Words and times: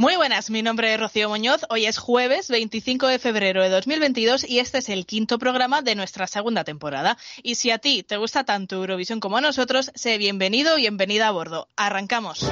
Muy 0.00 0.14
buenas, 0.14 0.48
mi 0.48 0.62
nombre 0.62 0.94
es 0.94 1.00
Rocío 1.00 1.28
Muñoz. 1.28 1.62
Hoy 1.70 1.86
es 1.86 1.98
jueves 1.98 2.48
25 2.50 3.08
de 3.08 3.18
febrero 3.18 3.64
de 3.64 3.68
2022 3.68 4.48
y 4.48 4.60
este 4.60 4.78
es 4.78 4.88
el 4.90 5.06
quinto 5.06 5.40
programa 5.40 5.82
de 5.82 5.96
nuestra 5.96 6.28
segunda 6.28 6.62
temporada. 6.62 7.18
Y 7.42 7.56
si 7.56 7.72
a 7.72 7.78
ti 7.78 8.04
te 8.04 8.16
gusta 8.16 8.44
tanto 8.44 8.76
Eurovisión 8.76 9.18
como 9.18 9.38
a 9.38 9.40
nosotros, 9.40 9.90
sé 9.96 10.16
bienvenido 10.16 10.78
y 10.78 10.82
bienvenida 10.82 11.26
a 11.26 11.32
bordo. 11.32 11.66
Arrancamos. 11.74 12.48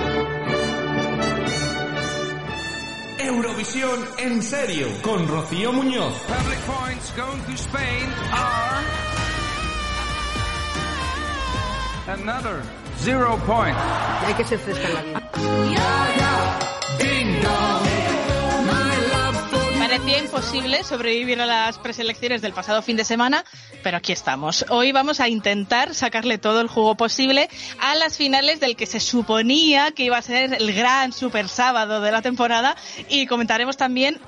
Eurovisión 3.20 4.04
en 4.18 4.42
serio 4.42 4.88
con 5.02 5.28
Rocío 5.28 5.72
Muñoz. 5.72 6.14
Public 6.26 6.58
points 6.66 7.12
going 7.14 7.42
to 7.44 7.52
Spain 7.52 8.12
are 8.32 8.84
another 12.08 12.60
zero 12.98 13.40
point. 13.46 13.76
Hay 14.26 14.34
que 14.34 14.42
ser 14.42 14.58
fresca 14.58 14.88
en 14.88 14.94
la 14.94 15.02
vida. 15.02 16.75
Parecía 19.96 20.18
imposible 20.18 20.84
sobrevivir 20.84 21.40
a 21.40 21.46
las 21.46 21.78
preselecciones 21.78 22.42
del 22.42 22.52
pasado 22.52 22.82
fin 22.82 22.98
de 22.98 23.04
semana, 23.04 23.44
pero 23.82 23.96
aquí 23.96 24.12
estamos. 24.12 24.66
Hoy 24.68 24.92
vamos 24.92 25.20
a 25.20 25.28
intentar 25.28 25.94
sacarle 25.94 26.36
todo 26.36 26.60
el 26.60 26.68
jugo 26.68 26.96
posible 26.96 27.48
a 27.80 27.94
las 27.94 28.18
finales 28.18 28.60
del 28.60 28.76
que 28.76 28.84
se 28.84 29.00
suponía 29.00 29.92
que 29.92 30.04
iba 30.04 30.18
a 30.18 30.22
ser 30.22 30.52
el 30.52 30.74
gran 30.74 31.12
super 31.12 31.48
sábado 31.48 32.02
de 32.02 32.12
la 32.12 32.20
temporada 32.20 32.76
y 33.08 33.26
comentaremos 33.26 33.78
también 33.78 34.20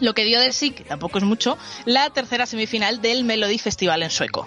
lo 0.00 0.12
que 0.12 0.24
dio 0.24 0.38
de 0.38 0.52
sí, 0.52 0.72
que 0.72 0.84
tampoco 0.84 1.16
es 1.16 1.24
mucho, 1.24 1.56
la 1.86 2.10
tercera 2.10 2.44
semifinal 2.44 3.00
del 3.00 3.24
Melody 3.24 3.58
Festival 3.58 4.02
en 4.02 4.10
sueco. 4.10 4.46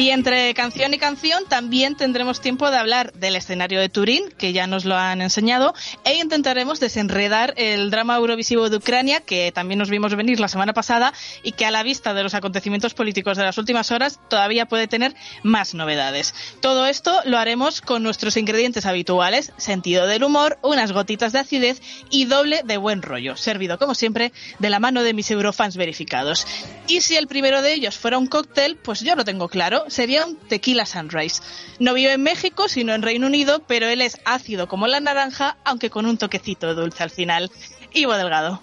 Y 0.00 0.08
entre 0.08 0.54
canción 0.54 0.94
y 0.94 0.98
canción 0.98 1.44
también 1.46 1.94
tendremos 1.94 2.40
tiempo 2.40 2.70
de 2.70 2.78
hablar 2.78 3.12
del 3.12 3.36
escenario 3.36 3.80
de 3.80 3.90
Turín, 3.90 4.30
que 4.38 4.54
ya 4.54 4.66
nos 4.66 4.86
lo 4.86 4.96
han 4.96 5.20
enseñado, 5.20 5.74
e 6.04 6.14
intentaremos 6.14 6.80
desenredar 6.80 7.52
el 7.58 7.90
drama 7.90 8.16
eurovisivo 8.16 8.70
de 8.70 8.78
Ucrania, 8.78 9.20
que 9.20 9.52
también 9.52 9.78
nos 9.78 9.90
vimos 9.90 10.16
venir 10.16 10.40
la 10.40 10.48
semana 10.48 10.72
pasada 10.72 11.12
y 11.42 11.52
que 11.52 11.66
a 11.66 11.70
la 11.70 11.82
vista 11.82 12.14
de 12.14 12.22
los 12.22 12.32
acontecimientos 12.32 12.94
políticos 12.94 13.36
de 13.36 13.42
las 13.44 13.58
últimas 13.58 13.90
horas 13.90 14.20
todavía 14.30 14.64
puede 14.64 14.88
tener 14.88 15.14
más 15.42 15.74
novedades. 15.74 16.34
Todo 16.62 16.86
esto 16.86 17.20
lo 17.26 17.36
haremos 17.36 17.82
con 17.82 18.02
nuestros 18.02 18.38
ingredientes 18.38 18.86
habituales, 18.86 19.52
sentido 19.58 20.06
del 20.06 20.24
humor, 20.24 20.58
unas 20.62 20.92
gotitas 20.92 21.34
de 21.34 21.40
acidez 21.40 21.82
y 22.08 22.24
doble 22.24 22.62
de 22.64 22.78
buen 22.78 23.02
rollo, 23.02 23.36
servido 23.36 23.76
como 23.76 23.94
siempre 23.94 24.32
de 24.60 24.70
la 24.70 24.80
mano 24.80 25.02
de 25.02 25.12
mis 25.12 25.30
eurofans 25.30 25.76
verificados. 25.76 26.46
Y 26.88 27.02
si 27.02 27.16
el 27.16 27.26
primero 27.26 27.60
de 27.60 27.74
ellos 27.74 27.98
fuera 27.98 28.16
un 28.16 28.28
cóctel, 28.28 28.78
pues 28.78 29.00
yo 29.00 29.14
lo 29.14 29.26
tengo 29.26 29.50
claro, 29.50 29.89
sería 29.90 30.24
un 30.26 30.36
tequila 30.36 30.86
sunrise. 30.86 31.42
No 31.78 31.94
vive 31.94 32.14
en 32.14 32.22
México, 32.22 32.68
sino 32.68 32.94
en 32.94 33.02
Reino 33.02 33.26
Unido, 33.26 33.62
pero 33.66 33.86
él 33.86 34.00
es 34.00 34.18
ácido 34.24 34.68
como 34.68 34.86
la 34.86 35.00
naranja, 35.00 35.56
aunque 35.64 35.90
con 35.90 36.06
un 36.06 36.18
toquecito 36.18 36.74
dulce 36.74 37.02
al 37.02 37.10
final. 37.10 37.50
Ivo 37.92 38.14
Delgado. 38.14 38.62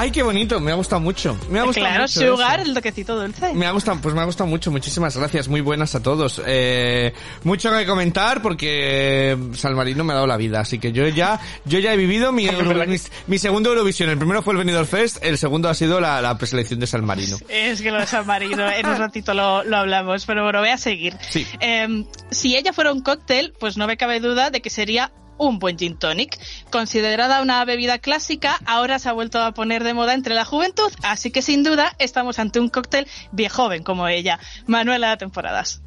Ay, 0.00 0.12
qué 0.12 0.22
bonito, 0.22 0.60
me 0.60 0.70
ha 0.70 0.74
gustado 0.76 1.00
mucho. 1.00 1.36
Me 1.50 1.58
ha 1.58 1.64
gustado 1.64 1.86
Claro, 1.86 2.02
mucho 2.02 2.20
sugar, 2.36 2.60
eso. 2.60 2.68
el 2.68 2.74
toquecito 2.74 3.16
dulce. 3.20 3.52
Me 3.54 3.66
ha 3.66 3.72
gustado, 3.72 3.98
pues 4.00 4.14
me 4.14 4.20
ha 4.20 4.24
gustado 4.24 4.48
mucho, 4.48 4.70
muchísimas 4.70 5.16
gracias, 5.16 5.48
muy 5.48 5.60
buenas 5.60 5.94
a 5.96 6.02
todos. 6.02 6.40
Eh, 6.46 7.12
mucho 7.42 7.70
que 7.76 7.84
comentar 7.84 8.40
porque 8.40 9.36
San 9.54 9.74
Marino 9.74 10.04
me 10.04 10.12
ha 10.12 10.16
dado 10.16 10.28
la 10.28 10.36
vida, 10.36 10.60
así 10.60 10.78
que 10.78 10.92
yo 10.92 11.08
ya, 11.08 11.40
yo 11.64 11.80
ya 11.80 11.92
he 11.92 11.96
vivido 11.96 12.30
mi, 12.30 12.46
Euro- 12.48 12.86
mi, 12.86 12.96
mi 13.26 13.38
segundo 13.38 13.70
Eurovisión. 13.70 14.08
El 14.10 14.18
primero 14.18 14.40
fue 14.42 14.52
el 14.54 14.58
Benidorm 14.58 14.86
Fest, 14.86 15.18
el 15.20 15.36
segundo 15.36 15.68
ha 15.68 15.74
sido 15.74 16.00
la, 16.00 16.22
la 16.22 16.38
preselección 16.38 16.78
de 16.78 16.86
San 16.86 17.04
Marino. 17.04 17.36
Es 17.48 17.82
que 17.82 17.90
lo 17.90 17.98
de 17.98 18.06
San 18.06 18.24
Marino, 18.24 18.70
en 18.70 18.86
un 18.86 18.98
ratito 18.98 19.34
lo, 19.34 19.64
lo 19.64 19.76
hablamos, 19.78 20.24
pero 20.26 20.44
bueno, 20.44 20.60
voy 20.60 20.68
a 20.70 20.78
seguir. 20.78 21.16
Sí. 21.28 21.44
Eh, 21.60 22.04
si 22.30 22.56
ella 22.56 22.72
fuera 22.72 22.92
un 22.92 23.00
cóctel, 23.02 23.52
pues 23.58 23.76
no 23.76 23.88
me 23.88 23.96
cabe 23.96 24.20
duda 24.20 24.50
de 24.50 24.60
que 24.60 24.70
sería 24.70 25.10
un 25.38 25.58
buen 25.58 25.78
gin 25.78 25.98
tonic. 25.98 26.38
Considerada 26.70 27.42
una 27.42 27.64
bebida 27.64 27.98
clásica, 27.98 28.58
ahora 28.66 28.98
se 28.98 29.08
ha 29.08 29.12
vuelto 29.12 29.40
a 29.40 29.52
poner 29.52 29.84
de 29.84 29.94
moda 29.94 30.14
entre 30.14 30.34
la 30.34 30.44
juventud, 30.44 30.92
así 31.02 31.30
que 31.30 31.42
sin 31.42 31.62
duda 31.62 31.94
estamos 31.98 32.38
ante 32.38 32.60
un 32.60 32.68
cóctel 32.68 33.06
viejoven 33.32 33.82
como 33.82 34.08
ella. 34.08 34.38
Manuela 34.66 35.16
Temporadas. 35.16 35.82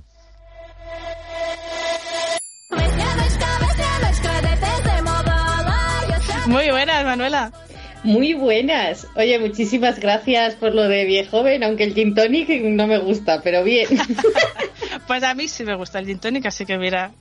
Muy 6.48 6.70
buenas, 6.70 7.06
Manuela. 7.06 7.52
Muy 8.04 8.34
buenas. 8.34 9.08
Oye, 9.16 9.38
muchísimas 9.38 10.00
gracias 10.00 10.56
por 10.56 10.74
lo 10.74 10.88
de 10.88 11.06
viejoven, 11.06 11.64
aunque 11.64 11.84
el 11.84 11.94
gin 11.94 12.16
tonic 12.16 12.50
no 12.50 12.88
me 12.88 12.98
gusta, 12.98 13.42
pero 13.42 13.64
bien. 13.64 13.88
Pues 15.08 15.24
a 15.24 15.34
mí 15.34 15.48
sí 15.48 15.66
me 15.66 15.76
gusta 15.76 16.00
el 16.00 16.06
gin 16.06 16.20
tonic, 16.20 16.46
así 16.46 16.66
que 16.66 16.78
mira. 16.78 17.12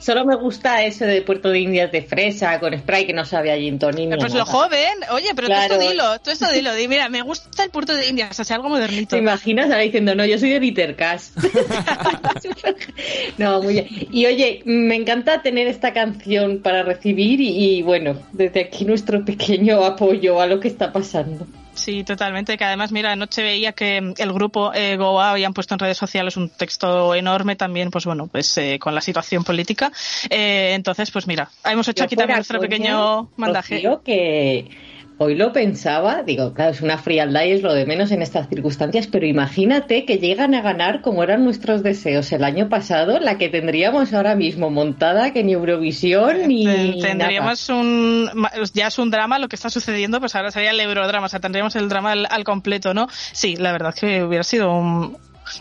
Solo 0.00 0.24
me 0.24 0.36
gusta 0.36 0.82
ese 0.84 1.06
de 1.06 1.22
Puerto 1.22 1.50
de 1.50 1.60
Indias 1.60 1.90
de 1.90 2.02
fresa 2.02 2.58
con 2.60 2.76
spray 2.78 3.06
que 3.06 3.12
no 3.12 3.24
sabe 3.24 3.52
a 3.52 3.56
gin 3.56 3.78
tonic. 3.78 4.10
Pues 4.18 4.34
nada. 4.34 4.38
lo 4.38 4.46
joven, 4.46 4.98
oye, 5.10 5.30
pero 5.34 5.46
Claro. 5.46 5.76
tú 5.76 5.80
esto 5.80 5.90
dilo, 5.90 6.18
tú 6.20 6.30
esto 6.30 6.52
dilo, 6.52 6.74
di, 6.74 6.88
mira, 6.88 7.08
me 7.08 7.22
gusta 7.22 7.64
el 7.64 7.70
puerto 7.70 7.94
de 7.94 8.08
Indias, 8.08 8.38
o 8.38 8.44
sea, 8.44 8.56
algo 8.56 8.68
modernito. 8.68 9.16
¿Te 9.16 9.22
imaginas 9.22 9.66
ahora 9.66 9.80
diciendo, 9.80 10.14
no, 10.14 10.24
yo 10.24 10.38
soy 10.38 10.50
de 10.50 10.60
Litercast? 10.60 11.36
no, 13.38 13.62
muy 13.62 13.74
bien. 13.74 13.86
Y 14.10 14.26
oye, 14.26 14.62
me 14.64 14.96
encanta 14.96 15.42
tener 15.42 15.66
esta 15.66 15.92
canción 15.92 16.60
para 16.62 16.82
recibir 16.82 17.40
y, 17.40 17.78
y, 17.78 17.82
bueno, 17.82 18.16
desde 18.32 18.60
aquí 18.60 18.84
nuestro 18.84 19.24
pequeño 19.24 19.84
apoyo 19.84 20.40
a 20.40 20.46
lo 20.46 20.60
que 20.60 20.68
está 20.68 20.92
pasando. 20.92 21.46
Sí, 21.74 22.04
totalmente. 22.04 22.56
Que 22.56 22.64
además, 22.64 22.92
mira, 22.92 23.12
anoche 23.12 23.42
veía 23.42 23.72
que 23.72 24.14
el 24.16 24.32
grupo 24.32 24.72
eh, 24.74 24.96
Goa 24.96 25.30
habían 25.30 25.52
puesto 25.52 25.74
en 25.74 25.80
redes 25.80 25.98
sociales 25.98 26.36
un 26.36 26.48
texto 26.48 27.14
enorme 27.14 27.56
también, 27.56 27.90
pues 27.90 28.04
bueno, 28.04 28.28
pues 28.28 28.56
eh, 28.58 28.78
con 28.80 28.94
la 28.94 29.00
situación 29.00 29.44
política. 29.44 29.92
Eh, 30.30 30.72
entonces, 30.74 31.10
pues 31.10 31.26
mira, 31.26 31.50
hemos 31.64 31.86
hecho 31.88 32.00
Yo 32.00 32.04
aquí 32.04 32.16
también 32.16 32.38
nuestro 32.38 32.60
pequeño 32.60 33.30
mandaje. 33.36 33.76
Rocío, 33.76 34.02
que 34.02 34.70
hoy 35.18 35.34
lo 35.36 35.52
pensaba, 35.52 36.22
digo, 36.22 36.52
claro, 36.54 36.72
es 36.72 36.80
una 36.80 36.98
frialdad 36.98 37.44
y 37.44 37.52
es 37.52 37.62
lo 37.62 37.72
de 37.72 37.86
menos 37.86 38.10
en 38.10 38.20
estas 38.22 38.48
circunstancias, 38.48 39.06
pero 39.06 39.26
imagínate 39.26 40.04
que 40.04 40.18
llegan 40.18 40.54
a 40.54 40.62
ganar 40.62 41.00
como 41.02 41.22
eran 41.22 41.44
nuestros 41.44 41.82
deseos 41.82 42.32
el 42.32 42.42
año 42.44 42.68
pasado, 42.68 43.20
la 43.20 43.38
que 43.38 43.48
tendríamos 43.48 44.12
ahora 44.12 44.34
mismo 44.34 44.70
montada, 44.70 45.32
que 45.32 45.44
ni 45.44 45.52
Eurovisión 45.52 46.48
ni 46.48 46.64
Ten- 46.64 47.00
Tendríamos 47.00 47.68
un. 47.68 48.30
Ya 48.72 48.88
es 48.88 48.98
un 48.98 49.10
drama 49.10 49.38
lo 49.38 49.48
que 49.48 49.56
está 49.56 49.70
sucediendo, 49.70 50.20
pues 50.20 50.34
ahora 50.34 50.50
sería 50.50 50.70
el 50.70 50.80
eurodrama, 50.80 51.26
o 51.26 51.28
sea, 51.28 51.40
tendríamos 51.40 51.76
el 51.76 51.88
drama 51.88 52.12
al, 52.12 52.26
al 52.30 52.44
completo, 52.44 52.92
¿no? 52.94 53.06
Sí, 53.10 53.56
la 53.56 53.72
verdad 53.72 53.94
que 53.94 54.22
hubiera 54.24 54.44
sido 54.44 54.72
un. 54.72 55.16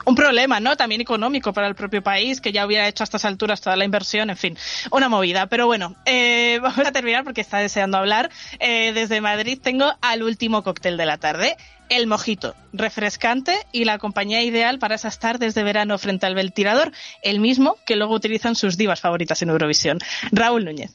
Un 0.06 0.16
problema, 0.16 0.60
¿no? 0.60 0.76
También 0.76 1.02
económico 1.02 1.54
para 1.54 1.68
el 1.68 1.76
propio 1.76 2.02
país, 2.02 2.42
que 2.42 2.52
ya 2.52 2.66
hubiera 2.66 2.88
hecho 2.88 3.04
a 3.04 3.06
estas 3.06 3.26
alturas 3.26 3.62
toda 3.62 3.76
la 3.76 3.86
inversión, 3.86 4.30
en 4.30 4.38
fin, 4.38 4.58
una 4.92 5.10
movida. 5.10 5.48
Pero 5.48 5.66
bueno, 5.66 5.96
eh, 6.06 6.60
vamos 6.62 6.86
a 6.86 6.92
terminar 6.92 7.24
porque 7.24 7.42
está 7.42 7.60
deseando 7.60 7.98
hablar. 7.98 8.30
Eh, 8.60 8.92
desde 8.94 9.22
Madrid 9.22 9.60
tengo 9.62 9.94
al 10.02 10.24
último 10.24 10.64
cóctel 10.64 10.98
de 10.98 11.06
la 11.06 11.18
tarde, 11.18 11.58
el 11.90 12.08
mojito, 12.08 12.56
refrescante 12.72 13.58
y 13.72 13.86
la 13.86 13.98
compañía 13.98 14.42
ideal 14.42 14.80
para 14.80 14.96
esas 14.96 15.20
tardes 15.20 15.54
de 15.54 15.64
verano 15.64 15.98
frente 15.98 16.26
al 16.26 16.36
ventilador, 16.36 16.92
el 17.22 17.40
mismo 17.40 17.78
que 17.86 17.96
luego 17.96 18.13
utilizan 18.16 18.56
sus 18.56 18.78
divas 18.78 19.02
favoritas 19.02 19.42
en 19.42 19.50
Eurovisión. 19.50 20.00
Raúl 20.31 20.66
Núñez. 20.66 20.92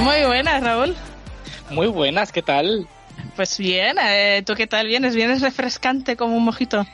Muy 0.00 0.24
buenas, 0.24 0.62
Raúl. 0.62 0.96
Muy 1.70 1.88
buenas, 1.88 2.32
¿qué 2.32 2.40
tal? 2.40 2.88
Pues 3.38 3.56
bien, 3.56 3.96
eh, 4.02 4.42
¿tú 4.44 4.54
qué 4.56 4.66
tal 4.66 4.88
vienes? 4.88 5.14
¿Vienes 5.14 5.42
refrescante 5.42 6.16
como 6.16 6.36
un 6.36 6.42
mojito? 6.44 6.84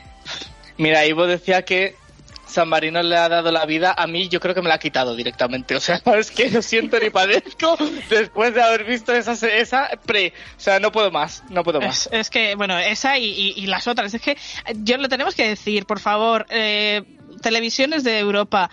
Mira, 0.77 1.03
Ivo 1.03 1.25
decía 1.25 1.63
que 1.65 1.95
San 2.45 2.69
Marino 2.69 3.01
le 3.01 3.17
ha 3.17 3.27
dado 3.27 3.51
la 3.51 3.65
vida, 3.65 3.95
a 3.97 4.05
mí 4.05 4.29
yo 4.29 4.39
creo 4.39 4.53
que 4.53 4.61
me 4.61 4.69
la 4.69 4.75
ha 4.75 4.77
quitado 4.77 5.15
directamente. 5.15 5.75
O 5.75 5.79
sea, 5.79 5.99
es 6.19 6.29
que 6.29 6.51
no 6.51 6.61
siento 6.61 6.99
ni 6.99 7.09
padezco 7.09 7.75
después 8.11 8.53
de 8.53 8.61
haber 8.61 8.83
visto 8.83 9.11
esa, 9.11 9.31
esa 9.47 9.89
pre. 10.05 10.33
O 10.55 10.59
sea, 10.59 10.79
no 10.79 10.91
puedo 10.91 11.09
más, 11.09 11.41
no 11.49 11.63
puedo 11.63 11.81
más. 11.81 12.05
Es, 12.11 12.19
es 12.19 12.29
que, 12.29 12.53
bueno, 12.53 12.77
esa 12.77 13.17
y, 13.17 13.25
y- 13.25 13.53
y 13.57 13.65
las 13.65 13.87
otras. 13.87 14.13
Es 14.13 14.21
que 14.21 14.37
yo 14.83 14.97
lo 14.97 15.09
tenemos 15.09 15.33
que 15.33 15.47
decir, 15.49 15.87
por 15.87 15.99
favor, 15.99 16.45
eh, 16.51 17.01
televisiones 17.41 18.03
de 18.03 18.19
Europa. 18.19 18.69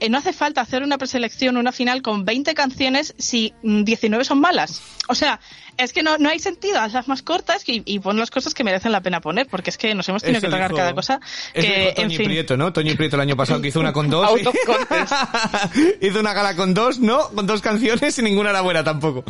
eh, 0.00 0.08
no 0.08 0.18
hace 0.18 0.32
falta 0.32 0.60
hacer 0.60 0.82
una 0.82 0.98
preselección, 0.98 1.56
una 1.56 1.70
final 1.70 2.02
con 2.02 2.24
20 2.24 2.54
canciones 2.54 3.14
si 3.18 3.54
mm, 3.62 3.84
19 3.84 4.24
son 4.24 4.40
malas. 4.40 4.82
O 5.06 5.14
sea, 5.14 5.38
Es 5.78 5.92
que 5.92 6.02
no, 6.02 6.18
no 6.18 6.28
hay 6.28 6.38
sentido, 6.38 6.78
hazlas 6.78 7.08
más 7.08 7.22
cortas 7.22 7.62
y, 7.66 7.82
y 7.86 7.98
pon 7.98 8.18
las 8.18 8.30
cosas 8.30 8.54
que 8.54 8.62
merecen 8.64 8.92
la 8.92 9.00
pena 9.00 9.20
poner, 9.20 9.46
porque 9.46 9.70
es 9.70 9.78
que 9.78 9.94
nos 9.94 10.08
hemos 10.08 10.22
tenido 10.22 10.38
Eso 10.38 10.46
que 10.46 10.50
tragar 10.50 10.68
dijo- 10.70 10.78
cada 10.78 10.94
cosa. 10.94 11.20
Eso 11.54 11.66
Que, 11.66 11.78
dijo 11.90 12.02
en 12.02 12.10
fin, 12.10 12.24
Prieto, 12.26 12.56
¿no? 12.56 12.72
Toñi 12.72 12.94
Prieto 12.94 13.16
el 13.16 13.22
año 13.22 13.36
pasado 13.36 13.60
que 13.62 13.68
hizo 13.68 13.80
una 13.80 13.92
con 13.92 14.10
dos. 14.10 14.28
Context. 14.66 15.14
hizo 16.00 16.20
una 16.20 16.32
gala 16.34 16.54
con 16.56 16.74
dos, 16.74 16.98
¿no? 17.00 17.28
Con 17.34 17.46
dos 17.46 17.60
canciones 17.62 18.18
y 18.18 18.22
ninguna 18.22 18.50
era 18.50 18.60
buena 18.60 18.84
tampoco. 18.84 19.24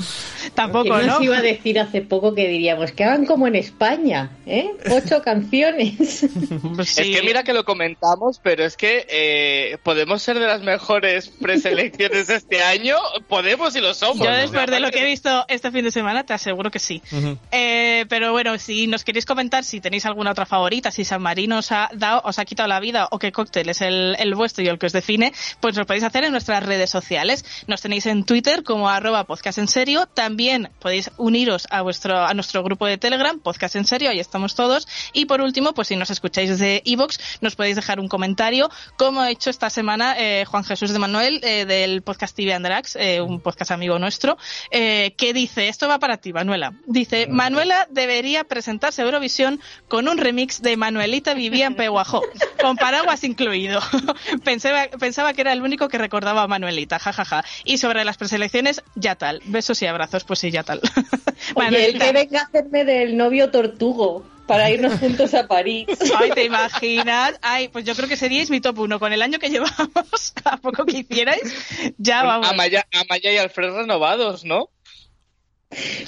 tampoco, 0.55 0.95
¿Quién 0.95 1.07
¿no? 1.07 1.15
nos 1.15 1.23
iba 1.23 1.39
a 1.39 1.43
decir 1.43 1.79
hace 1.79 2.03
poco 2.03 2.35
que 2.35 2.49
diríamos 2.49 2.93
que 2.93 3.05
hagan 3.05 3.25
como 3.27 3.47
en 3.47 3.57
España, 3.57 4.31
¿eh? 4.47 4.71
Ocho 4.91 5.23
canciones. 5.25 6.27
Pues 6.75 6.99
Es 6.99 7.07
que 7.17 7.23
mira 7.23 7.43
que 7.45 7.53
lo 7.53 7.65
comentamos, 7.65 8.41
pero 8.43 8.65
es 8.65 8.77
que 8.77 9.07
eh, 9.09 9.79
podemos 9.83 10.23
ser 10.23 10.39
de 10.39 10.47
las 10.47 10.63
mejores 10.63 11.29
preselecciones 11.29 12.27
de 12.27 12.35
este 12.37 12.63
año. 12.63 12.97
Podemos 13.29 13.75
y 13.77 13.81
lo 13.81 13.95
somos. 13.95 14.19
Yo 14.27 14.33
después 14.33 14.67
de 14.67 14.81
lo 14.81 14.91
que 14.91 15.01
he 15.03 15.05
visto 15.07 15.45
este 15.49 15.71
fin 15.71 15.85
de 15.85 15.91
semana 15.91 16.25
te 16.33 16.37
aseguro 16.37 16.71
que 16.71 16.79
sí. 16.79 17.03
Eh, 17.51 18.07
pero 18.09 18.33
bueno, 18.33 18.57
si 18.59 18.87
nos 18.87 19.05
queréis 19.05 19.27
comentar 19.27 19.65
si 19.65 19.83
tenéis 19.83 20.07
alguna 20.07 20.31
otra 20.31 20.47
favorita, 20.47 20.91
si 20.91 21.05
San 21.05 21.21
Marino 21.21 21.59
os 21.59 21.71
ha 21.73 21.91
dado, 21.93 22.23
os 22.25 22.39
ha 22.39 22.47
quitado 22.47 22.69
la 22.69 22.81
vida 22.81 23.09
o 23.11 23.19
qué 23.19 23.33
cóctel 23.33 23.69
es 23.69 23.83
el, 23.83 24.17
el 24.19 24.35
vuestro 24.35 24.65
y 24.65 24.69
el 24.69 24.79
que 24.79 24.87
os 24.87 24.93
define, 24.93 25.35
pues 25.61 25.77
lo 25.77 25.85
podéis 25.85 26.05
hacer 26.05 26.25
en 26.25 26.33
nuestras 26.33 26.65
redes 26.65 26.89
sociales. 26.89 27.45
Nos 27.67 27.83
tenéis 27.83 28.07
en 28.07 28.25
Twitter 28.25 28.63
como 28.63 28.89
arroba 28.89 29.25
podcast 29.25 29.59
en 29.59 29.69
serio. 29.69 30.07
También 30.07 30.71
podéis 30.81 31.11
uniros 31.19 31.67
a 31.71 31.83
vuestro, 31.83 32.19
a 32.19 32.33
nuestro 32.33 32.63
grupo 32.63 32.87
de 32.87 32.97
Telegram, 32.97 33.39
podcast 33.39 33.77
en 33.77 33.85
serio, 33.85 34.09
ahí 34.09 34.19
estamos 34.19 34.55
todos. 34.55 34.89
Y 35.13 35.27
por 35.27 35.43
último, 35.43 35.75
pues 35.75 35.89
si 35.89 35.97
nos 35.97 36.09
escucháis 36.09 36.49
desde 36.49 36.83
Evox, 36.87 37.19
nos 37.43 37.57
podéis 37.57 37.77
dejar 37.77 38.01
un 38.01 38.09
comentario, 38.09 38.71
como 38.97 39.21
ha 39.21 39.31
hecho 39.31 39.51
esta 39.51 39.69
semana 39.69 40.15
eh, 40.19 40.47
Juan 40.47 40.65
Jesús 40.65 40.95
de 40.95 40.99
Manuel 40.99 41.41
eh, 41.43 41.67
del 41.67 42.01
podcast 42.01 42.35
TV 42.35 42.55
Andrax, 42.55 42.97
un 43.21 43.41
podcast 43.41 43.71
amigo 43.73 43.99
nuestro, 43.99 44.39
que 44.71 45.33
dice, 45.35 45.69
esto 45.69 45.89
va 45.89 45.99
para 45.99 46.22
ti, 46.23 46.33
Manuela. 46.33 46.73
Dice, 46.87 47.27
Manuela 47.27 47.87
debería 47.91 48.45
presentarse 48.45 49.03
a 49.03 49.05
Eurovisión 49.05 49.61
con 49.89 50.09
un 50.09 50.17
remix 50.17 50.63
de 50.63 50.77
Manuelita 50.79 51.35
vivía 51.35 51.67
en 51.67 51.75
Peguajó, 51.75 52.23
con 52.63 52.77
paraguas 52.77 53.25
incluido. 53.25 53.81
pensaba, 54.45 54.89
pensaba 54.99 55.35
que 55.35 55.43
era 55.43 55.53
el 55.53 55.61
único 55.61 55.89
que 55.89 55.99
recordaba 55.99 56.43
a 56.43 56.49
Manuelita, 56.49 56.99
jajaja. 56.99 57.45
Y 57.65 57.79
sobre 57.79 58.05
las 58.05 58.17
preselecciones, 58.17 58.83
ya 58.95 59.17
tal. 59.17 59.43
Besos 59.45 59.83
y 59.83 59.87
abrazos, 59.87 60.25
pues 60.25 60.39
sí, 60.39 60.51
ya 60.51 60.63
tal. 60.63 60.81
Oye, 61.55 61.91
el 61.91 61.99
que 61.99 62.13
venga 62.13 62.41
a 62.41 62.45
hacerme 62.45 62.85
del 62.85 63.17
novio 63.17 63.51
tortugo 63.51 64.25
para 64.47 64.71
irnos 64.71 64.99
juntos 64.99 65.35
a 65.35 65.47
París. 65.47 65.87
Ay, 66.17 66.31
¿te 66.31 66.45
imaginas? 66.45 67.39
Ay, 67.43 67.69
pues 67.69 67.85
yo 67.85 67.95
creo 67.95 68.09
que 68.09 68.17
seríais 68.17 68.51
mi 68.51 68.61
top 68.61 68.81
uno. 68.81 68.99
Con 68.99 69.13
el 69.13 69.23
año 69.23 69.39
que 69.39 69.49
llevamos, 69.49 70.35
a 70.45 70.57
poco 70.59 70.85
que 70.85 70.99
hicierais, 70.99 71.95
ya 71.99 72.23
vamos. 72.23 72.49
Amaya, 72.49 72.87
Amaya 72.93 73.33
y 73.33 73.37
Alfred 73.39 73.73
renovados, 73.75 74.45
¿no? 74.45 74.69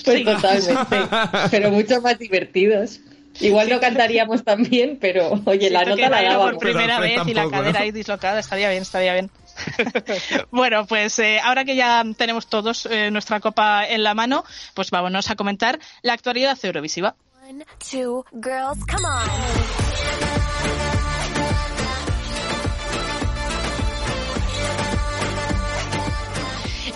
Pues 0.05 0.19
Sí. 0.19 0.25
totalmente. 0.25 0.97
Pero 1.51 1.71
mucho 1.71 2.01
más 2.03 2.19
divertidos. 2.19 3.01
Igual 3.41 3.69
no 3.69 3.81
cantaríamos 3.81 4.45
tan 4.45 4.63
bien, 4.63 4.97
pero 5.01 5.41
oye, 5.47 5.69
la 5.69 5.81
Siento 5.81 5.97
nota 6.03 6.09
la 6.11 6.23
dábamos. 6.23 6.51
por 6.53 6.61
primera 6.61 7.01
vez 7.01 7.19
y 7.27 7.35
la 7.35 7.51
cadera 7.51 7.81
¿no? 7.81 7.85
ahí 7.85 7.91
dislocada. 7.91 8.39
Estaría 8.39 8.71
bien, 8.71 8.83
estaría 8.83 9.13
bien. 9.15 9.29
bueno, 10.53 10.87
pues 10.87 11.19
eh, 11.19 11.41
ahora 11.43 11.65
que 11.65 11.75
ya 11.75 12.05
tenemos 12.17 12.47
todos 12.47 12.87
eh, 12.87 13.11
nuestra 13.11 13.41
copa 13.41 13.85
en 13.89 14.05
la 14.05 14.15
mano, 14.15 14.45
pues 14.75 14.91
vámonos 14.93 15.31
a 15.31 15.35
comentar 15.37 15.81
la 16.03 16.13
actualidad 16.13 16.57
eurovisiva. 16.63 17.17
One, 17.49 17.65
two, 17.91 18.25
girls, 18.33 18.79
come 18.87 19.05
on. 19.05 21.04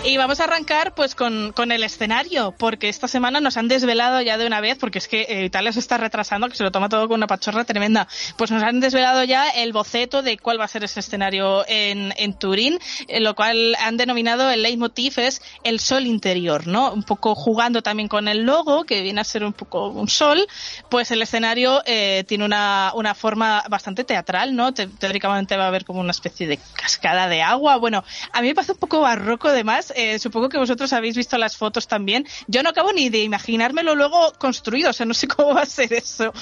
Y 0.01 0.15
vamos 0.17 0.39
a 0.39 0.45
arrancar 0.45 0.95
pues 0.95 1.13
con, 1.13 1.51
con 1.51 1.73
el 1.73 1.83
escenario, 1.83 2.53
porque 2.57 2.87
esta 2.87 3.07
semana 3.09 3.41
nos 3.41 3.57
han 3.57 3.67
desvelado 3.67 4.21
ya 4.21 4.37
de 4.37 4.47
una 4.47 4.61
vez, 4.61 4.77
porque 4.79 4.97
es 4.97 5.09
que 5.09 5.23
eh, 5.23 5.43
Italia 5.43 5.73
se 5.73 5.79
está 5.79 5.97
retrasando, 5.97 6.47
que 6.47 6.55
se 6.55 6.63
lo 6.63 6.71
toma 6.71 6.87
todo 6.87 7.07
con 7.09 7.17
una 7.17 7.27
pachorra 7.27 7.65
tremenda. 7.65 8.07
Pues 8.37 8.49
nos 8.49 8.63
han 8.63 8.79
desvelado 8.79 9.25
ya 9.25 9.49
el 9.49 9.73
boceto 9.73 10.21
de 10.23 10.37
cuál 10.37 10.59
va 10.59 10.63
a 10.65 10.69
ser 10.69 10.85
ese 10.85 11.01
escenario 11.01 11.65
en, 11.67 12.13
en 12.17 12.33
Turín, 12.33 12.79
eh, 13.09 13.19
lo 13.19 13.35
cual 13.35 13.75
han 13.77 13.97
denominado 13.97 14.49
el 14.49 14.63
leitmotiv 14.63 15.19
es 15.19 15.41
el 15.63 15.81
sol 15.81 16.07
interior, 16.07 16.65
¿no? 16.65 16.93
Un 16.93 17.03
poco 17.03 17.35
jugando 17.35 17.83
también 17.83 18.07
con 18.07 18.29
el 18.29 18.43
logo, 18.45 18.85
que 18.85 19.01
viene 19.01 19.19
a 19.19 19.25
ser 19.25 19.43
un 19.43 19.53
poco 19.53 19.89
un 19.89 20.07
sol, 20.07 20.47
pues 20.89 21.11
el 21.11 21.21
escenario 21.21 21.83
eh, 21.85 22.23
tiene 22.25 22.45
una, 22.45 22.93
una 22.95 23.13
forma 23.15 23.63
bastante 23.69 24.05
teatral, 24.05 24.55
¿no? 24.55 24.73
Te- 24.73 24.87
teóricamente 24.87 25.57
va 25.57 25.65
a 25.65 25.67
haber 25.67 25.83
como 25.83 25.99
una 25.99 26.11
especie 26.11 26.47
de 26.47 26.57
cascada 26.73 27.27
de 27.27 27.41
agua. 27.41 27.75
Bueno, 27.75 28.03
a 28.31 28.41
mí 28.41 28.47
me 28.47 28.55
parece 28.55 28.71
un 28.71 28.79
poco 28.79 29.01
barroco 29.01 29.49
además. 29.49 29.88
Eh, 29.95 30.19
supongo 30.19 30.49
que 30.49 30.57
vosotros 30.57 30.93
habéis 30.93 31.15
visto 31.15 31.37
las 31.37 31.57
fotos 31.57 31.87
también. 31.87 32.27
Yo 32.47 32.63
no 32.63 32.69
acabo 32.69 32.91
ni 32.93 33.09
de 33.09 33.23
imaginármelo 33.23 33.95
luego 33.95 34.33
construido, 34.37 34.89
o 34.89 34.93
sea, 34.93 35.05
no 35.05 35.13
sé 35.13 35.27
cómo 35.27 35.53
va 35.53 35.61
a 35.61 35.65
ser 35.65 35.93
eso. 35.93 36.33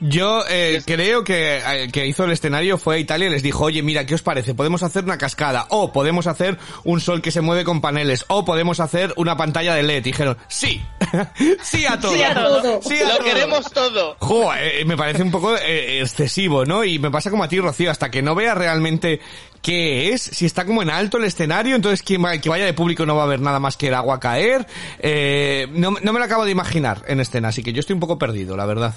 Yo 0.00 0.44
eh, 0.48 0.82
creo 0.86 1.24
que 1.24 1.58
el 1.58 1.92
que 1.92 2.06
hizo 2.06 2.24
el 2.24 2.30
escenario 2.30 2.78
fue 2.78 2.96
a 2.96 2.98
Italia 2.98 3.28
y 3.28 3.30
les 3.30 3.42
dijo, 3.42 3.64
oye, 3.64 3.82
mira, 3.82 4.06
¿qué 4.06 4.14
os 4.14 4.22
parece? 4.22 4.54
Podemos 4.54 4.82
hacer 4.82 5.04
una 5.04 5.18
cascada, 5.18 5.66
o 5.68 5.92
podemos 5.92 6.26
hacer 6.26 6.56
un 6.84 7.00
sol 7.00 7.20
que 7.20 7.30
se 7.30 7.40
mueve 7.42 7.64
con 7.64 7.80
paneles, 7.80 8.24
o 8.28 8.44
podemos 8.44 8.80
hacer 8.80 9.12
una 9.16 9.36
pantalla 9.36 9.74
de 9.74 9.82
LED. 9.82 10.02
Dijeron, 10.02 10.38
sí, 10.48 10.82
sí 11.62 11.84
a 11.86 12.00
todo. 12.00 12.14
Sí 12.14 12.22
a 12.22 12.34
todo. 12.34 12.80
Sí 12.82 12.98
a 13.00 13.08
Lo 13.08 13.16
todo. 13.16 13.24
queremos 13.24 13.70
todo. 13.72 14.16
Jo, 14.20 14.54
eh, 14.54 14.84
me 14.86 14.96
parece 14.96 15.22
un 15.22 15.30
poco 15.30 15.54
eh, 15.56 16.00
excesivo, 16.00 16.64
¿no? 16.64 16.82
Y 16.84 16.98
me 16.98 17.10
pasa 17.10 17.30
como 17.30 17.44
a 17.44 17.48
ti, 17.48 17.60
Rocío, 17.60 17.90
hasta 17.90 18.10
que 18.10 18.22
no 18.22 18.34
vea 18.34 18.54
realmente 18.54 19.20
qué 19.60 20.14
es, 20.14 20.22
si 20.22 20.46
está 20.46 20.64
como 20.64 20.80
en 20.80 20.88
alto 20.88 21.18
el 21.18 21.24
escenario, 21.24 21.76
entonces 21.76 22.02
quien 22.02 22.24
va- 22.24 22.38
que 22.38 22.48
vaya 22.48 22.64
de 22.64 22.72
público 22.72 23.04
no 23.04 23.16
va 23.16 23.24
a 23.24 23.26
ver 23.26 23.40
nada 23.40 23.60
más 23.60 23.76
que 23.76 23.88
el 23.88 23.94
agua 23.94 24.18
caer. 24.18 24.66
Eh, 25.00 25.66
no, 25.72 25.90
no 26.02 26.12
me 26.14 26.18
lo 26.18 26.24
acabo 26.24 26.46
de 26.46 26.50
imaginar 26.52 27.02
en 27.06 27.20
escena, 27.20 27.48
así 27.48 27.62
que 27.62 27.74
yo 27.74 27.80
estoy 27.80 27.92
un 27.94 28.00
poco 28.00 28.18
perdido, 28.18 28.56
la 28.56 28.64
verdad. 28.64 28.94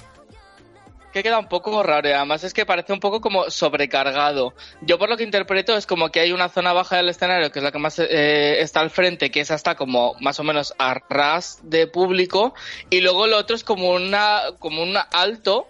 Que 1.14 1.22
queda 1.22 1.38
un 1.38 1.48
poco 1.48 1.84
raro, 1.84 2.10
y 2.10 2.12
además 2.12 2.44
es 2.44 2.56
que 2.56 2.66
parece 2.66 2.92
un 2.92 3.00
poco 3.00 3.22
como 3.22 3.50
sobrecargado. 3.52 4.56
Yo 4.82 4.98
por 4.98 5.10
lo 5.10 5.16
que 5.16 5.24
interpreto 5.24 5.78
es 5.78 5.86
como 5.86 6.10
que 6.10 6.20
hay 6.20 6.32
una 6.32 6.50
zona 6.50 6.74
baja 6.74 6.98
del 6.98 7.08
escenario, 7.08 7.52
que 7.52 7.60
es 7.60 7.64
la 7.64 7.72
que 7.72 7.78
más 7.78 8.00
eh, 8.00 8.62
está 8.62 8.80
al 8.80 8.90
frente, 8.90 9.30
que 9.30 9.40
esa 9.40 9.54
está 9.54 9.76
como 9.76 10.16
más 10.22 10.40
o 10.40 10.44
menos 10.44 10.74
a 10.80 10.96
ras 11.10 11.60
de 11.62 11.86
público, 11.86 12.56
y 12.90 13.02
luego 13.02 13.28
lo 13.28 13.38
otro 13.38 13.56
es 13.56 13.64
como 13.64 13.92
una, 13.92 14.42
como 14.58 14.82
un 14.82 14.98
alto 15.12 15.68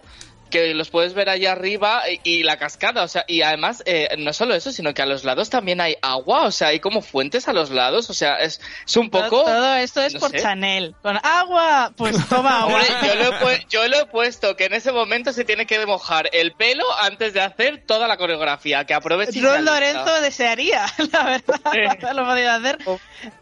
que 0.54 0.72
los 0.72 0.88
puedes 0.88 1.14
ver 1.14 1.28
allá 1.28 1.50
arriba 1.50 2.02
y, 2.08 2.20
y 2.22 2.42
la 2.44 2.58
cascada, 2.58 3.02
o 3.02 3.08
sea, 3.08 3.24
y 3.26 3.42
además 3.42 3.82
eh, 3.86 4.08
no 4.18 4.32
solo 4.32 4.54
eso, 4.54 4.70
sino 4.70 4.94
que 4.94 5.02
a 5.02 5.06
los 5.06 5.24
lados 5.24 5.50
también 5.50 5.80
hay 5.80 5.96
agua, 6.00 6.42
o 6.42 6.52
sea, 6.52 6.68
hay 6.68 6.78
como 6.78 7.02
fuentes 7.02 7.48
a 7.48 7.52
los 7.52 7.70
lados, 7.70 8.08
o 8.08 8.14
sea, 8.14 8.36
es, 8.36 8.60
es 8.86 8.96
un 8.96 9.10
poco... 9.10 9.42
Todo, 9.42 9.44
todo 9.46 9.74
esto 9.74 10.00
es 10.02 10.14
no 10.14 10.20
por 10.20 10.30
sé. 10.30 10.38
Chanel. 10.38 10.94
Con 11.02 11.18
agua, 11.20 11.92
pues 11.96 12.16
toma 12.28 12.60
agua. 12.60 12.74
Hombre, 12.74 12.86
yo, 13.02 13.14
lo 13.16 13.50
he 13.50 13.66
yo 13.68 13.88
lo 13.88 13.98
he 13.98 14.06
puesto 14.06 14.54
que 14.54 14.66
en 14.66 14.74
ese 14.74 14.92
momento 14.92 15.32
se 15.32 15.44
tiene 15.44 15.66
que 15.66 15.84
mojar 15.86 16.30
el 16.32 16.52
pelo 16.52 16.84
antes 17.02 17.34
de 17.34 17.40
hacer 17.40 17.82
toda 17.84 18.06
la 18.06 18.16
coreografía, 18.16 18.84
que 18.84 18.94
aproveche 18.94 19.40
Ron. 19.40 19.64
Lorenzo 19.64 20.20
desearía, 20.20 20.86
la 21.12 21.24
verdad, 21.24 21.60
Sí. 21.72 22.06
lo 22.14 22.24
podía 22.24 22.54
hacer. 22.54 22.78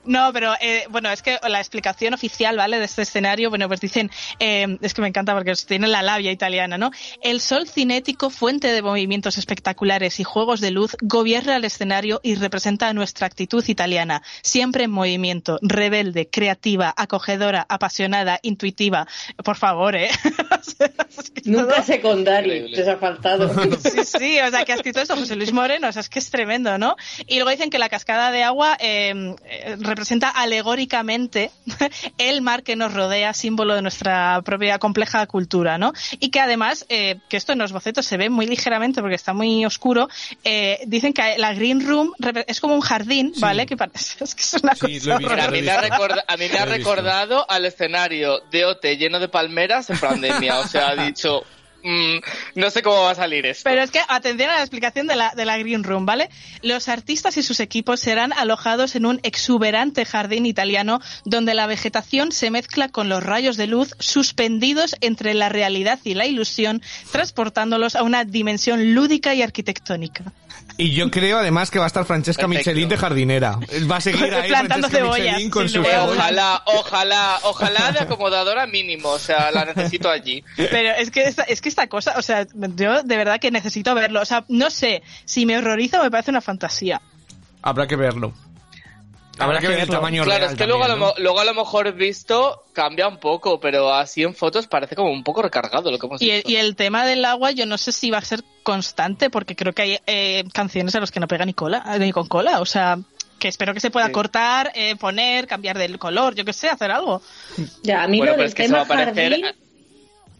No, 0.04 0.32
pero 0.32 0.54
eh, 0.62 0.86
bueno, 0.88 1.10
es 1.10 1.20
que 1.20 1.38
la 1.46 1.58
explicación 1.60 2.14
oficial, 2.14 2.56
¿vale? 2.56 2.78
De 2.78 2.86
este 2.86 3.02
escenario, 3.02 3.50
bueno, 3.50 3.68
pues 3.68 3.80
dicen, 3.80 4.10
eh, 4.38 4.78
es 4.80 4.94
que 4.94 5.02
me 5.02 5.08
encanta 5.08 5.34
porque 5.34 5.52
tiene 5.66 5.88
la 5.88 6.00
labia 6.02 6.32
italiana, 6.32 6.78
¿no? 6.78 6.90
El 7.22 7.40
sol 7.40 7.68
cinético, 7.68 8.30
fuente 8.30 8.72
de 8.72 8.82
movimientos 8.82 9.38
espectaculares 9.38 10.20
y 10.20 10.24
juegos 10.24 10.60
de 10.60 10.70
luz, 10.70 10.96
gobierna 11.00 11.56
el 11.56 11.64
escenario 11.64 12.20
y 12.22 12.34
representa 12.34 12.92
nuestra 12.92 13.26
actitud 13.26 13.64
italiana, 13.66 14.22
siempre 14.42 14.84
en 14.84 14.90
movimiento, 14.90 15.58
rebelde, 15.62 16.28
creativa, 16.28 16.92
acogedora, 16.96 17.66
apasionada, 17.68 18.38
intuitiva. 18.42 19.06
Por 19.44 19.56
favor, 19.56 19.96
¿eh? 19.96 20.10
Nunca 21.44 21.82
secundario, 21.82 22.66
ha 22.90 22.96
faltado. 22.96 23.52
Sí, 23.82 24.04
sí, 24.04 24.38
o 24.40 24.50
sea, 24.50 24.64
que 24.64 24.72
ha 24.72 24.76
escrito 24.76 25.00
esto 25.00 25.16
José 25.16 25.36
Luis 25.36 25.52
Moreno, 25.52 25.88
o 25.88 25.92
sea, 25.92 26.00
es 26.00 26.08
que 26.08 26.18
es 26.18 26.30
tremendo, 26.30 26.78
¿no? 26.78 26.96
Y 27.26 27.36
luego 27.36 27.50
dicen 27.50 27.70
que 27.70 27.78
la 27.78 27.88
cascada 27.88 28.30
de 28.30 28.42
agua 28.42 28.76
eh, 28.80 29.34
eh, 29.44 29.76
representa 29.80 30.28
alegóricamente 30.28 31.50
el 32.18 32.42
mar 32.42 32.62
que 32.62 32.76
nos 32.76 32.94
rodea, 32.94 33.34
símbolo 33.34 33.74
de 33.74 33.82
nuestra 33.82 34.40
propia 34.42 34.78
compleja 34.78 35.26
cultura, 35.26 35.78
¿no? 35.78 35.92
Y 36.20 36.30
que 36.30 36.40
además, 36.40 36.86
eh, 36.94 37.18
que 37.28 37.36
esto 37.38 37.52
en 37.52 37.58
los 37.58 37.72
bocetos 37.72 38.04
se 38.04 38.16
ve 38.18 38.28
muy 38.28 38.46
ligeramente 38.46 39.00
porque 39.00 39.16
está 39.16 39.32
muy 39.32 39.64
oscuro, 39.64 40.08
eh, 40.44 40.78
dicen 40.86 41.12
que 41.14 41.38
la 41.38 41.54
Green 41.54 41.80
Room 41.86 42.12
es 42.46 42.60
como 42.60 42.74
un 42.74 42.82
jardín, 42.82 43.32
¿vale? 43.38 43.64
Que 43.66 43.76
parece, 43.76 44.22
es 44.24 44.34
que 44.34 44.42
es 44.42 44.54
una 44.62 44.74
Sí, 44.74 44.80
cosa 44.80 44.86
visto, 44.88 45.14
a 45.14 45.18
mí 45.50 45.62
me 45.62 45.70
ha, 45.70 45.80
recorda- 45.80 46.24
a 46.28 46.36
mí 46.36 46.44
me 46.52 46.58
ha 46.58 46.64
recordado 46.66 47.50
al 47.50 47.64
escenario 47.64 48.40
de 48.50 48.64
OT 48.66 48.84
lleno 48.98 49.18
de 49.20 49.28
palmeras 49.28 49.88
en 49.90 49.98
pandemia, 49.98 50.58
o 50.60 50.68
sea, 50.68 50.90
ha 50.90 50.96
dicho... 51.06 51.44
mm, 51.82 52.18
no 52.54 52.70
sé 52.70 52.82
cómo 52.82 53.02
va 53.02 53.10
a 53.10 53.14
salir 53.14 53.46
esto. 53.46 53.62
Pero 53.64 53.82
es 53.82 53.90
que 53.90 54.00
atención 54.08 54.50
a 54.50 54.56
la 54.56 54.60
explicación 54.60 55.06
de 55.06 55.16
la, 55.16 55.32
de 55.34 55.44
la 55.44 55.58
Green 55.58 55.84
Room, 55.84 56.06
¿vale? 56.06 56.30
Los 56.62 56.88
artistas 56.88 57.36
y 57.36 57.42
sus 57.42 57.60
equipos 57.60 58.00
serán 58.00 58.32
alojados 58.32 58.94
en 58.96 59.06
un 59.06 59.20
exuberante 59.22 60.04
jardín 60.04 60.46
italiano 60.46 61.00
donde 61.24 61.54
la 61.54 61.66
vegetación 61.66 62.32
se 62.32 62.50
mezcla 62.50 62.88
con 62.88 63.08
los 63.08 63.22
rayos 63.22 63.56
de 63.56 63.66
luz 63.66 63.94
suspendidos 63.98 64.96
entre 65.00 65.34
la 65.34 65.48
realidad 65.48 65.98
y 66.04 66.14
la 66.14 66.26
ilusión, 66.26 66.82
transportándolos 67.10 67.96
a 67.96 68.02
una 68.02 68.24
dimensión 68.24 68.94
lúdica 68.94 69.34
y 69.34 69.42
arquitectónica. 69.42 70.32
Y 70.76 70.90
yo 70.92 71.10
creo 71.10 71.38
además 71.38 71.70
que 71.70 71.78
va 71.78 71.84
a 71.84 71.86
estar 71.86 72.04
Francesca 72.04 72.46
Perfecto. 72.46 72.70
Michelin 72.70 72.88
de 72.88 72.96
jardinera. 72.96 73.58
Va 73.90 73.96
a 73.96 74.00
seguir 74.00 74.34
ahí 74.34 74.48
Plantando 74.48 74.88
Francesca 74.88 75.14
cebollas, 75.16 75.36
Michelin 75.36 75.50
con 75.50 75.66
Eh, 75.66 75.98
ojalá, 75.98 76.62
ojalá, 76.66 77.38
ojalá 77.42 77.92
de 77.92 78.00
acomodadora 78.00 78.66
mínimo, 78.66 79.10
o 79.10 79.18
sea, 79.18 79.50
la 79.50 79.64
necesito 79.64 80.10
allí. 80.10 80.42
Pero 80.56 80.90
es 80.96 81.10
que 81.10 81.22
esta, 81.22 81.42
es 81.42 81.60
que 81.60 81.68
esta 81.68 81.86
cosa, 81.86 82.14
o 82.16 82.22
sea, 82.22 82.46
yo 82.76 83.02
de 83.02 83.16
verdad 83.16 83.40
que 83.40 83.50
necesito 83.50 83.94
verlo. 83.94 84.20
O 84.20 84.24
sea, 84.24 84.44
no 84.48 84.70
sé, 84.70 85.02
si 85.24 85.46
me 85.46 85.58
horroriza 85.58 86.00
o 86.00 86.04
me 86.04 86.10
parece 86.10 86.30
una 86.30 86.40
fantasía. 86.40 87.00
Habrá 87.62 87.86
que 87.86 87.96
verlo. 87.96 88.32
Habrá 89.44 89.60
que 89.60 89.68
ver 89.68 89.80
el 89.80 89.88
tamaño 89.88 90.24
Claro, 90.24 90.38
real 90.40 90.52
es 90.52 90.58
que 90.58 90.66
luego, 90.66 90.84
a 90.84 90.88
lo, 90.88 91.14
luego 91.18 91.40
a 91.40 91.44
lo 91.44 91.54
mejor 91.54 91.92
visto 91.92 92.64
cambia 92.72 93.08
un 93.08 93.18
poco, 93.18 93.60
pero 93.60 93.92
así 93.92 94.22
en 94.22 94.34
fotos 94.34 94.66
parece 94.66 94.94
como 94.96 95.10
un 95.10 95.22
poco 95.24 95.42
recargado 95.42 95.90
lo 95.90 95.98
que 95.98 96.06
hemos 96.06 96.22
Y 96.22 96.30
el, 96.30 96.36
visto. 96.36 96.50
y 96.50 96.56
el 96.56 96.76
tema 96.76 97.04
del 97.06 97.24
agua, 97.24 97.50
yo 97.50 97.66
no 97.66 97.78
sé 97.78 97.92
si 97.92 98.10
va 98.10 98.18
a 98.18 98.22
ser 98.24 98.42
constante, 98.62 99.30
porque 99.30 99.56
creo 99.56 99.72
que 99.72 99.82
hay 99.82 99.98
eh, 100.06 100.44
canciones 100.52 100.94
a 100.94 101.00
las 101.00 101.10
que 101.10 101.20
no 101.20 101.28
pega 101.28 101.44
ni 101.44 101.54
cola, 101.54 101.82
ni 101.98 102.12
con 102.12 102.28
cola. 102.28 102.60
O 102.60 102.66
sea, 102.66 102.98
que 103.38 103.48
espero 103.48 103.74
que 103.74 103.80
se 103.80 103.90
pueda 103.90 104.06
Sí. 104.06 104.12
cortar, 104.12 104.70
eh, 104.74 104.94
poner, 104.96 105.46
cambiar 105.48 105.76
del 105.76 105.98
color, 105.98 106.34
yo 106.36 106.44
qué 106.44 106.52
sé, 106.52 106.68
hacer 106.68 106.90
algo. 106.92 107.20
Ya, 107.82 108.04
a 108.04 108.08
mí 108.08 108.18
Bueno, 108.18 108.32
lo 108.32 108.38
del 108.38 108.46
es 108.46 108.54
que 108.54 108.62
se 108.62 108.68
tema 108.68 108.78
va 108.78 108.84
a 108.84 108.88
parecer- 108.88 109.30
jardín, 109.32 109.46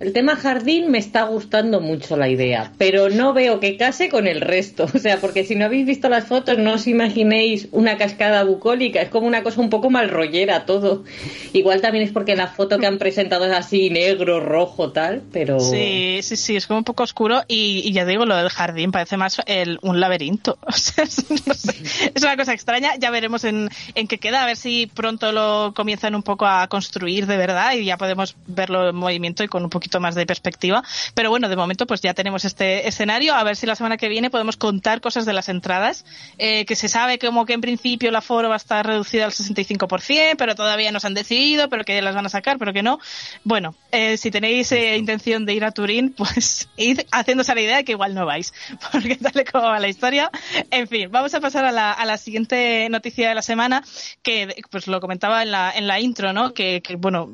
el 0.01 0.13
tema 0.13 0.35
jardín 0.35 0.91
me 0.91 0.99
está 0.99 1.23
gustando 1.23 1.81
mucho 1.81 2.17
la 2.17 2.29
idea, 2.29 2.73
pero 2.77 3.09
no 3.09 3.33
veo 3.33 3.61
que 3.61 3.77
case 3.77 4.09
con 4.09 4.27
el 4.27 4.41
resto. 4.41 4.87
O 4.95 4.99
sea, 5.03 5.21
porque 5.21 5.45
si 5.45 5.57
no 5.57 5.65
habéis 5.65 5.87
visto 5.87 6.09
las 6.09 6.27
fotos, 6.27 6.59
no 6.59 6.75
os 6.75 6.87
imaginéis 6.87 7.69
una 7.73 7.97
cascada 7.97 8.45
bucólica, 8.45 9.01
es 9.01 9.09
como 9.09 9.27
una 9.27 9.43
cosa 9.43 9.61
un 9.61 9.71
poco 9.71 9.91
mal 9.91 10.11
rollera 10.11 10.65
todo. 10.65 11.03
Igual 11.53 11.81
también 11.81 12.05
es 12.05 12.13
porque 12.13 12.37
la 12.37 12.47
foto 12.47 12.79
que 12.79 12.87
han 12.87 12.99
presentado 12.99 13.47
es 13.47 13.53
así 13.53 13.91
negro, 13.91 14.39
rojo, 14.39 14.93
tal, 14.93 15.23
pero... 15.33 15.59
Sí, 15.59 16.21
sí, 16.23 16.37
sí, 16.37 16.57
es 16.57 16.67
como 16.67 16.79
un 16.79 16.85
poco 16.85 17.03
oscuro 17.03 17.43
y, 17.49 17.83
y 17.85 17.93
ya 17.93 18.05
digo, 18.05 18.27
lo 18.27 18.37
del 18.37 18.49
jardín 18.49 18.93
parece 18.93 19.17
más 19.17 19.41
el, 19.47 19.79
un 19.83 20.01
laberinto. 20.01 20.59
O 20.73 20.73
sea, 20.73 21.05
es, 21.05 21.31
no 21.47 21.55
sé, 21.55 21.75
es 22.15 22.23
una 22.23 22.37
cosa 22.37 22.53
extraña, 22.53 22.97
ya 22.99 23.11
veremos 23.11 23.45
en, 23.45 23.69
en 23.95 24.09
qué 24.09 24.19
queda, 24.19 24.43
a 24.43 24.47
ver 24.47 24.57
si 24.57 24.87
pronto 24.87 25.31
lo 25.33 25.75
comienzan 25.77 26.15
un 26.15 26.23
poco 26.23 26.47
a 26.47 26.67
construir 26.69 27.27
de 27.27 27.37
verdad 27.37 27.75
y 27.75 27.85
ya 27.85 27.97
podemos 27.97 28.37
verlo 28.47 28.89
en 28.89 28.97
movimiento 28.97 29.45
y 29.45 29.49
con 29.49 29.63
un 29.63 29.71
poquito 29.83 29.99
más 29.99 30.15
de 30.15 30.27
perspectiva. 30.27 30.85
Pero 31.15 31.31
bueno, 31.31 31.49
de 31.49 31.57
momento 31.57 31.89
pues 31.89 32.01
ya 32.01 32.15
tenemos 32.15 32.45
este 32.45 32.87
escenario, 32.87 33.35
a 33.35 33.43
ver 33.43 33.57
si 33.57 33.67
la 33.67 33.75
semana 33.75 33.97
que 33.97 34.09
viene 34.09 34.31
podemos 34.31 34.57
contar 34.57 35.01
cosas 35.01 35.27
de 35.27 35.33
las 35.33 35.49
entradas, 35.49 36.05
eh, 36.39 36.65
que 36.67 36.77
se 36.77 36.89
sabe 36.89 37.19
como 37.19 37.47
que 37.47 37.55
en 37.55 37.61
principio 37.61 38.11
el 38.11 38.17
aforo 38.17 38.49
va 38.49 38.55
a 38.55 38.59
estar 38.59 38.87
reducido 38.87 39.25
al 39.25 39.33
65%, 39.33 40.37
pero 40.39 40.55
todavía 40.55 40.93
no 40.93 41.01
se 41.01 41.09
han 41.09 41.15
decidido, 41.15 41.69
pero 41.69 41.83
que 41.85 42.01
las 42.01 42.15
van 42.15 42.27
a 42.27 42.29
sacar, 42.29 42.59
pero 42.59 42.73
que 42.73 42.85
no. 42.85 43.01
Bueno, 43.43 43.75
eh, 43.91 44.17
si 44.19 44.31
tenéis 44.31 44.71
eh, 44.71 44.97
intención 44.97 45.47
de 45.47 45.55
ir 45.55 45.65
a 45.65 45.73
Turín, 45.73 46.13
pues 46.17 46.69
id 46.77 47.01
haciéndose 47.11 47.53
la 47.57 47.61
idea 47.61 47.77
de 47.79 47.85
que 47.85 47.93
igual 47.93 48.15
no 48.15 48.25
vais, 48.25 48.55
porque 48.93 49.17
tal 49.17 49.41
y 49.41 49.45
como 49.45 49.65
va 49.65 49.81
la 49.81 49.89
historia. 49.89 50.31
En 50.71 50.87
fin, 50.87 51.11
vamos 51.11 51.35
a 51.35 51.41
pasar 51.41 51.65
a 51.65 51.73
la, 51.73 51.91
a 51.91 52.05
la 52.05 52.19
siguiente 52.19 52.87
noticia 52.89 53.29
de 53.29 53.35
la 53.35 53.43
semana, 53.43 53.83
que 54.23 54.63
pues 54.71 54.87
lo 54.87 55.01
comentaba 55.01 55.43
en 55.43 55.51
la, 55.51 55.73
en 55.75 55.89
la 55.89 55.99
intro, 55.99 56.33
¿no? 56.33 56.55
Que, 56.55 56.83
que, 56.83 56.95
bueno, 56.95 57.29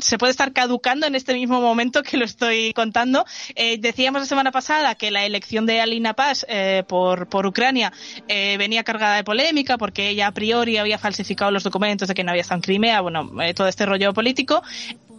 se 0.00 0.18
puede 0.18 0.32
estar 0.32 0.52
caducando 0.52 1.06
en 1.06 1.14
este 1.14 1.32
mismo 1.32 1.60
momento 1.60 1.75
que 2.02 2.16
lo 2.16 2.24
estoy 2.24 2.72
contando. 2.72 3.24
Eh, 3.54 3.76
decíamos 3.78 4.22
la 4.22 4.26
semana 4.26 4.50
pasada 4.50 4.94
que 4.94 5.10
la 5.10 5.24
elección 5.24 5.66
de 5.66 5.80
Alina 5.80 6.14
Paz 6.14 6.46
eh, 6.48 6.84
por, 6.88 7.28
por 7.28 7.46
Ucrania 7.46 7.92
eh, 8.28 8.56
venía 8.58 8.82
cargada 8.82 9.16
de 9.16 9.24
polémica 9.24 9.76
porque 9.76 10.08
ella 10.08 10.28
a 10.28 10.32
priori 10.32 10.78
había 10.78 10.98
falsificado 10.98 11.50
los 11.50 11.64
documentos 11.64 12.08
de 12.08 12.14
que 12.14 12.24
no 12.24 12.30
había 12.30 12.42
estado 12.42 12.58
en 12.58 12.62
Crimea, 12.62 13.00
bueno, 13.02 13.30
eh, 13.42 13.52
todo 13.52 13.68
este 13.68 13.84
rollo 13.84 14.14
político 14.14 14.62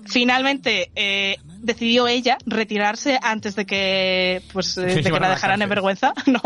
finalmente 0.07 0.89
eh, 0.95 1.37
decidió 1.59 2.07
ella 2.07 2.37
retirarse 2.45 3.19
antes 3.21 3.55
de 3.55 3.65
que 3.65 4.41
pues 4.53 4.77
eh, 4.77 4.89
Sí, 4.89 4.95
de 5.01 5.11
que 5.11 5.19
la 5.19 5.29
dejaran 5.29 5.61
en 5.61 5.69
vergüenza 5.69 6.13
no 6.25 6.41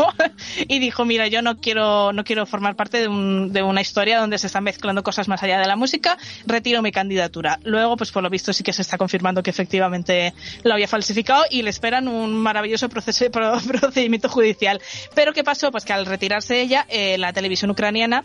y 0.68 0.78
dijo 0.78 1.04
mira 1.04 1.26
yo 1.28 1.42
no 1.42 1.58
quiero 1.58 2.12
no 2.12 2.24
quiero 2.24 2.44
formar 2.46 2.76
parte 2.76 2.98
de, 2.98 3.08
un- 3.08 3.52
de 3.52 3.62
una 3.62 3.80
historia 3.80 4.18
donde 4.18 4.38
se 4.38 4.46
están 4.48 4.64
mezclando 4.64 5.02
cosas 5.02 5.28
más 5.28 5.42
allá 5.42 5.58
de 5.60 5.66
la 5.66 5.76
música. 5.76 6.16
Retiro 6.46 6.82
mi 6.82 6.92
candidatura 6.92 7.58
luego 7.64 7.96
pues 7.96 8.10
por 8.10 8.22
lo 8.22 8.30
visto 8.30 8.52
sí 8.52 8.62
que 8.64 8.72
se 8.72 8.82
está 8.82 8.98
confirmando 8.98 9.42
que 9.42 9.50
efectivamente 9.50 10.34
lo 10.64 10.74
había 10.74 10.88
falsificado 10.88 11.44
y 11.50 11.62
le 11.62 11.70
esperan 11.70 12.08
un 12.08 12.34
maravilloso 12.36 12.88
proceso 12.88 13.30
pro- 13.30 13.58
procedimiento 13.60 14.28
judicial. 14.28 14.80
Pero 15.14 15.32
qué 15.32 15.44
pasó 15.44 15.70
pues 15.70 15.84
que 15.84 15.92
al 15.92 16.06
retirarse 16.06 16.60
ella 16.60 16.86
eh, 16.88 17.16
la 17.18 17.32
televisión 17.32 17.70
ucraniana 17.70 18.24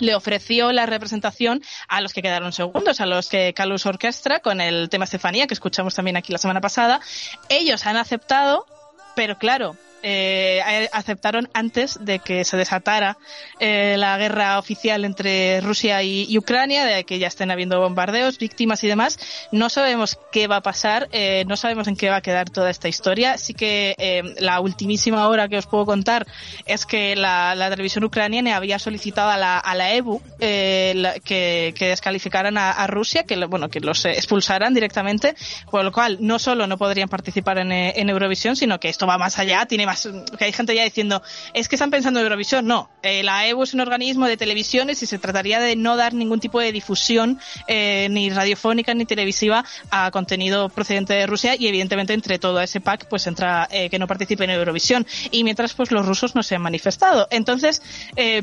le 0.00 0.14
ofreció 0.14 0.72
la 0.72 0.86
representación 0.86 1.62
a 1.88 2.00
los 2.00 2.12
que 2.12 2.22
quedaron 2.22 2.52
segundos, 2.52 3.00
a 3.00 3.06
los 3.06 3.28
que 3.28 3.54
Calus 3.54 3.86
Orquestra 3.86 4.40
con 4.40 4.60
el 4.60 4.88
tema 4.88 5.04
Estefanía, 5.04 5.46
que 5.46 5.54
escuchamos 5.54 5.94
también 5.94 6.16
aquí 6.16 6.32
la 6.32 6.38
semana 6.38 6.60
pasada. 6.60 7.00
Ellos 7.48 7.86
han 7.86 7.96
aceptado, 7.96 8.66
pero 9.14 9.38
claro, 9.38 9.76
eh, 10.06 10.88
aceptaron 10.92 11.48
antes 11.54 11.98
de 12.04 12.18
que 12.18 12.44
se 12.44 12.58
desatara 12.58 13.16
eh, 13.58 13.96
la 13.98 14.18
guerra 14.18 14.58
oficial 14.58 15.06
entre 15.06 15.62
Rusia 15.62 16.02
y, 16.02 16.36
Ucrania, 16.36 16.84
de 16.84 17.04
que 17.04 17.18
ya 17.18 17.26
estén 17.26 17.50
habiendo 17.50 17.80
bombardeos, 17.80 18.38
víctimas 18.38 18.84
y 18.84 18.88
demás. 18.88 19.18
No 19.50 19.70
sabemos 19.70 20.18
qué 20.30 20.46
va 20.46 20.56
a 20.56 20.60
pasar, 20.60 21.08
eh, 21.12 21.44
no 21.46 21.56
sabemos 21.56 21.88
en 21.88 21.96
qué 21.96 22.10
va 22.10 22.16
a 22.16 22.20
quedar 22.20 22.50
toda 22.50 22.68
esta 22.68 22.86
historia. 22.86 23.38
Sí 23.38 23.54
que 23.54 23.94
la 24.38 24.60
ultimísima 24.60 25.26
hora 25.28 25.48
que 25.48 25.56
os 25.56 25.66
puedo 25.66 25.86
contar 25.86 26.26
es 26.66 26.84
que 26.84 27.16
la, 27.16 27.54
la 27.54 27.70
televisión 27.70 28.04
ucraniana 28.04 28.56
había 28.56 28.78
solicitado 28.78 29.30
a 29.30 29.38
la, 29.38 29.58
a 29.58 29.74
la 29.74 29.94
EBU 29.94 30.20
que, 30.38 31.74
que 31.74 31.88
descalificaran 31.88 32.58
a, 32.58 32.86
Rusia, 32.86 33.24
que 33.24 33.42
bueno 33.46 33.70
que 33.70 33.80
los 33.80 34.04
expulsaran 34.04 34.74
directamente, 34.74 35.34
por 35.70 35.82
lo 35.82 35.92
cual 35.92 36.18
no 36.20 36.38
solo 36.38 36.66
no 36.66 36.76
podrían 36.76 37.08
participar 37.08 37.58
en, 37.58 37.72
en 37.72 38.10
Eurovisión, 38.10 38.54
sino 38.54 38.78
que 38.78 38.90
esto 38.90 39.06
va 39.06 39.16
más 39.16 39.38
allá, 39.38 39.64
tiene 39.64 39.86
más 39.86 39.93
que 40.38 40.44
hay 40.44 40.52
gente 40.52 40.74
ya 40.74 40.84
diciendo 40.84 41.22
es 41.52 41.68
que 41.68 41.76
están 41.76 41.90
pensando 41.90 42.20
en 42.20 42.26
Eurovisión, 42.26 42.66
no, 42.66 42.90
eh, 43.02 43.22
la 43.22 43.46
EBU 43.46 43.62
es 43.62 43.74
un 43.74 43.80
organismo 43.80 44.26
de 44.26 44.36
televisiones 44.36 45.02
y 45.02 45.06
se 45.06 45.18
trataría 45.18 45.60
de 45.60 45.76
no 45.76 45.96
dar 45.96 46.14
ningún 46.14 46.40
tipo 46.40 46.60
de 46.60 46.72
difusión 46.72 47.38
eh, 47.66 48.08
ni 48.10 48.30
radiofónica 48.30 48.94
ni 48.94 49.06
televisiva 49.06 49.64
a 49.90 50.10
contenido 50.10 50.68
procedente 50.68 51.14
de 51.14 51.26
Rusia 51.26 51.54
y 51.58 51.66
evidentemente 51.66 52.12
entre 52.12 52.38
todo 52.38 52.60
ese 52.60 52.80
pack 52.80 53.06
pues 53.08 53.26
entra 53.26 53.68
eh, 53.70 53.90
que 53.90 53.98
no 53.98 54.06
participe 54.06 54.44
en 54.44 54.50
Eurovisión 54.50 55.06
y 55.30 55.44
mientras 55.44 55.74
pues 55.74 55.90
los 55.90 56.06
rusos 56.06 56.34
no 56.34 56.42
se 56.42 56.54
han 56.54 56.62
manifestado 56.62 57.28
entonces 57.30 57.82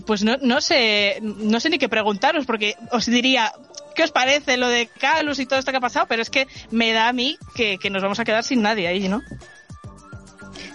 pues 0.06 0.24
no, 0.24 0.38
no 0.42 0.62
sé 0.62 1.20
no 1.22 1.60
sé 1.60 1.70
ni 1.70 1.78
qué 1.78 1.90
preguntaros 1.90 2.46
porque 2.46 2.76
os 2.92 3.06
diría 3.06 3.52
¿Qué 3.96 4.04
os 4.04 4.12
parece 4.12 4.58
lo 4.58 4.68
de 4.68 4.88
Calus 4.88 5.40
y 5.40 5.46
todo 5.46 5.60
esto 5.60 5.72
que 5.72 5.78
ha 5.78 5.82
pasado? 5.82 6.06
Pero 6.08 6.22
es 6.22 6.30
que 6.30 6.48
me 6.70 6.94
da 6.94 7.08
a 7.08 7.14
mí 7.14 7.38
que, 7.56 7.78
que 7.78 7.90
nos 7.90 8.02
vamos 8.02 8.20
a 8.20 8.24
quedar 8.24 8.44
sin 8.44 8.62
nadie 8.62 8.88
ahí, 8.88 9.08
¿no? 9.08 9.22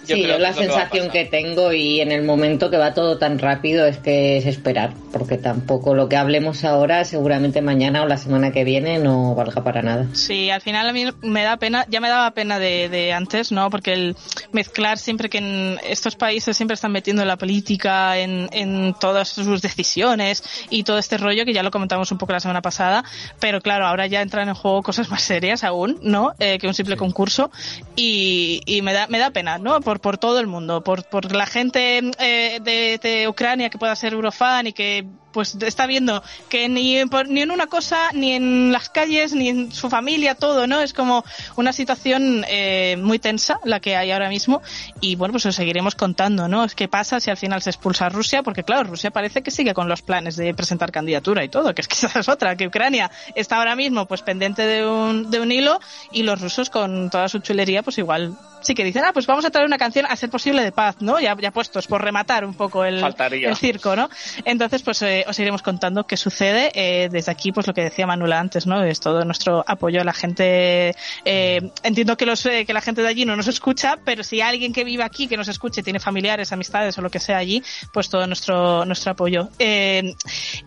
Yo 0.07 0.15
sí, 0.15 0.23
creo 0.23 0.37
yo 0.37 0.39
la 0.39 0.53
que 0.53 0.59
que 0.59 0.65
sensación 0.65 1.07
pasar. 1.07 1.11
que 1.11 1.25
tengo 1.25 1.73
y 1.73 2.01
en 2.01 2.11
el 2.11 2.23
momento 2.23 2.69
que 2.69 2.77
va 2.77 2.93
todo 2.93 3.17
tan 3.17 3.39
rápido 3.39 3.85
es 3.85 3.97
que 3.97 4.37
es 4.37 4.45
esperar, 4.45 4.93
porque 5.11 5.37
tampoco 5.37 5.93
lo 5.93 6.07
que 6.09 6.15
hablemos 6.15 6.63
ahora 6.63 7.03
seguramente 7.03 7.61
mañana 7.61 8.03
o 8.03 8.07
la 8.07 8.17
semana 8.17 8.51
que 8.51 8.63
viene 8.63 8.99
no 8.99 9.35
valga 9.35 9.63
para 9.63 9.81
nada. 9.81 10.07
Sí, 10.13 10.49
al 10.49 10.61
final 10.61 10.87
a 10.89 10.93
mí 10.93 11.05
me 11.21 11.43
da 11.43 11.57
pena, 11.57 11.85
ya 11.89 11.99
me 11.99 12.09
daba 12.09 12.31
pena 12.31 12.59
de, 12.59 12.89
de 12.89 13.13
antes, 13.13 13.51
¿no? 13.51 13.69
Porque 13.69 13.93
el 13.93 14.15
mezclar 14.51 14.97
siempre 14.97 15.29
que 15.29 15.39
en 15.39 15.79
estos 15.87 16.15
países 16.15 16.55
siempre 16.55 16.75
están 16.75 16.91
metiendo 16.91 17.25
la 17.25 17.37
política 17.37 18.17
en, 18.17 18.49
en 18.51 18.95
todas 18.99 19.29
sus 19.29 19.61
decisiones 19.61 20.43
y 20.69 20.83
todo 20.83 20.97
este 20.97 21.17
rollo 21.17 21.45
que 21.45 21.53
ya 21.53 21.63
lo 21.63 21.71
comentamos 21.71 22.11
un 22.11 22.17
poco 22.17 22.33
la 22.33 22.39
semana 22.39 22.61
pasada, 22.61 23.03
pero 23.39 23.61
claro, 23.61 23.87
ahora 23.87 24.07
ya 24.07 24.21
entran 24.21 24.47
en 24.47 24.55
juego 24.55 24.83
cosas 24.83 25.09
más 25.09 25.21
serias 25.21 25.63
aún, 25.63 25.99
¿no? 26.01 26.33
Eh, 26.39 26.57
que 26.59 26.67
un 26.67 26.73
simple 26.73 26.97
concurso 26.97 27.51
y, 27.95 28.61
y 28.65 28.81
me 28.81 28.93
da 28.93 29.07
me 29.07 29.19
da 29.19 29.31
pena, 29.31 29.57
¿no? 29.57 29.81
Por, 29.81 29.96
por 29.99 30.17
todo 30.17 30.39
el 30.39 30.47
mundo, 30.47 30.83
por, 30.83 31.03
por 31.05 31.31
la 31.33 31.45
gente 31.45 31.99
eh, 32.19 32.59
de, 32.61 32.99
de 33.01 33.27
Ucrania 33.27 33.69
que 33.69 33.77
pueda 33.77 33.95
ser 33.95 34.13
eurofan 34.13 34.67
y 34.67 34.73
que 34.73 35.05
pues 35.37 35.55
está 35.61 35.85
viendo 35.85 36.23
que 36.49 36.67
ni 36.67 36.95
ni 37.27 37.41
en 37.43 37.51
una 37.51 37.67
cosa, 37.67 38.09
ni 38.11 38.31
en 38.31 38.71
las 38.71 38.89
calles, 38.89 39.35
ni 39.35 39.49
en 39.49 39.71
su 39.71 39.87
familia, 39.87 40.33
todo, 40.33 40.65
¿no? 40.65 40.81
Es 40.81 40.93
como 40.93 41.23
una 41.57 41.73
situación 41.73 42.43
eh, 42.47 42.97
muy 42.99 43.19
tensa 43.19 43.59
la 43.63 43.79
que 43.79 43.95
hay 43.95 44.09
ahora 44.09 44.29
mismo 44.29 44.63
y 44.99 45.15
bueno, 45.15 45.33
pues 45.33 45.45
os 45.45 45.53
seguiremos 45.53 45.93
contando, 45.93 46.47
¿no? 46.47 46.65
¿Qué 46.75 46.87
pasa 46.87 47.19
si 47.19 47.29
al 47.29 47.37
final 47.37 47.61
se 47.61 47.69
expulsa 47.69 48.07
a 48.07 48.09
Rusia? 48.09 48.41
Porque 48.41 48.63
claro, 48.63 48.89
Rusia 48.89 49.11
parece 49.11 49.43
que 49.43 49.51
sigue 49.51 49.75
con 49.75 49.87
los 49.87 50.01
planes 50.01 50.37
de 50.37 50.55
presentar 50.55 50.91
candidatura 50.91 51.43
y 51.43 51.49
todo, 51.49 51.75
que 51.75 51.81
es 51.81 51.87
que 51.87 51.93
esa 51.93 52.19
es 52.19 52.27
otra, 52.27 52.55
que 52.55 52.65
Ucrania 52.65 53.11
está 53.35 53.57
ahora 53.57 53.75
mismo 53.75 54.07
pues 54.07 54.23
pendiente 54.23 54.63
de 54.63 54.87
un, 54.87 55.29
de 55.29 55.39
un 55.39 55.51
hilo 55.51 55.79
y 56.11 56.23
los 56.23 56.41
rusos 56.41 56.71
con 56.71 57.11
toda 57.11 57.29
su 57.29 57.37
chulería 57.37 57.83
pues 57.83 57.99
igual 57.99 58.35
sí 58.61 58.75
que 58.75 58.83
dicen, 58.83 59.03
ah, 59.05 59.13
pues 59.13 59.25
vamos 59.27 59.45
a 59.45 59.49
traer 59.49 59.67
una 59.67 59.77
canción 59.77 60.05
a 60.05 60.15
ser 60.15 60.29
posible 60.29 60.63
de 60.63 60.71
paz, 60.71 60.97
¿no? 60.99 61.19
Ya, 61.19 61.35
ya 61.39 61.51
puestos 61.51 61.87
por 61.87 62.01
rematar 62.01 62.45
un 62.45 62.53
poco 62.53 62.83
el, 62.83 63.03
el 63.31 63.55
circo, 63.55 63.95
¿no? 63.95 64.09
Entonces, 64.45 64.81
pues 64.83 65.01
eh, 65.01 65.25
os 65.27 65.39
iremos 65.39 65.61
contando 65.61 66.05
qué 66.05 66.17
sucede. 66.17 66.71
Eh, 66.73 67.09
desde 67.11 67.31
aquí, 67.31 67.51
pues 67.51 67.67
lo 67.67 67.73
que 67.73 67.81
decía 67.81 68.07
Manuela 68.07 68.39
antes, 68.39 68.65
¿no? 68.65 68.83
Es 68.83 68.99
todo 68.99 69.23
nuestro 69.25 69.63
apoyo 69.67 70.01
a 70.01 70.03
la 70.03 70.13
gente. 70.13 70.95
Eh, 71.25 71.71
entiendo 71.83 72.17
que, 72.17 72.25
los, 72.25 72.45
eh, 72.45 72.65
que 72.65 72.73
la 72.73 72.81
gente 72.81 73.01
de 73.01 73.07
allí 73.07 73.25
no 73.25 73.35
nos 73.35 73.47
escucha, 73.47 73.97
pero 74.03 74.23
si 74.23 74.41
alguien 74.41 74.73
que 74.73 74.83
vive 74.83 75.03
aquí, 75.03 75.27
que 75.27 75.37
nos 75.37 75.47
escuche, 75.47 75.83
tiene 75.83 75.99
familiares, 75.99 76.51
amistades 76.51 76.97
o 76.97 77.01
lo 77.01 77.09
que 77.09 77.19
sea 77.19 77.37
allí, 77.37 77.63
pues 77.91 78.09
todo 78.09 78.25
nuestro, 78.27 78.85
nuestro 78.85 79.11
apoyo. 79.11 79.49
Eh, 79.59 80.13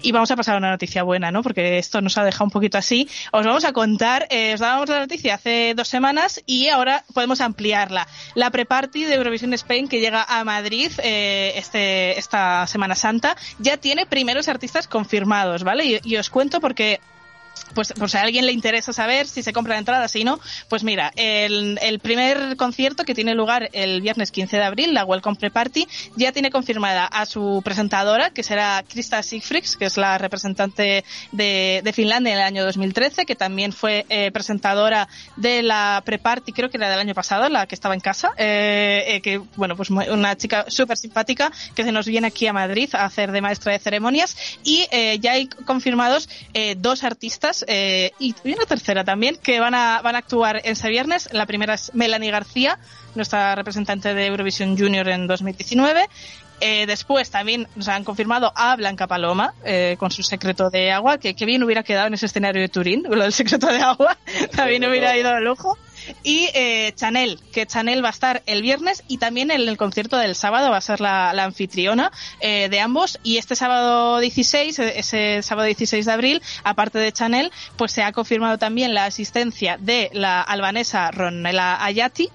y 0.02 0.12
vamos 0.12 0.31
a 0.31 0.37
pasar 0.37 0.55
a 0.55 0.59
una 0.59 0.71
noticia 0.71 1.02
buena, 1.02 1.31
¿no? 1.31 1.43
Porque 1.43 1.79
esto 1.79 2.00
nos 2.00 2.17
ha 2.19 2.25
dejado 2.25 2.45
un 2.45 2.50
poquito 2.50 2.79
así. 2.79 3.09
Os 3.33 3.45
vamos 3.45 3.64
a 3.64 3.73
contar, 3.73 4.26
eh, 4.31 4.55
os 4.55 4.61
dábamos 4.61 4.88
la 4.88 5.00
noticia 5.00 5.35
hace 5.35 5.75
dos 5.75 5.88
semanas 5.88 6.43
y 6.47 6.69
ahora 6.69 7.05
podemos 7.14 7.40
ampliarla. 7.40 8.07
La 8.35 8.50
pre-party 8.50 9.05
de 9.05 9.14
Eurovisión 9.14 9.52
Spain 9.55 9.88
que 9.88 10.00
llega 10.00 10.25
a 10.29 10.45
Madrid 10.45 10.90
eh, 11.02 11.52
este, 11.57 12.19
esta 12.19 12.67
Semana 12.67 12.95
Santa 12.95 13.37
ya 13.59 13.76
tiene 13.76 14.07
artistas 14.49 14.88
confirmados, 14.88 15.64
¿vale? 15.64 16.00
Y 16.02 16.16
os 16.16 16.30
cuento 16.30 16.61
porque 16.61 17.00
pues, 17.75 17.93
pues 17.99 18.15
a 18.15 18.23
alguien 18.23 18.47
le 18.47 18.53
interesa 18.53 18.93
saber 18.93 19.27
si 19.27 19.43
se 19.43 19.53
compra 19.53 19.75
la 19.75 19.79
entrada, 19.79 20.09
si 20.09 20.25
no, 20.25 20.41
pues 20.69 20.85
mira, 20.85 21.12
el, 21.17 21.79
primer 22.03 22.57
concierto 22.57 23.05
que 23.05 23.15
tiene 23.15 23.35
lugar 23.35 23.69
el 23.73 24.00
viernes 24.00 24.31
15 24.31 24.57
de 24.57 24.62
abril, 24.62 24.95
la 24.95 25.05
Welcome 25.05 25.37
Pre-Party, 25.37 25.87
ya 26.17 26.33
tiene 26.33 26.50
confirmada 26.50 27.07
a 27.07 27.27
su 27.27 27.61
presentadora, 27.65 28.31
que 28.31 28.43
será 28.43 28.83
Krista 28.89 29.23
Sigfrids, 29.23 29.77
que 29.77 29.87
es 29.87 29.97
la 29.97 30.19
representante 30.19 31.05
de, 31.33 31.93
Finlandia 31.95 32.33
en 32.33 32.39
el 32.39 32.45
año 32.45 32.65
2013, 32.65 33.27
que 33.27 33.35
también 33.35 33.73
fue 33.73 34.07
eh, 34.09 34.31
presentadora 34.31 35.09
de 35.37 35.62
la 35.62 36.03
Pre-Party, 36.05 36.53
creo 36.53 36.71
que 36.71 36.77
era 36.77 36.89
del 36.89 37.00
año 37.00 37.15
pasado, 37.15 37.49
la 37.49 37.67
que 37.67 37.75
estaba 37.75 37.95
en 37.95 38.00
casa, 38.00 38.33
eh, 38.37 39.05
eh, 39.09 39.21
que, 39.21 39.39
bueno, 39.57 39.77
pues 39.77 39.91
una 39.91 40.37
chica 40.37 40.65
súper 40.69 40.97
simpática 40.97 41.50
que 41.75 41.85
se 41.85 41.93
nos 41.93 42.07
viene 42.07 42.29
aquí 42.29 42.47
a 42.47 42.53
Madrid 42.53 42.89
a 42.95 43.05
hacer 43.05 43.33
de 43.33 43.41
maestra 43.41 43.73
de 43.73 43.79
ceremonias 43.79 44.37
y 44.65 44.87
eh, 44.91 45.19
ya 45.21 45.33
hay 45.33 45.49
confirmados 45.49 46.29
eh, 46.55 46.75
dos 46.79 47.05
artistas 47.05 47.60
eh, 47.69 48.12
y 48.19 48.35
una 48.45 48.67
tercera 48.67 49.05
también 49.05 49.37
que 49.37 49.61
van 49.61 49.75
a, 49.75 50.00
van 50.02 50.14
a 50.14 50.19
actuar 50.19 50.61
ese 50.64 50.88
viernes. 50.88 51.29
La 51.33 51.47
primera 51.47 51.75
es 51.75 51.93
Melanie 51.95 52.31
García, 52.31 52.79
nuestra 53.14 53.55
representante 53.55 54.14
de 54.14 54.26
Eurovisión 54.26 54.76
Junior 54.79 55.09
en 55.09 55.26
2019. 55.26 56.09
Eh, 56.62 56.85
después 56.87 57.31
también 57.31 57.67
nos 57.75 57.88
han 57.88 58.05
confirmado 58.05 58.52
a 58.55 58.76
Blanca 58.76 59.07
Paloma 59.07 59.55
eh, 59.64 59.97
con 59.99 60.11
su 60.11 60.23
secreto 60.23 60.69
de 60.69 60.93
agua, 60.93 61.17
que, 61.19 61.35
que 61.35 61.47
bien 61.47 61.62
hubiera 61.62 61.83
quedado 61.83 62.09
en 62.09 62.14
ese 62.14 62.26
escenario 62.26 62.61
de 62.61 62.69
Turín, 62.69 63.02
lo 63.09 63.23
del 63.23 63.33
secreto 63.33 63.67
de 63.69 63.81
agua, 63.81 64.19
también 64.55 64.85
hubiera 64.85 65.17
ido 65.17 65.33
de 65.35 65.40
lujo. 65.40 65.79
Y 66.23 66.49
eh, 66.54 66.92
Chanel, 66.95 67.38
que 67.52 67.66
Chanel 67.66 68.04
va 68.04 68.09
a 68.09 68.12
estar 68.12 68.42
el 68.47 68.62
viernes 68.62 69.02
y 69.09 69.19
también 69.19 69.50
en 69.50 69.69
el 69.69 69.76
concierto 69.76 70.16
del 70.16 70.35
sábado 70.35 70.71
va 70.71 70.76
a 70.76 70.80
ser 70.80 71.00
la, 71.00 71.33
la 71.35 71.45
anfitriona 71.45 72.11
eh, 72.40 72.69
de 72.71 72.80
ambos. 72.80 73.19
Y 73.23 73.38
este 73.38 73.57
sábado 73.57 74.19
16, 74.19 74.78
eh, 74.78 74.92
ese 74.97 75.42
sábado 75.42 75.66
16 75.66 76.07
de 76.07 76.12
abril, 76.12 76.42
aparte 76.64 76.99
de 76.99 77.12
Chanel, 77.12 77.52
pues 77.76 77.92
se 77.92 78.02
ha 78.02 78.12
confirmado 78.12 78.59
también 78.59 78.95
la 78.95 79.04
asistencia 79.04 79.76
de 79.78 80.11
la 80.12 80.40
albanesa 80.42 81.11
Ronela 81.11 81.85
Ayati, 81.85 82.28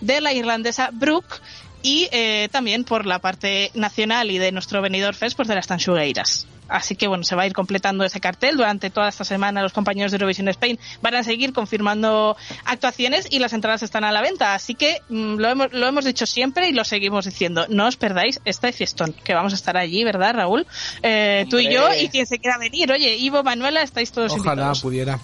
de 0.00 0.20
la 0.20 0.32
irlandesa 0.32 0.90
Brooke 0.92 1.40
y 1.86 2.08
eh, 2.10 2.48
también 2.50 2.82
por 2.82 3.06
la 3.06 3.20
parte 3.20 3.70
nacional 3.74 4.32
y 4.32 4.38
de 4.38 4.50
nuestro 4.50 4.82
venidor 4.82 5.14
Fest, 5.14 5.36
pues 5.36 5.46
de 5.46 5.54
las 5.54 5.68
Tanchugueiras. 5.68 6.48
Así 6.68 6.96
que 6.96 7.06
bueno, 7.06 7.22
se 7.22 7.36
va 7.36 7.42
a 7.42 7.46
ir 7.46 7.52
completando 7.52 8.02
ese 8.02 8.18
cartel. 8.18 8.56
Durante 8.56 8.90
toda 8.90 9.08
esta 9.08 9.22
semana 9.22 9.62
los 9.62 9.72
compañeros 9.72 10.10
de 10.10 10.16
Eurovision 10.16 10.48
Spain 10.48 10.80
van 11.00 11.14
a 11.14 11.22
seguir 11.22 11.52
confirmando 11.52 12.36
actuaciones 12.64 13.28
y 13.30 13.38
las 13.38 13.52
entradas 13.52 13.84
están 13.84 14.02
a 14.02 14.10
la 14.10 14.20
venta. 14.20 14.54
Así 14.54 14.74
que 14.74 15.00
mm, 15.08 15.36
lo, 15.36 15.48
hemos, 15.48 15.72
lo 15.72 15.86
hemos 15.86 16.04
dicho 16.04 16.26
siempre 16.26 16.68
y 16.68 16.72
lo 16.72 16.82
seguimos 16.82 17.24
diciendo. 17.24 17.66
No 17.68 17.86
os 17.86 17.96
perdáis 17.96 18.40
este 18.44 18.72
fiestón, 18.72 19.12
que 19.12 19.32
vamos 19.34 19.52
a 19.52 19.56
estar 19.56 19.76
allí, 19.76 20.02
¿verdad, 20.02 20.34
Raúl? 20.34 20.66
Eh, 21.04 21.46
tú 21.48 21.60
y 21.60 21.72
yo 21.72 21.94
y 21.94 22.08
quien 22.08 22.26
se 22.26 22.40
quiera 22.40 22.58
venir. 22.58 22.90
Oye, 22.90 23.14
Ivo, 23.14 23.44
Manuela, 23.44 23.82
estáis 23.82 24.10
todos 24.10 24.32
Ojalá 24.32 24.54
invitados. 24.54 24.80
pudiera. 24.80 25.20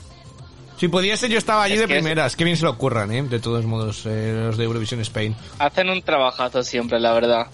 Si 0.82 0.88
pudiese, 0.88 1.28
yo 1.28 1.38
estaba 1.38 1.62
allí 1.62 1.74
Es 1.74 1.80
de 1.82 1.86
que 1.86 1.92
es- 1.92 1.98
primeras. 2.02 2.34
Qué 2.34 2.42
bien 2.42 2.56
se 2.56 2.64
lo 2.64 2.70
ocurran, 2.72 3.12
¿eh? 3.12 3.22
De 3.22 3.38
todos 3.38 3.64
modos, 3.64 4.02
eh, 4.04 4.32
los 4.46 4.56
de 4.56 4.64
Eurovisión 4.64 4.98
Spain. 5.02 5.36
Hacen 5.60 5.88
un 5.88 6.02
trabajazo 6.02 6.64
siempre, 6.64 6.98
la 6.98 7.12
verdad. 7.12 7.46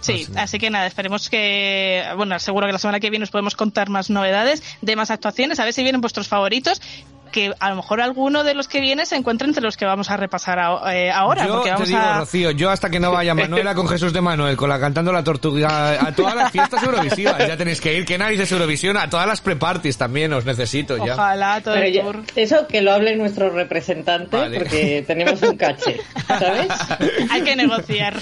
Sí, 0.00 0.24
Pues 0.26 0.38
así 0.38 0.58
que 0.58 0.70
nada, 0.70 0.86
esperemos 0.86 1.28
que, 1.28 2.02
bueno, 2.16 2.38
seguro 2.38 2.66
que 2.66 2.72
la 2.72 2.78
semana 2.78 3.00
que 3.00 3.10
viene 3.10 3.24
os 3.24 3.30
podemos 3.30 3.54
contar 3.54 3.90
más 3.90 4.08
novedades, 4.08 4.62
de 4.80 4.96
más 4.96 5.10
actuaciones, 5.10 5.60
a 5.60 5.64
ver 5.64 5.74
si 5.74 5.82
vienen 5.82 6.00
vuestros 6.00 6.26
favoritos, 6.26 6.80
que 7.28 7.52
a 7.58 7.70
lo 7.70 7.76
mejor 7.76 8.00
alguno 8.00 8.44
de 8.44 8.54
los 8.54 8.68
que 8.68 8.80
viene 8.80 9.06
se 9.06 9.16
encuentra 9.16 9.46
entre 9.46 9.62
los 9.62 9.76
que 9.76 9.84
vamos 9.84 10.10
a 10.10 10.16
repasar 10.16 10.58
a- 10.58 10.94
eh, 10.94 11.10
ahora, 11.10 11.46
yo 11.46 11.52
porque 11.54 11.68
te 11.68 11.72
vamos 11.74 11.88
digo, 11.88 12.00
a... 12.00 12.18
Rocío, 12.18 12.50
yo 12.52 12.70
hasta 12.70 12.90
que 12.90 13.00
no 13.00 13.12
vaya 13.12 13.34
Manuela 13.34 13.74
con 13.74 13.88
Jesús 13.88 14.12
de 14.12 14.20
Manuel, 14.20 14.56
con 14.56 14.68
la 14.68 14.78
cantando 14.80 15.12
la 15.12 15.22
tortuga, 15.24 15.92
a 16.06 16.12
todas 16.14 16.34
las 16.34 16.50
fiestas 16.52 16.82
eurovisivas, 16.82 17.38
ya 17.38 17.56
tenéis 17.56 17.80
que 17.80 17.94
ir, 17.96 18.04
que 18.04 18.18
narices 18.18 18.50
Eurovisión, 18.52 18.96
a 18.96 19.08
todas 19.10 19.26
las 19.26 19.40
pre-parties 19.40 19.96
también, 19.98 20.32
os 20.32 20.44
necesito 20.44 20.96
ya. 21.04 21.14
Ojalá 21.14 21.60
todo 21.60 21.74
Pero 21.74 21.86
el 21.86 22.00
tour. 22.00 22.22
eso 22.36 22.66
que 22.66 22.80
lo 22.82 22.92
hable 22.92 23.16
nuestro 23.16 23.50
representante, 23.50 24.36
Vale. 24.36 24.58
porque 24.58 25.04
tenemos 25.06 25.40
un 25.42 25.56
caché, 25.56 26.00
¿sabes? 26.26 26.68
Hay 27.30 27.42
que 27.42 27.56
negociar. 27.56 28.14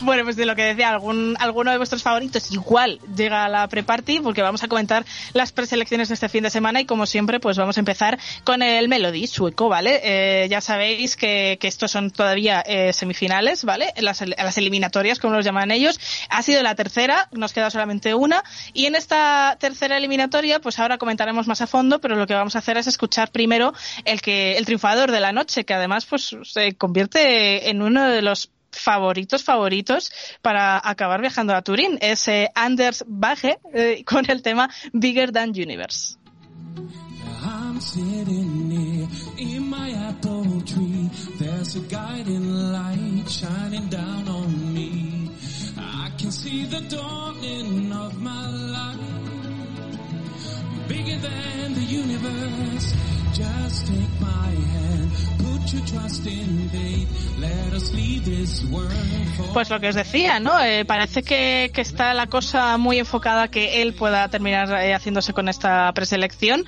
bueno, 0.00 0.24
pues 0.24 0.36
de 0.36 0.46
lo 0.46 0.54
que 0.54 0.62
decía, 0.62 0.90
algún, 0.90 1.36
alguno 1.38 1.70
de 1.70 1.76
vuestros 1.78 2.02
favoritos 2.02 2.50
igual 2.52 3.00
llega 3.16 3.44
a 3.44 3.48
la 3.48 3.68
pre-party 3.68 4.20
porque 4.20 4.42
vamos 4.42 4.62
a 4.62 4.68
comentar 4.68 5.04
las 5.32 5.52
preselecciones 5.52 6.08
de 6.08 6.14
este 6.14 6.28
fin 6.28 6.42
de 6.42 6.50
semana 6.50 6.80
y 6.80 6.84
como 6.86 7.06
siempre 7.06 7.40
pues 7.40 7.55
vamos 7.56 7.76
a 7.76 7.80
empezar 7.80 8.18
con 8.44 8.62
el 8.62 8.88
Melody 8.88 9.26
sueco, 9.26 9.68
¿vale? 9.68 10.00
Eh, 10.02 10.48
ya 10.48 10.60
sabéis 10.60 11.16
que, 11.16 11.58
estos 11.62 11.90
son 11.90 12.10
todavía 12.10 12.60
eh, 12.60 12.92
semifinales, 12.92 13.64
¿vale? 13.64 13.92
Las, 13.96 14.22
eliminatorias, 14.56 15.18
como 15.18 15.34
los 15.34 15.44
llaman 15.44 15.70
ellos. 15.70 15.98
Ha 16.30 16.42
sido 16.42 16.62
la 16.62 16.74
tercera, 16.74 17.28
nos 17.32 17.52
queda 17.52 17.70
solamente 17.70 18.14
una 18.14 18.44
y 18.72 18.86
en 18.86 18.94
esta 18.94 19.56
tercera 19.58 19.96
eliminatoria 19.96 20.60
pues 20.60 20.78
ahora 20.78 20.98
comentaremos 20.98 21.48
más 21.48 21.60
a 21.60 21.66
fondo, 21.66 22.00
pero 22.00 22.14
lo 22.14 22.26
que 22.26 22.34
vamos 22.34 22.54
a 22.54 22.60
hacer 22.60 22.76
es 22.78 22.86
escuchar 22.86 23.30
primero 23.32 23.72
el 24.04 24.20
que 24.20 24.56
el 24.56 24.64
triunfador 24.64 25.10
de 25.10 25.20
la 25.20 25.32
noche, 25.32 25.64
que 25.64 25.74
además 25.74 26.06
pues 26.06 26.36
se 26.44 26.74
convierte 26.76 27.68
en 27.68 27.82
uno 27.82 28.08
de 28.08 28.22
los 28.22 28.50
favoritos 28.70 29.42
favoritos 29.42 30.12
para 30.42 30.80
acabar 30.82 31.20
viajando 31.20 31.54
a 31.54 31.62
Turín 31.62 31.98
es 32.00 32.28
eh, 32.28 32.50
Anders 32.54 33.04
Bage 33.06 33.58
con 34.04 34.30
el 34.30 34.42
tema 34.42 34.70
Bigger 34.92 35.32
Than 35.32 35.50
Universe. 35.50 36.16
Sitting 37.78 38.68
near 38.68 39.06
in 39.36 39.68
my 39.68 39.90
apple 39.90 40.62
tree. 40.62 41.10
There's 41.38 41.76
a 41.76 41.80
guiding 41.80 42.72
light 42.72 43.24
shining 43.28 43.88
down 43.88 44.28
on 44.28 44.74
me. 44.74 45.30
I 45.76 46.10
can 46.18 46.30
see 46.30 46.64
the 46.64 46.80
dawning 46.80 47.92
of 47.92 48.20
my 48.20 48.50
life. 48.50 49.15
Bigger 50.88 51.18
than 51.20 51.74
the 51.74 51.80
universe. 51.84 52.94
Just 53.34 53.86
take 53.86 54.20
my 54.20 54.50
hand. 54.72 55.10
Put 55.38 55.72
your 55.72 55.84
trust 55.84 56.26
in 56.26 56.68
fate. 56.70 57.08
Let 57.38 57.72
us 57.74 57.92
leave 57.92 58.24
this 58.24 58.64
world 58.70 58.92
for 59.36 59.52
Pues 59.52 59.68
lo 59.70 59.80
que 59.80 59.88
os 59.88 59.94
decía, 59.94 60.38
¿no? 60.40 60.58
Eh, 60.62 60.84
parece 60.84 61.22
que, 61.22 61.70
que 61.74 61.80
está 61.80 62.14
la 62.14 62.26
cosa 62.28 62.78
muy 62.78 62.98
enfocada 62.98 63.44
a 63.44 63.48
que 63.48 63.82
él 63.82 63.94
pueda 63.94 64.28
terminar 64.28 64.70
eh, 64.82 64.94
haciéndose 64.94 65.32
con 65.32 65.48
esta 65.48 65.92
preselección. 65.92 66.64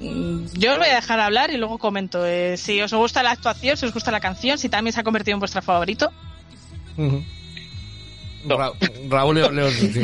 Mm, 0.00 0.46
Yo 0.54 0.72
os 0.72 0.78
voy 0.78 0.88
a 0.88 0.94
dejar 0.96 1.20
hablar 1.20 1.50
y 1.50 1.56
luego 1.56 1.78
comento 1.78 2.24
eh, 2.24 2.56
si 2.56 2.80
os 2.80 2.92
gusta 2.94 3.22
la 3.22 3.32
actuación, 3.32 3.76
si 3.76 3.84
os 3.86 3.92
gusta 3.92 4.10
la 4.10 4.20
canción, 4.20 4.58
si 4.58 4.68
también 4.68 4.92
se 4.94 5.00
ha 5.00 5.04
convertido 5.04 5.34
en 5.34 5.40
vuestro 5.40 5.60
favorito. 5.60 6.10
Ujú. 6.96 7.22
Ra- 8.48 8.72
Raúl 9.10 9.34
Leo- 9.34 9.50
Leo- 9.50 9.70
sí. 9.70 10.02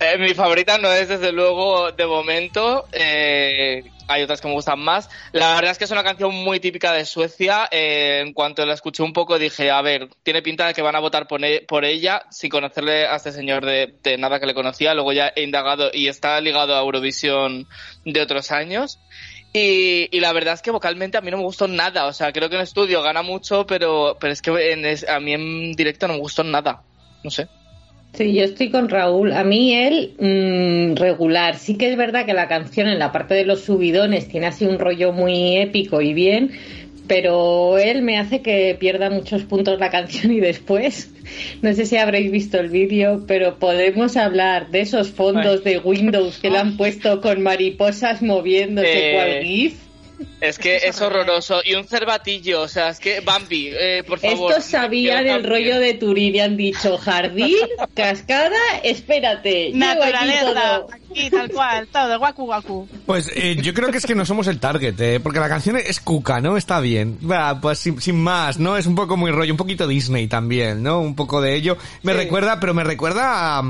Eh, 0.00 0.18
mi 0.18 0.34
favorita 0.34 0.76
no 0.78 0.90
es 0.92 1.08
desde 1.08 1.32
luego 1.32 1.92
de 1.92 2.06
momento. 2.06 2.86
eh, 2.92 3.84
hay 4.06 4.22
otras 4.22 4.40
que 4.42 4.48
me 4.48 4.54
gustan 4.54 4.80
más. 4.80 5.08
La 5.32 5.54
verdad 5.54 5.70
es 5.70 5.78
que 5.78 5.84
es 5.84 5.90
una 5.90 6.02
canción 6.04 6.34
muy 6.34 6.60
típica 6.60 6.92
de 6.92 7.06
Suecia. 7.06 7.68
eh, 7.70 8.22
en 8.26 8.32
cuanto 8.34 8.66
la 8.66 8.74
escuché 8.74 9.02
un 9.02 9.12
poco 9.14 9.38
dije, 9.38 9.70
a 9.70 9.80
ver, 9.82 10.08
tiene 10.22 10.42
pinta 10.42 10.66
de 10.66 10.74
que 10.74 10.82
van 10.82 10.96
a 10.96 11.00
votar 11.00 11.26
por, 11.26 11.42
e- 11.44 11.62
por 11.66 11.84
ella 11.86 12.22
sin 12.30 12.50
conocerle 12.50 13.06
a 13.06 13.16
este 13.16 13.32
señor 13.32 13.64
de, 13.64 13.94
de 14.02 14.18
nada 14.18 14.40
que 14.40 14.46
le 14.46 14.52
conocía. 14.54 14.92
Luego 14.94 15.12
ya 15.12 15.32
he 15.34 15.42
indagado 15.42 15.90
y 15.92 16.08
está 16.08 16.38
ligado 16.40 16.76
a 16.76 16.80
Eurovisión 16.80 17.66
de 18.04 18.20
otros 18.20 18.50
años. 18.50 18.98
Y, 19.54 20.08
y 20.14 20.20
la 20.20 20.32
verdad 20.32 20.54
es 20.54 20.62
que 20.62 20.72
vocalmente 20.72 21.16
a 21.16 21.20
mí 21.20 21.30
no 21.30 21.36
me 21.38 21.44
gustó 21.44 21.66
nada. 21.68 22.06
O 22.06 22.12
sea, 22.12 22.32
creo 22.32 22.50
que 22.50 22.56
en 22.56 22.62
estudio 22.62 23.00
gana 23.02 23.22
mucho, 23.22 23.64
pero, 23.66 24.16
pero 24.20 24.32
es 24.32 24.42
que 24.42 24.50
en 24.72 24.84
es- 24.84 25.08
a 25.08 25.18
mí 25.20 25.32
en 25.32 25.72
directo 25.72 26.08
no 26.08 26.14
me 26.14 26.20
gustó 26.20 26.42
nada. 26.44 26.82
No 27.22 27.30
sé. 27.30 27.46
Sí, 28.14 28.32
yo 28.32 28.44
estoy 28.44 28.70
con 28.70 28.88
Raúl. 28.88 29.32
A 29.32 29.42
mí 29.42 29.74
él, 29.74 30.12
mm, 30.18 30.96
regular. 30.96 31.56
Sí 31.56 31.76
que 31.76 31.90
es 31.90 31.96
verdad 31.96 32.24
que 32.26 32.32
la 32.32 32.46
canción 32.46 32.86
en 32.86 33.00
la 33.00 33.10
parte 33.10 33.34
de 33.34 33.44
los 33.44 33.62
subidones 33.62 34.28
tiene 34.28 34.46
así 34.46 34.66
un 34.66 34.78
rollo 34.78 35.12
muy 35.12 35.56
épico 35.56 36.00
y 36.00 36.14
bien, 36.14 36.52
pero 37.08 37.76
él 37.76 38.02
me 38.02 38.18
hace 38.18 38.40
que 38.40 38.76
pierda 38.78 39.10
muchos 39.10 39.42
puntos 39.42 39.80
la 39.80 39.90
canción 39.90 40.32
y 40.32 40.38
después, 40.38 41.12
no 41.60 41.72
sé 41.72 41.86
si 41.86 41.96
habréis 41.96 42.30
visto 42.30 42.58
el 42.58 42.68
vídeo, 42.68 43.24
pero 43.26 43.58
podemos 43.58 44.16
hablar 44.16 44.70
de 44.70 44.82
esos 44.82 45.10
fondos 45.10 45.64
de 45.64 45.78
Windows 45.78 46.38
que 46.38 46.50
le 46.50 46.58
han 46.58 46.76
puesto 46.76 47.20
con 47.20 47.42
mariposas 47.42 48.22
moviéndose 48.22 49.10
Eh, 49.10 49.14
cual 49.14 49.44
GIF. 49.44 49.74
Es 50.40 50.58
que 50.58 50.76
es 50.76 51.00
horroroso. 51.00 51.60
Y 51.64 51.74
un 51.74 51.86
cervatillo, 51.86 52.62
o 52.62 52.68
sea, 52.68 52.90
es 52.90 52.98
que 52.98 53.20
Bambi, 53.20 53.70
eh, 53.72 54.02
por 54.06 54.18
favor. 54.18 54.50
Estos 54.50 54.64
sabían 54.64 55.22
quiero 55.24 55.36
el 55.36 55.42
Bambi. 55.42 55.48
rollo 55.48 55.80
de 55.80 55.94
Turín 55.94 56.34
y 56.34 56.40
han 56.40 56.56
dicho 56.56 56.98
jardín, 56.98 57.56
cascada, 57.94 58.58
espérate. 58.82 59.70
Naturaleza, 59.74 60.86
aquí 61.14 61.30
tal 61.30 61.50
cual, 61.50 61.86
todo, 61.88 62.18
guacu 62.18 62.44
guacu. 62.44 62.88
Pues 63.06 63.30
eh, 63.34 63.56
yo 63.60 63.72
creo 63.72 63.90
que 63.90 63.98
es 63.98 64.06
que 64.06 64.14
no 64.14 64.26
somos 64.26 64.48
el 64.48 64.58
target, 64.58 65.00
eh, 65.00 65.20
porque 65.20 65.38
la 65.38 65.48
canción 65.48 65.76
es 65.76 66.00
cuca, 66.00 66.40
¿no? 66.40 66.56
Está 66.56 66.80
bien. 66.80 67.18
Va, 67.28 67.60
pues 67.60 67.78
sin, 67.78 68.00
sin 68.00 68.20
más, 68.20 68.58
¿no? 68.58 68.76
Es 68.76 68.86
un 68.86 68.94
poco 68.94 69.16
muy 69.16 69.30
rollo, 69.30 69.52
un 69.52 69.56
poquito 69.56 69.86
Disney 69.86 70.26
también, 70.26 70.82
¿no? 70.82 71.00
Un 71.00 71.14
poco 71.14 71.40
de 71.40 71.54
ello. 71.54 71.78
Me 72.02 72.12
recuerda, 72.12 72.58
pero 72.58 72.74
me 72.74 72.84
recuerda 72.84 73.58
a, 73.58 73.62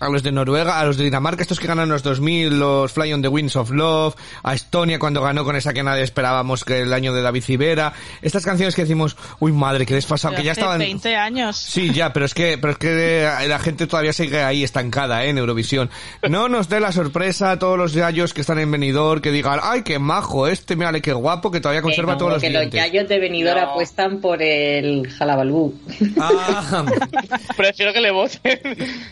a 0.00 0.08
los 0.08 0.22
de 0.22 0.32
Noruega, 0.32 0.80
a 0.80 0.84
los 0.84 0.96
de 0.96 1.04
Dinamarca, 1.04 1.42
estos 1.42 1.60
que 1.60 1.66
ganan 1.66 1.88
los 1.88 2.02
2000, 2.02 2.58
los 2.58 2.92
Fly 2.92 3.12
on 3.12 3.22
the 3.22 3.28
Winds 3.28 3.56
of 3.56 3.70
Love, 3.70 4.14
a 4.42 4.54
Estonia 4.54 4.98
cuando 4.98 5.20
ganó 5.22 5.44
con 5.44 5.56
esa 5.56 5.72
que 5.72 5.82
nadie 5.82 6.02
esperábamos 6.02 6.64
que 6.64 6.80
el 6.80 6.92
año 6.92 7.12
de 7.12 7.22
David 7.22 7.42
Civera. 7.42 7.92
Estas 8.22 8.44
canciones 8.44 8.74
que 8.74 8.82
decimos, 8.82 9.16
uy 9.40 9.52
madre, 9.52 9.84
que 9.84 9.94
desfasado, 9.94 10.34
que 10.34 10.42
ya 10.42 10.52
estaban... 10.52 10.78
20 10.78 11.16
años. 11.16 11.56
Sí, 11.56 11.92
ya, 11.92 12.12
pero 12.12 12.24
es 12.24 12.34
que, 12.34 12.58
pero 12.58 12.72
es 12.72 12.78
que 12.78 13.28
la 13.48 13.58
gente 13.58 13.86
todavía 13.86 14.12
sigue 14.12 14.42
ahí 14.42 14.64
estancada, 14.64 15.24
¿eh? 15.24 15.30
En 15.30 15.38
Eurovisión. 15.38 15.90
No 16.28 16.48
nos 16.48 16.68
dé 16.68 16.80
la 16.80 16.85
sorpresa 16.92 17.50
a 17.52 17.58
todos 17.58 17.76
los 17.78 17.94
gallos 17.96 18.32
que 18.34 18.40
están 18.42 18.58
en 18.58 18.70
venidor, 18.70 19.20
que 19.22 19.30
digan, 19.30 19.60
ay, 19.62 19.82
qué 19.82 19.98
majo 19.98 20.46
este, 20.46 20.76
mírale 20.76 21.00
qué 21.02 21.12
guapo, 21.12 21.50
que 21.50 21.60
todavía 21.60 21.82
conserva 21.82 22.12
no, 22.12 22.18
todos 22.18 22.32
los 22.34 22.42
que 22.42 22.50
los 22.50 22.70
yayos 22.70 23.08
de 23.08 23.18
venidor 23.18 23.56
No. 23.56 23.70
apuestan 23.70 24.20
por 24.20 24.42
el 24.42 25.10
jalabalú. 25.10 25.74
Ah, 26.20 26.84
Prefiero 27.56 27.92
que 27.92 28.00
le 28.00 28.10
voten. 28.10 28.60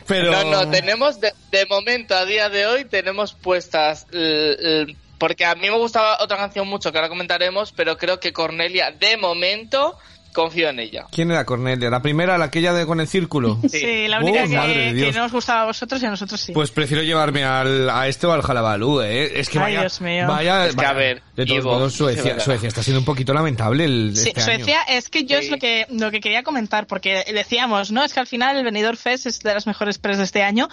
Pero- 0.06 0.32
No, 0.32 0.44
no, 0.50 0.70
tenemos, 0.70 1.20
de, 1.20 1.32
de 1.50 1.66
momento, 1.66 2.14
a 2.14 2.24
día 2.24 2.48
de 2.48 2.66
hoy, 2.66 2.84
tenemos 2.84 3.32
puestas... 3.34 4.06
l- 4.12 4.82
l- 4.82 4.96
porque 5.18 5.44
a 5.46 5.54
mí 5.54 5.70
me 5.70 5.78
gustaba 5.78 6.18
otra 6.20 6.36
canción 6.36 6.66
mucho, 6.68 6.90
que 6.92 6.98
ahora 6.98 7.08
comentaremos, 7.08 7.72
pero 7.72 7.96
creo 7.96 8.18
que 8.20 8.32
Cornelia, 8.32 8.90
de 8.90 9.16
momento, 9.16 9.96
confío 10.34 10.68
en 10.68 10.80
ella. 10.80 11.06
¿Quién 11.10 11.30
era 11.30 11.46
Cornelia? 11.46 11.88
¿La 11.88 12.02
primera, 12.02 12.36
la 12.36 12.46
aquella 12.46 12.74
de 12.74 12.84
con 12.84 13.00
el 13.00 13.08
círculo? 13.08 13.58
Sí, 13.70 14.06
la 14.08 14.18
única 14.20 14.44
Oh, 14.44 14.48
madre 14.48 14.92
de 14.92 15.00
que, 15.06 15.10
que 15.12 15.18
no 15.18 15.24
os 15.24 15.32
gustaba 15.32 15.62
a 15.62 15.64
vosotros 15.66 16.02
y 16.02 16.06
a 16.06 16.10
nosotros 16.10 16.40
sí. 16.40 16.52
Pues 16.52 16.70
prefiero 16.70 17.02
llevarme 17.02 17.44
al, 17.44 17.88
a 17.88 18.06
este 18.08 18.26
o 18.26 18.32
al 18.32 18.42
Jalabalú, 18.42 19.00
¿eh? 19.00 19.40
Es 19.40 19.48
que 19.48 19.58
Ay, 19.58 19.64
vaya, 19.64 19.80
Dios 19.80 20.00
mío. 20.02 20.26
vaya, 20.28 20.66
Es 20.66 20.70
que, 20.72 20.76
vaya- 20.76 20.90
a 20.90 20.92
ver, 20.92 21.22
de 21.36 21.46
todos 21.46 21.64
modos, 21.64 21.92
sí, 21.92 21.98
Suecia. 21.98 22.40
Suecia 22.40 22.68
está 22.68 22.82
siendo 22.82 22.98
un 23.00 23.04
poquito 23.06 23.32
lamentable 23.32 23.84
el, 23.84 24.12
Sí, 24.16 24.28
este 24.28 24.40
Suecia 24.42 24.82
año. 24.82 24.98
es 24.98 25.08
que 25.08 25.24
yo 25.24 25.38
es 25.38 25.44
Sí. 25.46 25.50
lo 25.52 25.58
que 25.58 25.86
lo 25.90 26.10
que 26.10 26.20
quería 26.20 26.42
comentar 26.42 26.86
porque 26.86 27.24
decíamos, 27.32 27.92
¿no? 27.92 28.02
Es 28.04 28.12
que 28.12 28.20
al 28.20 28.26
final 28.26 28.56
el 28.56 28.64
Benidorm 28.64 28.96
Fest 28.96 29.26
es 29.26 29.38
de 29.40 29.54
las 29.54 29.66
mejores 29.66 29.98
pres 29.98 30.18
de 30.18 30.24
este 30.24 30.42
año 30.42 30.68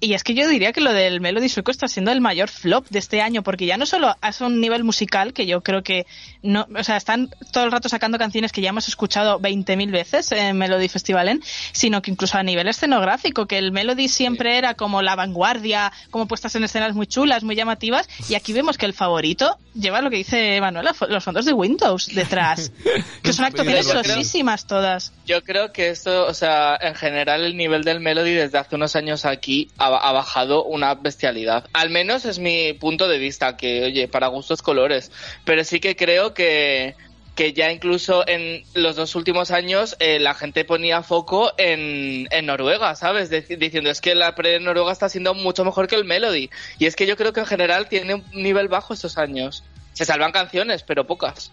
y 0.00 0.14
es 0.14 0.24
que 0.24 0.34
yo 0.34 0.48
diría 0.48 0.72
que 0.72 0.80
lo 0.80 0.92
del 0.92 1.20
Melody 1.20 1.48
sueco 1.48 1.70
está 1.70 1.86
siendo 1.88 2.10
el 2.10 2.20
mayor 2.20 2.48
flop 2.48 2.86
de 2.90 2.98
este 2.98 3.22
año 3.22 3.42
porque 3.42 3.64
ya 3.66 3.76
no 3.76 3.86
solo 3.86 4.14
es 4.28 4.40
un 4.40 4.60
nivel 4.60 4.82
musical 4.84 5.32
que 5.32 5.46
yo 5.46 5.60
creo 5.62 5.82
que 5.82 6.06
no, 6.42 6.66
o 6.76 6.82
sea, 6.84 6.96
están 6.96 7.30
todo 7.52 7.64
el 7.64 7.70
rato 7.72 7.88
sacando 7.88 8.18
canciones 8.18 8.50
que 8.52 8.60
ya 8.60 8.70
hemos 8.70 8.88
escuchado 8.88 9.03
20.000 9.08 9.90
veces 9.90 10.32
en 10.32 10.56
Melody 10.56 10.88
Festivalen, 10.88 11.42
sino 11.72 12.02
que 12.02 12.10
incluso 12.10 12.38
a 12.38 12.42
nivel 12.42 12.68
escenográfico, 12.68 13.46
que 13.46 13.58
el 13.58 13.72
Melody 13.72 14.08
siempre 14.08 14.58
era 14.58 14.74
como 14.74 15.02
la 15.02 15.16
vanguardia, 15.16 15.92
como 16.10 16.26
puestas 16.26 16.54
en 16.56 16.64
escenas 16.64 16.94
muy 16.94 17.06
chulas, 17.06 17.42
muy 17.42 17.56
llamativas 17.56 18.08
y 18.28 18.34
aquí 18.34 18.52
vemos 18.52 18.78
que 18.78 18.86
el 18.86 18.92
favorito 18.92 19.58
lleva 19.74 20.00
lo 20.00 20.10
que 20.10 20.16
dice 20.16 20.60
Manuela, 20.60 20.94
los 21.08 21.24
fondos 21.24 21.44
de 21.44 21.52
Windows 21.52 22.08
detrás, 22.14 22.72
que 23.22 23.32
son 23.32 23.44
actuaciones 23.44 23.86
sosísimas 23.86 24.66
todas. 24.66 25.12
Yo 25.26 25.42
creo 25.42 25.72
que 25.72 25.88
esto, 25.88 26.26
o 26.26 26.34
sea, 26.34 26.78
en 26.80 26.94
general 26.94 27.44
el 27.44 27.56
nivel 27.56 27.82
del 27.82 28.00
Melody 28.00 28.34
desde 28.34 28.58
hace 28.58 28.76
unos 28.76 28.94
años 28.96 29.24
aquí 29.24 29.70
ha, 29.78 29.86
ha 29.86 30.12
bajado 30.12 30.64
una 30.64 30.94
bestialidad. 30.94 31.66
Al 31.72 31.90
menos 31.90 32.24
es 32.24 32.38
mi 32.38 32.72
punto 32.74 33.08
de 33.08 33.18
vista, 33.18 33.56
que 33.56 33.84
oye, 33.84 34.08
para 34.08 34.28
gustos 34.28 34.62
colores. 34.62 35.10
Pero 35.44 35.64
sí 35.64 35.80
que 35.80 35.96
creo 35.96 36.34
que, 36.34 36.94
que 37.34 37.52
ya 37.52 37.72
incluso 37.72 38.26
en 38.28 38.64
los 38.74 38.96
dos 38.96 39.14
últimos 39.14 39.50
años 39.50 39.96
eh, 39.98 40.20
la 40.20 40.34
gente 40.34 40.64
ponía 40.64 41.02
foco 41.02 41.52
en, 41.58 42.28
en 42.30 42.46
Noruega, 42.46 42.94
¿sabes? 42.94 43.30
Diciendo 43.30 43.90
es 43.90 44.00
que 44.00 44.14
la 44.14 44.34
pre 44.34 44.60
Noruega 44.60 44.92
está 44.92 45.08
siendo 45.08 45.34
mucho 45.34 45.64
mejor 45.64 45.88
que 45.88 45.96
el 45.96 46.04
Melody. 46.04 46.50
Y 46.78 46.86
es 46.86 46.96
que 46.96 47.06
yo 47.06 47.16
creo 47.16 47.32
que 47.32 47.40
en 47.40 47.46
general 47.46 47.88
tiene 47.88 48.14
un 48.14 48.24
nivel 48.32 48.68
bajo 48.68 48.94
estos 48.94 49.18
años. 49.18 49.64
Se 49.92 50.04
salvan 50.04 50.32
canciones, 50.32 50.82
pero 50.82 51.06
pocas. 51.06 51.50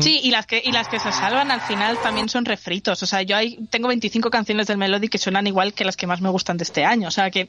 Sí, 0.00 0.20
y 0.22 0.30
las 0.30 0.46
que 0.46 0.60
y 0.64 0.72
las 0.72 0.88
que 0.88 0.98
se 0.98 1.12
salvan 1.12 1.50
al 1.50 1.60
final 1.60 1.98
también 2.02 2.28
son 2.28 2.44
refritos. 2.44 3.02
O 3.02 3.06
sea, 3.06 3.22
yo 3.22 3.36
hay, 3.36 3.56
tengo 3.70 3.88
25 3.88 4.30
canciones 4.30 4.66
del 4.66 4.78
Melody 4.78 5.08
que 5.08 5.18
suenan 5.18 5.46
igual 5.46 5.74
que 5.74 5.84
las 5.84 5.96
que 5.96 6.06
más 6.06 6.20
me 6.20 6.28
gustan 6.28 6.56
de 6.56 6.64
este 6.64 6.84
año. 6.84 7.08
O 7.08 7.10
sea, 7.10 7.30
que, 7.30 7.48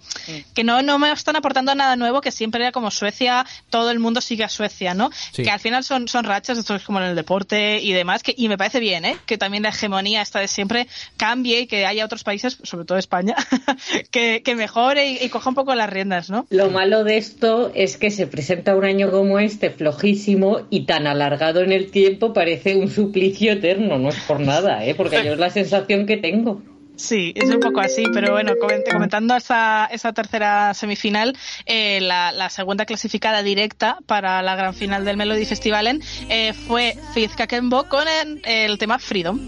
que 0.54 0.64
no, 0.64 0.82
no 0.82 1.00
me 1.00 1.12
están 1.12 1.36
aportando 1.36 1.74
nada 1.74 1.96
nuevo, 1.96 2.22
que 2.22 2.32
siempre 2.32 2.62
era 2.62 2.72
como 2.72 2.92
Suecia, 2.92 3.46
todo 3.70 3.90
el 3.92 4.00
mundo 4.00 4.22
sigue 4.22 4.44
a 4.44 4.50
Suecia, 4.50 4.94
¿no? 4.94 5.10
Sí. 5.32 5.44
Que 5.44 5.50
al 5.50 5.60
final 5.60 5.84
son, 5.84 6.08
son 6.08 6.26
rachas, 6.26 6.58
esto 6.58 6.76
es 6.76 6.84
como 6.84 7.00
en 7.00 7.08
el 7.08 7.16
deporte 7.16 7.80
y 7.82 7.94
demás, 7.94 8.24
que, 8.24 8.36
y 8.38 8.48
me 8.50 8.58
parece 8.58 8.80
bien, 8.80 9.06
¿eh? 9.06 9.18
Que 9.26 9.38
también 9.38 9.64
la 9.64 9.70
hegemonía 9.70 10.22
esta 10.22 10.40
de 10.40 10.48
siempre 10.48 10.88
cambie 11.18 11.62
y 11.62 11.68
que 11.68 11.86
haya 11.86 12.06
otros 12.06 12.24
países, 12.24 12.60
sobre 12.64 12.86
todo 12.86 12.98
España, 12.98 13.36
que, 14.12 14.42
que 14.44 14.56
mejore 14.56 15.08
y, 15.08 15.18
y 15.26 15.30
coja 15.30 15.50
un 15.50 15.56
poco 15.56 15.74
las 15.76 15.90
riendas, 15.90 16.30
¿no? 16.30 16.46
Lo 16.50 16.70
malo 16.70 17.04
de 17.04 17.18
esto 17.18 17.72
es 17.74 17.98
que 17.98 18.12
se 18.12 18.28
presenta 18.28 18.76
un 18.76 18.86
año 18.86 19.10
como 19.12 19.40
este, 19.40 19.70
flojísimo 19.70 20.68
y 20.70 20.86
tan 20.86 21.08
alargado 21.08 21.62
en 21.62 21.72
el 21.72 21.92
tiempo, 21.92 22.27
parece 22.34 22.76
un 22.76 22.90
suplicio 22.90 23.52
eterno. 23.54 23.98
No 23.98 24.10
es 24.10 24.16
por 24.22 24.40
nada, 24.40 24.86
¿eh? 24.86 24.96
porque 24.96 25.24
yo 25.24 25.34
es 25.34 25.40
la 25.40 25.50
sensación 25.50 26.06
que 26.06 26.18
tengo. 26.18 26.62
Sí, 26.96 27.32
es 27.36 27.48
un 27.52 27.60
poco 27.60 27.80
así, 27.80 28.06
pero 28.12 28.32
bueno, 28.32 28.54
coment- 28.56 28.92
comentando 28.92 29.36
esa, 29.36 29.86
esa 29.86 30.14
tercera 30.14 30.74
semifinal, 30.74 31.38
eh, 31.68 32.02
la, 32.02 32.32
la 32.32 32.50
segunda 32.50 32.86
clasificada 32.88 33.44
directa 33.44 34.00
para 34.08 34.42
la 34.42 34.56
gran 34.56 34.74
final 34.74 35.06
del 35.06 35.16
Melody 35.16 35.46
Festivalen 35.46 36.02
eh, 36.30 36.54
fue 36.54 36.96
Faith 37.14 37.36
Kakembo 37.36 37.84
con 37.84 38.08
el, 38.08 38.42
el 38.46 38.80
tema 38.80 38.98
Freedom. 38.98 39.40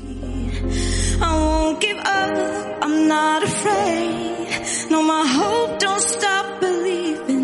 I 7.30 7.39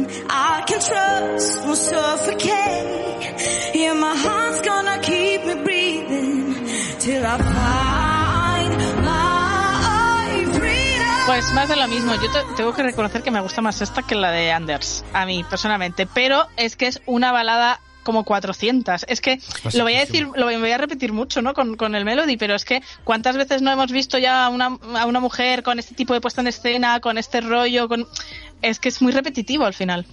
can 0.65 0.79
trust, 0.79 1.63
won't 1.65 1.77
suffocate. 1.77 3.75
Yeah, 3.75 3.93
my 3.93 4.15
heart's 4.15 4.61
gonna 4.61 4.99
keep 5.01 5.43
me 5.45 5.55
breathing 5.63 6.55
till 6.99 7.23
I 7.25 7.37
find 7.37 8.77
my 9.03 10.45
freedom. 10.53 11.25
Pues 11.27 11.51
más 11.53 11.69
de 11.69 11.75
lo 11.75 11.87
mismo, 11.87 12.13
yo 12.15 12.31
te- 12.31 12.53
tengo 12.55 12.73
que 12.73 12.83
reconocer 12.83 13.21
que 13.23 13.31
me 13.31 13.41
gusta 13.41 13.61
más 13.61 13.81
esta 13.81 14.01
que 14.03 14.15
la 14.15 14.31
de 14.31 14.51
Anders, 14.51 15.03
a 15.13 15.25
mí 15.25 15.43
personalmente, 15.43 16.07
pero 16.07 16.47
es 16.57 16.75
que 16.75 16.87
es 16.87 17.01
una 17.05 17.31
balada 17.31 17.79
como 18.03 18.23
400. 18.23 19.05
Es 19.07 19.19
que 19.19 19.39
lo 19.73 19.83
voy 19.83 19.95
a 19.95 19.99
decir, 20.01 20.27
lo 20.35 20.45
voy 20.45 20.71
a 20.71 20.77
repetir 20.77 21.11
mucho, 21.11 21.41
¿no? 21.41 21.55
Con, 21.55 21.75
con 21.75 21.95
el 21.95 22.05
Melody, 22.05 22.37
pero 22.37 22.53
es 22.53 22.63
que 22.63 22.83
cuántas 23.03 23.35
veces 23.35 23.63
no 23.63 23.71
hemos 23.71 23.91
visto 23.91 24.19
ya 24.19 24.45
a 24.45 24.49
una, 24.49 24.77
a 24.95 25.05
una 25.07 25.19
mujer 25.19 25.63
con 25.63 25.79
este 25.79 25.95
tipo 25.95 26.13
de 26.13 26.21
puesta 26.21 26.41
en 26.41 26.47
escena, 26.47 26.99
con 26.99 27.17
este 27.17 27.41
rollo, 27.41 27.87
con... 27.87 28.07
Es 28.61 28.79
que 28.79 28.89
es 28.89 29.01
muy 29.01 29.11
repetitivo 29.11 29.65
al 29.65 29.73
final. 29.73 30.05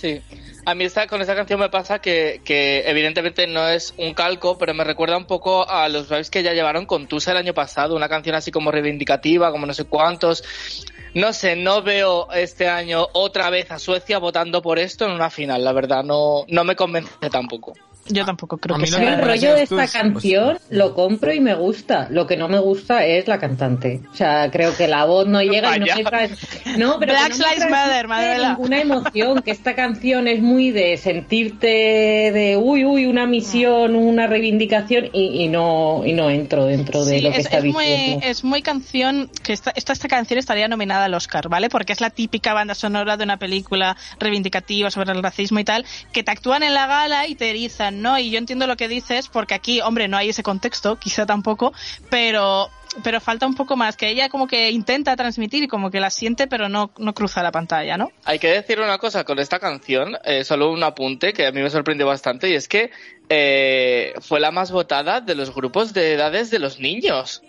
Sí. 0.00 0.22
A 0.64 0.74
mí 0.74 0.84
esta, 0.84 1.06
con 1.06 1.20
esta 1.20 1.34
canción 1.34 1.60
me 1.60 1.68
pasa 1.68 1.98
que, 1.98 2.40
que 2.42 2.88
evidentemente 2.88 3.46
no 3.46 3.68
es 3.68 3.92
un 3.98 4.14
calco, 4.14 4.56
pero 4.56 4.72
me 4.72 4.82
recuerda 4.82 5.16
un 5.16 5.26
poco 5.26 5.68
a 5.68 5.88
los 5.90 6.08
vibes 6.08 6.30
que 6.30 6.42
ya 6.42 6.54
llevaron 6.54 6.86
con 6.86 7.06
Tusa 7.06 7.32
el 7.32 7.36
año 7.36 7.52
pasado, 7.52 7.96
una 7.96 8.08
canción 8.08 8.34
así 8.34 8.50
como 8.50 8.70
reivindicativa, 8.70 9.50
como 9.50 9.66
no 9.66 9.74
sé 9.74 9.84
cuántos. 9.84 10.42
No 11.12 11.32
sé, 11.32 11.56
no 11.56 11.82
veo 11.82 12.30
este 12.32 12.68
año 12.68 13.08
otra 13.12 13.50
vez 13.50 13.70
a 13.70 13.78
Suecia 13.78 14.18
votando 14.18 14.62
por 14.62 14.78
esto 14.78 15.04
en 15.04 15.12
una 15.12 15.28
final, 15.28 15.64
la 15.64 15.72
verdad, 15.72 16.02
no, 16.02 16.44
no 16.48 16.64
me 16.64 16.76
convence 16.76 17.28
tampoco. 17.30 17.74
Yo 18.08 18.24
tampoco 18.24 18.56
creo 18.58 18.76
que 18.76 18.82
no 18.82 18.96
sea. 18.98 18.98
me 19.10 19.14
el 19.14 19.22
rollo 19.22 19.54
de 19.54 19.62
esta 19.62 19.84
es- 19.84 19.92
canción 19.92 20.58
pues- 20.58 20.78
lo 20.78 20.94
compro 20.94 21.32
y 21.32 21.40
me 21.40 21.54
gusta. 21.54 22.08
Lo 22.10 22.26
que 22.26 22.36
no 22.36 22.48
me 22.48 22.58
gusta 22.58 23.04
es 23.04 23.28
la 23.28 23.38
cantante. 23.38 24.00
O 24.12 24.16
sea, 24.16 24.50
creo 24.50 24.76
que 24.76 24.88
la 24.88 25.04
voz 25.04 25.26
no 25.28 25.40
llega 25.42 25.76
y 25.76 25.80
no 25.80 25.86
me 25.86 26.04
trans- 26.04 26.38
No, 26.78 26.98
pero 26.98 27.12
Black 27.12 27.36
no 27.36 27.46
me 27.70 28.38
ninguna 28.48 28.80
emoción. 28.80 29.42
Que 29.42 29.50
esta 29.50 29.74
canción 29.74 30.26
es 30.28 30.40
muy 30.42 30.70
de 30.70 30.96
sentirte 30.96 31.66
de 32.32 32.56
uy, 32.60 32.84
uy, 32.84 33.06
una 33.06 33.26
misión, 33.26 33.94
una 33.96 34.26
reivindicación 34.26 35.06
y, 35.12 35.44
y 35.44 35.48
no 35.48 36.02
y 36.04 36.12
no 36.12 36.30
entro 36.30 36.66
dentro 36.66 37.04
de 37.04 37.18
Sí, 37.18 37.22
lo 37.22 37.30
que 37.32 37.38
es, 37.38 37.46
está 37.46 37.58
es 37.58 37.64
muy, 37.64 37.84
diciendo. 37.84 38.26
es 38.26 38.44
muy 38.44 38.62
canción 38.62 39.30
que 39.42 39.52
esta, 39.52 39.72
esta, 39.74 39.92
esta 39.92 40.08
canción 40.08 40.38
estaría 40.38 40.68
nominada 40.68 41.04
al 41.04 41.14
Oscar, 41.14 41.48
¿vale? 41.48 41.68
Porque 41.68 41.92
es 41.92 42.00
la 42.00 42.10
típica 42.10 42.54
banda 42.54 42.74
sonora 42.74 43.16
de 43.16 43.24
una 43.24 43.36
película 43.38 43.96
reivindicativa 44.18 44.90
sobre 44.90 45.12
el 45.12 45.22
racismo 45.22 45.58
y 45.60 45.64
tal, 45.64 45.84
que 46.12 46.22
te 46.22 46.30
actúan 46.30 46.62
en 46.62 46.74
la 46.74 46.86
gala 46.86 47.26
y 47.26 47.34
te 47.34 47.50
erizan, 47.50 47.89
¿no? 47.92 48.18
Y 48.18 48.30
yo 48.30 48.38
entiendo 48.38 48.66
lo 48.66 48.76
que 48.76 48.88
dices, 48.88 49.28
porque 49.28 49.54
aquí, 49.54 49.80
hombre, 49.80 50.08
no 50.08 50.16
hay 50.16 50.30
ese 50.30 50.42
contexto, 50.42 50.96
quizá 50.96 51.26
tampoco, 51.26 51.72
pero 52.10 52.70
pero 53.04 53.20
falta 53.20 53.46
un 53.46 53.54
poco 53.54 53.76
más, 53.76 53.96
que 53.96 54.08
ella 54.08 54.28
como 54.28 54.48
que 54.48 54.68
intenta 54.70 55.14
transmitir 55.14 55.62
y 55.62 55.68
como 55.68 55.92
que 55.92 56.00
la 56.00 56.10
siente, 56.10 56.48
pero 56.48 56.68
no, 56.68 56.90
no 56.98 57.14
cruza 57.14 57.40
la 57.40 57.52
pantalla, 57.52 57.96
¿no? 57.96 58.10
Hay 58.24 58.40
que 58.40 58.48
decir 58.48 58.80
una 58.80 58.98
cosa 58.98 59.22
con 59.22 59.38
esta 59.38 59.60
canción, 59.60 60.16
eh, 60.24 60.42
solo 60.42 60.72
un 60.72 60.82
apunte 60.82 61.32
que 61.32 61.46
a 61.46 61.52
mí 61.52 61.62
me 61.62 61.70
sorprendió 61.70 62.06
bastante, 62.08 62.50
y 62.50 62.54
es 62.54 62.66
que 62.66 62.90
eh, 63.28 64.12
fue 64.20 64.40
la 64.40 64.50
más 64.50 64.72
votada 64.72 65.20
de 65.20 65.36
los 65.36 65.54
grupos 65.54 65.92
de 65.92 66.14
edades 66.14 66.50
de 66.50 66.58
los 66.58 66.80
niños. 66.80 67.42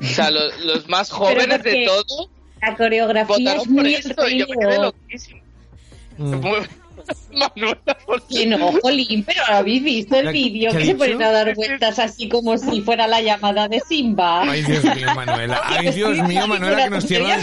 O 0.00 0.04
sea, 0.06 0.30
lo- 0.30 0.50
los, 0.64 0.88
más 0.88 1.10
jóvenes 1.12 1.62
de 1.62 1.84
todo 1.86 2.30
La 2.62 2.74
coreografía 2.74 3.36
votaron 3.36 3.60
es 3.60 3.64
por 3.66 3.82
muy 3.82 3.94
esto 3.94 4.28
y 4.30 4.38
yo 4.38 4.46
me 4.48 4.56
quedé 4.56 4.78
loquísimo. 4.78 5.40
Mm. 6.16 6.40
Manuela. 7.32 7.78
Que 8.28 8.46
no, 8.46 8.72
Jolín, 8.82 9.24
pero 9.24 9.42
habéis 9.48 9.82
visto 9.84 10.16
el 10.16 10.26
¿Qué- 10.26 10.32
vídeo 10.32 10.72
que 10.72 10.84
se 10.86 10.94
ponen 10.94 11.22
a 11.22 11.30
dar 11.30 11.54
vueltas 11.54 11.98
así 11.98 12.28
como 12.28 12.56
si 12.58 12.80
fuera 12.82 13.06
la 13.06 13.20
llamada 13.20 13.68
de 13.68 13.80
Simba. 13.88 14.42
Ay, 14.42 14.62
Dios 14.62 14.84
mío, 14.84 15.08
Manuela. 15.14 15.60
Ay, 15.64 15.90
Dios 15.90 16.18
mío, 16.26 16.46
Manuela, 16.46 16.84
que 16.84 16.90
nos 16.90 17.04
cierra 17.04 17.36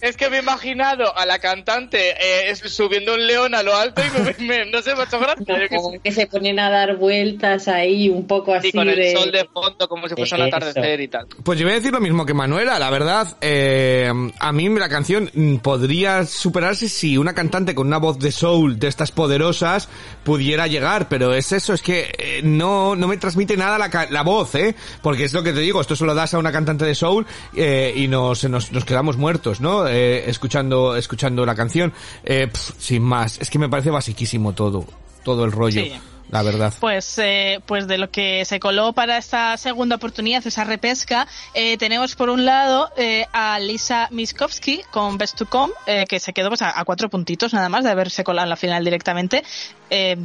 es 0.00 0.16
que 0.16 0.30
me 0.30 0.36
he 0.38 0.40
imaginado 0.40 1.16
a 1.16 1.26
la 1.26 1.38
cantante 1.38 2.14
eh, 2.20 2.54
subiendo 2.56 3.14
un 3.14 3.26
león 3.26 3.54
a 3.54 3.62
lo 3.62 3.76
alto 3.76 4.02
y 4.02 4.20
me, 4.44 4.46
me- 4.64 4.70
no 4.70 4.82
sé, 4.82 4.94
me 4.94 5.02
ha 5.02 5.04
hecho 5.04 5.18
gracia. 5.18 5.44
No, 5.70 5.90
que 6.02 6.12
se 6.12 6.26
ponen 6.26 6.58
a 6.58 6.70
dar 6.70 6.96
vueltas 6.96 7.68
ahí 7.68 8.08
un 8.08 8.26
poco 8.26 8.54
así 8.54 8.68
Y 8.68 8.72
con 8.72 8.88
el 8.88 8.96
de... 8.96 9.12
sol 9.12 9.30
de 9.32 9.44
fondo 9.46 9.88
como 9.88 10.08
si 10.08 10.14
fuese 10.14 10.34
un 10.34 10.42
atardecer 10.42 11.00
y 11.00 11.08
tal. 11.08 11.26
Pues 11.42 11.58
yo 11.58 11.64
voy 11.66 11.72
a 11.72 11.76
decir 11.76 11.92
lo 11.92 12.00
mismo 12.00 12.24
que 12.26 12.34
Manuela, 12.34 12.78
la 12.78 12.90
verdad, 12.90 13.36
eh, 13.40 14.10
a 14.38 14.52
mí 14.52 14.68
la 14.68 14.88
canción 14.88 15.30
mm, 15.32 15.56
podría 15.56 16.24
superarse 16.24 16.88
si 16.88 17.16
una 17.18 17.34
cantante 17.36 17.76
con 17.76 17.86
una 17.86 17.98
voz 17.98 18.18
de 18.18 18.32
soul 18.32 18.80
de 18.80 18.88
estas 18.88 19.12
poderosas 19.12 19.88
pudiera 20.24 20.66
llegar, 20.66 21.08
pero 21.08 21.32
es 21.32 21.52
eso, 21.52 21.72
es 21.72 21.82
que 21.82 22.12
eh, 22.18 22.40
no, 22.42 22.96
no 22.96 23.06
me 23.06 23.16
transmite 23.16 23.56
nada 23.56 23.78
la, 23.78 24.08
la 24.10 24.22
voz, 24.22 24.56
¿eh? 24.56 24.74
Porque 25.02 25.22
es 25.22 25.32
lo 25.32 25.44
que 25.44 25.52
te 25.52 25.60
digo, 25.60 25.80
esto 25.80 25.94
solo 25.94 26.14
das 26.14 26.34
a 26.34 26.38
una 26.38 26.50
cantante 26.50 26.84
de 26.84 26.96
soul 26.96 27.24
eh, 27.54 27.92
y 27.94 28.08
nos, 28.08 28.42
nos, 28.48 28.72
nos 28.72 28.84
quedamos 28.84 29.16
muertos, 29.16 29.60
¿no? 29.60 29.86
Eh, 29.86 30.28
escuchando, 30.28 30.96
escuchando 30.96 31.46
la 31.46 31.54
canción, 31.54 31.92
eh, 32.24 32.48
pf, 32.50 32.72
sin 32.78 33.02
más, 33.02 33.38
es 33.40 33.50
que 33.50 33.60
me 33.60 33.68
parece 33.68 33.90
basiquísimo 33.90 34.52
todo, 34.52 34.84
todo 35.22 35.44
el 35.44 35.52
rollo. 35.52 35.82
La 36.30 36.42
verdad. 36.42 36.72
Pues, 36.80 37.18
eh, 37.18 37.60
pues 37.66 37.86
de 37.86 37.98
lo 37.98 38.10
que 38.10 38.44
se 38.44 38.58
coló 38.58 38.92
para 38.92 39.18
esta 39.18 39.56
segunda 39.56 39.96
oportunidad, 39.96 40.46
esa 40.46 40.64
repesca, 40.64 41.26
eh, 41.54 41.76
tenemos 41.76 42.16
por 42.16 42.30
un 42.30 42.44
lado 42.44 42.90
eh, 42.96 43.26
a 43.32 43.58
Lisa 43.60 44.08
Miskovsky 44.10 44.82
con 44.90 45.18
Best 45.18 45.38
to 45.38 45.46
Come, 45.46 45.72
eh, 45.86 46.04
que 46.08 46.18
se 46.18 46.32
quedó 46.32 46.48
pues, 46.48 46.62
a, 46.62 46.78
a 46.78 46.84
cuatro 46.84 47.08
puntitos 47.08 47.54
nada 47.54 47.68
más 47.68 47.84
de 47.84 47.90
haberse 47.90 48.24
colado 48.24 48.46
en 48.46 48.50
la 48.50 48.56
final 48.56 48.84
directamente. 48.84 49.44
Eh, 49.90 50.16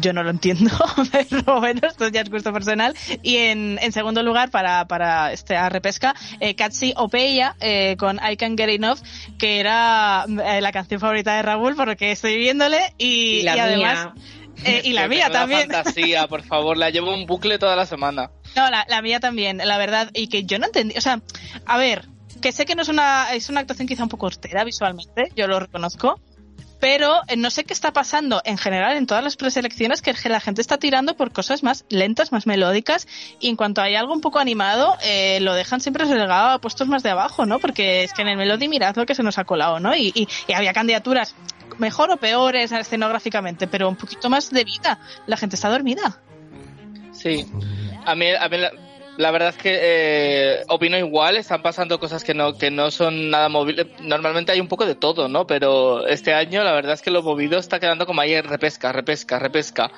yo 0.00 0.12
no 0.12 0.22
lo 0.22 0.30
entiendo, 0.30 0.70
pero 1.12 1.60
bueno, 1.60 1.80
esto 1.86 2.08
ya 2.08 2.22
es 2.22 2.30
gusto 2.30 2.52
personal. 2.52 2.94
Y 3.22 3.36
en, 3.36 3.78
en 3.80 3.92
segundo 3.92 4.22
lugar, 4.22 4.50
para, 4.50 4.86
para 4.86 5.32
esta 5.32 5.68
repesca, 5.68 6.14
eh, 6.40 6.54
Katsi 6.54 6.92
Opeya 6.96 7.56
eh, 7.60 7.96
con 7.98 8.18
I 8.18 8.36
Can 8.36 8.56
Get 8.56 8.68
Enough, 8.70 8.98
que 9.38 9.60
era 9.60 10.24
eh, 10.26 10.60
la 10.60 10.72
canción 10.72 11.00
favorita 11.00 11.36
de 11.36 11.42
Raúl, 11.42 11.76
porque 11.76 12.12
estoy 12.12 12.36
viéndole 12.38 12.94
y, 12.98 13.40
Y 13.40 13.42
la 13.42 13.56
y 13.56 13.60
además... 13.60 14.08
mía. 14.14 14.24
Eh, 14.64 14.82
y 14.84 14.92
la 14.92 15.08
mía 15.08 15.30
también. 15.30 15.70
fantasía, 15.70 16.26
por 16.26 16.42
favor, 16.42 16.76
la 16.76 16.90
llevo 16.90 17.14
en 17.14 17.26
bucle 17.26 17.58
toda 17.58 17.76
la 17.76 17.86
semana. 17.86 18.30
No, 18.56 18.70
la, 18.70 18.84
la 18.88 19.02
mía 19.02 19.20
también, 19.20 19.58
la 19.58 19.78
verdad. 19.78 20.10
Y 20.14 20.28
que 20.28 20.44
yo 20.44 20.58
no 20.58 20.66
entendí. 20.66 20.96
O 20.96 21.00
sea, 21.00 21.20
a 21.66 21.78
ver, 21.78 22.06
que 22.40 22.52
sé 22.52 22.64
que 22.64 22.74
no 22.74 22.82
es 22.82 22.88
una, 22.88 23.32
es 23.34 23.48
una 23.48 23.60
actuación 23.60 23.86
quizá 23.86 24.02
un 24.02 24.08
poco 24.08 24.26
austera 24.26 24.64
visualmente, 24.64 25.32
yo 25.36 25.46
lo 25.46 25.60
reconozco. 25.60 26.20
Pero 26.80 27.20
eh, 27.28 27.36
no 27.36 27.50
sé 27.50 27.64
qué 27.64 27.74
está 27.74 27.92
pasando 27.92 28.40
en 28.46 28.56
general 28.56 28.96
en 28.96 29.06
todas 29.06 29.22
las 29.22 29.36
preselecciones 29.36 30.00
que 30.00 30.14
la 30.30 30.40
gente 30.40 30.62
está 30.62 30.78
tirando 30.78 31.14
por 31.14 31.30
cosas 31.30 31.62
más 31.62 31.84
lentas, 31.90 32.32
más 32.32 32.46
melódicas. 32.46 33.06
Y 33.38 33.50
en 33.50 33.56
cuanto 33.56 33.82
hay 33.82 33.96
algo 33.96 34.14
un 34.14 34.22
poco 34.22 34.38
animado, 34.38 34.96
eh, 35.04 35.40
lo 35.42 35.52
dejan 35.52 35.82
siempre 35.82 36.06
relegado 36.06 36.48
a 36.48 36.58
puestos 36.58 36.88
más 36.88 37.02
de 37.02 37.10
abajo, 37.10 37.44
¿no? 37.44 37.58
Porque 37.58 38.04
es 38.04 38.14
que 38.14 38.22
en 38.22 38.28
el 38.28 38.38
Melody 38.38 38.68
mirad 38.68 38.96
lo 38.96 39.04
que 39.04 39.14
se 39.14 39.22
nos 39.22 39.36
ha 39.36 39.44
colado, 39.44 39.78
¿no? 39.78 39.94
Y, 39.94 40.10
y, 40.14 40.26
y 40.48 40.52
había 40.54 40.72
candidaturas 40.72 41.34
mejor 41.78 42.10
o 42.10 42.16
peores 42.16 42.72
escenográficamente, 42.72 43.66
pero 43.66 43.88
un 43.88 43.96
poquito 43.96 44.28
más 44.30 44.50
de 44.50 44.64
vida. 44.64 44.98
La 45.26 45.36
gente 45.36 45.56
está 45.56 45.68
dormida. 45.68 46.20
Sí. 47.12 47.46
A 48.04 48.14
mí, 48.14 48.26
a 48.30 48.48
mí 48.48 48.56
la, 48.56 48.70
la 49.20 49.30
verdad 49.30 49.50
es 49.50 49.56
que 49.56 49.78
eh, 49.80 50.62
opino 50.68 50.96
igual, 50.98 51.36
están 51.36 51.62
pasando 51.62 52.00
cosas 52.00 52.24
que 52.24 52.34
no, 52.34 52.56
que 52.56 52.70
no 52.70 52.90
son 52.90 53.30
nada 53.30 53.48
movibles. 53.48 53.86
Normalmente 54.00 54.52
hay 54.52 54.60
un 54.60 54.68
poco 54.68 54.86
de 54.86 54.94
todo, 54.94 55.28
¿no? 55.28 55.46
Pero 55.46 56.06
este 56.06 56.32
año 56.34 56.64
la 56.64 56.72
verdad 56.72 56.94
es 56.94 57.02
que 57.02 57.10
lo 57.10 57.22
movido 57.22 57.58
está 57.58 57.78
quedando 57.78 58.06
como 58.06 58.20
ahí 58.20 58.40
repesca, 58.40 58.92
repesca, 58.92 59.38
repesca. 59.38 59.90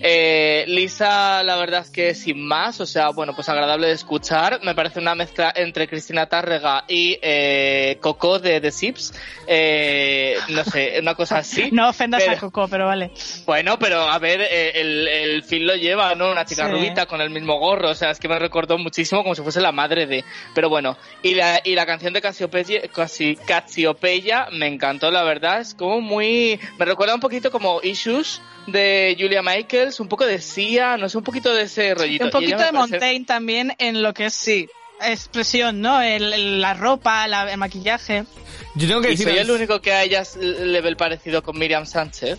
Eh, 0.00 0.64
Lisa, 0.68 1.42
la 1.42 1.56
verdad 1.56 1.80
es 1.82 1.90
que 1.90 2.14
sin 2.14 2.46
más, 2.46 2.80
o 2.80 2.86
sea, 2.86 3.10
bueno, 3.10 3.34
pues 3.34 3.48
agradable 3.48 3.86
de 3.88 3.94
escuchar. 3.94 4.60
Me 4.62 4.74
parece 4.74 5.00
una 5.00 5.14
mezcla 5.14 5.52
entre 5.56 5.88
Cristina 5.88 6.26
Tárrega 6.26 6.84
y 6.88 7.18
eh, 7.22 7.98
Coco 8.00 8.38
de 8.38 8.60
The 8.60 8.70
Sips. 8.70 9.14
Eh, 9.46 10.36
no 10.50 10.64
sé, 10.64 10.98
una 11.00 11.14
cosa 11.14 11.38
así. 11.38 11.70
No 11.78 11.88
ofendas 11.90 12.22
Pero- 12.22 12.36
a 12.36 12.40
Coco, 12.40 12.68
pero 12.68 12.86
vale. 12.86 13.12
bueno, 13.46 13.78
pero 13.78 14.00
a 14.02 14.18
ver, 14.18 14.40
eh, 14.40 14.72
el, 14.80 15.06
el 15.08 15.42
film 15.44 15.66
lo 15.66 15.74
lleva, 15.76 16.14
¿no? 16.14 16.30
Una 16.30 16.44
chica 16.44 16.66
Sí. 16.66 16.72
rubita 16.72 17.06
con 17.06 17.20
el 17.20 17.30
mismo 17.30 17.58
gorro, 17.58 17.90
o 17.90 17.94
sea, 17.94 18.10
es 18.10 18.18
que 18.18 18.28
me 18.28 18.38
recordó 18.60 18.78
muchísimo 18.78 19.22
como 19.22 19.34
si 19.36 19.42
fuese 19.42 19.60
la 19.60 19.70
madre 19.72 20.06
de... 20.06 20.24
Pero 20.54 20.68
bueno, 20.68 20.96
y 21.22 21.34
la, 21.34 21.60
y 21.64 21.74
la 21.74 21.86
canción 21.86 22.12
de 22.12 22.20
Cassiopeia, 22.20 22.82
casi 22.92 23.36
Cassiopeia 23.36 24.48
me 24.52 24.66
encantó, 24.66 25.10
la 25.10 25.22
verdad, 25.22 25.60
es 25.60 25.74
como 25.74 26.00
muy... 26.00 26.58
Me 26.78 26.84
recuerda 26.84 27.14
un 27.14 27.20
poquito 27.20 27.50
como 27.52 27.80
Issues 27.82 28.40
de 28.66 29.16
Julia 29.18 29.42
Michaels, 29.42 30.00
un 30.00 30.08
poco 30.08 30.26
de 30.26 30.40
Sia, 30.40 30.96
no 30.96 31.08
sé, 31.08 31.18
un 31.18 31.24
poquito 31.24 31.54
de 31.54 31.62
ese 31.62 31.94
rollito. 31.94 32.24
un 32.24 32.30
poquito 32.30 32.56
de 32.58 32.64
parece- 32.64 32.72
Montaigne 32.78 33.24
también 33.24 33.74
en 33.78 34.02
lo 34.02 34.12
que 34.12 34.26
es 34.26 34.34
Sí, 34.34 34.68
expresión, 35.00 35.80
¿no? 35.80 36.02
El, 36.02 36.32
el- 36.32 36.60
la 36.60 36.74
ropa, 36.74 37.28
la- 37.28 37.50
el 37.52 37.58
maquillaje. 37.58 38.24
Yo 38.74 38.88
tengo 38.88 39.00
que 39.00 39.08
y 39.08 39.10
decir... 39.12 39.28
soy 39.28 39.38
el 39.38 39.50
único 39.52 39.80
que 39.80 39.92
a 39.92 40.02
ella 40.02 40.24
le 40.40 40.80
ve 40.80 40.88
el 40.88 40.96
parecido 40.96 41.42
con 41.44 41.56
Miriam 41.58 41.86
Sánchez. 41.86 42.38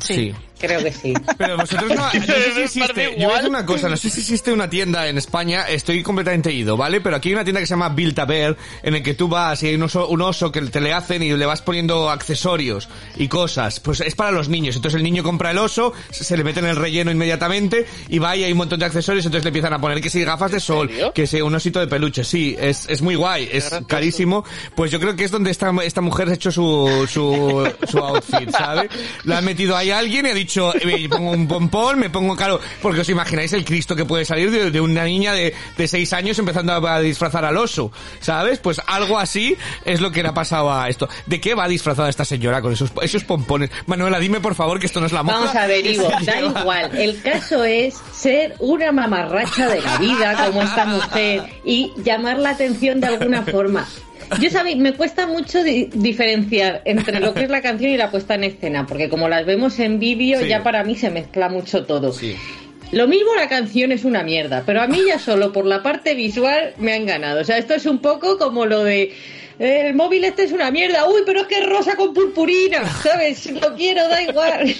sí. 0.00 0.34
Creo 0.62 0.82
que 0.82 0.92
sí. 0.92 1.12
Pero 1.38 1.56
vosotros 1.56 1.88
no, 1.90 1.96
no 1.96 2.10
sé 2.10 2.54
si 2.54 2.60
existe, 2.62 3.04
yo 3.04 3.10
voy 3.10 3.16
a 3.16 3.22
igual. 3.22 3.36
decir 3.36 3.50
una 3.50 3.66
cosa, 3.66 3.88
no 3.88 3.96
sé 3.96 4.10
si 4.10 4.20
existe 4.20 4.52
una 4.52 4.70
tienda 4.70 5.08
en 5.08 5.18
España, 5.18 5.62
estoy 5.68 6.02
completamente 6.04 6.52
ido, 6.52 6.76
¿vale? 6.76 7.00
Pero 7.00 7.16
aquí 7.16 7.30
hay 7.30 7.34
una 7.34 7.44
tienda 7.44 7.60
que 7.60 7.66
se 7.66 7.72
llama 7.72 7.88
Build 7.88 8.18
a 8.20 8.24
Bear, 8.24 8.56
en 8.84 8.94
el 8.94 9.02
que 9.02 9.14
tú 9.14 9.26
vas 9.28 9.60
y 9.64 9.66
hay 9.66 9.74
un 9.74 9.82
oso, 9.82 10.06
un 10.06 10.22
oso 10.22 10.52
que 10.52 10.60
te 10.62 10.80
le 10.80 10.92
hacen 10.92 11.22
y 11.22 11.32
le 11.32 11.46
vas 11.46 11.62
poniendo 11.62 12.08
accesorios 12.08 12.88
y 13.16 13.26
cosas, 13.26 13.80
pues 13.80 14.00
es 14.00 14.14
para 14.14 14.30
los 14.30 14.48
niños, 14.48 14.76
entonces 14.76 14.98
el 14.98 15.02
niño 15.02 15.24
compra 15.24 15.50
el 15.50 15.58
oso, 15.58 15.92
se 16.10 16.36
le 16.36 16.44
mete 16.44 16.60
en 16.60 16.66
el 16.66 16.76
relleno 16.76 17.10
inmediatamente 17.10 17.84
y 18.08 18.18
va 18.20 18.36
y 18.36 18.44
hay 18.44 18.52
un 18.52 18.58
montón 18.58 18.78
de 18.78 18.86
accesorios, 18.86 19.26
entonces 19.26 19.44
le 19.44 19.48
empiezan 19.48 19.72
a 19.72 19.80
poner 19.80 20.00
que 20.00 20.10
si 20.10 20.22
gafas 20.24 20.52
de 20.52 20.60
sol, 20.60 20.88
serio? 20.88 21.12
que 21.12 21.26
si 21.26 21.40
un 21.40 21.54
osito 21.54 21.80
de 21.80 21.88
peluche, 21.88 22.22
sí, 22.22 22.56
es, 22.58 22.88
es 22.88 23.02
muy 23.02 23.16
guay, 23.16 23.48
es 23.50 23.68
carísimo, 23.88 24.44
pues 24.76 24.90
yo 24.90 25.00
creo 25.00 25.16
que 25.16 25.24
es 25.24 25.30
donde 25.30 25.50
esta, 25.50 25.72
esta 25.82 26.00
mujer 26.00 26.28
ha 26.28 26.34
hecho 26.34 26.52
su, 26.52 27.06
su, 27.10 27.68
su 27.90 27.98
outfit, 27.98 28.50
¿sabe? 28.50 28.88
La 29.24 29.38
ha 29.38 29.40
metido 29.40 29.76
ahí 29.76 29.90
a 29.90 29.98
alguien 29.98 30.26
y 30.26 30.30
ha 30.30 30.34
dicho, 30.34 30.51
eh, 30.56 31.08
pongo 31.08 31.30
un 31.32 31.48
pompón, 31.48 31.98
me 31.98 32.10
pongo 32.10 32.36
caro, 32.36 32.60
porque 32.80 33.00
os 33.00 33.08
imagináis 33.08 33.52
el 33.52 33.64
Cristo 33.64 33.96
que 33.96 34.04
puede 34.04 34.24
salir 34.24 34.50
de, 34.50 34.70
de 34.70 34.80
una 34.80 35.04
niña 35.04 35.32
de, 35.32 35.54
de 35.76 35.88
seis 35.88 36.12
años 36.12 36.38
empezando 36.38 36.72
a, 36.72 36.94
a 36.94 37.00
disfrazar 37.00 37.44
al 37.44 37.56
oso, 37.56 37.92
¿sabes? 38.20 38.58
Pues 38.58 38.80
algo 38.86 39.18
así 39.18 39.56
es 39.84 40.00
lo 40.00 40.10
que 40.10 40.22
le 40.22 40.28
ha 40.28 40.34
pasado 40.34 40.72
a 40.72 40.88
esto. 40.88 41.08
¿De 41.26 41.40
qué 41.40 41.54
va 41.54 41.68
disfrazada 41.68 42.08
esta 42.08 42.24
señora 42.24 42.60
con 42.60 42.72
esos, 42.72 42.92
esos 43.02 43.24
pompones? 43.24 43.70
Manuela, 43.86 44.18
dime 44.18 44.40
por 44.40 44.54
favor 44.54 44.78
que 44.78 44.86
esto 44.86 45.00
no 45.00 45.06
es 45.06 45.12
la 45.12 45.22
moja. 45.22 45.38
Vamos 45.38 45.54
a 45.56 45.66
ver, 45.66 45.86
Ivo, 45.86 46.08
da 46.24 46.40
igual. 46.40 46.96
El 46.96 47.20
caso 47.22 47.64
es 47.64 47.94
ser 48.12 48.54
una 48.58 48.92
mamarracha 48.92 49.68
de 49.68 49.80
la 49.80 49.98
vida 49.98 50.46
como 50.46 50.62
esta 50.62 50.84
mujer 50.84 51.60
y 51.64 51.92
llamar 51.96 52.38
la 52.38 52.50
atención 52.50 53.00
de 53.00 53.06
alguna 53.08 53.42
forma. 53.42 53.86
Yo 54.40 54.50
sabéis, 54.50 54.76
me 54.78 54.92
cuesta 54.94 55.26
mucho 55.26 55.62
di- 55.62 55.88
diferenciar 55.94 56.82
entre 56.84 57.20
lo 57.20 57.34
que 57.34 57.42
es 57.44 57.50
la 57.50 57.60
canción 57.62 57.90
y 57.90 57.96
la 57.96 58.10
puesta 58.10 58.34
en 58.34 58.44
escena, 58.44 58.86
porque 58.86 59.08
como 59.08 59.28
las 59.28 59.44
vemos 59.46 59.78
en 59.78 59.98
vídeo, 59.98 60.40
Sí. 60.40 60.48
ya 60.48 60.62
para 60.62 60.84
mí 60.84 60.94
se 60.96 61.10
mezcla 61.10 61.48
mucho 61.48 61.84
todo. 61.84 62.12
Sí. 62.12 62.36
Lo 62.92 63.08
mismo 63.08 63.34
la 63.34 63.48
canción 63.48 63.90
es 63.92 64.04
una 64.04 64.22
mierda, 64.22 64.62
pero 64.66 64.82
a 64.82 64.86
mí 64.86 65.00
ya 65.06 65.18
solo 65.18 65.52
por 65.52 65.64
la 65.64 65.82
parte 65.82 66.14
visual 66.14 66.74
me 66.78 66.92
han 66.92 67.06
ganado. 67.06 67.40
O 67.40 67.44
sea, 67.44 67.56
esto 67.58 67.74
es 67.74 67.86
un 67.86 67.98
poco 68.00 68.36
como 68.38 68.66
lo 68.66 68.84
de 68.84 69.12
el 69.58 69.94
móvil 69.94 70.24
este 70.24 70.42
es 70.44 70.52
una 70.52 70.70
mierda, 70.70 71.08
uy, 71.08 71.22
pero 71.24 71.40
es 71.42 71.46
que 71.46 71.58
es 71.60 71.66
rosa 71.66 71.94
con 71.96 72.12
purpurina, 72.12 72.84
¿sabes? 73.02 73.50
Lo 73.50 73.74
quiero, 73.76 74.08
da 74.08 74.22
igual. 74.22 74.74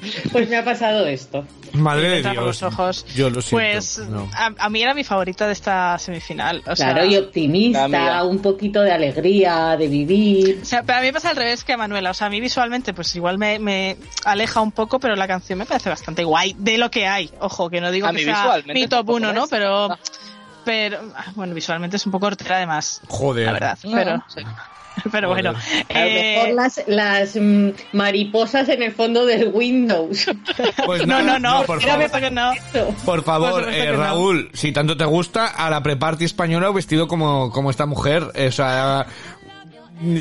Pues 0.32 0.48
me 0.48 0.56
ha 0.56 0.64
pasado 0.64 1.06
esto. 1.06 1.44
Madre 1.72 2.08
de 2.08 2.22
Dios. 2.30 2.36
los 2.36 2.62
ojos. 2.62 3.04
Yo 3.14 3.28
lo 3.30 3.42
siento. 3.42 3.56
Pues 3.56 3.98
no. 4.08 4.28
a, 4.34 4.52
a 4.58 4.68
mí 4.70 4.82
era 4.82 4.94
mi 4.94 5.04
favorita 5.04 5.46
de 5.46 5.52
esta 5.52 5.98
semifinal. 5.98 6.58
O 6.66 6.74
Claro, 6.74 7.02
sea, 7.02 7.04
y 7.06 7.16
optimista, 7.16 8.22
un 8.24 8.38
poquito 8.40 8.80
de 8.82 8.92
alegría, 8.92 9.76
de 9.76 9.88
vivir. 9.88 10.60
o 10.62 10.64
sea, 10.64 10.82
pero 10.82 10.98
a 10.98 11.00
mí 11.00 11.08
me 11.08 11.12
pasa 11.12 11.30
al 11.30 11.36
revés 11.36 11.64
que 11.64 11.72
a 11.72 11.76
Manuela. 11.76 12.10
O 12.10 12.14
sea, 12.14 12.28
a 12.28 12.30
mí 12.30 12.40
visualmente, 12.40 12.94
pues 12.94 13.14
igual 13.16 13.38
me, 13.38 13.58
me 13.58 13.96
aleja 14.24 14.60
un 14.60 14.72
poco, 14.72 14.98
pero 15.00 15.14
la 15.16 15.26
canción 15.26 15.58
me 15.58 15.66
parece 15.66 15.90
bastante 15.90 16.24
guay 16.24 16.54
de 16.58 16.78
lo 16.78 16.90
que 16.90 17.06
hay. 17.06 17.30
Ojo, 17.40 17.68
que 17.68 17.80
no 17.80 17.90
digo 17.90 18.06
A 18.06 18.12
que 18.12 18.24
sea 18.24 18.62
mi 18.66 18.82
top 18.82 18.90
tampoco 18.98 19.16
uno, 19.16 19.28
me 19.28 19.34
¿no? 19.34 19.44
es. 19.44 19.50
Pero, 19.50 19.92
Ah. 19.92 19.98
pero, 20.64 20.98
ah, 21.16 21.24
bueno, 21.34 21.54
visualmente 21.54 21.96
es 21.96 22.06
un 22.06 22.12
poco 22.12 22.26
hortera 22.26 22.56
además. 22.56 23.00
Joder. 23.08 23.46
La 23.46 23.52
verdad. 23.52 23.78
No, 23.84 23.92
Pero, 23.96 24.24
sí. 24.28 24.40
pero 25.12 25.28
bueno. 25.28 25.50
A 25.50 25.52
lo 25.52 26.06
eh, 26.06 26.36
mejor 26.36 26.54
las, 26.54 26.82
las 26.86 27.36
mm, 27.36 27.70
mariposas 27.92 28.68
en 28.68 28.82
el 28.82 28.92
fondo 28.92 29.26
del 29.26 29.48
Windows. 29.52 30.26
Pues 30.86 31.06
no, 31.06 31.22
no, 31.22 31.38
no, 31.38 31.64
por 31.64 31.82
favor. 31.82 32.32
no. 32.32 32.52
Por 33.04 33.22
favor, 33.22 33.50
Por 33.50 33.60
supuesto 33.64 33.82
eh, 33.82 33.92
no. 33.92 33.98
Raúl, 33.98 34.50
si 34.54 34.72
tanto 34.72 34.96
te 34.96 35.04
gusta, 35.04 35.46
a 35.46 35.68
la 35.70 35.82
pre-party 35.82 36.24
española 36.24 36.70
vestido 36.70 37.08
como, 37.08 37.50
como 37.50 37.70
esta 37.70 37.84
mujer, 37.84 38.24
o 38.24 38.52
sea, 38.52 39.06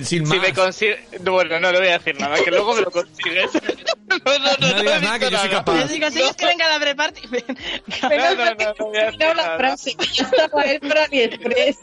sin 0.04 0.24
más. 0.24 0.32
Si 0.32 0.40
me 0.40 0.54
consigue... 0.54 1.08
Bueno, 1.22 1.60
no 1.60 1.72
le 1.72 1.80
voy 1.80 1.88
a 1.90 1.98
decir 1.98 2.20
nada, 2.20 2.38
que 2.44 2.52
luego 2.52 2.74
me 2.76 2.82
lo 2.82 2.92
consigues. 2.92 3.52
no, 4.08 4.40
no, 4.40 4.52
no, 4.60 4.68
No 4.74 4.82
digas 4.82 5.02
nada, 5.02 5.20
que 5.20 5.30
yo 5.30 5.38
soy 5.38 5.50
nada. 5.50 5.60
capaz. 5.60 5.88
Yo 5.88 6.12
si 6.12 6.22
es 6.22 6.36
que 6.36 6.46
venga 6.46 6.66
a 6.66 6.70
la 6.70 6.80
pre-party. 6.80 7.22
Menos 7.28 7.46
no, 8.38 8.46
no, 8.46 8.56
no 8.56 8.92
terminado 8.92 9.34
decir 9.34 9.36
la 9.36 9.58
frase, 9.58 9.96
ya 10.14 10.24
estaba 10.24 10.64
él 10.64 10.80
para 10.80 11.04
AliExpress. 11.06 11.78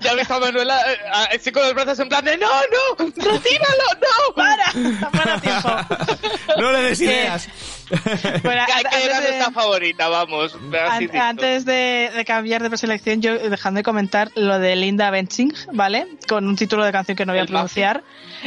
Ya 0.00 0.14
ves 0.14 0.30
a 0.30 0.38
Manuela 0.38 0.80
eh, 0.92 0.98
así 1.34 1.52
con 1.52 1.62
los 1.62 1.74
brazos 1.74 1.98
en 2.00 2.08
plan 2.08 2.24
de 2.24 2.36
¡No, 2.36 2.48
no! 2.48 3.06
¡Retíralo! 3.06 3.84
¡No! 4.00 4.34
¡Para! 4.34 5.10
¡Para 5.10 5.40
tiempo! 5.40 5.70
No 6.58 6.72
le 6.72 6.82
des 6.82 7.00
ideas. 7.00 7.48
Bueno, 8.42 8.62
antes 8.62 9.08
que 9.08 9.08
nuestra 9.08 9.50
favorita, 9.52 10.08
vamos. 10.08 10.54
An-. 10.54 11.16
Antes 11.16 11.64
de, 11.64 12.10
de 12.14 12.24
cambiar 12.24 12.62
de 12.62 12.68
preselección, 12.68 13.20
yo 13.20 13.36
dejando 13.50 13.78
de 13.78 13.84
comentar 13.84 14.30
lo 14.34 14.58
de 14.58 14.76
Linda 14.76 15.10
Benching, 15.10 15.52
¿vale? 15.72 16.06
Con 16.28 16.46
un 16.46 16.56
título 16.56 16.84
de 16.84 16.92
canción 16.92 17.16
que 17.16 17.26
no 17.26 17.32
voy 17.32 17.42
a 17.42 17.46
pronunciar. 17.46 18.02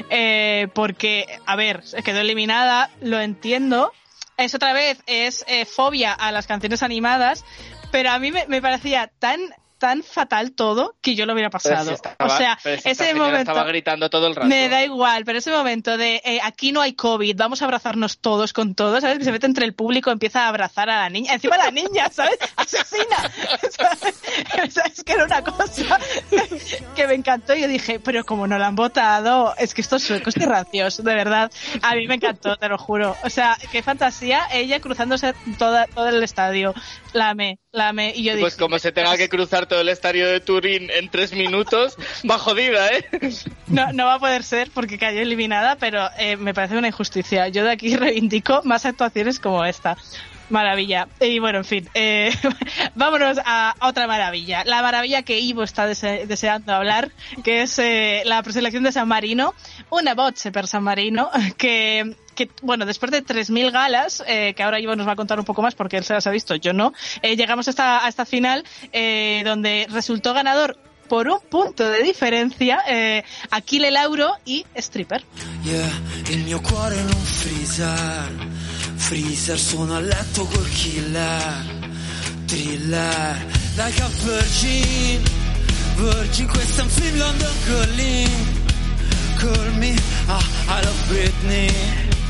Eh, 0.10 0.67
porque, 0.73 1.25
a 1.45 1.56
ver, 1.56 1.84
quedó 2.03 2.19
eliminada, 2.19 2.89
lo 3.01 3.19
entiendo. 3.19 3.91
Es 4.38 4.56
otra 4.56 4.73
vez, 4.73 4.99
es 5.06 5.45
eh, 5.47 5.65
fobia 5.65 6.12
a 6.13 6.32
las 6.32 6.47
canciones 6.47 6.82
animadas, 6.82 7.45
pero 7.91 8.12
a 8.12 8.19
mí 8.19 8.32
me, 8.32 8.47
me 8.47 8.62
parecía 8.62 9.12
tan 9.19 9.39
tan 9.83 10.01
fatal 10.01 10.53
todo 10.53 10.95
que 11.01 11.13
yo 11.13 11.25
lo 11.25 11.33
hubiera 11.33 11.49
si 11.49 11.51
pasado. 11.51 11.91
estaba- 11.91 12.15
o 12.19 12.29
sea, 12.37 12.57
si 12.63 12.69
ese 12.89 13.13
momento 13.15 13.39
estaba 13.51 13.65
gritando 13.65 14.09
todo 14.09 14.27
el 14.27 14.35
rato. 14.35 14.47
me 14.47 14.69
da 14.69 14.81
igual, 14.81 15.25
pero 15.25 15.39
ese 15.39 15.51
momento 15.51 15.97
de 15.97 16.21
eh, 16.23 16.39
aquí 16.41 16.71
no 16.71 16.79
hay 16.79 16.93
COVID, 16.93 17.35
vamos 17.35 17.61
a 17.61 17.65
abrazarnos 17.65 18.19
todos 18.19 18.53
con 18.53 18.75
todos, 18.75 19.01
¿sabes? 19.01 19.17
Que 19.17 19.25
se 19.25 19.33
mete 19.33 19.45
entre 19.45 19.65
el 19.65 19.73
público, 19.73 20.09
empieza 20.09 20.45
a 20.45 20.47
abrazar 20.47 20.89
a 20.89 21.01
la 21.01 21.09
niña, 21.09 21.33
encima 21.33 21.57
la 21.57 21.69
niña, 21.69 22.09
¿sabes? 22.13 22.37
Asesina. 22.55 23.17
¿sabes? 23.77 24.21
Es 24.97 25.03
que 25.03 25.11
era 25.11 25.25
una 25.25 25.43
cosa 25.43 25.99
que 26.95 27.07
me 27.07 27.15
encantó 27.15 27.53
y 27.55 27.61
yo 27.63 27.67
dije, 27.67 27.99
pero 27.99 28.23
como 28.23 28.47
no 28.47 28.57
la 28.57 28.67
han 28.67 28.75
votado, 28.75 29.53
es 29.57 29.73
que 29.73 29.81
estos 29.81 30.01
suecos 30.01 30.33
qué 30.33 30.45
rancios, 30.45 31.03
de 31.03 31.13
verdad. 31.13 31.51
A 31.81 31.95
mí 31.95 32.07
me 32.07 32.15
encantó, 32.15 32.55
te 32.55 32.69
lo 32.69 32.77
juro. 32.77 33.17
O 33.23 33.29
sea, 33.29 33.57
qué 33.71 33.83
fantasía, 33.83 34.43
ella 34.53 34.79
cruzándose 34.79 35.33
toda, 35.57 35.87
todo 35.87 36.07
el 36.07 36.23
estadio. 36.23 36.73
La 37.11 37.29
amé, 37.29 37.59
la 37.71 37.89
amé. 37.89 38.13
Y 38.15 38.23
yo 38.23 38.31
Pues 38.39 38.53
dije, 38.53 38.57
como 38.63 38.79
se 38.79 38.91
tenga 38.91 39.15
que 39.17 39.29
cruzar 39.29 39.65
el 39.81 39.89
estadio 39.89 40.27
de 40.27 40.39
Turín 40.39 40.89
en 40.89 41.09
tres 41.09 41.33
minutos, 41.33 41.95
va 42.29 42.38
jodida, 42.38 42.88
¿eh? 42.89 43.05
No, 43.67 43.91
no 43.93 44.05
va 44.05 44.15
a 44.15 44.19
poder 44.19 44.43
ser 44.43 44.69
porque 44.73 44.97
cayó 44.97 45.21
eliminada, 45.21 45.75
pero 45.77 46.07
eh, 46.17 46.38
me 46.38 46.53
parece 46.53 46.77
una 46.77 46.88
injusticia. 46.88 47.47
Yo 47.49 47.63
de 47.63 47.71
aquí 47.71 47.95
reivindico 47.97 48.62
más 48.63 48.86
actuaciones 48.86 49.39
como 49.39 49.63
esta. 49.65 49.97
Maravilla. 50.49 51.07
Y 51.19 51.39
bueno, 51.39 51.59
en 51.59 51.65
fin, 51.65 51.89
eh, 51.95 52.31
vámonos 52.95 53.39
a 53.43 53.73
otra 53.81 54.05
maravilla. 54.07 54.63
La 54.65 54.81
maravilla 54.81 55.23
que 55.23 55.39
Ivo 55.39 55.63
está 55.63 55.88
dese- 55.88 56.25
deseando 56.27 56.73
hablar, 56.73 57.09
que 57.43 57.63
es 57.63 57.79
eh, 57.79 58.21
la 58.25 58.43
preselección 58.43 58.83
de 58.83 58.91
San 58.91 59.07
Marino. 59.07 59.55
Una 59.89 60.13
boche 60.13 60.51
per 60.51 60.67
San 60.67 60.83
Marino, 60.83 61.31
que, 61.57 62.15
que 62.33 62.49
bueno, 62.61 62.85
después 62.85 63.11
de 63.11 63.23
3.000 63.23 63.71
galas, 63.71 64.23
eh, 64.27 64.53
que 64.55 64.63
ahora 64.63 64.79
Ivo 64.79 64.95
nos 64.95 65.07
va 65.07 65.13
a 65.13 65.15
contar 65.15 65.39
un 65.39 65.45
poco 65.45 65.61
más 65.61 65.75
porque 65.75 65.97
él 65.97 66.03
se 66.03 66.13
las 66.13 66.27
ha 66.27 66.31
visto, 66.31 66.55
yo 66.55 66.73
no, 66.73 66.93
eh, 67.21 67.35
llegamos 67.35 67.67
a 67.67 68.07
esta, 68.07 68.25
final 68.25 68.63
eh, 68.91 69.41
donde 69.45 69.87
resultó 69.89 70.33
ganador 70.33 70.77
por 71.07 71.27
un 71.27 71.39
punto 71.41 71.87
de 71.89 72.01
diferencia 72.01 72.81
eh, 72.87 73.23
Achille 73.51 73.91
Lauro 73.91 74.33
y 74.45 74.65
Stripper. 74.75 75.23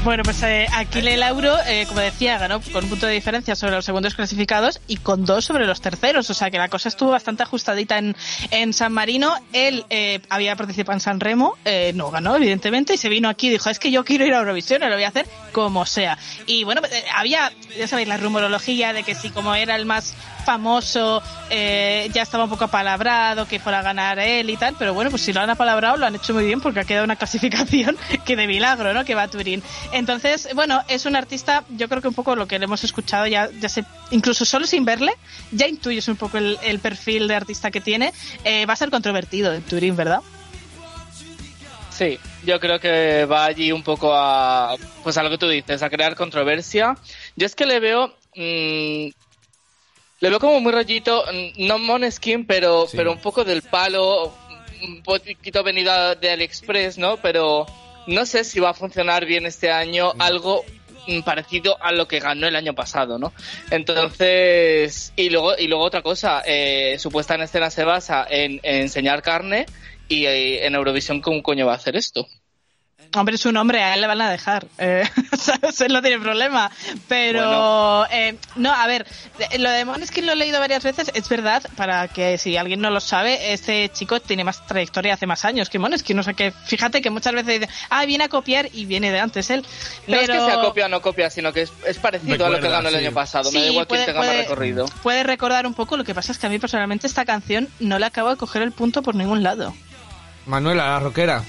Bueno, 0.03 0.23
pues 0.23 0.43
eh, 0.43 0.67
Achille 0.73 1.15
Lauro, 1.15 1.55
eh, 1.65 1.85
como 1.87 2.01
decía, 2.01 2.37
ganó 2.37 2.59
con 2.59 2.83
un 2.83 2.89
punto 2.89 3.05
de 3.05 3.13
diferencia 3.13 3.55
sobre 3.55 3.71
los 3.71 3.85
segundos 3.85 4.15
clasificados 4.15 4.81
y 4.85 4.97
con 4.97 5.23
dos 5.23 5.45
sobre 5.45 5.65
los 5.65 5.79
terceros. 5.79 6.29
O 6.29 6.33
sea 6.33 6.51
que 6.51 6.57
la 6.57 6.67
cosa 6.67 6.89
estuvo 6.89 7.11
bastante 7.11 7.43
ajustadita 7.43 7.97
en, 7.97 8.13
en 8.51 8.73
San 8.73 8.91
Marino. 8.91 9.33
Él 9.53 9.85
eh, 9.89 10.19
había 10.29 10.57
participado 10.57 10.97
en 10.97 10.99
San 10.99 11.21
Remo, 11.21 11.55
eh, 11.63 11.93
no 11.95 12.11
ganó, 12.11 12.35
evidentemente, 12.35 12.95
y 12.95 12.97
se 12.97 13.07
vino 13.07 13.29
aquí 13.29 13.47
y 13.47 13.51
dijo, 13.51 13.69
es 13.69 13.79
que 13.79 13.91
yo 13.91 14.03
quiero 14.03 14.25
ir 14.25 14.33
a 14.33 14.39
Eurovisión, 14.39 14.81
lo 14.81 14.93
voy 14.93 15.05
a 15.05 15.07
hacer 15.07 15.25
como 15.53 15.85
sea. 15.85 16.17
Y 16.47 16.65
bueno, 16.65 16.81
eh, 16.91 17.05
había, 17.15 17.53
ya 17.77 17.87
sabéis, 17.87 18.09
la 18.09 18.17
rumorología 18.17 18.91
de 18.91 19.03
que 19.03 19.15
si 19.15 19.29
como 19.29 19.55
era 19.55 19.77
el 19.77 19.85
más 19.85 20.13
famoso, 20.43 21.23
eh, 21.49 22.09
ya 22.13 22.21
estaba 22.21 22.43
un 22.43 22.49
poco 22.49 22.65
apalabrado, 22.65 23.47
que 23.47 23.59
fuera 23.59 23.79
a 23.79 23.81
ganar 23.81 24.19
él 24.19 24.49
y 24.49 24.57
tal, 24.57 24.75
pero 24.77 24.93
bueno, 24.93 25.09
pues 25.09 25.21
si 25.21 25.31
lo 25.31 25.39
han 25.39 25.49
apalabrado, 25.49 25.95
lo 25.95 26.05
han 26.05 26.15
hecho 26.15 26.33
muy 26.33 26.45
bien 26.45 26.59
porque 26.59 26.81
ha 26.81 26.83
quedado 26.83 27.05
una 27.05 27.15
clasificación 27.15 27.97
que 28.25 28.35
de 28.35 28.47
milagro, 28.47 28.93
¿no? 28.93 29.05
Que 29.05 29.15
va 29.15 29.23
a 29.23 29.27
Turín. 29.29 29.63
Entonces, 29.93 30.49
bueno, 30.55 30.81
es 30.87 31.05
un 31.05 31.15
artista, 31.15 31.63
yo 31.69 31.87
creo 31.87 32.01
que 32.01 32.07
un 32.07 32.15
poco 32.15 32.35
lo 32.35 32.47
que 32.47 32.57
le 32.57 32.65
hemos 32.65 32.83
escuchado 32.83 33.27
ya, 33.27 33.47
ya 33.61 33.69
sé, 33.69 33.85
incluso 34.09 34.43
solo 34.43 34.65
sin 34.65 34.85
verle, 34.85 35.13
ya 35.51 35.67
intuyes 35.67 36.07
un 36.07 36.15
poco 36.15 36.39
el, 36.39 36.57
el 36.63 36.79
perfil 36.79 37.27
de 37.27 37.35
artista 37.35 37.69
que 37.69 37.79
tiene. 37.79 38.11
Eh, 38.43 38.65
va 38.65 38.73
a 38.73 38.75
ser 38.75 38.89
controvertido 38.89 39.53
en 39.53 39.61
Turín, 39.61 39.95
¿verdad? 39.95 40.21
Sí, 41.91 42.17
yo 42.43 42.59
creo 42.59 42.79
que 42.79 43.25
va 43.25 43.45
allí 43.45 43.71
un 43.71 43.83
poco 43.83 44.11
a, 44.15 44.75
pues 45.03 45.15
a 45.17 45.21
lo 45.21 45.29
que 45.29 45.37
tú 45.37 45.47
dices, 45.47 45.83
a 45.83 45.91
crear 45.91 46.15
controversia. 46.15 46.97
Yo 47.35 47.45
es 47.45 47.53
que 47.53 47.67
le 47.67 47.79
veo, 47.79 48.07
mm, 48.35 49.09
le 50.21 50.29
veo 50.29 50.39
como 50.39 50.59
muy 50.59 50.71
rollito, 50.71 51.23
mm, 51.31 51.67
no 51.67 51.77
Moneskin, 51.77 52.47
pero, 52.47 52.87
pero 52.93 53.11
un 53.11 53.19
poco 53.19 53.43
del 53.43 53.61
palo, 53.61 54.33
un 54.81 55.03
poquito 55.03 55.63
venido 55.63 56.15
de 56.15 56.31
AliExpress, 56.31 56.97
¿no? 56.97 57.17
Pero 57.17 57.67
no 58.07 58.25
sé 58.25 58.43
si 58.43 58.59
va 58.59 58.71
a 58.71 58.73
funcionar 58.73 59.25
bien 59.25 59.45
este 59.45 59.71
año 59.71 60.13
algo 60.19 60.63
mm, 61.07 61.21
parecido 61.21 61.77
a 61.81 61.91
lo 61.91 62.07
que 62.07 62.19
ganó 62.19 62.47
el 62.47 62.55
año 62.55 62.73
pasado, 62.73 63.17
¿no? 63.17 63.33
Entonces, 63.71 65.13
y 65.15 65.29
luego, 65.29 65.57
y 65.57 65.67
luego 65.67 65.83
otra 65.83 66.01
cosa, 66.01 66.41
eh, 66.45 66.97
su 66.99 67.11
puesta 67.11 67.35
en 67.35 67.41
escena 67.41 67.69
se 67.69 67.83
basa 67.83 68.25
en, 68.29 68.59
en 68.63 68.81
enseñar 68.81 69.21
carne 69.21 69.65
y 70.07 70.25
eh, 70.25 70.65
en 70.65 70.75
Eurovisión, 70.75 71.21
¿cómo 71.21 71.41
coño 71.41 71.65
va 71.65 71.73
a 71.73 71.77
hacer 71.77 71.95
esto? 71.95 72.27
Hombre, 73.15 73.35
es 73.35 73.45
un 73.45 73.55
hombre, 73.57 73.83
a 73.83 73.93
él 73.93 74.01
le 74.01 74.07
van 74.07 74.21
a 74.21 74.29
dejar. 74.31 74.65
Eh, 74.79 75.03
¿sabes? 75.37 75.79
Él 75.81 75.93
no 75.93 76.01
tiene 76.01 76.19
problema. 76.19 76.71
Pero, 77.07 78.05
eh, 78.09 78.37
no, 78.55 78.73
a 78.73 78.87
ver, 78.87 79.05
lo 79.59 79.69
de 79.69 79.85
Måneskin 79.85 80.25
lo 80.25 80.31
he 80.31 80.35
leído 80.35 80.59
varias 80.59 80.83
veces. 80.83 81.11
Es 81.13 81.29
verdad, 81.29 81.61
para 81.75 82.07
que 82.07 82.37
si 82.37 82.57
alguien 82.57 82.81
no 82.81 82.89
lo 82.89 82.99
sabe, 82.99 83.53
este 83.53 83.89
chico 83.89 84.19
tiene 84.19 84.43
más 84.43 84.65
trayectoria 84.65 85.13
hace 85.13 85.27
más 85.27 85.45
años 85.45 85.69
que 85.69 85.77
Måneskin. 85.79 86.17
O 86.17 86.23
sea 86.23 86.33
que 86.33 86.51
fíjate 86.51 87.01
que 87.01 87.09
muchas 87.11 87.33
veces 87.33 87.59
dicen, 87.59 87.69
ah, 87.89 88.05
viene 88.05 88.23
a 88.23 88.29
copiar 88.29 88.69
y 88.73 88.85
viene 88.85 89.11
de 89.11 89.19
antes 89.19 89.49
él. 89.51 89.65
No 90.07 90.15
es 90.15 90.21
que 90.29 90.35
sea 90.39 90.59
copia 90.61 90.85
o 90.87 90.89
no 90.89 91.01
copia, 91.01 91.29
sino 91.29 91.53
que 91.53 91.61
es, 91.61 91.71
es 91.85 91.97
parecido 91.99 92.45
a 92.45 92.49
lo 92.49 92.59
que 92.59 92.69
ganó 92.69 92.89
el 92.89 92.95
sí. 92.95 93.05
año 93.05 93.13
pasado. 93.13 93.51
Me 93.51 93.59
da 93.59 93.65
Sí, 93.65 93.71
igual 93.71 93.87
puede- 93.87 94.05
quién 94.05 94.15
tenga 94.15 94.27
más 94.27 94.37
recorrido. 94.37 94.85
Puede 95.03 95.23
recordar 95.23 95.67
un 95.67 95.75
poco, 95.75 95.97
lo 95.97 96.03
que 96.03 96.15
pasa 96.15 96.31
es 96.31 96.39
que 96.39 96.47
a 96.47 96.49
mí 96.49 96.57
personalmente 96.57 97.05
esta 97.05 97.25
canción 97.25 97.69
no 97.79 97.99
le 97.99 98.05
acabo 98.07 98.29
de 98.31 98.37
coger 98.37 98.61
el 98.63 98.71
punto 98.71 99.01
por 99.03 99.13
ningún 99.13 99.43
lado. 99.43 99.73
Manuela, 100.45 100.87
la 100.87 100.99
rockera. 100.99 101.43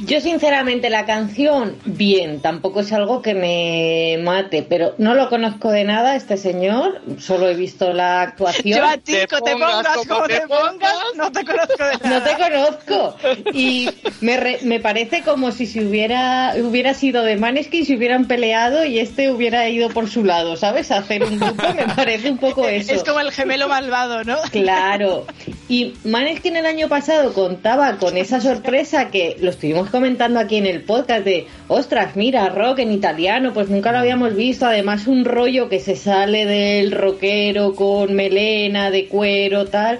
Yo 0.00 0.20
sinceramente 0.20 0.90
la 0.90 1.06
canción, 1.06 1.76
bien, 1.86 2.40
tampoco 2.40 2.80
es 2.80 2.92
algo 2.92 3.22
que 3.22 3.34
me 3.34 4.18
mate, 4.22 4.62
pero 4.62 4.94
no 4.98 5.14
lo 5.14 5.30
conozco 5.30 5.70
de 5.70 5.84
nada 5.84 6.16
este 6.16 6.36
señor, 6.36 7.00
solo 7.18 7.48
he 7.48 7.54
visto 7.54 7.92
la 7.94 8.20
actuación. 8.20 8.78
Yo 8.78 8.84
a 8.84 8.98
ti, 8.98 9.12
Te 9.14 9.26
pongas 9.26 9.86
como 9.88 10.04
como 10.06 10.26
te 10.26 10.40
te 10.40 10.46
pongas, 10.48 10.94
no 11.16 11.32
te 11.32 11.44
conozco 11.44 11.84
de 11.84 12.08
nada. 12.08 12.18
No 12.18 12.22
te 12.22 12.36
conozco. 12.36 13.16
Y 13.54 13.88
me, 14.20 14.36
re- 14.36 14.58
me 14.64 14.80
parece 14.80 15.22
como 15.22 15.50
si 15.50 15.64
se 15.66 15.84
hubiera, 15.86 16.52
hubiera 16.62 16.92
sido 16.92 17.22
de 17.22 17.36
Maneskin, 17.36 17.86
se 17.86 17.96
hubieran 17.96 18.26
peleado 18.26 18.84
y 18.84 18.98
este 18.98 19.30
hubiera 19.30 19.66
ido 19.70 19.88
por 19.88 20.10
su 20.10 20.24
lado, 20.24 20.56
¿sabes? 20.56 20.90
A 20.90 20.98
hacer 20.98 21.24
un 21.24 21.38
grupo, 21.40 21.62
me 21.74 21.86
parece 21.94 22.30
un 22.30 22.38
poco 22.38 22.68
eso. 22.68 22.92
Es 22.92 23.02
como 23.02 23.20
el 23.20 23.32
gemelo 23.32 23.66
malvado, 23.68 24.24
¿no? 24.24 24.36
Claro. 24.52 25.26
Y 25.68 25.94
Maneskin 26.04 26.56
el 26.56 26.66
año 26.66 26.88
pasado 26.88 27.32
contaba 27.32 27.96
con 27.96 28.16
esa 28.18 28.40
sorpresa 28.42 29.10
que 29.10 29.36
lo 29.40 29.50
estuvimos 29.50 29.85
comentando 29.90 30.38
aquí 30.38 30.56
en 30.56 30.66
el 30.66 30.82
podcast 30.82 31.24
de, 31.24 31.46
ostras, 31.68 32.16
mira, 32.16 32.48
rock 32.48 32.80
en 32.80 32.92
italiano, 32.92 33.52
pues 33.52 33.68
nunca 33.68 33.92
lo 33.92 33.98
habíamos 33.98 34.34
visto. 34.34 34.66
Además, 34.66 35.06
un 35.06 35.24
rollo 35.24 35.68
que 35.68 35.80
se 35.80 35.96
sale 35.96 36.46
del 36.46 36.92
rockero 36.92 37.74
con 37.74 38.14
melena, 38.14 38.90
de 38.90 39.06
cuero, 39.08 39.66
tal. 39.66 39.98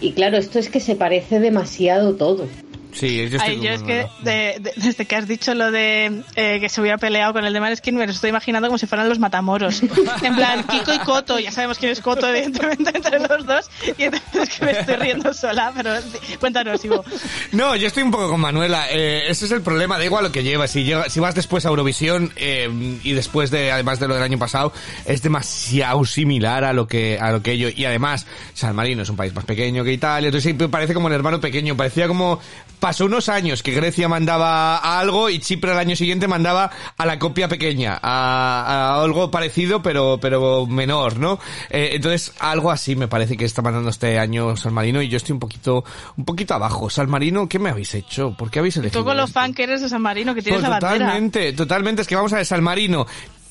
Y 0.00 0.12
claro, 0.12 0.38
esto 0.38 0.58
es 0.58 0.68
que 0.70 0.80
se 0.80 0.96
parece 0.96 1.40
demasiado 1.40 2.14
todo. 2.16 2.46
Sí, 2.92 3.16
yo 3.16 3.36
estoy 3.38 3.40
Ay, 3.54 3.60
yo 3.60 3.70
es 3.70 3.82
que 3.82 4.06
de- 4.22 4.56
de- 4.60 4.72
desde 4.76 5.06
que 5.06 5.16
has 5.16 5.28
dicho 5.28 5.54
lo 5.54 5.70
de 5.70 6.22
eh, 6.34 6.58
que 6.60 6.68
se 6.68 6.80
hubiera 6.80 6.98
peleado 6.98 7.32
con 7.32 7.44
el 7.44 7.52
de 7.52 7.60
Maneskin, 7.60 7.94
me 7.96 8.06
lo 8.06 8.12
estoy 8.12 8.30
imaginando 8.30 8.68
como 8.68 8.78
si 8.78 8.86
fueran 8.86 9.08
los 9.08 9.18
matamoros. 9.18 9.82
En 10.22 10.34
plan, 10.36 10.64
Kiko 10.64 10.92
y 10.94 10.98
Coto, 10.98 11.38
ya 11.38 11.50
sabemos 11.52 11.78
quién 11.78 11.92
es 11.92 12.00
Coto, 12.00 12.28
evidentemente, 12.28 12.90
entre 12.94 13.18
los 13.20 13.46
dos. 13.46 13.70
Y 13.96 14.02
entonces 14.04 14.42
es 14.48 14.58
que 14.58 14.64
me 14.64 14.70
estoy 14.72 14.96
riendo 14.96 15.32
sola, 15.32 15.72
pero 15.74 15.92
cuéntanos, 16.40 16.84
Ivo. 16.84 17.04
No, 17.52 17.76
yo 17.76 17.86
estoy 17.86 18.02
un 18.02 18.10
poco 18.10 18.28
con 18.28 18.40
Manuela. 18.40 18.86
Eh, 18.90 19.24
ese 19.28 19.44
es 19.46 19.50
el 19.52 19.62
problema. 19.62 19.98
Da 19.98 20.04
igual 20.04 20.24
lo 20.24 20.32
que 20.32 20.42
llevas. 20.42 20.70
Si, 20.70 20.84
llega- 20.84 21.08
si 21.08 21.20
vas 21.20 21.34
después 21.34 21.64
a 21.66 21.68
Eurovisión 21.68 22.32
eh, 22.36 22.68
y 23.02 23.12
después 23.12 23.50
de, 23.50 23.72
además 23.72 24.00
de 24.00 24.08
lo 24.08 24.14
del 24.14 24.22
año 24.22 24.38
pasado, 24.38 24.72
es 25.06 25.22
demasiado 25.22 26.04
similar 26.04 26.64
a 26.64 26.72
lo 26.72 26.86
que 26.86 27.18
a 27.18 27.30
lo 27.32 27.42
que 27.42 27.52
ello. 27.52 27.68
Y 27.74 27.84
además, 27.84 28.26
San 28.54 28.74
Marino 28.76 29.02
es 29.02 29.08
un 29.08 29.16
país 29.16 29.34
más 29.34 29.44
pequeño 29.44 29.84
que 29.84 29.92
Italia. 29.92 30.28
Entonces 30.28 30.54
sí, 30.58 30.66
parece 30.68 30.94
como 30.94 31.08
el 31.08 31.14
hermano 31.14 31.40
pequeño. 31.40 31.76
Parecía 31.76 32.08
como 32.08 32.40
pasó 32.80 33.04
unos 33.04 33.28
años 33.28 33.62
que 33.62 33.72
Grecia 33.72 34.08
mandaba 34.08 34.78
a 34.78 34.98
algo 34.98 35.30
y 35.30 35.38
Chipre 35.38 35.70
al 35.70 35.78
año 35.78 35.94
siguiente 35.94 36.26
mandaba 36.26 36.70
a 36.96 37.06
la 37.06 37.18
copia 37.18 37.46
pequeña, 37.48 37.98
a, 38.02 38.94
a 38.96 39.02
algo 39.02 39.30
parecido 39.30 39.82
pero 39.82 40.18
pero 40.20 40.66
menor, 40.66 41.18
¿no? 41.18 41.38
Eh, 41.68 41.90
entonces 41.92 42.32
algo 42.40 42.70
así 42.70 42.96
me 42.96 43.06
parece 43.08 43.36
que 43.36 43.44
está 43.44 43.62
mandando 43.62 43.90
este 43.90 44.18
año 44.18 44.56
San 44.56 44.74
Marino 44.74 45.00
y 45.02 45.08
yo 45.08 45.18
estoy 45.18 45.34
un 45.34 45.40
poquito 45.40 45.84
un 46.16 46.24
poquito 46.24 46.54
abajo. 46.54 46.90
San 46.90 47.08
Marino, 47.10 47.48
¿qué 47.48 47.58
me 47.58 47.70
habéis 47.70 47.94
hecho? 47.94 48.32
¿Por 48.36 48.50
qué 48.50 48.58
habéis 48.58 48.76
elegido? 48.78 49.00
Tú 49.00 49.04
con 49.06 49.16
lo 49.16 49.24
esto? 49.24 49.34
fan 49.34 49.54
que 49.54 49.62
eres 49.64 49.80
de 49.82 49.88
San 49.88 50.02
Marino, 50.02 50.34
que 50.34 50.42
tienes 50.42 50.60
Pues 50.60 50.70
la 50.70 50.78
bandera. 50.80 51.06
totalmente, 51.06 51.52
totalmente. 51.52 52.02
Es 52.02 52.08
que 52.08 52.16
vamos 52.16 52.32
a 52.32 52.36
ver, 52.36 52.46
San 52.46 52.62
Marino. 52.62 53.06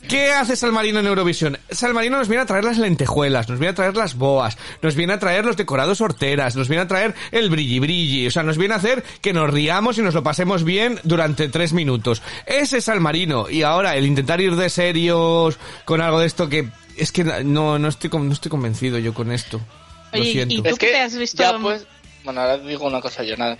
¿Qué 0.07 0.31
hace 0.31 0.55
San 0.55 0.73
Marino 0.73 0.99
en 1.01 1.05
Eurovisión? 1.07 1.57
San 1.69 1.93
Marino 1.93 2.17
nos 2.17 2.27
viene 2.27 2.41
a 2.41 2.45
traer 2.45 2.63
las 2.63 2.77
lentejuelas, 2.77 3.47
nos 3.49 3.59
viene 3.59 3.71
a 3.71 3.75
traer 3.75 3.95
las 3.95 4.15
boas, 4.15 4.57
nos 4.81 4.95
viene 4.95 5.13
a 5.13 5.19
traer 5.19 5.45
los 5.45 5.57
decorados 5.57 6.01
horteras, 6.01 6.55
nos 6.55 6.67
viene 6.67 6.83
a 6.83 6.87
traer 6.87 7.13
el 7.31 7.49
brilli 7.49 7.79
brilli, 7.79 8.25
o 8.27 8.31
sea, 8.31 8.41
nos 8.43 8.57
viene 8.57 8.73
a 8.73 8.77
hacer 8.77 9.03
que 9.21 9.33
nos 9.33 9.51
riamos 9.53 9.97
y 9.97 10.01
nos 10.01 10.13
lo 10.15 10.23
pasemos 10.23 10.63
bien 10.63 10.99
durante 11.03 11.47
tres 11.49 11.73
minutos. 11.73 12.21
Ese 12.47 12.77
es 12.79 12.85
San 12.85 13.01
Marino. 13.01 13.49
Y 13.49 13.61
ahora, 13.63 13.95
el 13.97 14.05
intentar 14.05 14.41
ir 14.41 14.55
de 14.55 14.69
serios 14.69 15.57
con 15.85 16.01
algo 16.01 16.19
de 16.19 16.27
esto 16.27 16.49
que 16.49 16.69
es 16.97 17.11
que 17.11 17.23
no, 17.23 17.77
no 17.77 17.87
estoy, 17.87 18.09
con- 18.09 18.27
no 18.27 18.33
estoy 18.33 18.49
convencido 18.49 18.97
yo 18.99 19.13
con 19.13 19.31
esto. 19.31 19.61
Lo 20.13 20.23
siento. 20.23 20.55
¿y 20.55 20.61
tú 20.63 20.69
Es 20.69 20.79
qué 20.79 20.87
que 20.87 20.91
te 20.93 20.99
has 21.01 21.15
visto? 21.15 21.43
ya 21.43 21.57
pues... 21.59 21.85
Bueno, 22.23 22.41
ahora 22.41 22.57
digo 22.57 22.87
una 22.87 22.99
cosa 22.99 23.23
yo, 23.23 23.37
nada. 23.37 23.57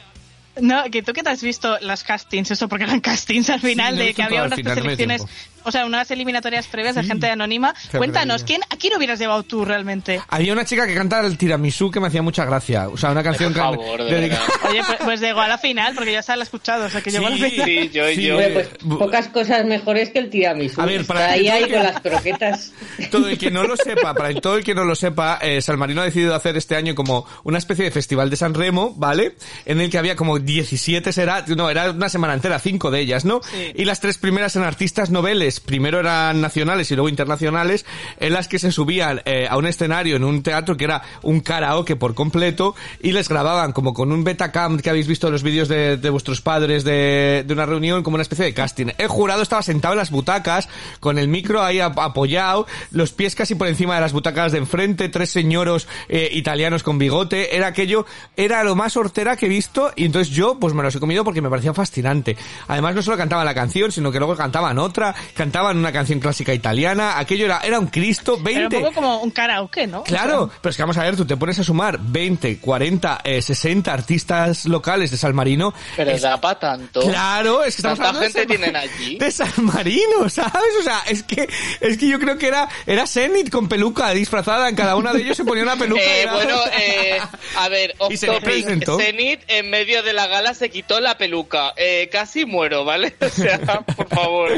No, 0.60 0.84
que 0.92 1.02
tú 1.02 1.14
que 1.14 1.24
te 1.24 1.30
has 1.30 1.42
visto 1.42 1.78
las 1.80 2.04
castings, 2.04 2.52
eso 2.52 2.68
porque 2.68 2.84
eran 2.84 3.00
castings 3.00 3.50
al 3.50 3.62
final, 3.62 3.96
no 3.96 4.04
de 4.04 4.14
que 4.14 4.24
había 4.24 4.44
unas 4.44 4.56
final, 4.58 4.76
no 4.76 4.82
selecciones, 4.82 5.22
tiempo. 5.26 5.40
O 5.64 5.72
sea, 5.72 5.86
unas 5.86 6.10
eliminatorias 6.12 6.68
previas 6.68 6.95
de 6.95 7.03
gente 7.03 7.30
anónima. 7.30 7.74
Qué 7.91 7.97
Cuéntanos, 7.97 8.41
maravilla. 8.41 8.45
¿quién, 8.45 8.62
¿a 8.70 8.76
quién 8.78 8.93
hubieras 8.97 9.20
llevado 9.20 9.43
tú 9.43 9.66
realmente? 9.66 10.22
Había 10.30 10.53
una 10.53 10.66
chica 10.66 10.86
que 10.88 10.95
canta 10.95 11.20
el 11.22 11.38
tiramisú 11.38 11.91
que 11.91 11.99
me 11.99 12.07
hacía 12.07 12.22
mucha 12.22 12.45
gracia. 12.45 12.88
O 12.89 12.97
sea, 12.97 13.12
una 13.12 13.24
canción 13.24 13.53
Por 13.53 13.62
que... 13.78 13.78
favor, 13.78 14.03
de 14.03 14.12
dedica- 14.12 14.39
verdad. 14.39 14.70
Oye, 14.70 14.82
pues, 14.86 14.97
pues 15.03 15.20
llegó 15.22 15.41
a 15.41 15.47
la 15.47 15.57
final, 15.57 15.93
porque 15.95 16.12
ya 16.12 16.22
se 16.22 16.36
la 16.36 16.39
he 16.39 16.43
escuchado, 16.43 16.86
o 16.86 16.89
sea, 16.89 17.01
que 17.01 17.12
llegó 17.12 17.28
a 17.28 17.30
la 17.32 17.36
Sí, 17.38 17.49
final. 17.51 17.66
Sí, 17.68 17.89
yo, 17.93 18.07
Sí, 18.10 18.24
yo... 18.24 18.38
Pues 18.53 18.70
pocas 18.97 19.28
cosas 19.30 19.66
mejores 19.66 20.10
que 20.10 20.20
el 20.20 20.30
tiramisú. 20.30 20.82
A 20.82 20.86
ver, 20.86 21.05
para 21.05 21.22
Está 21.22 21.34
ahí, 21.34 21.43
que- 21.43 21.51
ahí 21.51 21.72
con 21.72 21.84
las 21.84 21.99
croquetas. 22.01 22.72
Todo 23.12 23.30
el 23.30 23.38
que 23.38 23.51
no 23.51 23.64
lo 23.64 23.76
sepa, 23.76 24.14
para 24.14 24.34
todo 24.36 24.57
el 24.57 24.64
que 24.64 24.76
no 24.76 24.84
lo 24.86 24.95
sepa, 24.95 25.39
eh, 25.41 25.62
San 25.62 25.78
Marino 25.80 26.01
ha 26.01 26.05
decidido 26.05 26.36
hacer 26.36 26.57
este 26.57 26.76
año 26.76 26.95
como 26.95 27.26
una 27.43 27.57
especie 27.57 27.86
de 27.86 27.91
festival 27.91 28.30
de 28.30 28.36
San 28.36 28.53
Remo, 28.53 28.93
¿vale? 28.95 29.36
En 29.66 29.80
el 29.82 29.89
que 29.89 29.97
había 29.97 30.16
como 30.16 30.39
17 30.39 31.12
será, 31.14 31.43
no, 31.47 31.70
era 31.70 31.91
una 31.91 32.10
semana 32.10 32.34
entera, 32.34 32.60
cinco 32.60 32.91
de 32.91 32.99
ellas, 33.01 33.26
¿no? 33.26 33.41
Y 33.76 33.86
las 33.86 33.99
tres 33.99 34.18
primeras 34.18 34.55
eran 34.55 34.68
artistas 34.68 35.10
noveles, 35.10 35.59
primero 35.60 35.99
eran 35.99 36.41
nacionales 36.41 36.89
y 36.91 36.95
luego 36.95 37.10
internacionales, 37.10 37.86
en 38.20 38.34
las 38.34 38.47
que 38.47 38.60
se 38.60 38.72
subían 38.72 39.22
eh, 39.26 39.47
a 39.49 39.57
un 39.57 39.66
escenario 39.66 40.16
en 40.16 40.24
un 40.24 40.43
teatro 40.43 40.78
que 40.78 40.86
era 40.86 41.01
un 41.22 41.41
karaoke 41.41 41.95
por 41.95 42.16
completo 42.16 42.76
y 43.01 43.12
les 43.12 43.30
grababan 43.30 43.72
como 43.72 43.93
con 43.93 44.12
un 44.12 44.24
betacam 44.24 44.80
que 44.80 44.89
habéis 44.89 45.07
visto 45.07 45.28
en 45.28 45.34
los 45.34 45.43
vídeos 45.43 45.68
de, 45.68 45.97
vuestros 46.10 46.41
padres 46.41 46.84
de, 46.84 47.45
una 47.49 47.66
reunión, 47.66 48.03
como 48.03 48.16
una 48.16 48.22
especie 48.24 48.45
de 48.45 48.53
casting. 48.53 48.88
El 48.97 49.07
jurado 49.07 49.41
estaba 49.41 49.62
sentado 49.62 49.93
en 49.93 49.99
las 49.99 50.12
butacas, 50.12 50.70
con 50.99 51.18
el 51.18 51.28
micro 51.28 51.62
ahí 51.64 51.80
ap- 51.80 51.99
apoyado, 51.99 52.68
los 52.91 53.12
pies 53.12 53.36
casi 53.36 53.55
por 53.55 53.68
encima 53.68 53.95
de 53.95 54.01
las 54.01 54.14
butacas 54.14 54.51
de 54.51 54.57
enfrente, 54.60 55.10
tres 55.10 55.30
señoros 55.30 55.88
eh, 56.07 56.30
italianos 56.34 56.84
con 56.84 56.97
bigote, 56.97 57.55
era 57.55 57.68
aquello, 57.68 58.05
era 58.38 58.64
lo 58.64 58.76
más 58.76 58.97
hortera 58.97 59.36
que 59.36 59.45
he 59.45 59.49
visto 59.49 59.91
y 59.95 60.05
entonces 60.05 60.34
yo 60.34 60.60
pues 60.60 60.74
me 60.74 60.84
los 60.84 60.95
he 60.95 60.99
comido 60.99 61.24
porque 61.24 61.41
me 61.41 61.49
parecía 61.49 61.74
fascinante. 61.74 62.38
Además 62.68 62.95
no 62.95 63.01
solo 63.01 63.18
cantaban 63.18 63.45
la 63.45 63.53
canción, 63.55 63.91
sino 63.91 64.12
que 64.12 64.20
luego 64.20 64.36
cantaban 64.36 64.78
otra, 64.80 65.16
cantaban 65.40 65.78
una 65.78 65.94
canción 65.94 66.20
clásica 66.20 66.54
italiana, 66.54 67.18
aquello 67.18 67.46
era, 67.46 67.62
era 67.62 67.80
un 67.80 67.88
Cristo, 67.88 68.36
20... 68.42 68.52
Era 68.60 68.68
un 68.68 68.84
poco 68.84 68.94
como 68.94 69.22
un 69.22 69.32
karaoke, 69.32 69.88
¿no? 69.88 70.04
Claro, 70.04 70.52
pero 70.62 70.70
es 70.72 70.76
que 70.76 70.84
vamos 70.84 70.98
a 70.98 71.04
ver, 71.04 71.16
tú 71.16 71.24
te 71.26 71.38
pones 71.38 71.58
a 71.60 71.64
sumar 71.64 71.98
20, 71.98 72.58
40, 72.60 73.22
eh, 73.24 73.42
60 73.42 73.94
artistas 73.94 74.66
locales 74.66 75.12
de 75.12 75.18
San 75.18 75.34
Marino. 75.34 75.74
Pero 75.96 76.12
Es- 76.12 76.22
da 76.24 76.42
para 76.42 76.60
tanto. 76.60 77.00
Claro, 77.00 77.64
es 77.64 77.76
que 77.76 77.80
estamos 77.80 78.00
¿Tanta 78.00 78.10
hablando 78.18 78.20
de 78.20 78.26
gente 78.34 78.40
San 78.42 78.48
tienen 78.48 78.76
allí? 78.76 79.18
De 79.18 79.32
San 79.32 79.54
Marino, 79.66 80.30
¿sabes? 80.30 80.74
O 80.78 80.84
sea, 80.84 81.00
es 81.08 81.24
que, 81.24 81.48
es 81.80 81.98
que 81.98 82.10
yo 82.10 82.20
creo 82.20 82.38
que 82.38 82.48
era, 82.48 82.68
era 82.86 83.08
Zenit 83.08 83.50
con 83.50 83.70
peluca 83.70 84.10
disfrazada, 84.12 84.68
en 84.68 84.76
cada 84.76 84.98
uno 84.98 85.14
de 85.14 85.22
ellos 85.22 85.38
se 85.38 85.46
ponía 85.46 85.64
una 85.64 85.78
peluca. 85.78 86.02
Eh, 86.02 86.22
era- 86.24 86.34
bueno, 86.34 86.58
eh, 86.78 87.18
a 87.58 87.70
ver, 87.70 87.96
off 88.00 88.12
Y 88.12 88.18
se 88.18 88.28
topic. 88.28 88.44
presentó. 88.44 89.00
Zenit 89.00 89.40
en 89.48 89.70
medio 89.70 90.04
de 90.04 90.12
la 90.12 90.28
gala 90.28 90.54
se 90.54 90.70
quitó 90.70 91.00
la 91.00 91.18
peluca. 91.18 91.74
Eh, 91.78 92.10
casi 92.12 92.46
muero, 92.46 92.84
¿vale? 92.84 93.16
O 93.30 93.30
sea, 93.42 93.60
por 93.82 94.10
favor. 94.10 94.52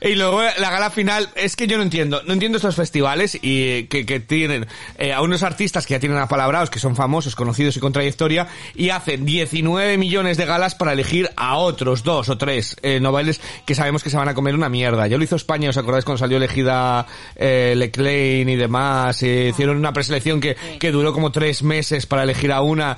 Y 0.00 0.14
luego 0.30 0.42
la 0.58 0.70
gala 0.70 0.90
final, 0.90 1.28
es 1.34 1.56
que 1.56 1.66
yo 1.66 1.76
no 1.76 1.82
entiendo, 1.82 2.22
no 2.26 2.32
entiendo 2.32 2.56
estos 2.56 2.76
festivales 2.76 3.38
y 3.40 3.62
eh, 3.62 3.86
que, 3.88 4.06
que 4.06 4.20
tienen 4.20 4.66
eh, 4.98 5.12
a 5.12 5.22
unos 5.22 5.42
artistas 5.42 5.86
que 5.86 5.94
ya 5.94 6.00
tienen 6.00 6.18
apalabrados, 6.18 6.70
que 6.70 6.78
son 6.78 6.96
famosos, 6.96 7.36
conocidos 7.36 7.76
y 7.76 7.80
con 7.80 7.92
trayectoria, 7.92 8.48
y 8.74 8.90
hacen 8.90 9.24
19 9.24 9.98
millones 9.98 10.36
de 10.36 10.46
galas 10.46 10.74
para 10.74 10.92
elegir 10.92 11.30
a 11.36 11.56
otros 11.56 12.02
dos 12.02 12.28
o 12.28 12.38
tres 12.38 12.76
eh, 12.82 13.00
noveles 13.00 13.40
que 13.66 13.74
sabemos 13.74 14.02
que 14.02 14.10
se 14.10 14.16
van 14.16 14.28
a 14.28 14.34
comer 14.34 14.54
una 14.54 14.68
mierda. 14.68 15.06
Ya 15.06 15.16
lo 15.18 15.24
hizo 15.24 15.36
España, 15.36 15.70
¿os 15.70 15.76
acordáis 15.76 16.04
cuando 16.04 16.18
salió 16.18 16.36
elegida 16.36 17.06
eh, 17.36 17.74
Leclerc 17.76 18.48
y 18.48 18.56
demás? 18.56 19.22
Eh, 19.22 19.48
hicieron 19.50 19.76
una 19.76 19.92
preselección 19.92 20.40
que, 20.40 20.56
que 20.78 20.90
duró 20.90 21.12
como 21.12 21.32
tres 21.32 21.62
meses 21.62 22.06
para 22.06 22.22
elegir 22.22 22.52
a 22.52 22.60
una. 22.62 22.96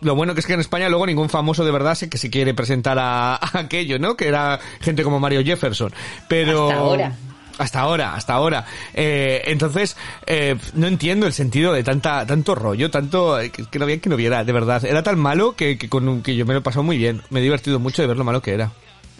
Lo 0.00 0.14
bueno 0.14 0.34
que 0.34 0.40
es 0.40 0.46
que 0.46 0.52
en 0.54 0.60
España 0.60 0.88
luego 0.88 1.06
ningún 1.06 1.28
famoso 1.28 1.64
de 1.64 1.72
verdad 1.72 1.94
sé 1.94 2.08
que 2.08 2.18
se 2.18 2.30
quiere 2.30 2.54
presentar 2.54 2.98
a, 2.98 3.34
a 3.36 3.58
aquello, 3.58 3.98
¿no? 3.98 4.16
Que 4.16 4.28
era 4.28 4.60
gente 4.80 5.02
como 5.02 5.18
Mario 5.20 5.42
Jefferson. 5.44 5.92
Pero... 6.28 6.68
Hasta 6.68 6.78
ahora. 6.80 7.16
Hasta 7.58 7.80
ahora, 7.80 8.14
hasta 8.14 8.34
ahora. 8.34 8.64
Eh, 8.94 9.42
entonces, 9.46 9.96
eh, 10.26 10.54
no 10.74 10.86
entiendo 10.86 11.26
el 11.26 11.32
sentido 11.32 11.72
de 11.72 11.82
tanta, 11.82 12.24
tanto 12.24 12.54
rollo, 12.54 12.88
tanto, 12.88 13.40
eh, 13.40 13.50
que, 13.50 13.78
no 13.80 13.84
había 13.84 13.98
que 13.98 14.08
no 14.08 14.14
viera, 14.14 14.44
de 14.44 14.52
verdad. 14.52 14.84
Era 14.84 15.02
tan 15.02 15.18
malo 15.18 15.56
que, 15.56 15.76
que, 15.76 15.88
con, 15.88 16.08
un- 16.08 16.22
que 16.22 16.36
yo 16.36 16.46
me 16.46 16.52
lo 16.54 16.60
he 16.60 16.62
pasado 16.62 16.84
muy 16.84 16.96
bien. 16.98 17.20
Me 17.30 17.40
he 17.40 17.42
divertido 17.42 17.80
mucho 17.80 18.00
de 18.00 18.06
ver 18.06 18.16
lo 18.16 18.22
malo 18.22 18.40
que 18.42 18.52
era. 18.52 18.70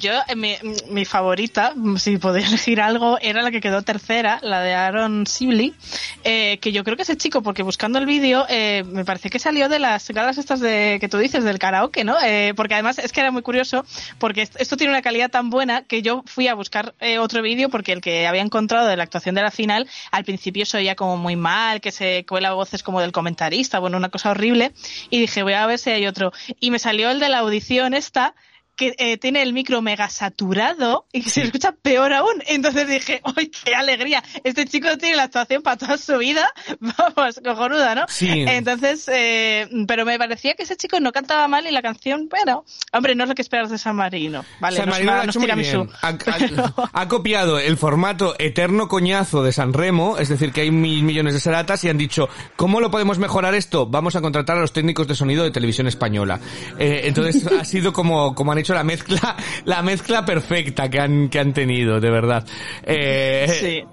Yo, 0.01 0.13
eh, 0.29 0.37
mi, 0.37 0.55
mi 0.91 1.05
favorita, 1.05 1.75
si 1.97 2.19
podía 2.19 2.47
elegir 2.47 2.81
algo, 2.81 3.19
era 3.21 3.43
la 3.43 3.51
que 3.51 3.61
quedó 3.61 3.83
tercera, 3.83 4.39
la 4.43 4.61
de 4.63 4.73
Aaron 4.73 5.27
Sibley, 5.27 5.75
eh, 6.23 6.59
que 6.61 6.71
yo 6.71 6.85
creo 6.85 6.97
que 6.97 7.03
ese 7.03 7.17
chico, 7.17 7.43
porque 7.43 7.65
buscando 7.65 7.99
el 7.99 8.07
vídeo, 8.07 8.47
eh, 8.49 8.85
me 8.87 9.05
parece 9.05 9.29
que 9.29 9.41
salió 9.41 9.69
de 9.69 9.81
las 9.81 10.09
galas 10.11 10.39
estas 10.39 10.61
de 10.61 10.99
que 11.01 11.09
tú 11.09 11.19
dices, 11.19 11.43
del 11.43 11.59
karaoke, 11.59 12.05
¿no? 12.05 12.17
Eh, 12.25 12.53
porque 12.55 12.75
además 12.75 12.99
es 13.01 13.11
que 13.13 13.21
era 13.21 13.33
muy 13.33 13.43
curioso, 13.43 13.85
porque 14.21 14.43
est- 14.43 14.55
esto 14.61 14.77
tiene 14.77 14.93
una 14.93 15.03
calidad 15.03 15.31
tan 15.31 15.51
buena 15.51 15.83
que 15.83 16.01
yo 16.01 16.23
fui 16.27 16.47
a 16.47 16.55
buscar 16.55 16.95
eh, 17.01 17.19
otro 17.19 17.43
vídeo, 17.43 17.69
porque 17.69 17.93
el 17.93 18.01
que 18.01 18.29
había 18.29 18.43
encontrado 18.43 18.87
de 18.87 18.97
la 18.97 19.03
actuación 19.03 19.35
de 19.35 19.43
la 19.43 19.51
final, 19.51 19.89
al 20.13 20.25
principio 20.25 20.65
se 20.65 20.77
oía 20.77 20.95
como 20.95 21.17
muy 21.17 21.35
mal, 21.35 21.81
que 21.81 21.91
se 21.91 22.25
cuela 22.25 22.53
voces 22.53 22.85
como 22.85 23.01
del 23.01 23.11
comentarista, 23.11 23.81
bueno, 23.81 23.97
una 23.97 24.11
cosa 24.11 24.31
horrible, 24.31 24.73
y 25.11 25.19
dije, 25.19 25.43
voy 25.43 25.55
a 25.55 25.67
ver 25.67 25.81
si 25.81 25.91
hay 25.91 26.07
otro. 26.07 26.33
Y 26.61 26.71
me 26.71 26.79
salió 26.79 27.11
el 27.11 27.19
de 27.19 27.29
la 27.31 27.39
audición 27.39 27.95
esta, 27.95 28.35
que 28.79 28.95
eh, 28.97 29.19
tiene 29.19 29.43
el 29.43 29.53
micro 29.53 29.83
mega 29.83 30.09
saturado 30.09 31.05
y 31.13 31.23
que 31.23 31.31
se 31.31 31.43
escucha 31.43 31.73
peor 31.73 32.13
aún. 32.13 32.43
Entonces 32.47 32.87
dije, 32.89 33.21
¡ay, 33.37 33.51
qué 33.65 33.75
alegría! 33.75 34.23
Este 34.45 34.65
chico 34.67 34.97
tiene 34.97 35.17
la 35.17 35.25
actuación 35.25 35.63
para 35.63 35.77
toda 35.77 35.99
su 35.99 36.17
vida. 36.19 36.49
Vamos, 36.81 37.41
cojonuda, 37.45 37.95
¿no? 37.97 38.05
Sí. 38.09 38.45
Entonces, 38.47 39.09
eh, 39.13 39.69
pero 39.87 40.05
me 40.05 40.17
parecía 40.19 40.55
que 40.55 40.63
ese 40.63 40.77
chico 40.77 41.01
no 41.01 41.11
cantaba 41.13 41.49
mal 41.49 41.67
y 41.67 41.73
la 41.73 41.83
canción, 41.83 42.29
bueno, 42.31 42.65
hombre, 42.93 43.15
no 43.15 43.25
es 43.25 43.29
lo 43.29 43.35
que 43.35 43.43
esperas 43.43 43.71
de 43.71 43.79
San 43.79 43.97
Marino. 43.97 44.45
Vale, 44.61 44.77
San 44.77 44.89
Marino 44.89 45.11
una- 45.13 45.17
lo 45.17 45.23
ha 45.23 45.25
no 45.27 45.31
hecho 45.31 45.39
es 45.39 45.43
muy 45.43 45.47
tiramisú. 45.47 45.85
bien. 45.85 45.97
Ha, 46.03 46.85
ha- 46.87 46.91
ha 47.03 47.09
copiado 47.09 47.59
el 47.59 47.77
formato 47.77 48.37
eterno 48.39 48.87
coñazo 48.89 49.43
de 49.43 49.53
San 49.53 49.73
Remo, 49.73 50.19
es 50.19 50.29
decir, 50.29 50.53
que 50.53 50.61
hay 50.63 50.71
mil 50.71 51.03
millones 51.03 51.35
de 51.35 51.41
seratas 51.41 51.83
y 51.85 51.89
han 51.89 51.99
dicho, 51.99 52.29
¿cómo 52.57 52.81
lo 52.81 52.91
podemos 52.93 53.19
mejorar 53.19 53.55
esto? 53.55 53.87
Vamos 53.87 54.15
a 54.15 54.21
contratar 54.21 54.57
a 54.57 54.61
los 54.61 54.73
técnicos 54.73 55.09
de 55.09 55.17
sonido 55.17 55.43
de 55.43 55.51
televisión 55.51 55.89
española. 55.89 56.39
Eh, 56.79 57.03
entonces 57.05 57.45
ha 57.47 57.65
sido 57.65 57.93
como, 57.93 58.35
como 58.35 58.53
han 58.53 58.59
hecho 58.59 58.68
la 58.75 58.85
mezcla, 58.85 59.37
la 59.65 59.83
mezcla 59.83 60.25
perfecta 60.25 60.89
que 60.89 61.01
han, 61.01 61.29
que 61.29 61.39
han 61.39 61.53
tenido, 61.53 62.01
de 62.01 62.11
verdad. 62.11 62.45
Eh, 62.85 63.85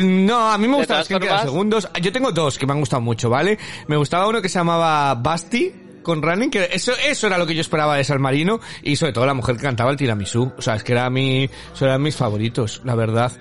No, 0.00 0.50
a 0.52 0.58
mí 0.58 0.68
me 0.68 0.76
gustan 0.76 0.98
los 0.98 1.08
que 1.08 1.14
formas- 1.18 1.42
segundos. 1.42 1.88
Yo 2.02 2.12
tengo 2.12 2.30
dos 2.32 2.58
que 2.58 2.66
me 2.66 2.72
han 2.72 2.80
gustado 2.80 3.00
mucho, 3.00 3.30
¿vale? 3.30 3.58
Me 3.86 3.96
gustaba 3.96 4.28
uno 4.28 4.42
que 4.42 4.48
se 4.48 4.58
llamaba 4.58 5.14
Basti 5.14 5.72
con 6.02 6.22
Running, 6.22 6.50
que 6.50 6.68
eso, 6.72 6.92
eso 7.06 7.26
era 7.26 7.36
lo 7.38 7.46
que 7.46 7.54
yo 7.54 7.60
esperaba 7.60 7.96
de 7.96 8.04
San 8.04 8.20
Marino 8.20 8.60
y 8.82 8.96
sobre 8.96 9.12
todo 9.12 9.26
la 9.26 9.34
mujer 9.34 9.56
que 9.56 9.62
cantaba 9.62 9.90
el 9.90 9.96
tiramisú. 9.96 10.52
O 10.56 10.62
sea, 10.62 10.74
es 10.76 10.84
que 10.84 10.92
era 10.92 11.08
mi, 11.10 11.44
eso 11.44 11.84
eran 11.84 12.02
mis 12.02 12.16
favoritos, 12.16 12.80
la 12.84 12.94
verdad. 12.94 13.32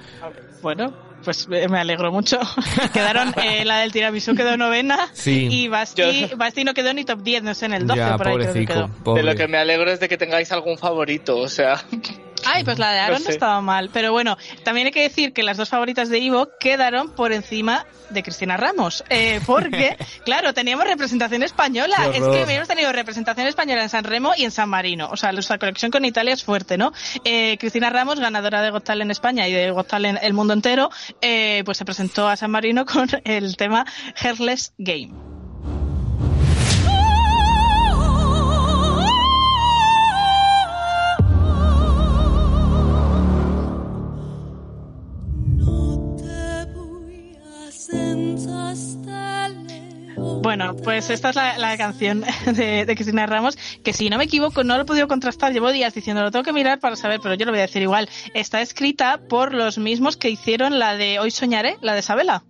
Bueno, 0.62 0.94
pues 1.24 1.48
eh, 1.52 1.68
me 1.68 1.80
alegro 1.80 2.12
mucho. 2.12 2.40
Quedaron, 2.94 3.34
eh, 3.44 3.66
la 3.66 3.80
del 3.80 3.92
tiramisú 3.92 4.36
quedó 4.36 4.58
novena 4.58 5.10
Sí. 5.14 5.48
y 5.52 5.68
Basti, 5.68 6.30
Basti 6.36 6.64
no 6.64 6.74
quedó 6.74 6.94
ni 6.94 7.04
top 7.04 7.22
10, 7.22 7.44
no 7.44 7.54
sé, 7.54 7.66
en 7.66 7.74
el 7.74 7.88
12 7.88 8.00
ya, 8.00 8.18
por 8.18 8.28
ahí 8.28 8.36
creo 8.38 8.54
que 8.54 8.66
quedó. 8.66 8.88
pobre. 9.04 9.24
De 9.24 9.30
lo 9.32 9.36
que 9.36 9.48
me 9.48 9.58
alegro 9.58 9.92
es 9.92 10.00
de 10.00 10.08
que 10.10 10.18
tengáis 10.18 10.52
algún 10.52 10.78
favorito, 10.78 11.38
o 11.38 11.50
sea. 11.50 11.84
Ay, 12.54 12.64
pues 12.64 12.80
la 12.80 12.92
de 12.92 13.00
Aaron 13.00 13.18
No 13.24 13.26
sé. 13.26 13.32
estaba 13.32 13.62
mal. 13.62 13.90
Pero 13.92 14.12
bueno, 14.12 14.38
también 14.64 14.88
hay 14.88 14.94
que 14.94 15.02
decir 15.02 15.34
que 15.34 15.44
las 15.44 15.58
dos 15.58 15.70
favoritas 15.70 16.10
de 16.10 16.20
Ivo 16.20 16.50
quedaron 16.60 17.12
por 17.12 17.32
encima 17.32 17.86
de 18.10 18.24
Cristina 18.24 18.58
Ramos. 18.58 19.04
Eh, 19.10 19.42
porque, 19.46 19.98
claro, 20.26 20.54
teníamos 20.54 20.86
representación 20.86 21.44
española. 21.44 22.12
Es 22.14 22.24
que 22.24 22.42
habíamos 22.42 22.68
tenido 22.68 22.92
representación 22.92 23.48
española 23.48 23.84
en 23.84 23.90
San 23.90 24.04
Remo 24.04 24.34
y 24.36 24.46
en 24.46 24.52
San 24.52 24.70
Marino. 24.70 25.10
O 25.12 25.18
sea, 25.18 25.32
nuestra 25.32 25.58
conexión 25.58 25.92
con 25.92 26.06
Italia 26.06 26.34
es 26.34 26.44
fuerte, 26.44 26.78
¿no? 26.78 26.94
Eh, 27.24 27.58
Cristina 27.60 27.90
Ramos, 27.90 28.20
ganadora 28.20 28.62
de 28.62 28.72
Got 28.72 28.86
Talent 28.86 29.08
en 29.08 29.12
España 29.12 29.48
y 29.48 29.54
de 29.54 29.72
Got 29.72 29.88
Talent 29.88 30.20
el 30.22 30.34
mundo 30.34 30.54
entero, 30.54 30.90
eh, 31.22 31.64
pues 31.66 31.78
se 31.78 31.86
presentó 31.86 32.28
a 32.28 32.36
San 32.36 32.52
Marino 32.52 32.86
con 32.86 33.08
el 33.24 33.58
tema 33.58 33.86
Hairless 34.22 34.74
Game. 34.78 35.37
Bueno, 50.42 50.76
pues 50.76 51.10
esta 51.10 51.30
es 51.30 51.36
la, 51.36 51.58
la 51.58 51.78
canción 51.78 52.24
de, 52.46 52.86
de, 52.86 52.96
Cristina 52.96 53.26
Ramos, 53.26 53.58
que 53.84 53.94
si 53.94 54.10
no 54.10 54.18
me 54.18 54.24
equivoco, 54.24 54.64
no 54.64 54.76
lo 54.76 54.84
he 54.84 54.86
podido 54.86 55.08
contrastar, 55.08 55.54
llevo 55.54 55.72
días 55.72 55.94
diciendo, 55.94 56.24
lo 56.24 56.32
tengo 56.32 56.44
que 56.44 56.54
mirar 56.54 56.80
para 56.80 56.96
saber, 56.96 57.20
pero 57.22 57.36
yo 57.36 57.46
lo 57.46 57.52
voy 57.52 57.60
a 57.60 57.64
decir 57.64 57.82
igual. 57.82 58.10
Está 58.34 58.62
escrita 58.62 59.20
por 59.30 59.54
los 59.54 59.78
mismos 59.78 60.18
que 60.18 60.30
hicieron 60.30 60.80
la 60.80 60.96
de 60.96 61.20
Hoy 61.20 61.32
Soñaré, 61.32 61.78
la 61.82 61.94
de 61.94 62.02
Sabela. 62.02 62.44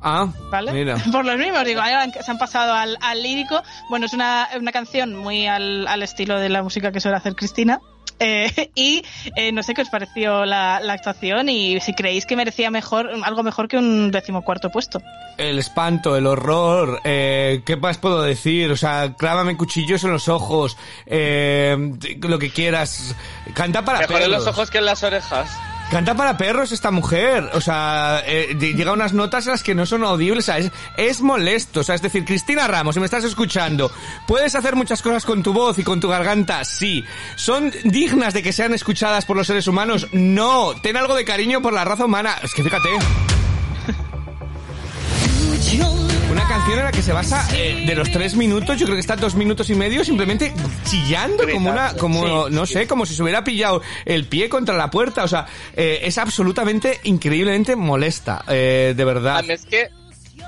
Ah, 0.00 0.28
¿vale? 0.50 0.72
Mira. 0.72 0.96
Por 1.12 1.24
los 1.24 1.38
mismos, 1.38 1.64
digo, 1.64 1.80
se 2.20 2.30
han 2.30 2.36
pasado 2.36 2.74
al, 2.74 2.98
al 3.00 3.22
lírico. 3.22 3.62
Bueno, 3.88 4.04
es 4.04 4.12
una, 4.12 4.48
una 4.58 4.70
canción 4.70 5.16
muy 5.16 5.46
al, 5.46 5.88
al 5.88 6.02
estilo 6.02 6.38
de 6.38 6.50
la 6.50 6.62
música 6.62 6.92
que 6.92 7.00
suele 7.00 7.16
hacer 7.16 7.34
Cristina. 7.34 7.80
Eh, 8.18 8.70
y 8.74 9.04
eh, 9.36 9.52
no 9.52 9.62
sé 9.62 9.74
qué 9.74 9.82
os 9.82 9.88
pareció 9.88 10.44
la, 10.44 10.80
la, 10.80 10.92
actuación 10.92 11.48
y 11.48 11.80
si 11.80 11.94
creéis 11.94 12.26
que 12.26 12.36
merecía 12.36 12.70
mejor 12.70 13.10
algo 13.24 13.42
mejor 13.42 13.68
que 13.68 13.76
un 13.76 14.10
decimocuarto 14.10 14.70
puesto. 14.70 15.02
El 15.36 15.58
espanto, 15.58 16.16
el 16.16 16.26
horror, 16.26 17.00
eh, 17.04 17.62
¿qué 17.66 17.76
más 17.76 17.98
puedo 17.98 18.22
decir? 18.22 18.70
O 18.70 18.76
sea, 18.76 19.14
clávame 19.14 19.56
cuchillos 19.56 20.04
en 20.04 20.12
los 20.12 20.28
ojos, 20.28 20.76
eh, 21.06 21.76
lo 22.20 22.38
que 22.38 22.50
quieras. 22.50 23.16
Canta 23.52 23.84
para 23.84 24.00
Mejor 24.00 24.16
perros. 24.16 24.26
en 24.26 24.32
los 24.32 24.46
ojos 24.46 24.70
que 24.70 24.78
en 24.78 24.84
las 24.84 25.02
orejas. 25.02 25.50
Canta 25.94 26.16
para 26.16 26.36
perros 26.36 26.72
esta 26.72 26.90
mujer, 26.90 27.50
o 27.52 27.60
sea, 27.60 28.20
eh, 28.26 28.56
llega 28.58 28.90
a 28.90 28.94
unas 28.94 29.12
notas 29.12 29.46
en 29.46 29.52
las 29.52 29.62
que 29.62 29.76
no 29.76 29.86
son 29.86 30.02
audibles, 30.02 30.42
o 30.42 30.46
sea, 30.46 30.58
es, 30.58 30.72
es, 30.96 31.20
molesto, 31.20 31.78
o 31.78 31.84
sea, 31.84 31.94
es 31.94 32.02
decir, 32.02 32.24
Cristina 32.24 32.66
Ramos, 32.66 32.96
si 32.96 32.98
me 32.98 33.04
estás 33.04 33.22
escuchando, 33.22 33.92
puedes 34.26 34.56
hacer 34.56 34.74
muchas 34.74 35.00
cosas 35.02 35.24
con 35.24 35.44
tu 35.44 35.52
voz 35.52 35.78
y 35.78 35.84
con 35.84 36.00
tu 36.00 36.08
garganta, 36.08 36.64
sí. 36.64 37.04
¿Son 37.36 37.72
dignas 37.84 38.34
de 38.34 38.42
que 38.42 38.52
sean 38.52 38.74
escuchadas 38.74 39.24
por 39.24 39.36
los 39.36 39.46
seres 39.46 39.68
humanos? 39.68 40.08
No. 40.10 40.74
Ten 40.82 40.96
algo 40.96 41.14
de 41.14 41.24
cariño 41.24 41.62
por 41.62 41.72
la 41.72 41.84
raza 41.84 42.06
humana. 42.06 42.38
Es 42.42 42.52
que 42.52 42.64
fíjate. 42.64 42.88
Canción 46.54 46.78
en 46.78 46.84
la 46.84 46.92
que 46.92 47.02
se 47.02 47.12
basa 47.12 47.48
eh, 47.52 47.82
de 47.84 47.96
los 47.96 48.12
tres 48.12 48.36
minutos, 48.36 48.78
yo 48.78 48.86
creo 48.86 48.94
que 48.94 49.00
está 49.00 49.16
dos 49.16 49.34
minutos 49.34 49.68
y 49.70 49.74
medio 49.74 50.04
simplemente 50.04 50.54
chillando 50.84 51.48
como 51.50 51.68
una, 51.68 51.94
como, 51.94 52.48
no 52.48 52.64
sé, 52.64 52.86
como 52.86 53.06
si 53.06 53.14
se 53.16 53.24
hubiera 53.24 53.42
pillado 53.42 53.82
el 54.04 54.26
pie 54.26 54.48
contra 54.48 54.76
la 54.76 54.88
puerta. 54.88 55.24
O 55.24 55.28
sea, 55.28 55.46
eh, 55.74 55.98
es 56.02 56.16
absolutamente, 56.16 57.00
increíblemente 57.02 57.74
molesta, 57.74 58.44
eh, 58.46 58.94
de 58.96 59.04
verdad. 59.04 59.44
Es 59.50 59.66
que 59.66 59.88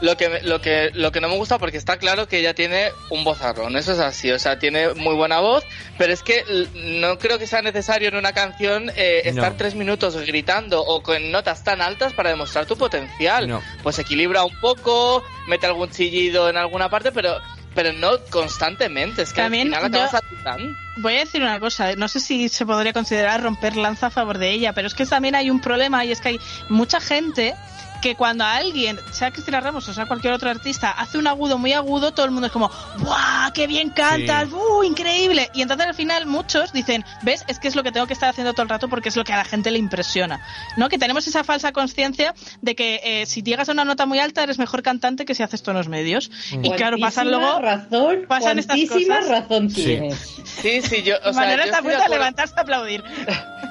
lo 0.01 0.17
que, 0.17 0.41
lo 0.43 0.61
que 0.61 0.91
lo 0.93 1.13
que 1.13 1.21
no 1.21 1.29
me 1.29 1.37
gusta 1.37 1.59
porque 1.59 1.77
está 1.77 1.97
claro 1.97 2.29
que 2.29 2.39
ella 2.39 2.55
tiene 2.55 2.91
un 3.11 3.25
vozarrón, 3.25 3.77
eso 3.77 3.93
es 3.93 3.99
así, 3.99 4.31
o 4.31 4.39
sea, 4.39 4.59
tiene 4.59 4.95
muy 4.95 5.15
buena 5.15 5.41
voz, 5.41 5.65
pero 5.99 6.13
es 6.13 6.23
que 6.23 6.45
no 6.75 7.19
creo 7.19 7.39
que 7.39 7.47
sea 7.47 7.63
necesario 7.63 8.09
en 8.09 8.17
una 8.17 8.33
canción 8.33 8.91
eh, 8.97 9.23
estar 9.25 9.53
no. 9.53 9.57
tres 9.57 9.75
minutos 9.75 10.17
gritando 10.27 10.83
o 10.83 11.03
con 11.03 11.31
notas 11.31 11.65
tan 11.65 11.81
altas 11.81 12.13
para 12.13 12.31
demostrar 12.31 12.67
tu 12.67 12.77
potencial. 12.77 13.49
No. 13.49 13.63
Pues 13.83 13.99
equilibra 13.99 14.45
un 14.45 14.59
poco, 14.61 15.25
mete 15.49 15.67
algún 15.67 15.91
chillido 15.91 16.49
en 16.49 16.57
alguna 16.57 16.89
parte, 16.89 17.13
pero 17.13 17.41
pero 17.77 17.93
no 17.93 18.13
constantemente, 18.31 19.21
es 19.23 19.35
que 19.35 19.43
También 19.43 19.75
al 19.75 19.85
final 19.85 20.05
acabas 20.05 20.11
saturando. 20.13 20.75
Voy 20.97 21.17
a 21.17 21.19
decir 21.19 21.43
una 21.43 21.61
cosa, 21.61 21.95
no 21.95 22.09
sé 22.09 22.21
si 22.21 22.49
se 22.49 22.65
podría 22.65 22.95
considerar 22.95 23.43
romper 23.43 23.77
lanza 23.77 24.07
a 24.07 24.11
favor 24.11 24.39
de 24.39 24.51
ella, 24.51 24.73
pero 24.73 24.89
es 24.89 24.95
que 24.95 25.05
también 25.05 25.35
hay 25.35 25.51
un 25.51 25.61
problema 25.61 26.03
y 26.03 26.11
es 26.11 26.23
que 26.23 26.31
hay 26.31 26.41
mucha 26.71 27.01
gente 27.01 27.55
que 28.01 28.15
cuando 28.15 28.45
a 28.45 28.57
alguien, 28.57 28.99
sea 29.13 29.31
Cristina 29.31 29.61
Ramos 29.61 29.89
o 29.89 29.95
sea 29.95 30.07
cualquier 30.07 30.33
otro 30.33 30.51
artista, 30.51 30.91
hace 30.91 31.19
un 31.19 31.27
agudo 31.27 31.59
muy 31.59 31.73
agudo, 31.73 32.13
todo 32.13 32.27
el 32.27 32.33
mundo 32.33 32.47
es 32.47 32.53
como, 32.53 32.71
¡guau! 32.99 33.53
¡Qué 33.53 33.67
bien 33.67 33.91
cantas! 33.91 34.49
Sí. 34.49 34.55
¡Uh! 34.55 34.83
¡Increíble! 34.83 35.51
Y 35.55 35.63
entonces 35.63 35.87
al 35.87 35.95
final 35.95 36.27
muchos 36.27 36.73
dicen, 36.73 37.05
¿ves? 37.23 37.45
Es 37.49 37.59
que 37.59 37.69
es 37.69 37.77
lo 37.77 37.83
que 37.83 37.93
tengo 37.93 38.07
que 38.07 38.13
estar 38.13 38.29
haciendo 38.29 38.53
todo 38.53 38.63
el 38.63 38.69
rato 38.69 38.89
porque 38.89 39.09
es 39.09 39.17
lo 39.17 39.25
que 39.25 39.33
a 39.33 39.37
la 39.37 39.45
gente 39.45 39.71
le 39.71 39.79
impresiona. 39.79 40.41
¿No? 40.77 40.89
Que 40.89 40.99
tenemos 40.99 41.27
esa 41.27 41.45
falsa 41.45 41.73
conciencia 41.73 42.35
de 42.63 42.75
que 42.75 43.01
eh, 43.05 43.27
si 43.27 43.43
llegas 43.43 43.69
a 43.69 43.73
una 43.73 43.85
nota 43.85 44.07
muy 44.07 44.19
alta 44.19 44.43
eres 44.43 44.59
mejor 44.59 44.83
cantante 44.83 45.25
que 45.25 45.35
si 45.35 45.43
haces 45.43 45.63
tonos 45.63 45.89
medios. 45.89 46.31
Mm. 46.53 46.65
Y 46.65 46.71
claro, 46.73 46.97
pasan 46.99 47.31
luego. 47.31 47.61
razón, 47.61 48.25
pasan 48.29 48.59
estas 48.59 48.79
cosas. 48.89 49.29
razón 49.29 49.69
tienes. 49.69 50.37
Sí, 50.45 50.83
sí, 50.83 51.03
yo. 51.03 51.17
O 51.25 51.33
sea, 51.33 51.43
Manera 51.43 51.65
yo 51.65 51.71
está 51.71 51.83
puesta 51.83 52.05
a 52.05 52.09
levantarse 52.09 52.55
a 52.57 52.63
aplaudir. 52.63 53.03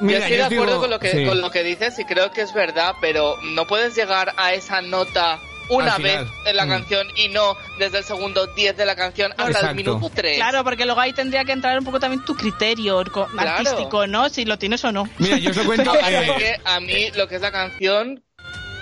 Mira, 0.01 0.19
yo 0.19 0.25
estoy 0.25 0.37
de 0.37 0.43
acuerdo 0.43 0.65
digo, 0.65 0.81
con, 0.81 0.89
lo 0.89 0.99
que, 0.99 1.11
sí. 1.11 1.25
con 1.25 1.41
lo 1.41 1.51
que 1.51 1.63
dices 1.63 1.97
y 1.99 2.05
creo 2.05 2.31
que 2.31 2.41
es 2.41 2.53
verdad, 2.53 2.93
pero 3.01 3.35
no 3.41 3.65
puedes 3.65 3.95
llegar 3.95 4.14
a 4.37 4.53
esa 4.53 4.81
nota 4.81 5.39
una 5.69 5.97
vez 5.97 6.27
en 6.45 6.55
la 6.55 6.65
mm. 6.65 6.69
canción 6.69 7.07
y 7.15 7.29
no 7.29 7.57
desde 7.79 7.99
el 7.99 8.03
segundo 8.03 8.47
10 8.47 8.77
de 8.77 8.85
la 8.85 8.95
canción 8.95 9.31
hasta 9.31 9.47
Exacto. 9.47 9.69
el 9.69 9.75
minuto 9.75 10.11
3. 10.13 10.37
Claro, 10.37 10.63
porque 10.63 10.85
luego 10.85 11.01
ahí 11.01 11.13
tendría 11.13 11.43
que 11.43 11.51
entrar 11.51 11.77
un 11.77 11.85
poco 11.85 11.99
también 11.99 12.23
tu 12.23 12.35
criterio 12.35 13.03
claro. 13.03 13.29
artístico, 13.37 14.07
¿no? 14.07 14.29
Si 14.29 14.45
lo 14.45 14.57
tienes 14.57 14.83
o 14.85 14.91
no. 14.91 15.09
Mira, 15.17 15.37
yo 15.37 15.51
os 15.51 15.57
lo 15.57 15.63
cuento. 15.65 15.91
que 16.37 16.59
a 16.63 16.79
mí 16.79 17.11
lo 17.15 17.27
que 17.27 17.35
es 17.35 17.41
la 17.41 17.51
canción 17.51 18.23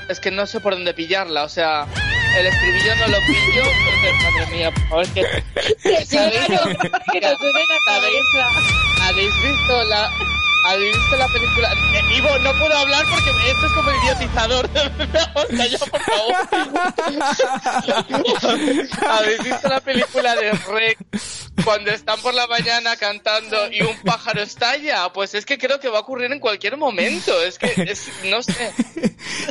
es 0.10 0.20
que 0.20 0.32
no 0.32 0.46
sé 0.46 0.60
por 0.60 0.74
dónde 0.74 0.94
pillarla, 0.94 1.44
o 1.44 1.50
sea, 1.50 1.88
el 2.38 2.46
estribillo 2.46 2.96
no 2.98 3.08
lo 3.08 3.18
pillo, 3.26 3.64
madre 4.24 4.52
mía, 4.52 4.72
por 4.72 4.90
favor, 4.90 5.08
que... 5.14 5.24
¿Sabéis? 6.06 6.42
Mira, 7.14 7.34
¿sabéis? 7.86 8.26
¿Habéis 9.02 9.34
visto 9.42 9.84
la, 9.86 10.12
¿Habéis 10.66 10.96
visto 10.96 11.18
la 11.18 11.28
película? 11.28 11.74
Eh, 11.74 12.18
Ivo, 12.18 12.30
no 12.40 12.54
puedo 12.54 12.78
hablar 12.78 13.06
porque 13.10 13.30
esto 13.52 13.66
es 13.66 13.72
como 13.74 13.92
idiotizador. 13.92 14.70
por 15.90 16.02
favor. 16.02 16.36
¿Habéis 19.10 19.44
visto 19.44 19.68
la 19.68 19.82
película 19.82 20.36
de 20.36 20.52
Rec 20.52 20.98
cuando 21.64 21.92
están 21.92 22.20
por 22.22 22.34
la 22.34 22.48
mañana 22.48 22.96
cantando 22.96 23.72
y 23.72 23.82
un 23.82 23.98
pájaro 24.06 24.42
estalla? 24.42 25.12
Pues 25.12 25.36
es 25.36 25.46
que 25.46 25.58
creo 25.58 25.80
que 25.80 25.90
va 25.90 25.98
a 25.98 26.02
ocurrir 26.02 26.32
en 26.32 26.40
cualquier 26.40 26.78
momento. 26.78 27.42
Es 27.42 27.60
que, 27.60 27.74
es, 27.84 28.10
no 28.26 28.42
sé. 28.42 28.74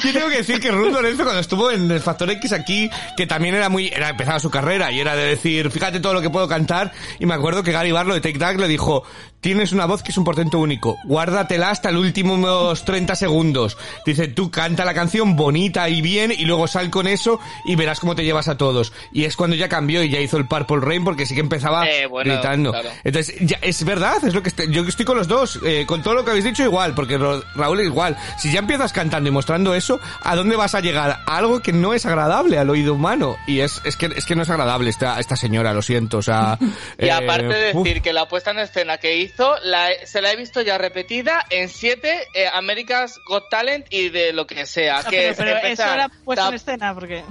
Yo 0.03 0.13
tengo 0.13 0.29
que 0.29 0.37
decir 0.37 0.61
que 0.61 0.71
Ruth 0.71 0.93
Lorenzo 0.93 1.25
cuando 1.25 1.41
estuvo 1.41 1.71
en 1.71 1.91
el 1.91 2.01
Factor 2.01 2.31
X 2.31 2.53
aquí, 2.53 2.91
que 3.17 3.27
también 3.27 3.55
era 3.55 3.69
muy, 3.69 3.89
era 3.89 4.11
empezaba 4.11 4.41
su 4.41 4.51
carrera 4.51 4.91
y 4.91 5.01
era 5.01 5.15
de 5.15 5.27
decir, 5.27 5.71
fíjate 5.71 6.01
todo 6.01 6.15
lo 6.15 6.23
que 6.23 6.31
puedo 6.31 6.49
cantar, 6.49 6.93
y 7.19 7.27
me 7.27 7.35
acuerdo 7.35 7.63
que 7.63 7.73
Gary 7.73 7.93
Barlow 7.93 8.15
de 8.15 8.21
Take 8.21 8.39
That 8.39 8.57
le 8.57 8.69
dijo, 8.69 9.05
tienes 9.43 9.73
una 9.73 9.87
voz 9.87 10.03
que 10.03 10.13
es 10.13 10.17
un 10.17 10.25
portento 10.25 10.59
único, 10.59 10.99
guárdatela 11.05 11.71
hasta 11.71 11.91
el 11.91 11.97
últimos 11.97 12.85
30 12.85 13.15
segundos. 13.17 13.77
Dice, 14.07 14.29
tú 14.29 14.51
canta 14.51 14.85
la 14.85 14.95
canción 14.95 15.37
bonita 15.37 15.89
y 15.89 16.01
bien 16.01 16.33
y 16.33 16.45
luego 16.45 16.69
sal 16.69 16.91
con 16.91 17.09
eso 17.09 17.41
y 17.65 17.75
verás 17.75 18.01
cómo 18.01 18.15
te 18.15 18.25
llevas 18.25 18.49
a 18.49 18.57
todos. 18.57 18.93
Y 19.13 19.25
es 19.25 19.37
cuando 19.37 19.57
ya 19.57 19.69
cambió 19.69 20.03
y 20.03 20.11
ya 20.11 20.21
hizo 20.21 20.37
el 20.37 20.47
Purple 20.47 20.79
Rain 20.81 21.05
porque 21.05 21.27
sí 21.27 21.35
que 21.35 21.41
empezaba 21.41 21.89
eh, 21.89 22.07
bueno, 22.07 22.33
gritando. 22.33 22.71
Claro. 22.71 22.89
Entonces, 23.03 23.35
ya, 23.41 23.59
es 23.61 23.85
verdad, 23.85 24.25
es 24.25 24.33
lo 24.33 24.43
que 24.43 24.49
estoy, 24.49 24.71
yo 24.71 24.83
estoy 24.83 25.05
con 25.05 25.17
los 25.17 25.27
dos, 25.27 25.59
eh, 25.67 25.85
con 25.87 26.03
todo 26.03 26.15
lo 26.15 26.25
que 26.25 26.31
habéis 26.31 26.45
dicho 26.45 26.63
igual, 26.63 26.95
porque 26.95 27.19
Raúl 27.19 27.81
es 27.81 27.87
igual. 27.87 28.17
Si 28.39 28.53
ya 28.53 28.61
empiezas 28.61 28.93
cantando 28.93 29.29
y 29.29 29.33
mostrando 29.33 29.75
eso, 29.75 29.99
¿a 30.23 30.37
dónde 30.37 30.55
vas 30.55 30.77
a 30.77 30.81
llegar? 30.81 31.21
A 31.27 31.37
algo 31.37 31.61
que 31.61 31.73
no 31.73 31.95
es 31.95 32.07
agradable 32.07 32.59
al 32.59 32.71
oído 32.71 32.95
humano. 32.95 33.37
Y 33.49 33.59
es, 33.59 33.83
es 33.85 33.97
que, 33.97 34.07
es 34.07 34.25
que 34.25 34.37
no 34.37 34.43
es 34.43 34.51
agradable 34.51 34.89
esta, 34.89 35.19
esta 35.19 35.35
señora, 35.35 35.75
lo 35.75 35.83
siento, 35.83 36.19
o 36.19 36.23
sea. 36.23 36.59
y 36.99 37.09
aparte 37.09 37.49
de 37.49 37.73
decir 37.73 37.97
uf. 37.97 38.03
que 38.03 38.13
la 38.13 38.29
puesta 38.29 38.53
en 38.53 38.61
escena 38.61 38.99
que 38.99 39.17
hizo, 39.17 39.32
la, 39.63 39.91
se 40.05 40.21
la 40.21 40.33
he 40.33 40.37
visto 40.37 40.61
ya 40.61 40.79
repetida 40.79 41.45
en 41.51 41.69
siete 41.69 42.27
eh, 42.35 42.49
America's 42.53 43.19
Got 43.27 43.49
Talent 43.49 43.87
y 43.91 44.09
de 44.11 44.33
lo 44.33 44.47
que 44.47 44.67
sea. 44.67 45.03
No, 45.03 45.11
que 45.11 45.35
pero, 45.37 45.55
pero 45.61 45.69
eso 45.69 45.83
era 45.85 46.09
puesta 46.25 46.49
en 46.49 46.55
escena 46.55 46.95
porque... 46.95 47.25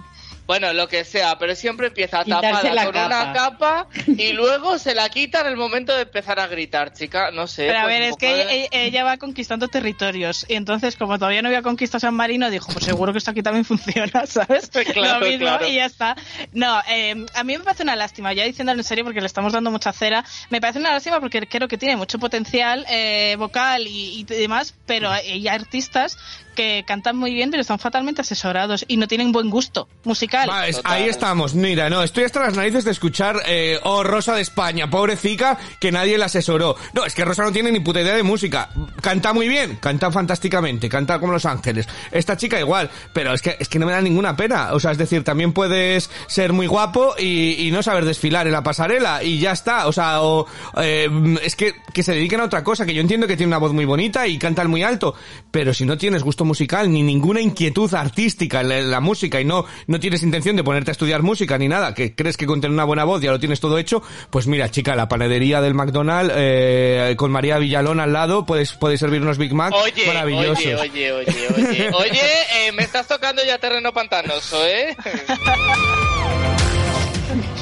Bueno, 0.51 0.73
lo 0.73 0.89
que 0.89 1.05
sea, 1.05 1.37
pero 1.39 1.55
siempre 1.55 1.87
empieza 1.87 2.25
tapada 2.25 2.61
con 2.83 2.91
capa. 2.93 3.05
una 3.05 3.31
capa 3.33 3.87
y 4.05 4.33
luego 4.33 4.77
se 4.77 4.93
la 4.93 5.07
quita 5.07 5.39
en 5.39 5.47
el 5.47 5.55
momento 5.55 5.95
de 5.95 6.01
empezar 6.01 6.41
a 6.41 6.47
gritar, 6.47 6.91
chica, 6.91 7.31
no 7.31 7.47
sé. 7.47 7.67
Pero 7.67 7.79
a 7.79 7.83
pues 7.83 7.93
ver, 7.93 8.01
es 8.09 8.17
que 8.17 8.33
de- 8.35 8.53
ella, 8.55 8.67
ella 8.71 9.03
va 9.05 9.15
conquistando 9.15 9.69
territorios 9.69 10.45
y 10.49 10.55
entonces 10.55 10.97
como 10.97 11.17
todavía 11.17 11.41
no 11.41 11.47
había 11.47 11.61
conquistado 11.61 12.01
San 12.01 12.15
Marino, 12.15 12.49
dijo, 12.49 12.67
pues 12.73 12.83
seguro 12.83 13.13
que 13.13 13.19
esto 13.19 13.31
aquí 13.31 13.41
también 13.41 13.63
funciona, 13.71 14.25
¿sabes? 14.25 14.69
Claro, 14.93 15.21
Lo 15.21 15.27
mismo 15.27 15.45
claro. 15.47 15.67
y 15.69 15.75
ya 15.75 15.85
está. 15.85 16.17
No, 16.51 16.81
eh, 16.89 17.15
a 17.33 17.43
mí 17.45 17.57
me 17.57 17.63
parece 17.63 17.83
una 17.83 17.95
lástima, 17.95 18.33
ya 18.33 18.43
diciéndolo 18.43 18.79
en 18.81 18.83
serio 18.83 19.05
porque 19.05 19.21
le 19.21 19.27
estamos 19.27 19.53
dando 19.53 19.71
mucha 19.71 19.93
cera, 19.93 20.25
me 20.49 20.59
parece 20.59 20.79
una 20.79 20.91
lástima 20.91 21.21
porque 21.21 21.47
creo 21.47 21.69
que 21.69 21.77
tiene 21.77 21.95
mucho 21.95 22.19
potencial 22.19 22.85
eh, 22.89 23.35
vocal 23.39 23.87
y, 23.87 24.19
y 24.19 24.23
demás, 24.25 24.73
pero 24.85 25.09
hay 25.11 25.47
artistas 25.47 26.17
que 26.55 26.83
cantan 26.87 27.17
muy 27.17 27.33
bien 27.33 27.51
pero 27.51 27.61
están 27.61 27.79
fatalmente 27.79 28.21
asesorados 28.21 28.85
y 28.87 28.97
no 28.97 29.07
tienen 29.07 29.31
buen 29.31 29.49
gusto 29.49 29.87
musical. 30.03 30.49
Va, 30.49 30.67
es- 30.67 30.81
ahí 30.83 31.05
estamos, 31.09 31.53
mira, 31.55 31.89
no, 31.89 32.03
estoy 32.03 32.23
hasta 32.23 32.41
las 32.41 32.55
narices 32.55 32.83
de 32.85 32.91
escuchar, 32.91 33.41
eh, 33.47 33.79
oh, 33.83 34.03
Rosa 34.03 34.35
de 34.35 34.41
España, 34.41 34.89
pobrecita, 34.89 35.57
que 35.79 35.91
nadie 35.91 36.17
la 36.17 36.25
asesoró. 36.25 36.75
No, 36.93 37.05
es 37.05 37.13
que 37.15 37.25
Rosa 37.25 37.43
no 37.43 37.51
tiene 37.51 37.71
ni 37.71 37.79
puta 37.79 38.01
idea 38.01 38.15
de 38.15 38.23
música. 38.23 38.69
Canta 39.01 39.33
muy 39.33 39.47
bien, 39.47 39.77
canta 39.81 40.11
fantásticamente, 40.11 40.87
canta 40.89 41.19
como 41.19 41.33
Los 41.33 41.45
Ángeles. 41.45 41.87
Esta 42.11 42.37
chica 42.37 42.59
igual, 42.59 42.89
pero 43.13 43.33
es 43.33 43.41
que, 43.41 43.57
es 43.59 43.67
que 43.69 43.79
no 43.79 43.85
me 43.85 43.91
da 43.91 44.01
ninguna 44.01 44.35
pena. 44.35 44.73
O 44.73 44.79
sea, 44.79 44.91
es 44.91 44.97
decir, 44.97 45.23
también 45.23 45.53
puedes 45.53 46.09
ser 46.27 46.53
muy 46.53 46.67
guapo 46.67 47.15
y, 47.17 47.67
y 47.67 47.71
no 47.71 47.83
saber 47.83 48.05
desfilar 48.05 48.45
en 48.47 48.53
la 48.53 48.63
pasarela 48.63 49.23
y 49.23 49.39
ya 49.39 49.51
está. 49.51 49.87
O 49.87 49.91
sea, 49.93 50.21
o, 50.21 50.45
eh, 50.77 51.09
es 51.41 51.55
que, 51.55 51.73
que 51.93 52.03
se 52.03 52.13
dediquen 52.13 52.39
a 52.41 52.45
otra 52.45 52.63
cosa, 52.63 52.85
que 52.85 52.93
yo 52.93 53.01
entiendo 53.01 53.27
que 53.27 53.35
tiene 53.37 53.47
una 53.49 53.57
voz 53.57 53.73
muy 53.73 53.85
bonita 53.85 54.27
y 54.27 54.37
cantan 54.37 54.69
muy 54.69 54.83
alto, 54.83 55.15
pero 55.51 55.73
si 55.73 55.85
no 55.85 55.97
tienes 55.97 56.23
gusto 56.23 56.45
musical 56.51 56.91
ni 56.91 57.01
ninguna 57.01 57.39
inquietud 57.39 57.93
artística 57.93 58.59
en 58.59 58.67
la, 58.67 58.79
en 58.79 58.91
la 58.91 58.99
música 58.99 59.39
y 59.39 59.45
no, 59.45 59.63
no 59.87 59.99
tienes 60.01 60.21
intención 60.21 60.57
de 60.57 60.65
ponerte 60.65 60.91
a 60.91 60.93
estudiar 60.93 61.21
música 61.21 61.57
ni 61.57 61.69
nada, 61.69 61.93
que 61.93 62.13
crees 62.13 62.35
que 62.35 62.45
con 62.45 62.59
tener 62.59 62.73
una 62.73 62.83
buena 62.83 63.05
voz 63.05 63.21
ya 63.21 63.31
lo 63.31 63.39
tienes 63.39 63.61
todo 63.61 63.77
hecho, 63.77 64.03
pues 64.29 64.47
mira, 64.47 64.69
chica, 64.69 64.97
la 64.97 65.07
panadería 65.07 65.61
del 65.61 65.73
McDonald's 65.75 66.33
eh, 66.35 67.15
con 67.17 67.31
María 67.31 67.57
Villalón 67.57 68.01
al 68.01 68.11
lado 68.11 68.45
puedes, 68.45 68.73
puedes 68.73 68.99
servir 68.99 69.21
unos 69.21 69.37
Big 69.37 69.53
Macs 69.53 69.77
Oye, 69.81 70.05
maravillosos. 70.07 70.65
oye, 70.65 70.75
oye, 70.75 71.11
oye, 71.13 71.47
oye, 71.55 71.91
oye, 71.93 72.21
eh, 72.67 72.71
me 72.73 72.83
estás 72.83 73.07
tocando 73.07 73.41
ya 73.45 73.57
terreno 73.57 73.93
pantanoso, 73.93 74.57
¿eh? 74.65 74.97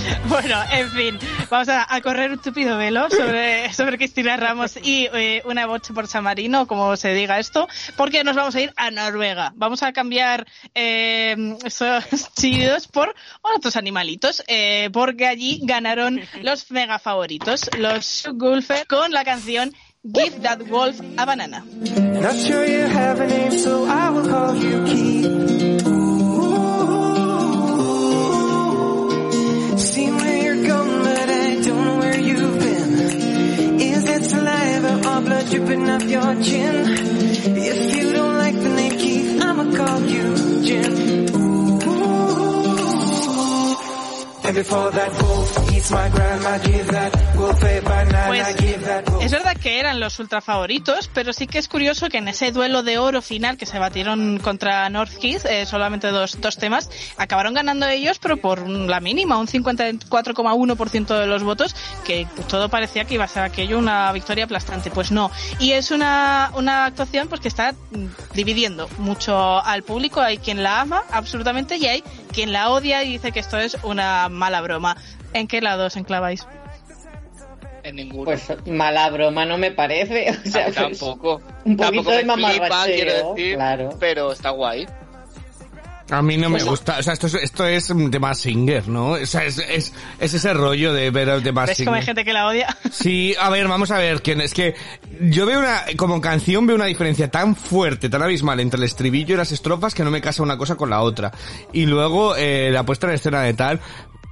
Bueno, 0.30 0.55
en 0.72 0.91
fin, 0.91 1.20
vamos 1.49 1.70
a, 1.70 1.93
a 1.93 2.01
correr 2.01 2.32
un 2.32 2.39
tupido 2.39 2.78
velo 2.78 3.10
sobre, 3.10 3.74
sobre 3.74 3.97
Cristina 3.97 4.38
Ramos 4.38 4.78
y 4.82 5.07
eh, 5.14 5.41
una 5.45 5.66
bocha 5.66 5.93
por 5.93 6.07
San 6.07 6.24
Marino, 6.24 6.68
como 6.68 6.95
se 6.95 7.14
diga 7.14 7.39
esto, 7.39 7.68
porque 7.95 8.24
nos 8.24 8.36
vamos 8.36 8.55
a 8.55 8.62
ir 8.62 8.74
a 8.76 8.91
Noruega. 8.91 9.51
Vamos 9.55 9.84
a 9.84 9.91
cambiar 9.91 10.45
eh, 10.76 11.55
esos 11.64 12.03
chillidos 12.36 12.88
por 12.88 13.14
otros 13.41 13.76
animalitos, 13.76 14.43
eh, 14.47 14.89
porque 14.93 15.28
allí 15.28 15.62
ganaron 15.64 16.22
los 16.41 16.70
mega 16.72 16.99
favoritos, 16.99 17.70
los 17.78 18.28
Gulfer, 18.34 18.88
con 18.88 19.12
la 19.12 19.24
canción 19.24 19.74
Give 20.03 20.39
That 20.41 20.62
Wolf 20.70 20.99
a 21.18 21.26
Banana. 21.26 21.66
Not 21.66 22.36
sure 22.36 22.66
you 22.66 22.88
have 22.88 23.20
a 23.20 23.28
name, 23.28 23.51
so 23.57 23.86
I 23.86 24.10
will 24.10 24.28
call 24.30 24.55
you 24.55 24.86
Keith. 24.86 25.99
Is 34.00 34.06
it 34.08 34.24
saliva 34.30 34.93
or 35.10 35.22
blood 35.26 35.45
dripping 35.47 35.89
off 35.89 36.04
your 36.04 36.41
chin? 36.41 36.86
If 37.58 37.95
you 37.97 38.14
don't 38.14 38.38
like 38.38 38.56
the 38.56 38.70
name 38.70 38.97
Keith, 38.97 39.41
I'ma 39.41 39.76
call 39.76 40.02
you 40.04 40.64
Jim. 40.64 40.93
Ooh. 41.36 41.80
And 44.45 44.56
before 44.56 44.91
that 44.91 45.22
wolf 45.22 45.68
Pues 48.27 48.57
es 49.21 49.32
verdad 49.32 49.55
que 49.57 49.80
eran 49.80 49.99
los 49.99 50.19
ultra 50.19 50.41
favoritos, 50.41 51.09
pero 51.13 51.34
sí 51.34 51.47
que 51.47 51.57
es 51.57 51.67
curioso 51.67 52.09
que 52.09 52.17
en 52.17 52.27
ese 52.27 52.51
duelo 52.51 52.84
de 52.84 52.97
oro 52.97 53.21
final 53.21 53.57
que 53.57 53.65
se 53.65 53.80
batieron 53.80 54.39
contra 54.39 54.89
North 54.89 55.13
Keith, 55.19 55.45
eh, 55.45 55.65
solamente 55.65 56.07
dos, 56.07 56.39
dos 56.41 56.57
temas, 56.57 56.89
acabaron 57.17 57.53
ganando 57.53 57.88
ellos, 57.88 58.19
pero 58.19 58.38
por 58.38 58.67
la 58.67 58.99
mínima, 58.99 59.38
un 59.38 59.47
54,1% 59.47 61.19
de 61.19 61.27
los 61.27 61.43
votos, 61.43 61.75
que 62.05 62.27
todo 62.47 62.69
parecía 62.69 63.05
que 63.05 63.15
iba 63.15 63.25
a 63.25 63.27
ser 63.27 63.43
aquello 63.43 63.77
una 63.77 64.11
victoria 64.11 64.45
aplastante. 64.45 64.91
Pues 64.91 65.11
no. 65.11 65.32
Y 65.59 65.71
es 65.71 65.91
una, 65.91 66.51
una 66.55 66.86
actuación 66.86 67.27
pues 67.27 67.41
que 67.41 67.47
está 67.47 67.75
dividiendo 68.34 68.89
mucho 68.97 69.63
al 69.63 69.84
público. 69.84 70.21
Hay 70.21 70.38
quien 70.38 70.63
la 70.63 70.82
ama 70.82 71.03
absolutamente 71.11 71.77
y 71.77 71.86
hay 71.86 72.03
quien 72.32 72.53
la 72.53 72.69
odia 72.69 73.03
y 73.03 73.13
dice 73.13 73.32
que 73.32 73.39
esto 73.39 73.57
es 73.57 73.77
una 73.84 74.30
mala 74.30 74.61
broma. 74.61 74.97
¿En 75.34 75.47
qué 75.47 75.61
lado 75.61 75.86
os 75.88 75.95
enclaváis? 75.97 76.45
En 77.84 77.95
ninguno. 77.95 78.25
Pues 78.25 78.43
mala 78.67 79.09
broma 79.09 79.45
no 79.45 79.57
me 79.57 79.71
parece. 79.71 80.30
O 80.45 80.49
sea, 80.49 80.65
pues, 80.65 80.75
tampoco. 80.75 81.41
un 81.65 81.77
poquito 81.77 81.84
Tampoco 81.84 82.11
de 82.11 82.17
flipa, 82.19 82.36
mamarracheo, 82.38 82.95
quiero 82.95 83.34
decir, 83.34 83.55
claro. 83.55 83.89
pero 83.99 84.32
está 84.32 84.49
guay. 84.51 84.86
A 86.11 86.23
mí 86.23 86.38
no 86.38 86.49
me 86.49 86.55
Pues- 86.57 86.65
gusta, 86.65 86.97
o 86.97 87.03
sea, 87.03 87.13
esto 87.13 87.27
es, 87.27 87.36
esto 87.36 87.67
es 87.67 87.88
de 87.95 88.19
más 88.19 88.39
singer, 88.39 88.88
¿no? 88.88 89.09
O 89.11 89.25
sea, 89.27 89.45
es, 89.45 89.59
es, 89.59 89.93
es 90.19 90.34
ese 90.34 90.53
rollo 90.55 90.91
de 90.91 91.11
ver 91.11 91.39
de 91.43 91.51
más 91.51 91.69
¿Ves 91.69 91.77
cómo 91.86 91.91
hay 91.93 92.01
singer. 92.01 92.05
gente 92.05 92.25
que 92.25 92.34
la 92.34 92.47
odia? 92.47 92.75
Sí, 92.91 93.36
a 93.39 93.49
ver, 93.51 93.67
vamos 93.67 93.91
a 93.91 93.99
ver, 93.99 94.23
que 94.23 94.32
es 94.32 94.53
que 94.55 94.73
yo 95.21 95.45
veo 95.45 95.59
una, 95.59 95.84
como 95.97 96.19
canción 96.19 96.65
veo 96.65 96.75
una 96.75 96.86
diferencia 96.86 97.30
tan 97.30 97.55
fuerte, 97.55 98.09
tan 98.09 98.23
abismal 98.23 98.59
entre 98.59 98.80
el 98.80 98.86
estribillo 98.86 99.36
y 99.36 99.38
las 99.38 99.51
estrofas 99.51 99.93
que 99.93 100.03
no 100.03 100.09
me 100.09 100.19
casa 100.19 100.41
una 100.41 100.57
cosa 100.57 100.75
con 100.75 100.89
la 100.89 101.01
otra. 101.01 101.32
Y 101.73 101.86
luego, 101.86 102.36
eh, 102.36 102.71
la 102.71 102.82
puesta 102.84 103.05
en 103.05 103.13
escena 103.13 103.41
de 103.43 103.53
tal, 103.53 103.80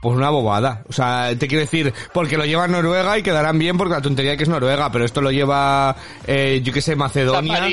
pues 0.02 0.16
una 0.16 0.30
bobada. 0.30 0.84
O 0.90 0.94
sea, 0.94 1.34
te 1.38 1.48
quiero 1.48 1.62
decir, 1.62 1.94
porque 2.14 2.38
lo 2.38 2.46
lleva 2.46 2.68
Noruega 2.68 3.18
y 3.18 3.24
quedarán 3.24 3.58
bien 3.58 3.78
porque 3.78 3.96
la 3.96 4.02
tontería 4.02 4.38
que 4.38 4.44
es 4.44 4.50
Noruega, 4.50 4.92
pero 4.92 5.06
esto 5.06 5.22
lo 5.22 5.32
lleva, 5.32 5.96
eh, 6.26 6.62
yo 6.64 6.72
qué 6.74 6.82
sé, 6.82 6.96
Macedonia. 6.96 7.68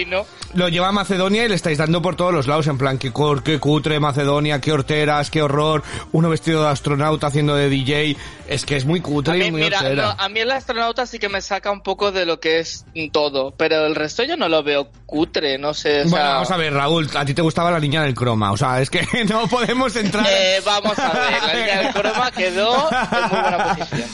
Lo 0.54 0.68
lleva 0.68 0.92
Macedonia 0.92 1.44
y 1.44 1.48
le 1.48 1.54
estáis 1.54 1.78
dando 1.78 2.00
por 2.00 2.16
todos 2.16 2.32
los 2.32 2.46
lados, 2.46 2.66
en 2.66 2.78
plan, 2.78 2.98
qué, 2.98 3.12
cor, 3.12 3.42
qué 3.42 3.58
cutre 3.58 4.00
Macedonia, 4.00 4.60
qué 4.60 4.72
horteras, 4.72 5.30
qué 5.30 5.42
horror, 5.42 5.82
uno 6.12 6.30
vestido 6.30 6.62
de 6.62 6.68
astronauta 6.68 7.26
haciendo 7.26 7.54
de 7.56 7.68
DJ, 7.68 8.16
es 8.49 8.64
que 8.64 8.76
es 8.76 8.84
muy 8.84 9.01
A 9.01 9.03
cutre 9.03 9.38
mí, 9.38 9.45
y 9.47 9.51
muy 9.51 9.62
mira, 9.62 9.82
no, 9.95 10.14
a 10.18 10.28
mí 10.28 10.40
el 10.40 10.51
astronauta 10.51 11.07
sí 11.07 11.18
que 11.18 11.28
me 11.28 11.40
saca 11.40 11.70
un 11.70 11.80
poco 11.82 12.12
de 12.12 12.26
lo 12.26 12.40
que 12.40 12.59
es 12.61 12.84
todo, 13.12 13.53
pero 13.57 13.86
el 13.86 13.95
resto 13.95 14.22
yo 14.24 14.36
no 14.36 14.49
lo 14.49 14.62
veo 14.62 14.90
cutre, 15.07 15.59
no 15.59 15.74
sé, 15.74 16.01
o 16.01 16.05
Bueno, 16.05 16.16
sea... 16.16 16.28
vamos 16.34 16.51
a 16.51 16.57
ver, 16.57 16.72
Raúl, 16.72 17.09
a 17.14 17.24
ti 17.24 17.34
te 17.34 17.42
gustaba 17.42 17.70
la 17.70 17.80
niña 17.80 18.03
del 18.03 18.14
croma, 18.14 18.53
o 18.53 18.57
sea, 18.57 18.80
es 18.80 18.90
que 18.90 19.07
no 19.28 19.47
podemos 19.49 19.95
entrar... 19.97 20.26
Eh, 20.28 20.61
vamos 20.64 20.99
a 20.99 21.12
ver, 21.12 21.42
la 21.42 21.55
línea 21.55 21.78
del 21.82 21.92
croma 21.92 22.30
quedó 22.30 22.90
en 22.90 23.20
muy 23.30 23.40
buena 23.40 23.74
posición. 23.74 24.09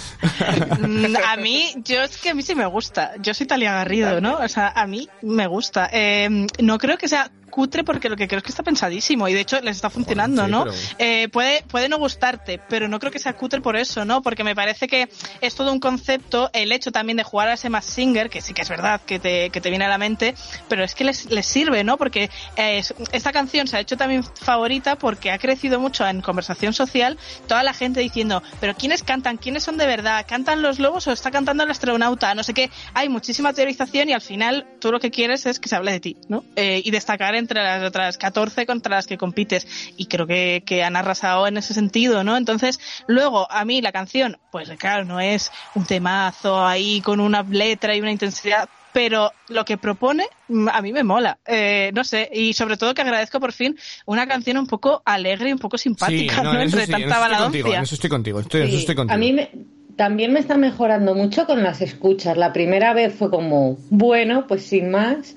Mm, 0.80 1.16
A 1.26 1.36
mí, 1.36 1.72
yo 1.84 2.02
es 2.02 2.16
que 2.16 2.30
a 2.30 2.34
mí 2.34 2.42
sí 2.42 2.54
me 2.54 2.66
gusta. 2.66 3.12
Yo 3.20 3.34
soy 3.34 3.46
Talia 3.46 3.72
Garrido, 3.72 4.20
¿no? 4.20 4.38
O 4.38 4.48
sea, 4.48 4.68
a 4.74 4.86
mí 4.86 5.08
me 5.22 5.46
gusta. 5.46 5.88
Eh, 5.92 6.46
no 6.58 6.78
creo 6.78 6.96
que 6.98 7.08
sea 7.08 7.30
cutre 7.50 7.84
porque 7.84 8.08
lo 8.08 8.16
que 8.16 8.26
creo 8.28 8.38
es 8.38 8.44
que 8.44 8.50
está 8.50 8.62
pensadísimo 8.62 9.28
y 9.28 9.34
de 9.34 9.40
hecho 9.40 9.60
les 9.60 9.76
está 9.76 9.90
funcionando, 9.90 10.44
sí, 10.44 10.50
¿no? 10.50 10.64
pero- 10.64 10.76
Eh, 10.98 11.28
puede, 11.28 11.62
puede 11.64 11.88
no 11.88 11.98
gustarte, 11.98 12.60
pero 12.68 12.88
no 12.88 12.98
creo 12.98 13.12
que 13.12 13.18
sea 13.18 13.34
cutre 13.34 13.60
por 13.60 13.76
eso, 13.76 14.04
¿no? 14.04 14.22
Porque 14.22 14.44
me 14.44 14.54
parece 14.54 14.86
que 14.88 15.08
es 15.40 15.54
todo 15.54 15.72
un 15.72 15.80
concepto, 15.80 16.50
el 16.52 16.72
hecho 16.72 16.92
también 16.92 17.16
de 17.16 17.24
jugar 17.24 17.48
a 17.48 17.54
ese 17.54 17.68
más 17.68 17.84
singer, 17.84 18.30
que 18.30 18.40
sí 18.40 18.54
que 18.54 18.62
es 18.62 18.68
verdad 18.68 19.00
que 19.04 19.18
te, 19.18 19.50
que 19.50 19.60
te 19.60 19.70
viene 19.70 19.84
a 19.84 19.88
la 19.88 19.98
mente, 19.98 20.34
pero 20.68 20.84
es 20.84 20.94
que 20.94 21.04
les, 21.04 21.26
les 21.30 21.46
sirve, 21.46 21.84
¿no? 21.84 21.96
Porque 21.98 22.30
eh, 22.56 22.78
es- 22.78 22.94
esta 23.12 23.32
canción 23.32 23.66
se 23.66 23.76
ha 23.76 23.80
hecho 23.80 23.96
también 23.96 24.22
favorita 24.24 24.96
porque 24.96 25.30
ha 25.30 25.38
crecido 25.38 25.80
mucho 25.80 26.06
en 26.06 26.20
conversación 26.20 26.72
social, 26.72 27.18
toda 27.46 27.62
la 27.62 27.74
gente 27.74 28.00
diciendo, 28.00 28.42
pero 28.60 28.74
¿quiénes 28.74 29.02
cantan? 29.02 29.36
¿Quiénes 29.36 29.62
son 29.64 29.76
de 29.76 29.86
verdad? 29.86 30.24
¿Cantan 30.28 30.62
los 30.62 30.78
lobos 30.78 31.06
o 31.06 31.12
está 31.12 31.30
cantando 31.30 31.64
el 31.64 31.70
astronauta? 31.70 32.34
No 32.34 32.42
sé 32.42 32.54
qué. 32.54 32.70
Hay 32.94 33.08
muchísima 33.08 33.52
teorización 33.52 34.08
y 34.08 34.12
al 34.12 34.20
final 34.20 34.66
tú 34.80 34.92
lo 34.92 35.00
que 35.00 35.10
quieres 35.10 35.46
es 35.46 35.58
que 35.58 35.68
se 35.68 35.76
hable 35.76 35.92
de 35.92 36.00
ti, 36.00 36.16
¿no? 36.28 36.44
Eh, 36.56 36.82
y 36.84 36.90
destacar 36.90 37.34
entre 37.40 37.60
las 37.64 37.82
otras 37.82 38.16
14 38.16 38.64
contra 38.66 38.94
las 38.96 39.06
que 39.08 39.18
compites. 39.18 39.66
Y 39.96 40.06
creo 40.06 40.26
que, 40.28 40.62
que 40.64 40.84
han 40.84 40.94
arrasado 40.94 41.48
en 41.48 41.56
ese 41.56 41.74
sentido, 41.74 42.22
¿no? 42.22 42.36
Entonces, 42.36 42.78
luego, 43.08 43.50
a 43.50 43.64
mí 43.64 43.82
la 43.82 43.90
canción, 43.90 44.38
pues 44.52 44.70
claro, 44.78 45.04
no 45.04 45.18
es 45.18 45.50
un 45.74 45.84
temazo 45.84 46.64
ahí 46.64 47.00
con 47.00 47.18
una 47.18 47.42
letra 47.42 47.96
y 47.96 48.00
una 48.00 48.12
intensidad, 48.12 48.68
pero 48.92 49.32
lo 49.48 49.64
que 49.64 49.76
propone 49.78 50.26
mm, 50.48 50.68
a 50.72 50.82
mí 50.82 50.92
me 50.92 51.04
mola, 51.04 51.38
eh, 51.46 51.90
no 51.94 52.02
sé, 52.02 52.28
y 52.32 52.52
sobre 52.54 52.76
todo 52.76 52.92
que 52.94 53.02
agradezco 53.02 53.38
por 53.38 53.52
fin 53.52 53.76
una 54.04 54.26
canción 54.26 54.56
un 54.56 54.66
poco 54.66 55.00
alegre 55.04 55.48
y 55.48 55.52
un 55.52 55.58
poco 55.60 55.78
Sí, 55.78 55.84
simpática, 55.84 56.42
no, 56.42 56.52
¿no? 56.54 56.60
en 56.60 56.66
eso 56.66 56.78
Entre 56.78 56.86
sí, 56.86 56.92
en 57.02 57.08
tanta 57.08 57.14
eso 57.16 57.22
estoy 57.24 57.36
contigo, 57.44 57.68
baladoncia. 57.68 57.78
en 57.78 57.84
eso 57.84 57.94
estoy 57.94 58.10
contigo, 58.10 58.40
estoy, 58.40 58.60
en 58.62 58.66
eso 58.66 58.76
Sí, 58.76 58.80
estoy 58.80 58.94
contigo. 58.96 59.14
A 59.14 59.18
mí 59.18 59.32
me- 59.32 59.50
también 59.96 60.32
me 60.32 60.40
está 60.40 60.56
mejorando 60.56 61.14
mucho 61.14 61.46
con 61.46 61.62
las 61.62 61.82
escuchas. 61.82 62.36
La 62.36 62.52
primera 62.52 62.94
vez 62.94 63.14
fue 63.14 63.30
como, 63.30 63.78
bueno, 63.90 64.46
pues 64.48 64.64
sin 64.64 64.90
más. 64.90 65.36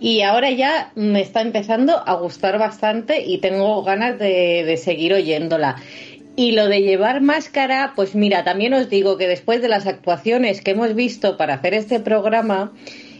Y 0.00 0.22
ahora 0.22 0.50
ya 0.50 0.92
me 0.94 1.20
está 1.20 1.40
empezando 1.40 2.02
a 2.06 2.14
gustar 2.14 2.58
bastante 2.58 3.20
y 3.20 3.38
tengo 3.38 3.82
ganas 3.82 4.18
de, 4.18 4.64
de 4.64 4.76
seguir 4.76 5.12
oyéndola. 5.12 5.76
Y 6.36 6.52
lo 6.52 6.68
de 6.68 6.82
llevar 6.82 7.20
máscara, 7.20 7.94
pues 7.96 8.14
mira, 8.14 8.44
también 8.44 8.72
os 8.72 8.88
digo 8.88 9.16
que 9.16 9.26
después 9.26 9.60
de 9.60 9.68
las 9.68 9.88
actuaciones 9.88 10.60
que 10.60 10.70
hemos 10.70 10.94
visto 10.94 11.36
para 11.36 11.54
hacer 11.54 11.74
este 11.74 11.98
programa, 11.98 12.72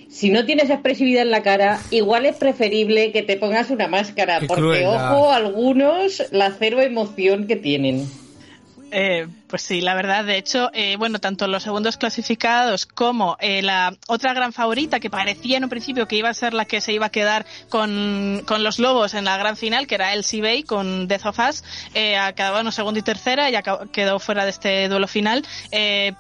si 0.09 0.31
no 0.31 0.47
tienes 0.47 0.71
expresividad 0.71 1.23
en 1.23 1.33
la 1.33 1.43
cara, 1.43 1.81
igual 1.91 2.27
es 2.27 2.37
preferible 2.37 3.11
que 3.11 3.23
te 3.23 3.37
pongas 3.37 3.71
una 3.71 3.89
máscara, 3.89 4.39
Qué 4.39 4.47
porque 4.47 4.63
crueldad. 4.63 5.17
ojo, 5.17 5.31
algunos 5.33 6.23
la 6.31 6.53
cero 6.57 6.81
emoción 6.81 7.49
que 7.49 7.57
tienen. 7.57 8.07
Eh, 8.91 9.29
pues 9.49 9.63
sí, 9.63 9.81
la 9.81 9.95
verdad, 9.95 10.25
de 10.25 10.39
hecho, 10.39 10.71
eh, 10.73 10.97
bueno, 10.97 11.19
tanto 11.19 11.47
los 11.47 11.63
segundos 11.63 11.97
clasificados 11.97 12.87
como 12.87 13.37
eh, 13.41 13.63
la 13.63 13.95
otra 14.07 14.33
gran 14.33 14.53
favorita 14.53 14.99
que 15.01 15.11
parecía 15.11 15.59
en 15.59 15.65
un 15.65 15.71
principio 15.71 16.09
que 16.09 16.17
iba 16.17 16.29
a 16.29 16.35
ser 16.35 16.55
la 16.55 16.65
que 16.65 16.81
se 16.81 16.93
iba 16.93 17.07
a 17.07 17.11
quedar 17.11 17.45
con, 17.69 18.43
con 18.47 18.63
los 18.63 18.79
lobos 18.79 19.15
en 19.15 19.25
la 19.25 19.37
gran 19.37 19.57
final, 19.57 19.87
que 19.87 19.97
era 19.97 20.15
Elsie 20.15 20.41
Bay 20.41 20.63
con 20.63 21.07
Death 21.07 21.27
of 21.27 21.39
Us, 21.39 21.65
eh, 21.95 22.19
bueno, 22.53 22.73
segunda 22.73 23.01
y 23.01 23.03
tercera 23.03 23.51
y 23.51 23.55
quedó 23.93 24.19
fuera 24.19 24.45
de 24.45 24.51
este 24.51 24.89
duelo 24.89 25.09
final. 25.09 25.45
Eh, 25.71 26.15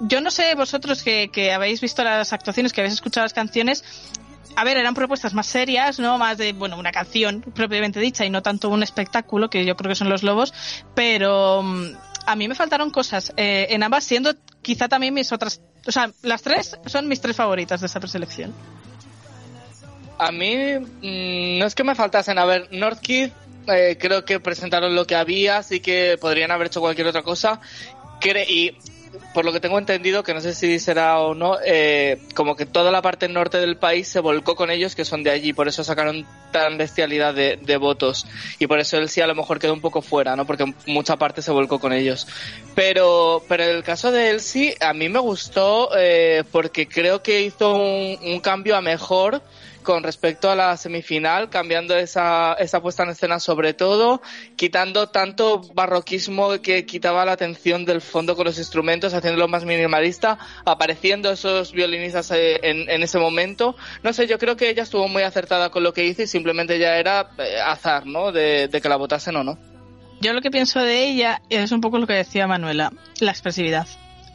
yo 0.00 0.20
no 0.20 0.30
sé 0.30 0.54
vosotros 0.54 1.02
que, 1.02 1.30
que 1.30 1.52
habéis 1.52 1.80
visto 1.80 2.04
las 2.04 2.32
actuaciones, 2.32 2.72
que 2.72 2.82
habéis 2.82 2.94
escuchado 2.94 3.24
las 3.24 3.32
canciones, 3.32 3.84
a 4.56 4.64
ver, 4.64 4.78
eran 4.78 4.94
propuestas 4.94 5.34
más 5.34 5.46
serias, 5.46 5.98
¿no? 5.98 6.16
Más 6.16 6.38
de, 6.38 6.54
bueno, 6.54 6.78
una 6.78 6.90
canción 6.90 7.42
propiamente 7.42 8.00
dicha 8.00 8.24
y 8.24 8.30
no 8.30 8.42
tanto 8.42 8.70
un 8.70 8.82
espectáculo, 8.82 9.50
que 9.50 9.64
yo 9.66 9.76
creo 9.76 9.90
que 9.90 9.94
son 9.94 10.08
los 10.08 10.22
lobos, 10.22 10.54
pero 10.94 11.62
mm, 11.62 11.86
a 12.26 12.36
mí 12.36 12.48
me 12.48 12.54
faltaron 12.54 12.90
cosas 12.90 13.34
eh, 13.36 13.66
en 13.70 13.82
ambas, 13.82 14.04
siendo 14.04 14.34
quizá 14.62 14.88
también 14.88 15.12
mis 15.12 15.30
otras, 15.30 15.60
o 15.86 15.92
sea, 15.92 16.10
las 16.22 16.42
tres 16.42 16.78
son 16.86 17.06
mis 17.06 17.20
tres 17.20 17.36
favoritas 17.36 17.80
de 17.80 17.86
esta 17.86 18.00
preselección. 18.00 18.54
A 20.18 20.32
mí 20.32 20.56
mm, 20.56 21.58
no 21.58 21.66
es 21.66 21.74
que 21.74 21.84
me 21.84 21.94
faltasen. 21.94 22.38
A 22.38 22.46
ver, 22.46 22.68
Northkid 22.72 23.30
eh, 23.68 23.98
creo 24.00 24.24
que 24.24 24.40
presentaron 24.40 24.94
lo 24.94 25.06
que 25.06 25.16
había, 25.16 25.58
así 25.58 25.80
que 25.80 26.16
podrían 26.18 26.50
haber 26.50 26.68
hecho 26.68 26.80
cualquier 26.80 27.08
otra 27.08 27.22
cosa. 27.22 27.60
Y 28.48 28.72
por 29.34 29.44
lo 29.44 29.52
que 29.52 29.60
tengo 29.60 29.78
entendido, 29.78 30.22
que 30.22 30.34
no 30.34 30.40
sé 30.40 30.54
si 30.54 30.78
será 30.78 31.20
o 31.20 31.34
no, 31.34 31.56
eh, 31.64 32.18
como 32.34 32.56
que 32.56 32.66
toda 32.66 32.90
la 32.90 33.02
parte 33.02 33.28
norte 33.28 33.58
del 33.58 33.76
país 33.76 34.08
se 34.08 34.20
volcó 34.20 34.56
con 34.56 34.70
ellos, 34.70 34.94
que 34.94 35.04
son 35.04 35.22
de 35.22 35.30
allí, 35.30 35.52
por 35.52 35.68
eso 35.68 35.84
sacaron 35.84 36.26
tan 36.52 36.78
bestialidad 36.78 37.34
de, 37.34 37.58
de 37.60 37.76
votos. 37.76 38.26
Y 38.58 38.66
por 38.66 38.78
eso 38.78 38.96
él 38.98 39.08
sí 39.08 39.20
a 39.20 39.26
lo 39.26 39.34
mejor 39.34 39.58
quedó 39.58 39.72
un 39.72 39.80
poco 39.80 40.02
fuera, 40.02 40.36
¿no? 40.36 40.46
Porque 40.46 40.72
mucha 40.86 41.16
parte 41.16 41.42
se 41.42 41.50
volcó 41.50 41.78
con 41.78 41.92
ellos. 41.92 42.26
Pero, 42.74 43.42
pero 43.48 43.64
el 43.64 43.82
caso 43.82 44.10
de 44.10 44.30
él 44.30 44.40
sí, 44.40 44.74
a 44.80 44.92
mí 44.92 45.08
me 45.08 45.18
gustó 45.18 45.90
eh, 45.96 46.44
porque 46.52 46.88
creo 46.88 47.22
que 47.22 47.42
hizo 47.42 47.74
un, 47.74 48.18
un 48.22 48.40
cambio 48.40 48.76
a 48.76 48.80
mejor 48.80 49.42
con 49.86 50.02
respecto 50.02 50.50
a 50.50 50.56
la 50.56 50.76
semifinal, 50.76 51.48
cambiando 51.48 51.96
esa, 51.96 52.54
esa 52.54 52.82
puesta 52.82 53.04
en 53.04 53.10
escena 53.10 53.38
sobre 53.38 53.72
todo, 53.72 54.20
quitando 54.56 55.10
tanto 55.10 55.60
barroquismo 55.74 56.60
que 56.60 56.84
quitaba 56.84 57.24
la 57.24 57.32
atención 57.32 57.84
del 57.84 58.00
fondo 58.00 58.34
con 58.34 58.46
los 58.46 58.58
instrumentos, 58.58 59.14
haciéndolo 59.14 59.46
más 59.46 59.64
minimalista, 59.64 60.38
apareciendo 60.64 61.30
esos 61.30 61.72
violinistas 61.72 62.32
eh, 62.32 62.58
en, 62.62 63.02
ese 63.02 63.18
momento. 63.20 63.76
No 64.02 64.12
sé, 64.12 64.26
yo 64.26 64.38
creo 64.38 64.56
que 64.56 64.68
ella 64.70 64.82
estuvo 64.82 65.06
muy 65.06 65.22
acertada 65.22 65.70
con 65.70 65.84
lo 65.84 65.92
que 65.92 66.04
hizo 66.04 66.22
y 66.22 66.26
simplemente 66.26 66.80
ya 66.80 66.96
era 66.96 67.30
eh, 67.38 67.60
azar, 67.64 68.06
¿no? 68.06 68.32
De, 68.32 68.66
de 68.66 68.80
que 68.80 68.88
la 68.88 68.96
votasen 68.96 69.36
o 69.36 69.44
no. 69.44 69.56
Yo 70.20 70.32
lo 70.32 70.40
que 70.40 70.50
pienso 70.50 70.80
de 70.80 71.04
ella 71.04 71.42
es 71.48 71.70
un 71.70 71.80
poco 71.80 71.98
lo 71.98 72.08
que 72.08 72.14
decía 72.14 72.48
Manuela, 72.48 72.92
la 73.20 73.30
expresividad. 73.30 73.86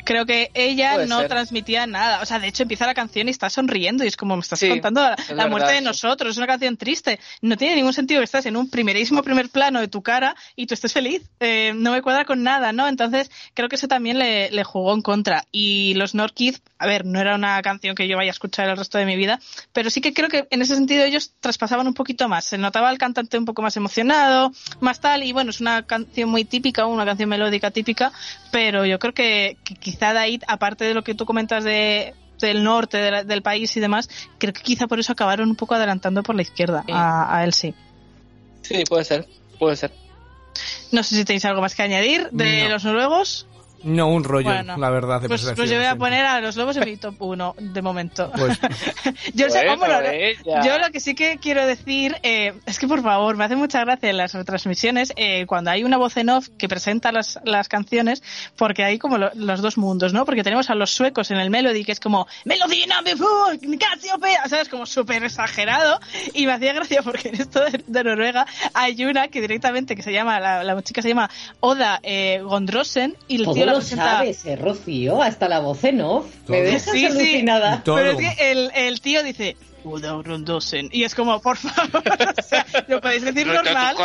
Creo 0.04 0.26
que 0.26 0.52
ella 0.54 0.94
Puede 0.96 1.08
no 1.08 1.20
ser. 1.20 1.30
transmitía 1.30 1.88
nada. 1.88 2.22
O 2.22 2.26
sea, 2.26 2.40
de 2.40 2.48
hecho 2.48 2.64
empieza 2.64 2.86
la 2.86 2.94
canción 2.94 3.28
y 3.28 3.32
está 3.32 3.50
sonriendo 3.50 4.04
y 4.04 4.08
es 4.08 4.18
como 4.18 4.36
me 4.36 4.42
estás 4.42 4.60
Sí, 4.60 4.70
contando 4.70 5.02
la, 5.02 5.14
es 5.14 5.30
la 5.30 5.36
verdad, 5.36 5.50
muerte 5.50 5.72
de 5.74 5.82
nosotros. 5.82 6.32
Es 6.32 6.38
una 6.38 6.48
canción 6.48 6.78
triste. 6.78 7.20
No 7.42 7.58
tiene 7.58 7.76
ningún 7.76 7.94
sentido 7.94 8.20
que 8.20 8.26
estás 8.26 8.46
en 8.46 8.58
un 8.58 8.70
primerísimo 8.70 9.24
primer 9.24 9.50
plano 9.50 9.80
de 9.80 9.88
tu 9.88 10.02
cara 10.02 10.36
y 10.56 10.68
tú 10.68 10.74
estés 10.74 10.94
feliz. 10.94 11.22
Eh, 11.40 11.74
no 11.76 11.92
me 11.92 12.02
cuadra 12.02 12.26
con 12.26 12.44
nada, 12.44 12.72
¿no? 12.74 12.88
Entonces 12.88 13.30
creo 13.54 13.70
que 13.70 13.76
eso 13.76 13.88
también 13.88 14.20
le, 14.20 14.50
le 14.52 14.64
jugó 14.64 14.94
en 14.94 15.02
contra. 15.02 15.46
Y 15.52 15.94
los 15.96 16.16
Norkid, 16.16 16.56
a 16.80 16.88
ver, 16.88 17.06
no 17.06 17.20
era 17.20 17.36
una 17.36 17.62
canción 17.62 17.96
que 17.96 18.08
yo 18.08 18.18
vaya 18.18 18.32
a 18.32 18.34
escuchar 18.34 18.70
el 18.70 18.78
resto 18.78 18.98
de 18.98 19.06
mi 19.06 19.16
vida, 19.16 19.40
pero 19.74 19.90
sí 19.90 20.02
que 20.02 20.14
creo 20.14 20.30
que 20.30 20.48
en 20.50 20.62
ese 20.62 20.76
sentido 20.76 21.04
ellos 21.04 21.32
traspasaban 21.40 21.88
un 21.88 21.94
poquito 21.94 22.28
más. 22.28 22.46
Se 22.46 22.58
notaba 22.58 22.90
al 22.90 22.98
cantante 22.98 23.38
un 23.38 23.46
poco 23.46 23.62
más 23.62 23.76
emocionado, 23.78 24.52
más 24.80 25.00
tal, 25.00 25.24
y 25.24 25.32
bueno, 25.32 25.52
es 25.52 25.62
una 25.62 25.84
canción 25.86 26.30
muy 26.30 26.46
típica, 26.46 26.86
una 26.86 27.06
canción 27.06 27.30
melódica 27.30 27.72
típica, 27.72 28.12
pero 28.52 28.86
yo 28.86 29.00
creo 29.00 29.14
que, 29.14 29.58
que 29.64 29.91
quizá 29.92 30.14
de 30.14 30.20
ahí, 30.20 30.40
aparte 30.48 30.86
de 30.86 30.94
lo 30.94 31.04
que 31.04 31.14
tú 31.16 31.26
comentas 31.26 31.64
de 31.64 32.14
del 32.40 32.64
norte 32.64 32.98
de 32.98 33.12
la- 33.12 33.24
del 33.24 33.44
país 33.44 33.78
y 33.78 33.80
demás, 33.80 34.10
creo 34.40 34.52
que 34.52 34.64
quizá 34.64 34.88
por 34.88 35.00
eso 35.00 35.12
acabaron 35.12 35.48
un 35.50 35.56
poco 35.56 35.76
adelantando 35.76 36.24
por 36.24 36.36
la 36.36 36.42
izquierda 36.42 36.84
a, 36.92 37.38
a 37.38 37.44
él 37.44 37.54
sí. 37.54 37.76
Sí, 38.64 38.84
puede 38.90 39.04
ser, 39.04 39.28
puede 39.60 39.76
ser. 39.76 39.92
No 40.92 41.04
sé 41.04 41.16
si 41.16 41.24
tenéis 41.24 41.46
algo 41.46 41.62
más 41.62 41.76
que 41.76 41.84
añadir 41.84 42.30
de 42.32 42.64
No. 42.64 42.70
los 42.70 42.84
noruegos. 42.84 43.46
No, 43.84 44.08
un 44.10 44.24
rollo, 44.24 44.46
Bueno, 44.50 44.78
la 44.78 44.90
verdad. 44.90 45.22
de 45.22 45.28
Pues, 45.28 45.42
pues 45.56 45.70
yo 45.70 45.78
voy 45.78 45.86
a 45.86 45.96
poner 45.96 46.26
a 46.26 46.40
los 46.42 46.56
lobos 46.56 46.78
en 46.78 46.86
mi 46.86 46.98
top 46.98 47.16
1 47.20 47.56
de 47.58 47.82
momento. 47.82 48.32
Pues- 48.38 48.60
yo, 49.34 49.50
sé, 49.50 49.60
Bueno, 49.66 49.78
bueno, 49.78 50.00
ella. 50.12 50.62
yo 50.66 50.78
lo 50.80 50.90
que 50.92 51.00
sí 51.00 51.16
que 51.16 51.38
quiero 51.42 51.66
decir 51.66 52.16
eh, 52.24 52.54
es 52.66 52.78
que 52.80 52.88
por 52.88 53.02
favor, 53.02 53.36
me 53.38 53.46
hace 53.46 53.56
mucha 53.56 53.80
gracia 53.84 54.10
en 54.10 54.18
las 54.18 54.34
retransmisiones 54.34 55.14
eh, 55.16 55.46
cuando 55.48 55.72
hay 55.72 55.84
una 55.84 55.98
voz 55.98 56.16
en 56.18 56.30
off 56.30 56.48
que 56.58 56.68
presenta 56.70 57.12
las, 57.12 57.40
las 57.44 57.68
canciones, 57.70 58.22
porque 58.56 58.84
hay 58.84 59.00
como 59.00 59.18
lo- 59.18 59.32
los 59.36 59.62
dos 59.62 59.78
mundos, 59.78 60.14
¿no? 60.14 60.26
Porque 60.26 60.44
tenemos 60.44 60.70
a 60.70 60.76
los 60.76 60.92
suecos 60.92 61.32
en 61.32 61.38
el 61.38 61.50
Melody, 61.50 61.84
que 61.84 61.92
es 61.94 62.00
como 62.00 62.28
Melodina 62.46 63.02
Casiopea, 63.80 64.48
¿sabes? 64.50 64.70
Como 64.70 64.86
súper 64.86 65.24
exagerado. 65.24 66.00
Y 66.34 66.46
me 66.46 66.54
hacía 66.54 66.74
gracia 66.74 67.02
porque 67.02 67.30
en 67.30 67.36
esto 67.42 67.60
de, 67.64 67.84
de 67.86 68.04
Noruega 68.04 68.46
hay 68.74 69.04
una 69.06 69.28
que 69.28 69.42
directamente, 69.42 69.96
que 69.96 70.04
se 70.04 70.12
llama, 70.12 70.40
la, 70.40 70.64
la 70.64 70.82
chica 70.82 71.02
se 71.02 71.10
llama 71.10 71.30
Oda 71.60 72.00
eh, 72.04 72.42
Gondrosen, 72.44 73.16
y 73.28 73.38
el 73.38 73.52
tío 73.54 73.66
lo 73.72 73.82
sabes, 73.82 74.46
eh, 74.46 74.56
Rocío, 74.56 75.22
hasta 75.22 75.48
la 75.50 75.60
voz 75.60 75.84
en 75.84 76.02
off. 76.02 76.26
Me 76.48 76.58
Todo. 76.58 76.62
dejas 76.62 76.84
Sí, 76.84 77.00
sí. 77.00 77.06
alucinada. 77.06 77.82
Pero 77.84 78.12
es 78.12 78.18
que 78.18 78.52
el, 78.52 78.72
el 78.76 79.02
tío 79.02 79.24
dice. 79.24 79.58
Y 80.92 81.06
es 81.06 81.16
como, 81.16 81.42
por 81.42 81.58
favor, 81.58 82.04
o 82.38 82.42
sea, 82.44 82.64
lo 82.88 83.02
podéis 83.02 83.24
decir 83.24 83.48
normal. 83.48 83.96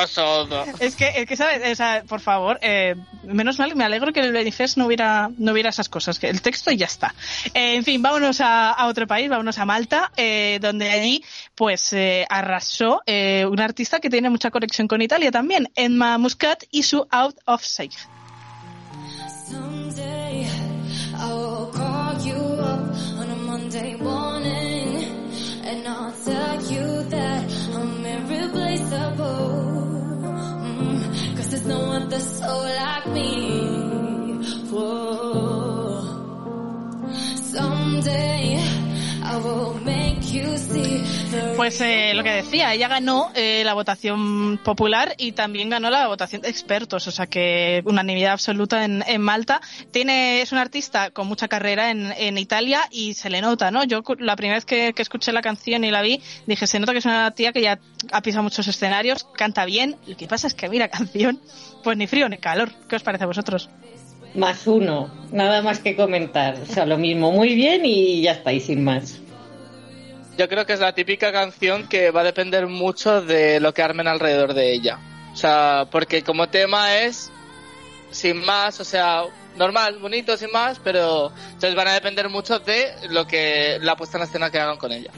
Es 0.81 0.97
que, 0.97 1.13
es 1.17 1.27
que 1.27 1.37
¿sabes? 1.37 1.71
O 1.71 1.75
sea, 1.75 2.03
por 2.09 2.21
favor, 2.21 2.59
eh, 2.63 2.95
menos 3.25 3.59
mal, 3.59 3.77
me 3.77 3.85
alegro 3.85 4.11
que 4.11 4.21
en 4.21 4.27
el 4.27 4.33
Benifest 4.33 4.79
no 4.79 4.87
hubiera, 4.87 5.29
no 5.37 5.53
hubiera 5.53 5.69
esas 5.69 5.91
cosas, 5.91 6.19
que 6.19 6.31
el 6.31 6.41
texto 6.41 6.71
y 6.71 6.79
ya 6.79 6.87
está. 6.87 7.15
Eh, 7.53 7.75
en 7.75 7.85
fin, 7.85 8.01
vámonos 8.01 8.41
a, 8.41 8.71
a 8.71 8.87
otro 8.87 9.07
país, 9.07 9.29
vámonos 9.29 9.59
a 9.59 9.67
Malta, 9.67 10.13
eh, 10.17 10.59
donde 10.63 10.89
allí, 10.89 11.23
pues, 11.55 11.93
eh, 11.93 12.25
arrasó 12.31 13.03
eh, 13.05 13.45
un 13.47 13.61
artista 13.61 14.01
que 14.01 14.09
tiene 14.09 14.31
mucha 14.31 14.51
conexión 14.51 14.89
con 14.89 15.03
Italia 15.03 15.31
también, 15.31 15.69
Emma 15.75 16.17
Muscat 16.17 16.63
y 16.71 16.85
su 16.85 17.07
Out 17.11 17.37
of 17.45 17.63
Sight. 17.63 17.93
Mm, 29.19 31.37
Cause 31.37 31.49
there's 31.51 31.67
no 31.67 31.81
other 31.93 32.19
soul 32.21 32.63
like 32.65 33.07
me. 33.09 34.43
Whoa. 34.71 36.03
Someday 37.37 38.59
I 39.23 39.37
will 39.39 39.75
make 39.85 40.33
you 40.33 40.57
see 40.59 41.05
Pues 41.57 41.81
eh, 41.81 42.13
lo 42.15 42.23
que 42.23 42.31
decía, 42.31 42.75
ella 42.75 42.87
ganó 42.87 43.31
eh, 43.35 43.63
la 43.65 43.75
votación 43.75 44.59
popular 44.59 45.15
y 45.17 45.33
también 45.33 45.71
ganó 45.71 45.91
la 45.91 46.07
votación 46.07 46.43
de 46.43 46.49
expertos, 46.49 47.09
o 47.09 47.11
sea 47.11 47.27
que 47.27 47.83
unanimidad 47.85 48.33
absoluta 48.33 48.85
en, 48.85 49.21
Malta. 49.21 49.61
Tiene, 49.91 50.43
es 50.43 50.53
un 50.53 50.59
artista 50.59 51.11
con 51.11 51.27
mucha 51.27 51.49
carrera 51.49 51.91
en, 51.91 52.13
en 52.13 52.39
Italia 52.39 52.83
y 52.91 53.15
se 53.15 53.31
le 53.31 53.41
nota, 53.41 53.71
¿no? 53.71 53.85
Yo 53.85 54.03
la 54.19 54.37
primera 54.37 54.57
vez 54.57 54.65
que, 54.65 54.93
que 54.93 55.03
escuché 55.03 55.33
la 55.33 55.43
canción 55.43 55.83
y 55.85 55.91
la 55.91 56.03
vi, 56.03 56.21
dije, 56.47 56.67
se 56.67 56.79
nota 56.79 56.93
que 56.93 56.99
es 56.99 57.07
una 57.07 57.31
tía 57.31 57.53
que 57.53 57.63
ya 57.63 57.79
ha 58.13 58.23
pisado 58.23 58.43
muchos 58.43 58.69
escenarios, 58.69 59.25
canta 59.25 59.65
bien. 59.65 59.97
Lo 60.07 60.17
que 60.17 60.29
pasa 60.29 60.47
es 60.47 60.55
que 60.55 60.67
a 60.67 60.69
mí 60.69 60.79
la 60.79 60.89
canción, 60.89 61.41
pues 61.83 61.97
ni 61.97 62.07
frío 62.07 62.29
ni 62.29 62.39
calor. 62.39 62.71
¿Qué 62.89 62.97
os 62.97 63.03
parece 63.03 63.25
a 63.25 63.29
vosotros? 63.29 63.71
Más 64.35 64.67
uno, 64.67 65.11
nada 65.33 65.63
más 65.63 65.81
que 65.81 65.97
comentar. 65.97 66.59
O 66.63 66.67
sea, 66.67 66.85
lo 66.85 66.99
mismo, 66.99 67.33
muy 67.33 67.55
bien 67.55 67.87
y 67.87 68.21
ya 68.21 68.33
está, 68.33 68.53
y 68.53 68.61
sin 68.61 68.85
más. 68.85 69.21
Yo 70.37 70.49
creo 70.49 70.67
que 70.67 70.75
es 70.75 70.81
la 70.81 70.95
típica 70.95 71.33
canción 71.33 71.89
que 71.89 72.11
va 72.11 72.21
a 72.21 72.25
depender 72.25 72.67
mucho 72.67 73.23
de 73.23 73.61
lo 73.61 73.73
que 73.73 73.83
armen 73.83 74.07
alrededor 74.07 74.55
de 74.55 74.73
ella. 74.73 74.99
O 75.33 75.37
sea, 75.37 75.87
porque 75.91 76.23
como 76.23 76.49
tema 76.49 76.99
es 76.99 77.31
sin 78.11 78.45
más, 78.45 78.81
o 78.81 78.85
sea, 78.85 79.23
normal, 79.57 79.99
bonito, 79.99 80.37
sin 80.37 80.51
más, 80.53 80.79
pero 80.83 81.33
entonces 81.47 81.75
van 81.75 81.89
a 81.89 81.93
depender 81.93 82.29
mucho 82.29 82.59
de 82.59 82.93
lo 83.11 83.27
que 83.27 83.79
la 83.81 83.97
puesta 83.97 84.19
en 84.19 84.25
escena 84.25 84.51
que 84.51 84.59
hagan 84.59 84.77
con 84.77 84.93
ella. 84.93 85.11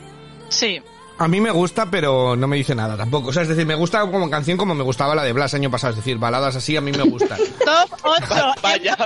Sí. 0.48 0.80
A 1.20 1.26
mí 1.26 1.40
me 1.40 1.50
gusta, 1.50 1.90
pero 1.90 2.36
no 2.36 2.46
me 2.46 2.56
dice 2.56 2.76
nada 2.76 2.96
tampoco. 2.96 3.30
O 3.30 3.32
sea, 3.32 3.42
es 3.42 3.48
decir, 3.48 3.66
me 3.66 3.74
gusta 3.74 4.00
como 4.02 4.30
canción 4.30 4.56
como 4.56 4.74
me 4.76 4.84
gustaba 4.84 5.16
la 5.16 5.24
de 5.24 5.32
Blas 5.32 5.52
año 5.52 5.68
pasado. 5.68 5.90
Es 5.90 5.96
decir, 5.96 6.16
baladas 6.16 6.54
así 6.54 6.76
a 6.76 6.80
mí 6.80 6.92
me 6.92 7.02
gustan. 7.02 7.38
Top 7.64 7.98
8. 8.04 8.54
Vaya, 8.62 8.96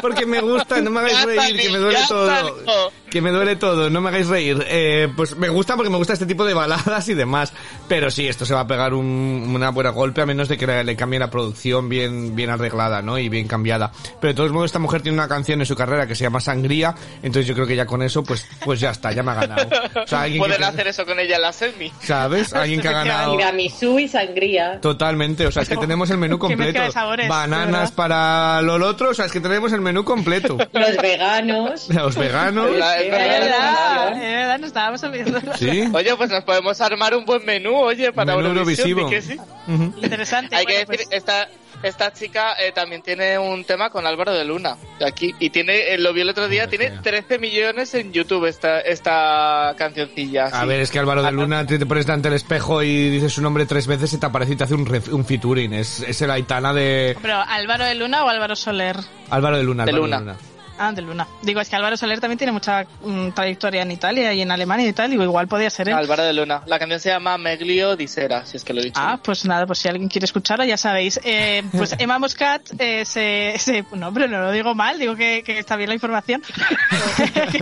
Porque 0.00 0.24
me 0.24 0.40
gusta, 0.40 0.80
no 0.80 0.90
me 0.90 1.00
hagáis 1.00 1.24
reír, 1.24 1.60
que 1.60 1.70
me 1.70 1.78
duele 1.78 1.98
todo. 2.06 2.92
Que 3.16 3.22
me 3.22 3.30
duele 3.30 3.56
todo, 3.56 3.88
no 3.88 4.02
me 4.02 4.10
hagáis 4.10 4.26
reír. 4.26 4.62
Eh, 4.68 5.08
pues 5.16 5.36
me 5.38 5.48
gusta 5.48 5.74
porque 5.74 5.88
me 5.88 5.96
gusta 5.96 6.12
este 6.12 6.26
tipo 6.26 6.44
de 6.44 6.52
baladas 6.52 7.08
y 7.08 7.14
demás. 7.14 7.50
Pero 7.88 8.10
sí, 8.10 8.28
esto 8.28 8.44
se 8.44 8.52
va 8.52 8.60
a 8.60 8.66
pegar 8.66 8.92
un, 8.92 9.52
una 9.54 9.70
buena 9.70 9.88
golpe 9.88 10.20
a 10.20 10.26
menos 10.26 10.48
de 10.48 10.58
que 10.58 10.66
le, 10.66 10.84
le 10.84 10.96
cambie 10.96 11.18
la 11.18 11.30
producción 11.30 11.88
bien, 11.88 12.36
bien 12.36 12.50
arreglada, 12.50 13.00
¿no? 13.00 13.18
Y 13.18 13.30
bien 13.30 13.48
cambiada. 13.48 13.90
Pero 14.20 14.32
de 14.32 14.36
todos 14.36 14.52
modos, 14.52 14.66
esta 14.66 14.80
mujer 14.80 15.00
tiene 15.00 15.16
una 15.16 15.28
canción 15.28 15.60
en 15.60 15.66
su 15.66 15.74
carrera 15.74 16.06
que 16.06 16.14
se 16.14 16.24
llama 16.24 16.40
Sangría. 16.40 16.94
Entonces 17.22 17.46
yo 17.46 17.54
creo 17.54 17.66
que 17.66 17.74
ya 17.74 17.86
con 17.86 18.02
eso, 18.02 18.22
pues, 18.22 18.46
pues 18.66 18.80
ya 18.80 18.90
está, 18.90 19.12
ya 19.12 19.22
me 19.22 19.30
ha 19.30 19.34
ganado. 19.36 19.66
O 20.04 20.06
sea, 20.06 20.20
alguien 20.24 20.40
pueden 20.42 20.58
que- 20.58 20.64
hacer 20.64 20.88
eso 20.88 21.06
con 21.06 21.18
ella 21.18 21.36
en 21.36 21.42
la 21.42 21.52
semi. 21.54 21.90
¿Sabes? 22.02 22.52
Alguien 22.52 22.82
que 22.82 22.88
ha 22.88 22.92
ganado. 22.92 23.34
Tiramisú 23.34 23.98
y 23.98 24.08
sangría. 24.08 24.78
Totalmente, 24.82 25.46
o 25.46 25.50
sea, 25.50 25.62
es 25.62 25.70
que 25.70 25.78
tenemos 25.78 26.10
el 26.10 26.18
menú 26.18 26.38
completo. 26.40 26.92
sabores, 26.92 27.30
Bananas 27.30 27.70
verdad. 27.72 27.94
para 27.94 28.60
lo 28.60 28.74
otro, 28.86 29.08
o 29.08 29.14
sea, 29.14 29.24
es 29.24 29.32
que 29.32 29.40
tenemos 29.40 29.72
el 29.72 29.80
menú 29.80 30.04
completo. 30.04 30.58
Los 30.72 30.96
veganos. 31.00 31.88
Los 31.88 32.14
veganos. 32.16 32.70
La- 32.76 33.05
es 33.06 33.10
verdad, 33.12 33.40
verdad, 33.40 34.08
es 34.08 34.12
es 34.16 34.20
verdad. 34.20 34.20
verdad, 34.38 34.58
nos 34.58 34.66
estábamos 34.68 35.02
olvidando. 35.02 35.52
Sí. 35.56 35.84
Oye, 35.92 36.16
pues 36.16 36.30
nos 36.30 36.44
podemos 36.44 36.80
armar 36.80 37.14
un 37.14 37.24
buen 37.24 37.44
menú, 37.44 37.74
oye, 37.76 38.12
para 38.12 38.36
Menú 38.36 38.48
Eurovisión, 38.48 38.88
Eurovisivo. 38.90 39.08
¿di 39.10 39.14
que 39.14 39.22
sí? 39.22 40.00
Interesante. 40.02 40.56
Hay 40.56 40.64
bueno, 40.64 40.80
que 40.80 40.86
decir, 40.92 41.06
pues- 41.08 41.18
esta, 41.18 41.48
esta 41.82 42.12
chica 42.12 42.54
eh, 42.58 42.72
también 42.72 43.02
tiene 43.02 43.38
un 43.38 43.64
tema 43.64 43.90
con 43.90 44.06
Álvaro 44.06 44.32
de 44.32 44.44
Luna, 44.44 44.76
de 44.98 45.06
aquí, 45.06 45.34
y 45.38 45.50
tiene, 45.50 45.92
eh, 45.94 45.98
lo 45.98 46.12
vi 46.14 46.22
el 46.22 46.30
otro 46.30 46.48
día, 46.48 46.68
tiene 46.68 46.90
13 47.02 47.38
millones 47.38 47.94
en 47.94 48.12
YouTube 48.12 48.46
esta, 48.46 48.80
esta 48.80 49.74
cancioncilla. 49.76 50.46
A 50.46 50.62
sí. 50.62 50.66
ver, 50.66 50.80
es 50.80 50.90
que 50.90 50.98
Álvaro 50.98 51.22
de 51.22 51.32
Luna 51.32 51.66
te, 51.66 51.78
te 51.78 51.86
pones 51.86 52.06
delante 52.06 52.28
del 52.28 52.36
espejo 52.36 52.82
y 52.82 53.10
dices 53.10 53.32
su 53.34 53.42
nombre 53.42 53.66
tres 53.66 53.86
veces 53.86 54.12
y 54.12 54.18
te 54.18 54.26
aparece 54.26 54.54
y 54.54 54.56
te 54.56 54.64
hace 54.64 54.74
un, 54.74 54.86
ref- 54.86 55.12
un 55.12 55.24
featuring. 55.24 55.74
Es, 55.74 56.00
es 56.00 56.20
el 56.22 56.30
Aitana 56.30 56.72
de 56.72 57.16
Pero 57.20 57.36
Álvaro 57.46 57.84
de 57.84 57.94
Luna 57.94 58.24
o 58.24 58.28
Álvaro 58.28 58.56
Soler. 58.56 58.96
Álvaro 59.30 59.58
de 59.58 59.62
Luna. 59.64 59.84
De 59.84 59.90
Álvaro 59.90 60.04
Luna. 60.06 60.18
de 60.18 60.24
Luna. 60.24 60.36
Ah, 60.78 60.92
de 60.92 61.02
Luna. 61.02 61.26
Digo, 61.42 61.60
es 61.60 61.68
que 61.68 61.76
Álvaro 61.76 61.96
Soler 61.96 62.20
también 62.20 62.38
tiene 62.38 62.52
mucha 62.52 62.84
mm, 63.02 63.30
trayectoria 63.30 63.82
en 63.82 63.90
Italia 63.90 64.32
y 64.32 64.42
en 64.42 64.50
Alemania 64.50 64.86
y 64.86 64.92
tal, 64.92 65.10
digo, 65.10 65.22
igual 65.24 65.48
podía 65.48 65.70
ser 65.70 65.88
él. 65.88 65.94
Álvaro 65.94 66.22
de 66.22 66.32
Luna. 66.32 66.62
La 66.66 66.78
canción 66.78 67.00
se 67.00 67.08
llama 67.10 67.38
Meglio 67.38 67.96
di 67.96 68.06
Sera, 68.08 68.44
si 68.46 68.56
es 68.56 68.64
que 68.64 68.72
lo 68.74 68.80
he 68.80 68.84
dicho. 68.84 69.00
Ah, 69.02 69.18
pues 69.22 69.44
nada, 69.44 69.66
pues 69.66 69.78
si 69.78 69.88
alguien 69.88 70.08
quiere 70.08 70.24
escucharla, 70.26 70.64
ya 70.66 70.76
sabéis. 70.76 71.18
Eh, 71.24 71.62
pues 71.72 71.94
Emma 71.98 72.18
Muscat 72.18 72.62
eh, 72.78 73.04
se, 73.04 73.54
se- 73.58 73.84
No, 73.92 74.08
hombre, 74.08 74.28
no 74.28 74.40
lo 74.40 74.50
digo 74.52 74.74
mal, 74.74 74.98
digo 74.98 75.16
que, 75.16 75.42
que 75.44 75.58
está 75.58 75.76
bien 75.76 75.88
la 75.88 75.94
información. 75.94 76.42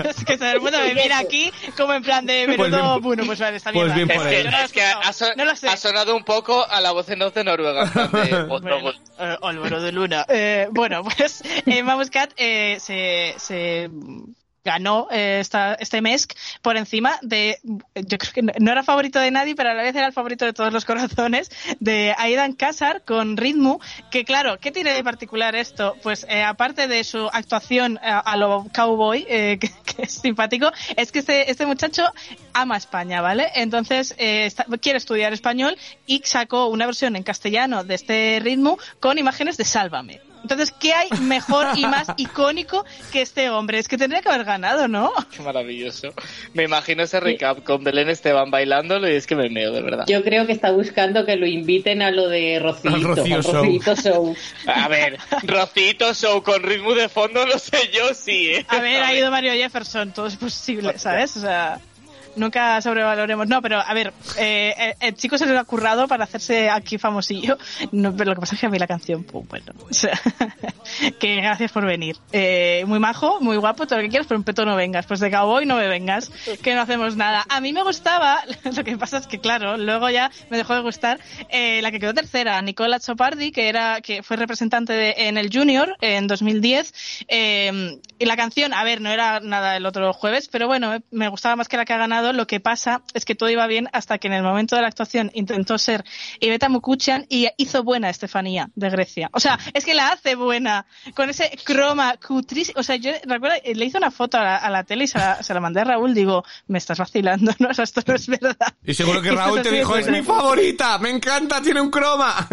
es 0.06 0.24
que 0.26 0.36
todo 0.38 0.50
el 0.50 0.60
mundo 0.60 0.78
me 0.80 0.94
mira 0.94 1.18
aquí 1.18 1.52
como 1.76 1.92
en 1.94 2.02
plan 2.02 2.26
de 2.26 2.44
Pues 2.56 2.70
menudo... 2.70 2.90
bien- 2.94 3.02
bueno, 3.02 3.22
pues 3.26 3.38
vale, 3.38 3.56
está 3.56 3.70
bien. 3.70 3.84
pues 3.86 3.94
bien 3.94 4.10
es 4.10 4.22
él. 4.26 4.44
que, 4.44 4.50
no 4.50 4.58
es 4.58 4.72
que 4.72 4.82
ha, 4.82 5.12
so- 5.12 5.34
No 5.36 5.44
lo 5.44 5.56
sé. 5.56 5.68
ha 5.68 5.76
sonado 5.76 6.16
un 6.16 6.24
poco 6.24 6.66
a 6.68 6.80
la 6.80 6.92
voz 6.92 7.08
en 7.10 7.22
off 7.22 7.34
de 7.34 7.44
Noruega. 7.44 7.84
en 7.84 7.90
plan 7.90 8.10
de, 8.12 8.42
Bueno, 8.48 8.90
eh, 9.18 9.36
Álvaro 9.42 9.82
de 9.82 9.92
Luna. 9.92 10.24
Eh, 10.28 10.68
bueno, 10.70 11.02
pues 11.04 11.42
Emma 11.66 11.96
Muscat 11.96 12.30
eh, 12.36 12.76
se, 13.36 13.90
ganó 14.64 15.08
eh, 15.10 15.38
esta, 15.40 15.74
este 15.74 16.00
MESC 16.00 16.32
por 16.62 16.76
encima 16.76 17.18
de, 17.22 17.58
yo 17.62 18.18
creo 18.18 18.32
que 18.32 18.42
no, 18.42 18.72
era 18.72 18.82
favorito 18.82 19.20
de 19.20 19.30
nadie, 19.30 19.54
pero 19.54 19.70
a 19.70 19.74
la 19.74 19.82
vez 19.82 19.94
era 19.94 20.06
el 20.06 20.12
favorito 20.12 20.44
de 20.44 20.52
todos 20.52 20.72
los 20.72 20.84
corazones, 20.84 21.50
de 21.80 22.14
Aidan 22.16 22.54
Casar 22.54 23.02
con 23.04 23.36
Ritmo, 23.36 23.80
que 24.10 24.24
claro, 24.24 24.58
¿qué 24.58 24.72
tiene 24.72 24.92
de 24.92 25.04
particular 25.04 25.54
esto? 25.54 25.94
Pues 26.02 26.26
eh, 26.28 26.42
aparte 26.42 26.88
de 26.88 27.04
su 27.04 27.28
actuación 27.32 27.98
a, 28.02 28.18
a 28.18 28.36
lo 28.36 28.66
cowboy, 28.74 29.26
eh, 29.28 29.58
que, 29.60 29.70
es 29.98 30.12
simpático, 30.14 30.72
es 30.96 31.12
que 31.12 31.18
este, 31.18 31.50
este 31.50 31.66
muchacho 31.66 32.04
ama 32.54 32.76
España, 32.76 33.20
¿vale? 33.20 33.48
Entonces 33.54 34.14
eh, 34.16 34.50
quiere 34.80 34.96
estudiar 34.96 35.32
español 35.32 35.76
y 36.06 36.22
sacó 36.24 36.66
una 36.68 36.86
versión 36.86 37.16
en 37.16 37.22
castellano 37.22 37.84
de 37.84 37.94
este 37.94 38.40
ritmo 38.42 38.78
con 38.98 39.18
imágenes 39.18 39.56
de 39.56 39.64
Sálvame. 39.64 40.33
Entonces, 40.44 40.72
¿qué 40.78 40.92
hay 40.92 41.08
mejor 41.22 41.68
y 41.74 41.86
más 41.86 42.06
icónico 42.18 42.84
que 43.10 43.22
este 43.22 43.48
hombre? 43.48 43.78
Es 43.78 43.88
que 43.88 43.96
tendría 43.96 44.20
que 44.20 44.28
haber 44.28 44.44
ganado, 44.44 44.88
¿no? 44.88 45.10
Qué 45.34 45.42
maravilloso. 45.42 46.12
Me 46.52 46.64
imagino 46.64 47.02
ese 47.02 47.18
recap 47.18 47.64
con 47.64 47.82
Belén 47.82 48.10
Esteban 48.10 48.50
bailándolo 48.50 49.08
y 49.08 49.14
es 49.14 49.26
que 49.26 49.36
me 49.36 49.48
meo, 49.48 49.72
de 49.72 49.80
verdad. 49.80 50.04
Yo 50.06 50.22
creo 50.22 50.46
que 50.46 50.52
está 50.52 50.70
buscando 50.70 51.24
que 51.24 51.36
lo 51.36 51.46
inviten 51.46 52.02
a 52.02 52.10
lo 52.10 52.28
de 52.28 52.58
Rocito, 52.58 52.94
Al 52.94 53.02
Rocío 53.02 53.36
al 53.36 53.42
Show. 53.42 53.54
Rocito 53.54 53.96
Show. 53.96 54.36
A 54.66 54.88
ver, 54.88 55.18
Rocito 55.44 56.12
Show 56.12 56.42
con 56.42 56.62
ritmo 56.62 56.94
de 56.94 57.08
fondo, 57.08 57.46
no 57.46 57.58
sé 57.58 57.90
yo, 57.90 58.12
sí, 58.12 58.50
¿eh? 58.50 58.66
A 58.68 58.80
ver, 58.80 59.02
ha 59.02 59.14
ido 59.14 59.30
Mario 59.30 59.52
Jefferson, 59.54 60.12
todo 60.12 60.26
es 60.26 60.36
posible, 60.36 60.98
¿sabes? 60.98 61.38
O 61.38 61.40
sea, 61.40 61.80
nunca 62.36 62.80
sobrevaloremos. 62.82 63.46
No, 63.48 63.60
pero 63.62 63.80
a 63.80 63.94
ver, 63.94 64.12
eh, 64.38 64.74
eh, 64.78 64.94
el 65.00 65.14
chico 65.14 65.38
se 65.38 65.46
lo 65.46 65.58
ha 65.58 65.64
currado 65.64 66.08
para 66.08 66.24
hacerse 66.24 66.70
aquí 66.70 66.98
famosillo. 66.98 67.58
No, 67.92 68.14
pero 68.16 68.30
lo 68.30 68.34
que 68.36 68.40
pasa 68.40 68.54
es 68.54 68.60
que 68.60 68.66
a 68.66 68.70
mí 68.70 68.78
la 68.78 68.86
canción, 68.86 69.24
pues 69.24 69.46
bueno, 69.48 69.72
o 69.90 69.92
sea, 69.94 70.18
que 71.20 71.36
gracias 71.36 71.72
por 71.72 71.84
venir. 71.86 72.16
Eh, 72.32 72.84
muy 72.86 72.98
majo, 72.98 73.40
muy 73.40 73.56
guapo, 73.56 73.86
todo 73.86 73.98
lo 73.98 74.02
que 74.04 74.08
quieras, 74.10 74.26
pero 74.26 74.38
un 74.38 74.44
peto 74.44 74.64
no 74.64 74.76
vengas. 74.76 75.06
Pues 75.06 75.20
de 75.20 75.30
cowboy 75.30 75.66
no 75.66 75.76
me 75.76 75.88
vengas, 75.88 76.30
que 76.62 76.74
no 76.74 76.80
hacemos 76.82 77.16
nada. 77.16 77.44
A 77.48 77.60
mí 77.60 77.72
me 77.72 77.82
gustaba, 77.82 78.42
lo 78.76 78.84
que 78.84 78.96
pasa 78.96 79.18
es 79.18 79.26
que 79.26 79.38
claro, 79.40 79.76
luego 79.76 80.08
ya 80.10 80.30
me 80.50 80.56
dejó 80.56 80.74
de 80.74 80.80
gustar, 80.80 81.20
eh, 81.48 81.80
la 81.82 81.90
que 81.90 82.00
quedó 82.00 82.14
tercera, 82.14 82.60
Nicola 82.62 82.98
Chopardi, 83.00 83.50
que 83.52 83.68
era, 83.68 84.00
que 84.00 84.22
fue 84.22 84.36
representante 84.36 84.92
de- 84.92 85.14
en 85.28 85.38
el 85.38 85.50
Junior 85.52 85.96
en 86.00 86.26
2010. 86.26 86.92
eh, 87.28 87.98
y 88.18 88.26
la 88.26 88.36
canción, 88.36 88.72
a 88.72 88.84
ver, 88.84 89.00
no 89.00 89.10
era 89.10 89.40
nada 89.40 89.76
el 89.76 89.84
otro 89.86 90.12
jueves, 90.12 90.48
pero 90.50 90.66
bueno, 90.68 90.90
me, 90.90 91.02
me 91.10 91.28
gustaba 91.28 91.56
más 91.56 91.68
que 91.68 91.76
la 91.76 91.84
que 91.84 91.92
ha 91.92 91.98
ganado. 91.98 92.23
Lo 92.32 92.46
que 92.46 92.60
pasa 92.60 93.02
es 93.12 93.24
que 93.24 93.34
todo 93.34 93.50
iba 93.50 93.66
bien 93.66 93.88
hasta 93.92 94.18
que 94.18 94.26
en 94.28 94.32
el 94.34 94.42
momento 94.42 94.76
de 94.76 94.82
la 94.82 94.88
actuación 94.88 95.30
intentó 95.34 95.76
ser 95.78 96.04
Iveta 96.40 96.68
Mukuchan 96.68 97.26
y 97.28 97.48
hizo 97.56 97.82
buena 97.82 98.08
a 98.08 98.10
Estefanía 98.10 98.70
de 98.74 98.90
Grecia. 98.90 99.28
O 99.32 99.40
sea, 99.40 99.58
es 99.72 99.84
que 99.84 99.94
la 99.94 100.08
hace 100.08 100.34
buena 100.34 100.86
con 101.14 101.30
ese 101.30 101.50
croma 101.64 102.16
cutrísimo. 102.16 102.80
O 102.80 102.82
sea, 102.82 102.96
yo 102.96 103.10
recuerdo, 103.24 103.56
eh, 103.64 103.74
le 103.74 103.84
hice 103.84 103.98
una 103.98 104.10
foto 104.10 104.38
a 104.38 104.42
la, 104.44 104.56
a 104.56 104.70
la 104.70 104.84
tele 104.84 105.04
y 105.04 105.08
se 105.08 105.18
la, 105.18 105.42
se 105.42 105.52
la 105.54 105.60
mandé 105.60 105.80
a 105.80 105.84
Raúl. 105.84 106.14
Digo, 106.14 106.44
me 106.68 106.78
estás 106.78 106.98
vacilando, 106.98 107.52
¿no? 107.58 107.68
O 107.68 107.74
sea, 107.74 107.84
esto 107.84 108.00
no 108.06 108.14
es 108.14 108.26
verdad. 108.26 108.56
Y 108.84 108.94
seguro 108.94 109.20
que 109.22 109.30
Raúl 109.32 109.62
te 109.62 109.70
dijo, 109.70 109.96
es 109.96 110.04
buena". 110.06 110.18
mi 110.18 110.24
favorita, 110.24 110.98
me 110.98 111.10
encanta, 111.10 111.60
tiene 111.60 111.80
un 111.80 111.90
croma. 111.90 112.48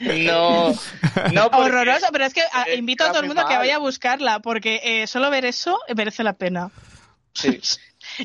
No, 0.00 0.68
no, 0.70 0.76
porque- 1.50 1.56
Horroroso, 1.56 2.06
pero 2.12 2.24
es 2.26 2.34
que 2.34 2.42
a- 2.52 2.64
eh, 2.68 2.76
invito 2.76 3.04
a 3.04 3.08
todo 3.08 3.20
el 3.20 3.26
mundo 3.26 3.42
a 3.42 3.44
muy 3.44 3.50
que 3.50 3.56
mal. 3.56 3.62
vaya 3.62 3.76
a 3.76 3.78
buscarla, 3.78 4.40
porque 4.40 4.80
eh, 4.84 5.06
solo 5.06 5.30
ver 5.30 5.44
eso 5.44 5.78
merece 5.94 6.22
la 6.22 6.34
pena. 6.34 6.70
Sí. 7.34 7.60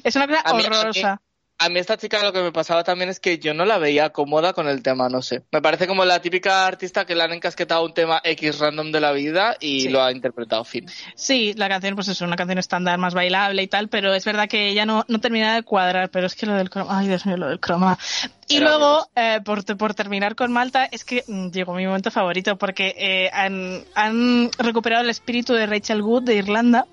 Es 0.03 0.15
una 0.15 0.27
cosa 0.27 0.43
horrorosa. 0.51 1.21
A 1.63 1.69
mí 1.69 1.77
esta 1.79 1.95
chica 1.95 2.23
lo 2.23 2.33
que 2.33 2.41
me 2.41 2.51
pasaba 2.51 2.83
también 2.83 3.09
es 3.11 3.19
que 3.19 3.37
yo 3.37 3.53
no 3.53 3.65
la 3.65 3.77
veía 3.77 4.09
cómoda 4.09 4.53
con 4.53 4.67
el 4.67 4.81
tema, 4.81 5.09
no 5.09 5.21
sé. 5.21 5.43
Me 5.51 5.61
parece 5.61 5.85
como 5.85 6.05
la 6.05 6.19
típica 6.19 6.65
artista 6.65 7.05
que 7.05 7.13
le 7.13 7.21
han 7.21 7.33
encasquetado 7.33 7.85
un 7.85 7.93
tema 7.93 8.19
X 8.23 8.57
random 8.57 8.91
de 8.91 8.99
la 8.99 9.11
vida 9.11 9.55
y 9.59 9.81
Sí. 9.81 9.89
lo 9.89 10.01
ha 10.03 10.11
interpretado 10.11 10.63
fin. 10.63 10.87
Sí, 11.13 11.53
la 11.55 11.69
canción 11.69 11.93
pues 11.93 12.07
es 12.07 12.19
una 12.21 12.35
canción 12.35 12.57
estándar 12.57 12.97
más 12.97 13.13
bailable 13.13 13.61
y 13.61 13.67
tal, 13.67 13.89
pero 13.89 14.13
es 14.15 14.25
verdad 14.25 14.49
que 14.49 14.69
ella 14.69 14.87
no, 14.87 15.05
no 15.07 15.19
termina 15.19 15.53
de 15.53 15.61
cuadrar, 15.61 16.09
pero 16.09 16.25
es 16.25 16.33
que 16.35 16.47
lo 16.47 16.53
del 16.55 16.71
croma, 16.71 16.97
ay 16.97 17.07
Dios 17.07 17.27
mío, 17.27 17.37
lo 17.37 17.47
del 17.47 17.59
croma. 17.59 17.97
Y 18.47 18.59
luego, 18.59 19.07
eh, 19.15 19.39
por, 19.45 19.63
por 19.77 19.93
terminar 19.93 20.35
con 20.35 20.51
Malta, 20.51 20.85
es 20.91 21.05
que 21.05 21.23
mm, 21.25 21.51
llegó 21.51 21.73
mi 21.73 21.85
momento 21.85 22.11
favorito 22.11 22.57
porque 22.57 22.93
eh, 22.97 23.29
han, 23.31 23.83
han 23.95 24.49
recuperado 24.57 25.03
el 25.03 25.09
espíritu 25.09 25.53
de 25.53 25.67
Rachel 25.67 26.01
Wood 26.01 26.23
de 26.23 26.35
Irlanda 26.35 26.85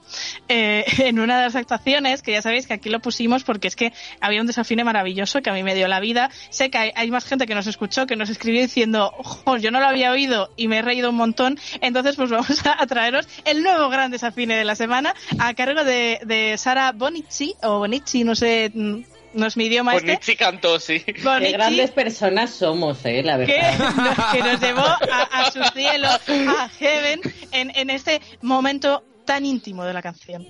eh, 0.49 0.85
en 0.99 1.19
una 1.19 1.39
de 1.39 1.45
las 1.47 1.57
actuaciones, 1.57 2.23
que 2.23 2.33
ya 2.33 2.43
sabéis 2.43 2.67
que 2.69 2.75
aquí 2.75 2.91
lo 2.91 3.01
pusimos 3.01 3.43
porque 3.43 3.67
es 3.67 3.75
que 3.77 3.93
había 4.21 4.41
un 4.41 4.47
desafine 4.59 4.83
maravilloso 4.85 5.41
que 5.43 5.51
a 5.51 5.53
mí 5.53 5.63
me 5.63 5.75
dio 5.75 5.87
la 5.89 6.01
vida. 6.01 6.31
Sé 6.51 6.71
que 6.71 6.79
hay, 6.79 6.91
hay 6.97 7.11
más 7.11 7.25
gente 7.25 7.47
que 7.47 7.55
nos 7.55 7.67
escuchó, 7.67 8.07
que 8.07 8.17
nos 8.17 8.29
escribió 8.29 8.61
diciendo, 8.61 9.13
"Jo, 9.19 9.57
yo 9.57 9.71
no 9.71 9.79
lo 9.81 9.87
había 9.87 10.11
oído 10.11 10.51
y 10.57 10.67
me 10.69 10.79
he 10.79 10.83
reído 10.83 11.11
un 11.11 11.17
montón. 11.17 11.59
Entonces, 11.81 12.17
pues 12.17 12.31
vamos 12.39 12.67
a, 12.67 12.83
a 12.83 12.87
traeros 12.87 13.29
el 13.45 13.63
nuevo 13.63 13.89
gran 13.89 14.11
desafine 14.11 14.57
de 14.57 14.65
la 14.65 14.75
semana 14.75 15.15
a 15.39 15.55
cargo 15.55 15.85
de, 15.85 16.19
de 16.25 16.57
Sara 16.59 16.93
Bonici, 16.93 17.55
o 17.63 17.79
Bonici, 17.79 18.25
no 18.25 18.35
sé, 18.35 18.71
mm, 18.75 19.03
no 19.35 19.47
es 19.47 19.57
mi 19.57 19.67
idioma 19.67 19.95
este. 19.95 20.13
Bonici 20.13 20.37
cantó, 20.37 20.81
sí. 20.81 21.01
Qué 21.01 21.23
Bonici, 21.23 21.53
grandes 21.53 21.91
personas 21.93 22.51
somos, 22.51 22.99
eh, 23.05 23.23
la 23.23 23.39
que, 23.45 23.53
verdad. 23.53 23.95
nos- 24.17 24.33
que 24.33 24.39
nos 24.43 24.61
llevó 24.61 24.81
a, 24.81 25.23
a 25.33 25.51
su 25.53 25.63
cielo, 25.75 26.09
a 26.09 26.69
Heaven, 26.79 27.21
en, 27.53 27.73
en 27.77 27.91
este 27.91 28.21
momento 28.43 29.05
tan 29.25 29.45
íntimo 29.47 29.85
de 29.85 29.93
la 29.93 30.03
canción. 30.03 30.47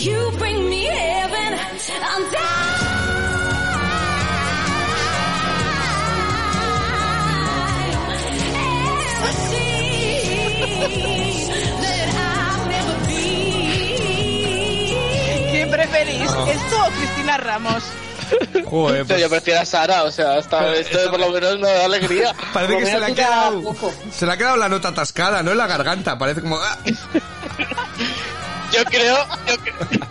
You 0.00 0.28
and 0.28 0.38
bring 0.38 0.70
me 0.70 0.84
heaven. 0.84 1.58
I'm 1.58 2.22
¿Quién 15.50 15.70
preferís? 15.70 16.22
¿Esto 16.22 16.84
o 16.86 16.90
Cristina 16.90 17.38
Ramos? 17.38 17.82
Joder, 18.66 18.98
Yo, 18.98 19.06
pues, 19.06 19.20
yo 19.20 19.28
prefiero 19.28 19.60
a 19.60 19.64
Sara, 19.64 20.04
o 20.04 20.12
sea, 20.12 20.38
esto 20.38 21.10
por 21.10 21.18
lo 21.18 21.30
menos 21.30 21.58
me 21.58 21.72
da 21.72 21.86
alegría. 21.86 22.36
parece 22.52 22.76
que 22.78 22.86
se 22.86 23.00
le 23.00 23.06
ha 23.06 23.14
quedado, 23.14 23.62
poco. 23.62 23.92
se 24.12 24.26
le 24.26 24.32
ha 24.32 24.36
quedado 24.36 24.58
la 24.58 24.68
nota 24.68 24.88
atascada, 24.88 25.42
¿no? 25.42 25.50
En 25.50 25.58
la 25.58 25.66
garganta, 25.66 26.16
parece 26.18 26.42
como... 26.42 26.58
Yo 28.78 28.84
creo, 28.84 29.16
yo 29.46 29.54
cre- 29.56 30.08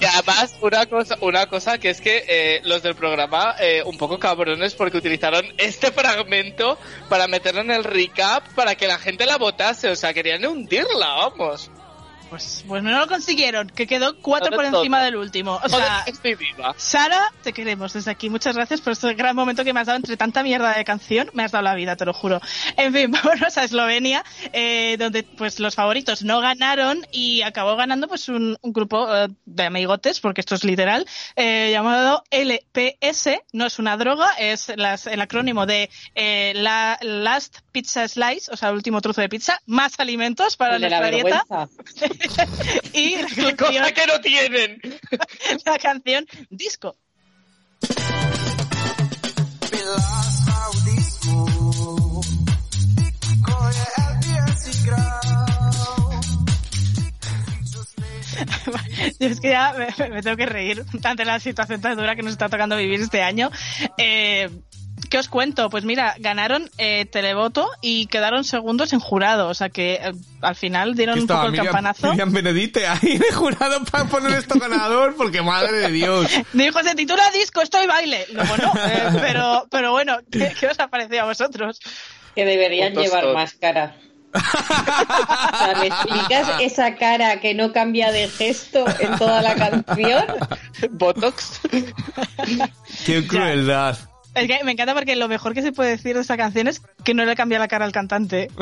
y 0.00 0.04
además 0.04 0.56
una 0.60 0.86
cosa, 0.86 1.18
una 1.20 1.46
cosa 1.46 1.78
que 1.78 1.90
es 1.90 2.00
que 2.00 2.24
eh, 2.28 2.60
los 2.64 2.82
del 2.82 2.94
programa 2.94 3.56
eh, 3.60 3.82
un 3.84 3.98
poco 3.98 4.18
cabrones 4.18 4.74
porque 4.74 4.96
utilizaron 4.96 5.44
este 5.58 5.90
fragmento 5.90 6.78
para 7.08 7.26
meterlo 7.28 7.60
en 7.62 7.70
el 7.72 7.84
recap 7.84 8.46
para 8.54 8.74
que 8.76 8.86
la 8.86 8.98
gente 8.98 9.26
la 9.26 9.36
votase, 9.38 9.88
o 9.90 9.96
sea 9.96 10.14
querían 10.14 10.46
hundirla, 10.46 11.08
vamos. 11.08 11.70
Pues, 12.30 12.64
pues 12.66 12.82
no 12.82 12.90
lo 12.96 13.06
consiguieron, 13.08 13.68
que 13.68 13.86
quedó 13.86 14.16
cuatro 14.20 14.50
por 14.56 14.64
encima 14.64 15.02
del 15.02 15.16
último. 15.16 15.60
O 15.62 15.68
sea, 15.68 16.04
estoy 16.06 16.36
viva. 16.36 16.74
Sara, 16.78 17.32
te 17.42 17.52
queremos 17.52 17.92
desde 17.92 18.10
aquí. 18.10 18.30
Muchas 18.30 18.54
gracias 18.54 18.80
por 18.80 18.92
este 18.92 19.12
gran 19.14 19.34
momento 19.34 19.64
que 19.64 19.72
me 19.72 19.80
has 19.80 19.86
dado 19.88 19.96
entre 19.96 20.16
tanta 20.16 20.42
mierda 20.44 20.76
de 20.76 20.84
canción. 20.84 21.28
Me 21.34 21.42
has 21.42 21.50
dado 21.50 21.64
la 21.64 21.74
vida, 21.74 21.96
te 21.96 22.04
lo 22.06 22.12
juro. 22.14 22.40
En 22.76 22.94
fin, 22.94 23.10
vámonos 23.24 23.58
a 23.58 23.64
Eslovenia, 23.64 24.24
eh, 24.52 24.96
donde 24.98 25.24
pues 25.24 25.58
los 25.60 25.74
favoritos 25.74 26.22
no 26.22 26.40
ganaron 26.40 27.04
y 27.10 27.42
acabó 27.42 27.74
ganando 27.76 28.06
pues 28.06 28.28
un, 28.28 28.56
un 28.62 28.72
grupo 28.72 29.12
eh, 29.14 29.28
de 29.44 29.64
amigotes, 29.64 30.20
porque 30.20 30.40
esto 30.40 30.54
es 30.54 30.62
literal, 30.64 31.06
eh, 31.36 31.70
llamado 31.72 32.22
LPS. 32.30 33.40
No 33.52 33.66
es 33.66 33.78
una 33.80 33.96
droga, 33.96 34.30
es 34.38 34.72
las- 34.76 35.06
el 35.08 35.20
acrónimo 35.20 35.66
de 35.66 35.90
eh, 36.14 36.52
la 36.54 36.96
Last 37.02 37.58
Pizza 37.72 38.06
Slice, 38.08 38.50
o 38.52 38.56
sea, 38.56 38.70
el 38.70 38.76
último 38.76 39.00
trozo 39.00 39.20
de 39.20 39.28
pizza, 39.28 39.60
más 39.66 39.98
alimentos 39.98 40.56
para 40.56 40.76
El 40.76 40.82
la 40.82 40.88
nuestra 40.88 41.10
dieta. 41.10 41.44
y 42.92 43.16
la 43.16 43.28
¡Qué 43.34 43.56
canción, 43.56 43.56
cosa 43.56 43.92
que 43.92 44.06
no 44.06 44.20
tienen! 44.20 44.80
la 45.64 45.78
canción 45.78 46.26
Disco. 46.50 46.96
Yo 59.18 59.26
es 59.28 59.40
que 59.40 59.50
ya 59.50 59.74
me, 59.74 60.08
me 60.08 60.22
tengo 60.22 60.36
que 60.36 60.46
reír 60.46 60.84
ante 61.04 61.24
la 61.24 61.40
situación 61.40 61.80
tan 61.80 61.96
dura 61.96 62.16
que 62.16 62.22
nos 62.22 62.32
está 62.32 62.48
tocando 62.48 62.76
vivir 62.76 63.00
este 63.00 63.22
año. 63.22 63.50
Eh, 63.98 64.48
¿Qué 65.10 65.18
os 65.18 65.28
cuento? 65.28 65.68
Pues 65.70 65.84
mira, 65.84 66.14
ganaron 66.20 66.70
eh, 66.78 67.04
televoto 67.04 67.68
y 67.80 68.06
quedaron 68.06 68.44
segundos 68.44 68.92
en 68.92 69.00
jurado. 69.00 69.48
O 69.48 69.54
sea 69.54 69.68
que 69.68 69.94
eh, 69.94 70.12
al 70.40 70.54
final 70.54 70.94
dieron 70.94 71.18
un 71.18 71.26
poco 71.26 71.46
el 71.46 71.50
Miriam, 71.50 71.66
campanazo. 71.66 72.10
Miriam 72.10 72.32
Benedite 72.32 72.86
ahí 72.86 73.18
de 73.18 73.32
jurado 73.32 73.84
para 73.86 74.04
poner 74.04 74.38
esto 74.38 74.56
ganador, 74.60 75.16
porque 75.16 75.42
madre 75.42 75.72
de 75.78 75.90
Dios. 75.90 76.30
Dijo, 76.52 76.80
se 76.84 76.94
titula 76.94 77.28
disco, 77.32 77.60
estoy 77.60 77.88
baile. 77.88 78.24
Luego 78.32 78.56
no, 78.56 78.72
eh, 78.86 79.08
pero, 79.20 79.66
pero 79.68 79.90
bueno, 79.90 80.18
¿qué, 80.30 80.54
qué 80.58 80.68
os 80.68 80.78
ha 80.78 80.86
parecido 80.86 81.22
a 81.22 81.24
vosotros? 81.24 81.80
Que 82.36 82.44
deberían 82.44 82.94
Puntos 82.94 83.12
llevar 83.12 83.34
máscara. 83.34 83.96
O 84.32 85.56
sea, 85.58 85.74
¿me 85.80 85.88
explicas 85.88 86.60
esa 86.60 86.94
cara 86.94 87.40
que 87.40 87.52
no 87.52 87.72
cambia 87.72 88.12
de 88.12 88.28
gesto 88.28 88.84
en 89.00 89.18
toda 89.18 89.42
la 89.42 89.56
canción? 89.56 90.24
Botox. 90.92 91.60
Qué 93.04 93.26
crueldad. 93.26 93.98
Es 94.34 94.46
que 94.46 94.62
me 94.64 94.72
encanta 94.72 94.94
porque 94.94 95.16
lo 95.16 95.28
mejor 95.28 95.54
que 95.54 95.62
se 95.62 95.72
puede 95.72 95.90
decir 95.90 96.14
de 96.14 96.20
esta 96.20 96.36
canción 96.36 96.68
es 96.68 96.82
que 97.02 97.14
no 97.14 97.24
le 97.24 97.34
cambia 97.34 97.58
la 97.58 97.68
cara 97.68 97.84
al 97.84 97.92
cantante. 97.92 98.48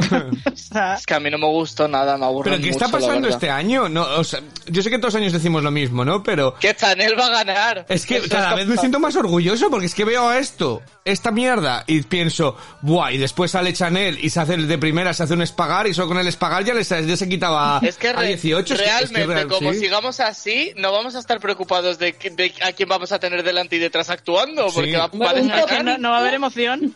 o 0.53 0.57
sea, 0.57 0.95
Es 0.95 1.07
que 1.07 1.15
a 1.15 1.21
mí 1.21 1.31
no 1.31 1.39
me 1.39 1.47
gustó 1.47 1.87
nada, 1.89 2.17
me 2.17 2.25
aburre 2.25 2.51
¿Pero 2.51 2.63
qué 2.63 2.71
está 2.71 2.87
mucho, 2.89 2.99
pasando 3.01 3.29
este 3.29 3.51
año? 3.51 3.89
No, 3.89 4.03
o 4.03 4.25
sea, 4.25 4.41
yo 4.67 4.83
sé 4.83 4.91
que 4.91 4.99
todos 4.99 5.15
los 5.15 5.21
años 5.23 5.33
decimos 5.33 5.63
lo 5.63 5.71
mismo, 5.71 6.05
¿no? 6.05 6.23
Pero 6.23 6.55
Que 6.55 6.75
Chanel 6.75 7.19
va 7.19 7.27
a 7.27 7.45
ganar. 7.45 7.87
es 7.89 8.07
que 8.07 8.17
Eso 8.17 8.29
cada 8.29 8.55
vez 8.55 8.67
me 8.67 8.77
siento 8.77 8.99
más 8.99 9.15
orgulloso 9.17 9.69
porque 9.71 9.87
es 9.87 9.95
que 9.95 10.05
veo 10.05 10.33
esto, 10.33 10.83
esta 11.11 11.31
mierda, 11.31 11.85
y 11.87 12.03
pienso, 12.03 12.57
buah, 12.83 13.13
y 13.13 13.19
después 13.19 13.51
sale 13.51 13.73
Chanel 13.73 14.19
y 14.23 14.31
se 14.31 14.41
hace 14.41 14.57
de 14.57 14.79
primera, 14.79 15.13
se 15.15 15.23
hace 15.25 15.35
un 15.35 15.43
espagar 15.43 15.87
y 15.87 15.95
solo 15.95 16.09
con 16.09 16.19
el 16.19 16.27
espagar 16.29 16.65
ya, 16.65 16.75
les, 16.75 16.89
ya 16.89 17.17
se 17.17 17.29
quitaba 17.29 17.81
Es 17.83 17.97
que 17.97 18.09
a 18.09 18.13
re- 18.15 18.27
18. 18.29 18.75
es 18.75 18.81
que- 18.81 18.87
es 18.87 18.91
que 18.91 18.97
realmente, 18.99 19.35
real- 19.35 19.49
como 19.49 19.73
sí. 19.73 19.81
sigamos 19.81 20.21
así, 20.21 20.73
no 20.77 20.93
vamos 20.93 21.15
a 21.15 21.19
estar 21.19 21.41
preocupados 21.41 21.99
de, 21.99 22.15
que- 22.15 22.31
de 22.31 22.53
a 22.63 22.73
quién 22.73 22.89
vamos 22.89 23.13
a 23.13 23.19
tener 23.19 23.43
delante 23.43 23.77
y 23.77 23.79
detrás 23.79 24.11
actuando, 24.11 24.67
porque 24.73 24.91
Sí. 24.91 24.97
va, 24.97 25.07
va 25.09 25.31
a 25.31 25.35
destacar. 25.35 25.85
no, 25.85 25.99
no 25.99 26.11
va 26.11 26.17
a 26.19 26.21
haber 26.21 26.35
emoción. 26.35 26.95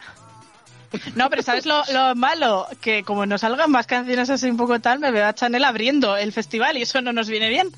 No, 1.14 1.30
pero 1.30 1.42
¿sabes 1.42 1.64
lo, 1.64 1.82
lo 1.90 2.14
malo? 2.14 2.66
Que 2.82 3.02
como 3.02 3.24
nos 3.24 3.40
salgan 3.40 3.70
más 3.70 3.86
canciones 3.86 4.28
así 4.28 4.50
un 4.50 4.58
poco 4.58 4.78
tal, 4.78 4.98
me 4.98 5.10
veo 5.10 5.24
a 5.26 5.32
Chanel 5.34 5.64
abriendo 5.64 6.18
el 6.18 6.34
festival 6.34 6.76
y 6.76 6.82
eso 6.82 7.00
no 7.00 7.14
nos 7.14 7.30
viene 7.30 7.48
bien. 7.48 7.70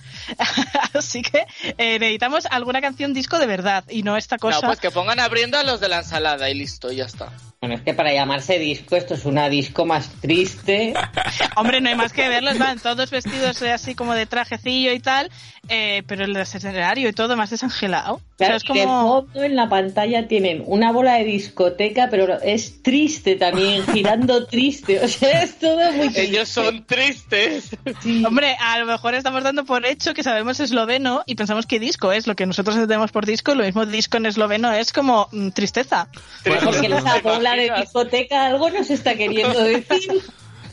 Así 0.99 1.23
que 1.23 1.45
eh, 1.79 1.99
necesitamos 1.99 2.47
alguna 2.51 2.81
canción 2.81 3.13
disco 3.15 3.39
de 3.39 3.47
verdad 3.47 3.85
y 3.89 4.03
no 4.03 4.17
esta 4.17 4.37
No, 4.37 4.41
cosa. 4.41 4.67
pues 4.67 4.81
que 4.81 4.91
pongan 4.91 5.21
abriendo 5.21 5.59
a 5.59 5.63
los 5.63 5.81
de 5.81 5.89
la 5.89 5.99
ensalada 5.99 6.49
y 6.51 6.55
listo, 6.55 6.91
y 6.93 6.97
ya 6.97 7.05
está. 7.05 7.31
Bueno, 7.61 7.77
es 7.77 7.83
que 7.83 7.95
para 7.95 8.13
llamarse 8.13 8.59
disco, 8.59 8.95
esto 8.95 9.15
es 9.15 9.25
una 9.25 9.49
disco 9.49 9.87
más 9.87 10.11
triste. 10.21 10.93
Hombre, 11.57 11.81
no 11.81 11.89
hay 11.89 11.95
más 11.95 12.13
que 12.13 12.29
verlos, 12.29 12.59
van 12.59 12.79
todos 12.79 13.11
vestidos 13.11 13.63
así 13.63 13.95
como 13.95 14.13
de 14.15 14.27
trajecillo 14.27 14.93
y 14.93 15.01
tal, 15.01 15.31
eh, 15.69 16.03
pero 16.07 16.25
el 16.25 16.37
escenario 16.37 17.09
y 17.09 17.13
todo 17.15 17.37
más 17.37 17.49
desangelado. 17.51 18.17
O 18.17 18.19
sea, 18.37 18.49
Claro, 18.49 18.57
es 18.57 18.63
de 18.65 18.69
como... 18.69 19.23
fondo 19.25 19.43
en 19.45 19.57
la 19.57 19.69
pantalla 19.71 20.29
tienen 20.29 20.63
una 20.67 20.93
bola 20.93 21.15
de 21.15 21.25
discoteca, 21.25 22.09
pero 22.11 22.39
es 22.43 22.83
triste 22.83 23.37
también, 23.37 23.83
girando 23.95 24.47
triste. 24.47 25.01
O 25.03 25.09
sea, 25.09 25.43
es 25.43 25.59
todo 25.59 25.91
muy 25.93 26.09
triste. 26.09 26.23
Ellos 26.25 26.49
son 26.51 26.85
tristes. 26.85 27.71
Sí. 28.03 28.23
Hombre, 28.27 28.57
a 28.61 28.79
lo 28.79 28.85
mejor 28.87 29.15
estamos 29.15 29.43
dando 29.43 29.65
por 29.65 29.87
hecho 29.87 30.13
que 30.13 30.23
sabemos 30.23 30.61
esloveno 30.85 31.23
y 31.27 31.35
pensamos 31.35 31.67
que 31.67 31.79
disco 31.81 32.13
es 32.13 32.27
lo 32.27 32.35
que 32.37 32.47
nosotros 32.47 32.77
entendemos 32.77 33.11
por 33.11 33.27
disco, 33.27 33.55
lo 33.55 33.65
mismo 33.65 33.87
disco 33.87 34.17
en 34.19 34.27
esloveno 34.27 34.73
es 34.73 34.93
como 34.93 35.29
mm, 35.33 35.49
tristeza. 35.51 36.09
Porque 36.45 36.87
esa 36.87 37.15
¿Te 37.15 37.21
bola 37.23 37.55
de 37.57 37.71
discoteca 37.81 38.47
algo 38.47 38.71
nos 38.71 38.91
está 38.91 39.15
queriendo 39.17 39.59
decir. 39.65 40.23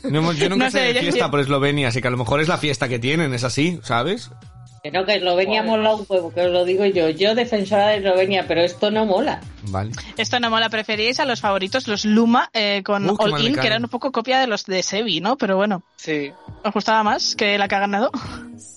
No 0.04 0.32
yo 0.32 0.48
nunca 0.48 0.64
No 0.66 0.70
sé, 0.70 0.78
sé 0.78 0.84
de 0.86 0.94
yo- 0.94 1.00
fiesta 1.00 1.24
yo- 1.26 1.30
por 1.30 1.40
Eslovenia, 1.40 1.88
así 1.88 2.00
que 2.02 2.08
a 2.08 2.10
lo 2.10 2.16
mejor 2.16 2.40
es 2.40 2.48
la 2.48 2.58
fiesta 2.58 2.88
que 2.88 2.98
tienen, 2.98 3.32
es 3.34 3.44
así, 3.44 3.78
¿sabes? 3.84 4.30
Que 4.82 4.90
no, 4.90 5.04
que 5.04 5.14
Eslovenia 5.14 5.62
mola 5.62 5.94
un 5.94 6.04
huevo, 6.08 6.34
que 6.34 6.40
os 6.40 6.50
lo 6.50 6.64
digo 6.64 6.84
yo. 6.86 7.08
Yo, 7.08 7.36
defensora 7.36 7.86
de 7.90 7.98
Eslovenia, 7.98 8.46
pero 8.48 8.62
esto 8.62 8.90
no 8.90 9.06
mola. 9.06 9.40
Vale. 9.68 9.92
Esto 10.16 10.40
no 10.40 10.50
mola, 10.50 10.68
preferíais 10.70 11.20
a 11.20 11.24
los 11.24 11.40
favoritos, 11.40 11.86
los 11.86 12.04
Luma, 12.04 12.50
eh, 12.52 12.82
con 12.84 13.08
Uh, 13.08 13.14
All 13.16 13.40
In, 13.46 13.54
que 13.54 13.66
eran 13.68 13.84
un 13.84 13.88
poco 13.88 14.10
copia 14.10 14.40
de 14.40 14.48
los 14.48 14.64
de 14.66 14.82
Sevi, 14.82 15.20
¿no? 15.20 15.36
Pero 15.36 15.54
bueno, 15.56 15.84
Sí. 15.94 16.32
¿os 16.64 16.74
gustaba 16.74 17.04
más 17.04 17.36
que 17.36 17.56
la 17.58 17.68
que 17.68 17.76
ha 17.76 17.78
ganado? 17.78 18.10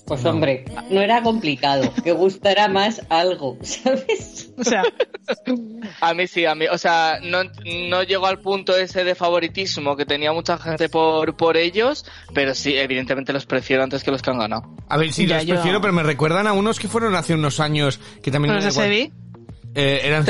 Pues 0.06 0.24
hombre, 0.24 0.64
no 0.90 1.00
era 1.00 1.20
complicado. 1.22 1.92
Que 2.04 2.12
gustara 2.12 2.68
más 2.68 3.02
algo, 3.08 3.58
¿sabes? 3.62 4.52
O 4.56 4.62
sea, 4.62 4.84
A 6.00 6.14
mí 6.14 6.28
sí, 6.28 6.46
a 6.46 6.54
mí, 6.54 6.66
o 6.70 6.78
sea, 6.78 7.18
no, 7.20 7.38
no 7.90 8.02
llegó 8.04 8.26
al 8.26 8.38
punto 8.40 8.76
ese 8.76 9.02
de 9.02 9.16
favoritismo 9.16 9.96
que 9.96 10.06
tenía 10.06 10.32
mucha 10.32 10.56
gente 10.56 10.88
por, 10.88 11.36
por 11.36 11.56
ellos, 11.56 12.04
pero 12.32 12.54
sí, 12.54 12.76
evidentemente 12.76 13.32
los 13.32 13.44
prefiero 13.44 13.82
antes 13.82 14.04
que 14.04 14.12
los 14.12 14.22
que 14.22 14.30
han 14.30 14.38
ganado. 14.38 14.62
A 14.88 14.96
ver, 14.96 15.12
sí, 15.12 15.26
Ya, 15.26 15.38
los 15.38 15.46
yo- 15.46 15.54
prefiero, 15.56 15.80
pero 15.80 15.92
me 15.96 16.02
recuerdan 16.02 16.46
a 16.46 16.52
unos 16.52 16.78
que 16.78 16.88
fueron 16.88 17.14
hace 17.16 17.34
unos 17.34 17.58
años 17.58 17.98
que 18.22 18.30
también 18.30 18.54
los 18.54 18.64
de 18.64 18.70
Sevi. 18.70 19.12
Eh, 19.76 20.00
eran 20.04 20.24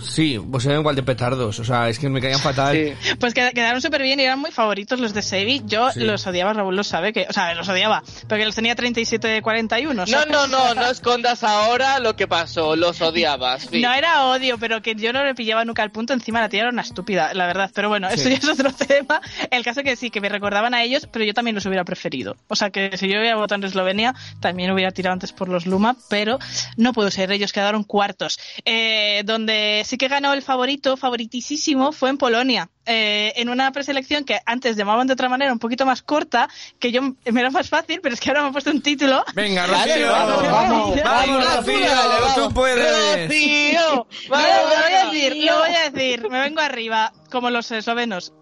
sí, 0.00 0.38
pues 0.50 0.64
eran 0.66 0.80
igual 0.80 0.94
de 0.94 1.02
petardos, 1.02 1.58
o 1.58 1.64
sea, 1.64 1.88
es 1.88 1.98
que 1.98 2.08
me 2.08 2.20
caían 2.20 2.38
fatal. 2.38 2.76
Sí. 3.00 3.16
Pues 3.18 3.34
qued- 3.34 3.52
quedaron 3.52 3.80
súper 3.80 4.02
bien 4.02 4.20
y 4.20 4.22
eran 4.22 4.38
muy 4.38 4.50
favoritos 4.52 5.00
los 5.00 5.12
de 5.14 5.22
Sevi. 5.22 5.62
Yo 5.66 5.90
Sí. 5.90 6.00
los 6.00 6.24
odiaba, 6.26 6.52
Raúl 6.52 6.76
lo 6.76 6.84
sabe, 6.84 7.12
que, 7.12 7.26
o 7.28 7.32
sea, 7.32 7.52
los 7.54 7.68
odiaba, 7.68 8.02
porque 8.28 8.44
los 8.44 8.54
tenía 8.54 8.74
37 8.76 9.26
de 9.26 9.42
41. 9.42 10.02
No, 10.02 10.06
¿sabes? 10.06 10.28
no, 10.30 10.46
no, 10.46 10.74
no 10.74 10.86
escondas 10.90 11.42
ahora 11.42 11.98
lo 11.98 12.14
que 12.16 12.28
pasó, 12.28 12.76
los 12.76 13.00
odiabas. 13.00 13.68
No 13.72 13.92
era 13.92 14.26
odio, 14.26 14.58
pero 14.58 14.80
que 14.80 14.94
yo 14.94 15.12
no 15.12 15.24
le 15.24 15.34
pillaba 15.34 15.64
nunca 15.64 15.82
el 15.82 15.90
punto. 15.90 16.12
Encima 16.12 16.40
la 16.40 16.48
tía 16.48 16.60
era 16.60 16.70
una 16.70 16.82
estúpida, 16.82 17.34
la 17.34 17.46
verdad. 17.46 17.70
Pero 17.74 17.88
bueno, 17.88 18.08
eso 18.08 18.28
ya 18.28 18.36
es 18.36 18.48
otro 18.48 18.72
tema. 18.86 19.20
El 19.50 19.64
caso 19.64 19.82
que 19.82 19.96
sí, 19.96 20.10
que 20.10 20.20
me 20.20 20.28
recordaban 20.28 20.72
a 20.72 20.82
ellos, 20.84 21.08
pero 21.10 21.24
yo 21.24 21.34
también 21.34 21.54
los 21.56 21.66
hubiera 21.66 21.84
preferido. 21.84 22.36
O 22.48 22.54
sea 22.56 22.70
que 22.70 22.96
si 22.96 23.08
yo 23.08 23.18
hubiera 23.18 23.34
votado 23.36 23.60
en 23.60 23.64
Eslovenia, 23.64 24.14
también 24.40 24.70
hubiera 24.70 24.92
tirado 24.92 25.14
antes 25.14 25.32
por 25.32 25.48
los 25.48 25.66
Luma, 25.66 25.96
pero 26.08 26.38
no 26.76 26.92
puedo 26.92 27.10
ser. 27.10 27.32
Ellos 27.32 27.52
quedaron 27.52 27.82
cuartos. 27.82 28.38
Eh, 28.64 28.83
donde 29.24 29.82
sí 29.84 29.96
que 29.98 30.08
ganó 30.08 30.32
el 30.32 30.42
favorito, 30.42 30.96
favoritísimo, 30.96 31.92
fue 31.92 32.10
en 32.10 32.18
Polonia. 32.18 32.70
Eh, 32.86 33.32
en 33.36 33.48
una 33.48 33.72
preselección 33.72 34.24
que 34.24 34.38
antes 34.44 34.76
llamaban 34.76 35.06
de 35.06 35.14
otra 35.14 35.28
manera, 35.28 35.52
un 35.52 35.58
poquito 35.58 35.86
más 35.86 36.02
corta, 36.02 36.48
que 36.78 36.92
yo 36.92 37.00
me 37.02 37.40
era 37.40 37.50
más 37.50 37.68
fácil, 37.70 38.00
pero 38.02 38.14
es 38.14 38.20
que 38.20 38.28
ahora 38.30 38.42
me 38.42 38.48
han 38.48 38.52
puesto 38.52 38.70
un 38.70 38.82
título. 38.82 39.24
Venga, 39.34 39.66
Rocío, 39.66 40.10
vamos, 40.10 40.42
vamos, 40.52 41.02
vamos, 41.02 41.56
Rocío, 41.56 41.88
tú 42.34 42.52
puedes. 42.54 43.26
Rocío, 43.28 44.06
No, 44.28 44.36
lo 44.36 44.36
voy 44.36 44.92
a 44.92 45.04
decir, 45.10 45.36
lo 45.44 45.58
voy 45.58 45.70
a 45.74 45.90
decir, 45.90 46.28
me 46.28 46.40
vengo 46.40 46.60
arriba, 46.60 47.12
como 47.30 47.48
los 47.50 47.70
eslovenos. 47.70 48.32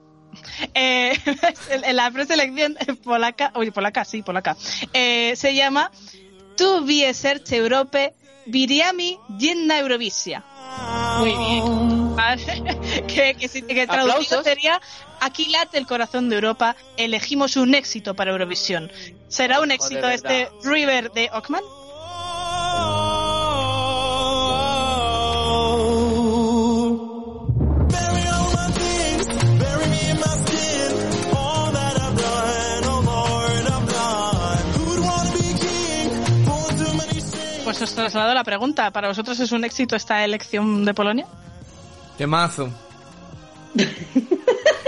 Eh, 0.74 1.12
en- 1.70 1.95
la 1.97 2.11
preselección 2.11 2.76
polaca, 3.05 3.53
oye, 3.55 3.70
polaca, 3.70 4.05
sí, 4.05 4.22
polaca, 4.22 4.57
eh, 4.93 5.34
se 5.36 5.55
llama 5.55 5.90
Tu 6.62 6.86
wie 6.86 7.12
serce 7.12 7.56
Europe, 7.56 8.14
Viriami 8.46 9.18
Dzienna 9.36 9.80
Eurovisia. 9.80 10.44
Muy 11.18 11.32
bien. 11.36 12.14
¿Vale? 12.14 12.62
que, 13.08 13.34
que, 13.34 13.66
que 13.66 13.86
traducido 13.88 14.44
sería 14.44 14.80
Aquí 15.22 15.46
late 15.46 15.78
el 15.78 15.86
corazón 15.86 16.28
de 16.28 16.34
Europa, 16.34 16.74
elegimos 16.96 17.56
un 17.56 17.76
éxito 17.76 18.14
para 18.14 18.32
Eurovisión. 18.32 18.90
¿Será 19.28 19.60
un 19.60 19.70
éxito 19.70 20.08
este 20.08 20.48
River 20.64 21.12
de 21.12 21.30
Ockman? 21.32 21.62
Os 37.83 37.95
traslado 37.95 38.33
la 38.35 38.45
pregunta. 38.45 38.91
¿Para 38.91 39.09
vosotros 39.09 39.39
es 39.41 39.53
un 39.53 39.64
éxito 39.64 39.97
esta 39.97 40.24
elección 40.24 40.85
de 40.85 40.95
Polonia? 40.95 41.26
Temazo. 42.18 42.70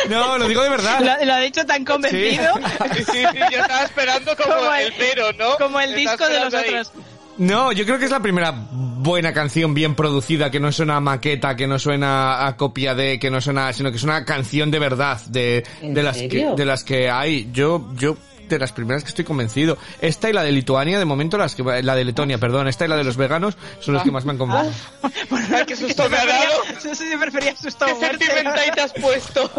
No, 0.08 0.36
lo 0.36 0.46
digo 0.48 0.62
de 0.62 0.68
verdad. 0.68 1.00
Lo, 1.00 1.24
lo 1.26 1.32
ha 1.34 1.40
dicho 1.40 1.64
tan 1.64 1.84
convencido 1.84 2.52
Sí, 2.94 3.04
sí, 3.10 3.22
yo 3.50 3.58
estaba 3.60 3.84
esperando 3.84 4.36
como, 4.36 4.54
Como 4.54 4.74
el- 4.74 4.86
el 4.86 4.92
pero, 4.98 5.32
¿no? 5.32 5.56
como 5.58 5.80
el 5.80 5.94
disco 5.94 6.26
de 6.28 6.40
los 6.40 6.52
ahí. 6.54 6.68
otros. 6.68 6.92
No, 7.38 7.72
yo 7.72 7.84
creo 7.84 7.98
que 7.98 8.04
es 8.04 8.10
la 8.12 8.20
primera 8.20 8.54
buena 8.70 9.32
canción 9.32 9.74
bien 9.74 9.96
producida, 9.96 10.50
que 10.52 10.60
no 10.60 10.70
suena 10.70 10.96
a 10.96 11.00
maqueta, 11.00 11.56
que 11.56 11.66
no 11.66 11.78
suena 11.80 12.46
a 12.46 12.56
copia 12.56 12.94
de, 12.94 13.18
que 13.18 13.28
no 13.30 13.40
suena, 13.40 13.72
sino 13.72 13.90
que 13.90 13.96
es 13.96 14.04
una 14.04 14.24
canción 14.24 14.70
de 14.70 14.78
verdad, 14.78 15.20
de, 15.26 15.64
¿En 15.82 15.94
de 15.94 16.02
las 16.04 16.18
que, 16.18 16.52
de 16.56 16.64
las 16.64 16.84
que 16.84 17.10
hay. 17.10 17.50
Yo, 17.52 17.88
yo, 17.96 18.16
de 18.48 18.58
las 18.58 18.72
primeras 18.72 19.02
que 19.02 19.08
estoy 19.08 19.24
convencido. 19.24 19.78
Esta 20.00 20.30
y 20.30 20.32
la 20.32 20.42
de 20.42 20.52
Lituania, 20.52 20.98
de 20.98 21.04
momento 21.04 21.38
las 21.38 21.54
que, 21.54 21.62
la 21.82 21.94
de 21.94 22.04
Letonia, 22.04 22.38
perdón, 22.38 22.68
esta 22.68 22.84
y 22.84 22.88
la 22.88 22.96
de 22.96 23.04
los 23.04 23.16
veganos 23.16 23.56
son 23.80 23.94
los 23.94 24.02
que 24.02 24.10
más 24.10 24.24
me 24.24 24.32
han 24.32 24.38
convencido. 24.38 24.72
Ay, 25.54 25.64
qué 25.66 25.76
susto 25.76 26.08
me 26.08 26.16
ha 26.16 26.26
dado. 26.26 26.52
Sí, 26.80 27.04
prefería 27.18 27.56
susto 27.56 27.86
Qué 27.86 27.94
muerte. 27.94 28.24
sentimental 28.26 28.70
te 28.74 28.80
has 28.80 28.92
puesto. 28.92 29.50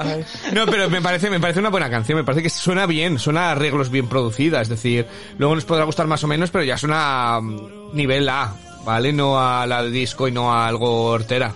No, 0.53 0.65
pero 0.65 0.89
me 0.89 1.01
parece, 1.01 1.29
me 1.29 1.39
parece 1.39 1.59
una 1.59 1.69
buena 1.69 1.89
canción, 1.89 2.17
me 2.17 2.23
parece 2.23 2.43
que 2.43 2.49
suena 2.49 2.85
bien, 2.85 3.19
suena 3.19 3.49
a 3.49 3.51
arreglos 3.51 3.89
bien 3.89 4.07
producidas, 4.07 4.63
es 4.63 4.69
decir, 4.69 5.07
luego 5.37 5.55
nos 5.55 5.65
podrá 5.65 5.83
gustar 5.85 6.07
más 6.07 6.23
o 6.23 6.27
menos, 6.27 6.51
pero 6.51 6.63
ya 6.63 6.77
suena 6.77 7.35
a 7.35 7.41
mm, 7.41 7.95
nivel 7.95 8.27
A, 8.29 8.55
¿vale? 8.83 9.11
No 9.13 9.39
a 9.39 9.65
la 9.65 9.83
de 9.83 9.89
disco 9.91 10.27
y 10.27 10.31
no 10.31 10.53
a 10.53 10.67
algo 10.67 11.05
hortera. 11.05 11.53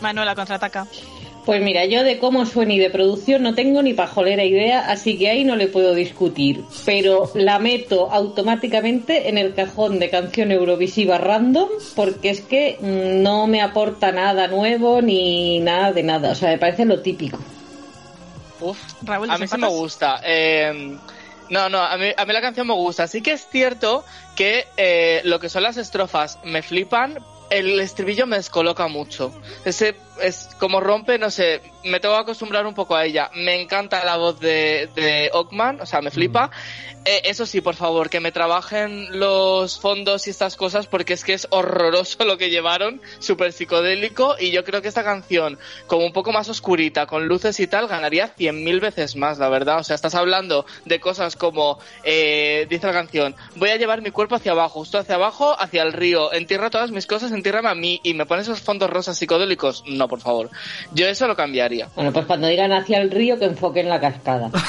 Manuela 0.00 0.34
contraataca. 0.34 0.86
Pues 1.44 1.60
mira, 1.60 1.84
yo 1.84 2.04
de 2.04 2.18
cómo 2.18 2.46
suena 2.46 2.72
y 2.72 2.78
de 2.78 2.88
producción 2.88 3.42
no 3.42 3.54
tengo 3.54 3.82
ni 3.82 3.92
pajolera 3.92 4.44
idea, 4.44 4.90
así 4.90 5.18
que 5.18 5.28
ahí 5.28 5.44
no 5.44 5.56
le 5.56 5.68
puedo 5.68 5.94
discutir. 5.94 6.64
Pero 6.86 7.30
la 7.34 7.58
meto 7.58 8.10
automáticamente 8.10 9.28
en 9.28 9.36
el 9.36 9.54
cajón 9.54 9.98
de 9.98 10.08
canción 10.08 10.52
eurovisiva 10.52 11.18
random, 11.18 11.68
porque 11.94 12.30
es 12.30 12.40
que 12.40 12.78
no 12.80 13.46
me 13.46 13.60
aporta 13.60 14.10
nada 14.10 14.48
nuevo 14.48 15.02
ni 15.02 15.60
nada 15.60 15.92
de 15.92 16.02
nada. 16.02 16.30
O 16.30 16.34
sea, 16.34 16.50
me 16.50 16.58
parece 16.58 16.86
lo 16.86 17.00
típico. 17.00 17.38
Uf, 18.60 18.78
Raúl, 19.02 19.30
a 19.30 19.36
mí 19.36 19.46
sí 19.46 19.58
me 19.58 19.68
gusta. 19.68 20.20
Eh, 20.24 20.96
no, 21.50 21.68
no, 21.68 21.82
a 21.82 21.98
mí, 21.98 22.06
a 22.16 22.24
mí 22.24 22.32
la 22.32 22.40
canción 22.40 22.66
me 22.66 22.74
gusta. 22.74 23.06
Sí 23.06 23.20
que 23.20 23.32
es 23.32 23.46
cierto 23.50 24.04
que 24.34 24.66
eh, 24.78 25.20
lo 25.24 25.40
que 25.40 25.50
son 25.50 25.62
las 25.62 25.76
estrofas 25.76 26.38
me 26.42 26.62
flipan, 26.62 27.18
el 27.50 27.78
estribillo 27.80 28.26
me 28.26 28.36
descoloca 28.36 28.88
mucho. 28.88 29.32
Ese 29.64 29.94
es 30.20 30.50
como 30.58 30.80
rompe, 30.80 31.18
no 31.18 31.30
sé, 31.30 31.60
me 31.84 32.00
tengo 32.00 32.14
que 32.14 32.22
acostumbrar 32.22 32.66
un 32.66 32.74
poco 32.74 32.96
a 32.96 33.04
ella. 33.04 33.30
Me 33.34 33.60
encanta 33.60 34.04
la 34.04 34.16
voz 34.16 34.40
de, 34.40 34.88
de 34.94 35.30
Ockman, 35.32 35.80
o 35.80 35.86
sea, 35.86 36.00
me 36.00 36.10
flipa. 36.10 36.50
Eh, 37.06 37.22
eso 37.24 37.44
sí, 37.44 37.60
por 37.60 37.74
favor, 37.74 38.08
que 38.08 38.20
me 38.20 38.32
trabajen 38.32 39.18
los 39.18 39.78
fondos 39.78 40.26
y 40.26 40.30
estas 40.30 40.56
cosas 40.56 40.86
porque 40.86 41.12
es 41.12 41.22
que 41.22 41.34
es 41.34 41.46
horroroso 41.50 42.24
lo 42.24 42.38
que 42.38 42.48
llevaron, 42.48 43.02
súper 43.18 43.52
psicodélico 43.52 44.36
y 44.40 44.52
yo 44.52 44.64
creo 44.64 44.80
que 44.80 44.88
esta 44.88 45.04
canción, 45.04 45.58
como 45.86 46.06
un 46.06 46.14
poco 46.14 46.32
más 46.32 46.48
oscurita, 46.48 47.06
con 47.06 47.28
luces 47.28 47.60
y 47.60 47.66
tal, 47.66 47.88
ganaría 47.88 48.28
cien 48.28 48.64
mil 48.64 48.80
veces 48.80 49.16
más, 49.16 49.38
la 49.38 49.50
verdad. 49.50 49.80
O 49.80 49.84
sea, 49.84 49.96
estás 49.96 50.14
hablando 50.14 50.64
de 50.86 50.98
cosas 50.98 51.36
como, 51.36 51.78
eh, 52.04 52.66
dice 52.70 52.86
la 52.86 52.94
canción, 52.94 53.36
voy 53.56 53.68
a 53.68 53.76
llevar 53.76 54.00
mi 54.00 54.10
cuerpo 54.10 54.36
hacia 54.36 54.52
abajo, 54.52 54.80
justo 54.80 54.96
hacia 54.96 55.16
abajo, 55.16 55.54
hacia 55.60 55.82
el 55.82 55.92
río, 55.92 56.32
entierra 56.32 56.70
todas 56.70 56.90
mis 56.90 57.06
cosas, 57.06 57.32
entiérrame 57.32 57.68
a 57.68 57.74
mí 57.74 58.00
y 58.02 58.14
me 58.14 58.24
pones 58.24 58.46
esos 58.46 58.62
fondos 58.62 58.88
rosas 58.88 59.18
psicodélicos. 59.18 59.84
No, 59.86 60.03
por 60.08 60.20
favor. 60.20 60.50
Yo 60.92 61.06
eso 61.06 61.26
lo 61.26 61.36
cambiaría. 61.36 61.88
Bueno, 61.94 62.12
pues 62.12 62.26
cuando 62.26 62.46
digan 62.48 62.72
hacia 62.72 62.98
el 63.00 63.10
río, 63.10 63.38
que 63.38 63.46
enfoquen 63.46 63.88
la 63.88 64.00
cascada. 64.00 64.50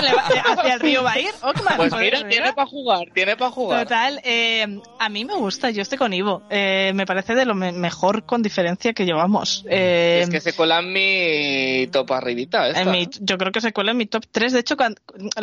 Eh, 0.00 0.42
hacia 0.44 0.74
el 0.74 0.80
río 0.80 1.02
va 1.02 1.12
a 1.12 1.18
ir. 1.20 1.30
Ockman, 1.42 1.76
Pues 1.76 1.92
mira, 1.94 2.26
tiene 2.28 2.52
para 2.52 2.66
jugar, 2.68 3.06
tiene 3.14 3.36
para 3.36 3.50
jugar. 3.50 3.84
Total, 3.84 4.20
eh, 4.24 4.80
a 4.98 5.08
mí 5.08 5.24
me 5.24 5.34
gusta, 5.34 5.70
yo 5.70 5.82
estoy 5.82 5.98
con 5.98 6.12
Ivo. 6.12 6.42
Eh, 6.50 6.92
me 6.94 7.06
parece 7.06 7.34
de 7.34 7.44
lo 7.44 7.54
me- 7.54 7.72
mejor 7.72 8.24
con 8.24 8.42
diferencia 8.42 8.92
que 8.92 9.04
llevamos. 9.04 9.64
Eh, 9.68 10.20
Es 10.22 10.30
que 10.30 10.40
se 10.40 10.52
cola 10.54 10.78
en 10.80 10.92
mi 10.92 11.86
top 11.88 12.12
arribita 12.12 12.68
esta. 12.68 12.80
en 12.82 12.90
mi- 12.90 13.08
yo 13.20 13.38
creo 13.38 13.52
que 13.52 13.60
se 13.60 13.72
cuela 13.72 13.90
en 13.92 13.96
mi 13.98 14.06
top 14.06 14.24
3. 14.30 14.52
De 14.52 14.60
hecho, 14.60 14.76
la 14.76 14.92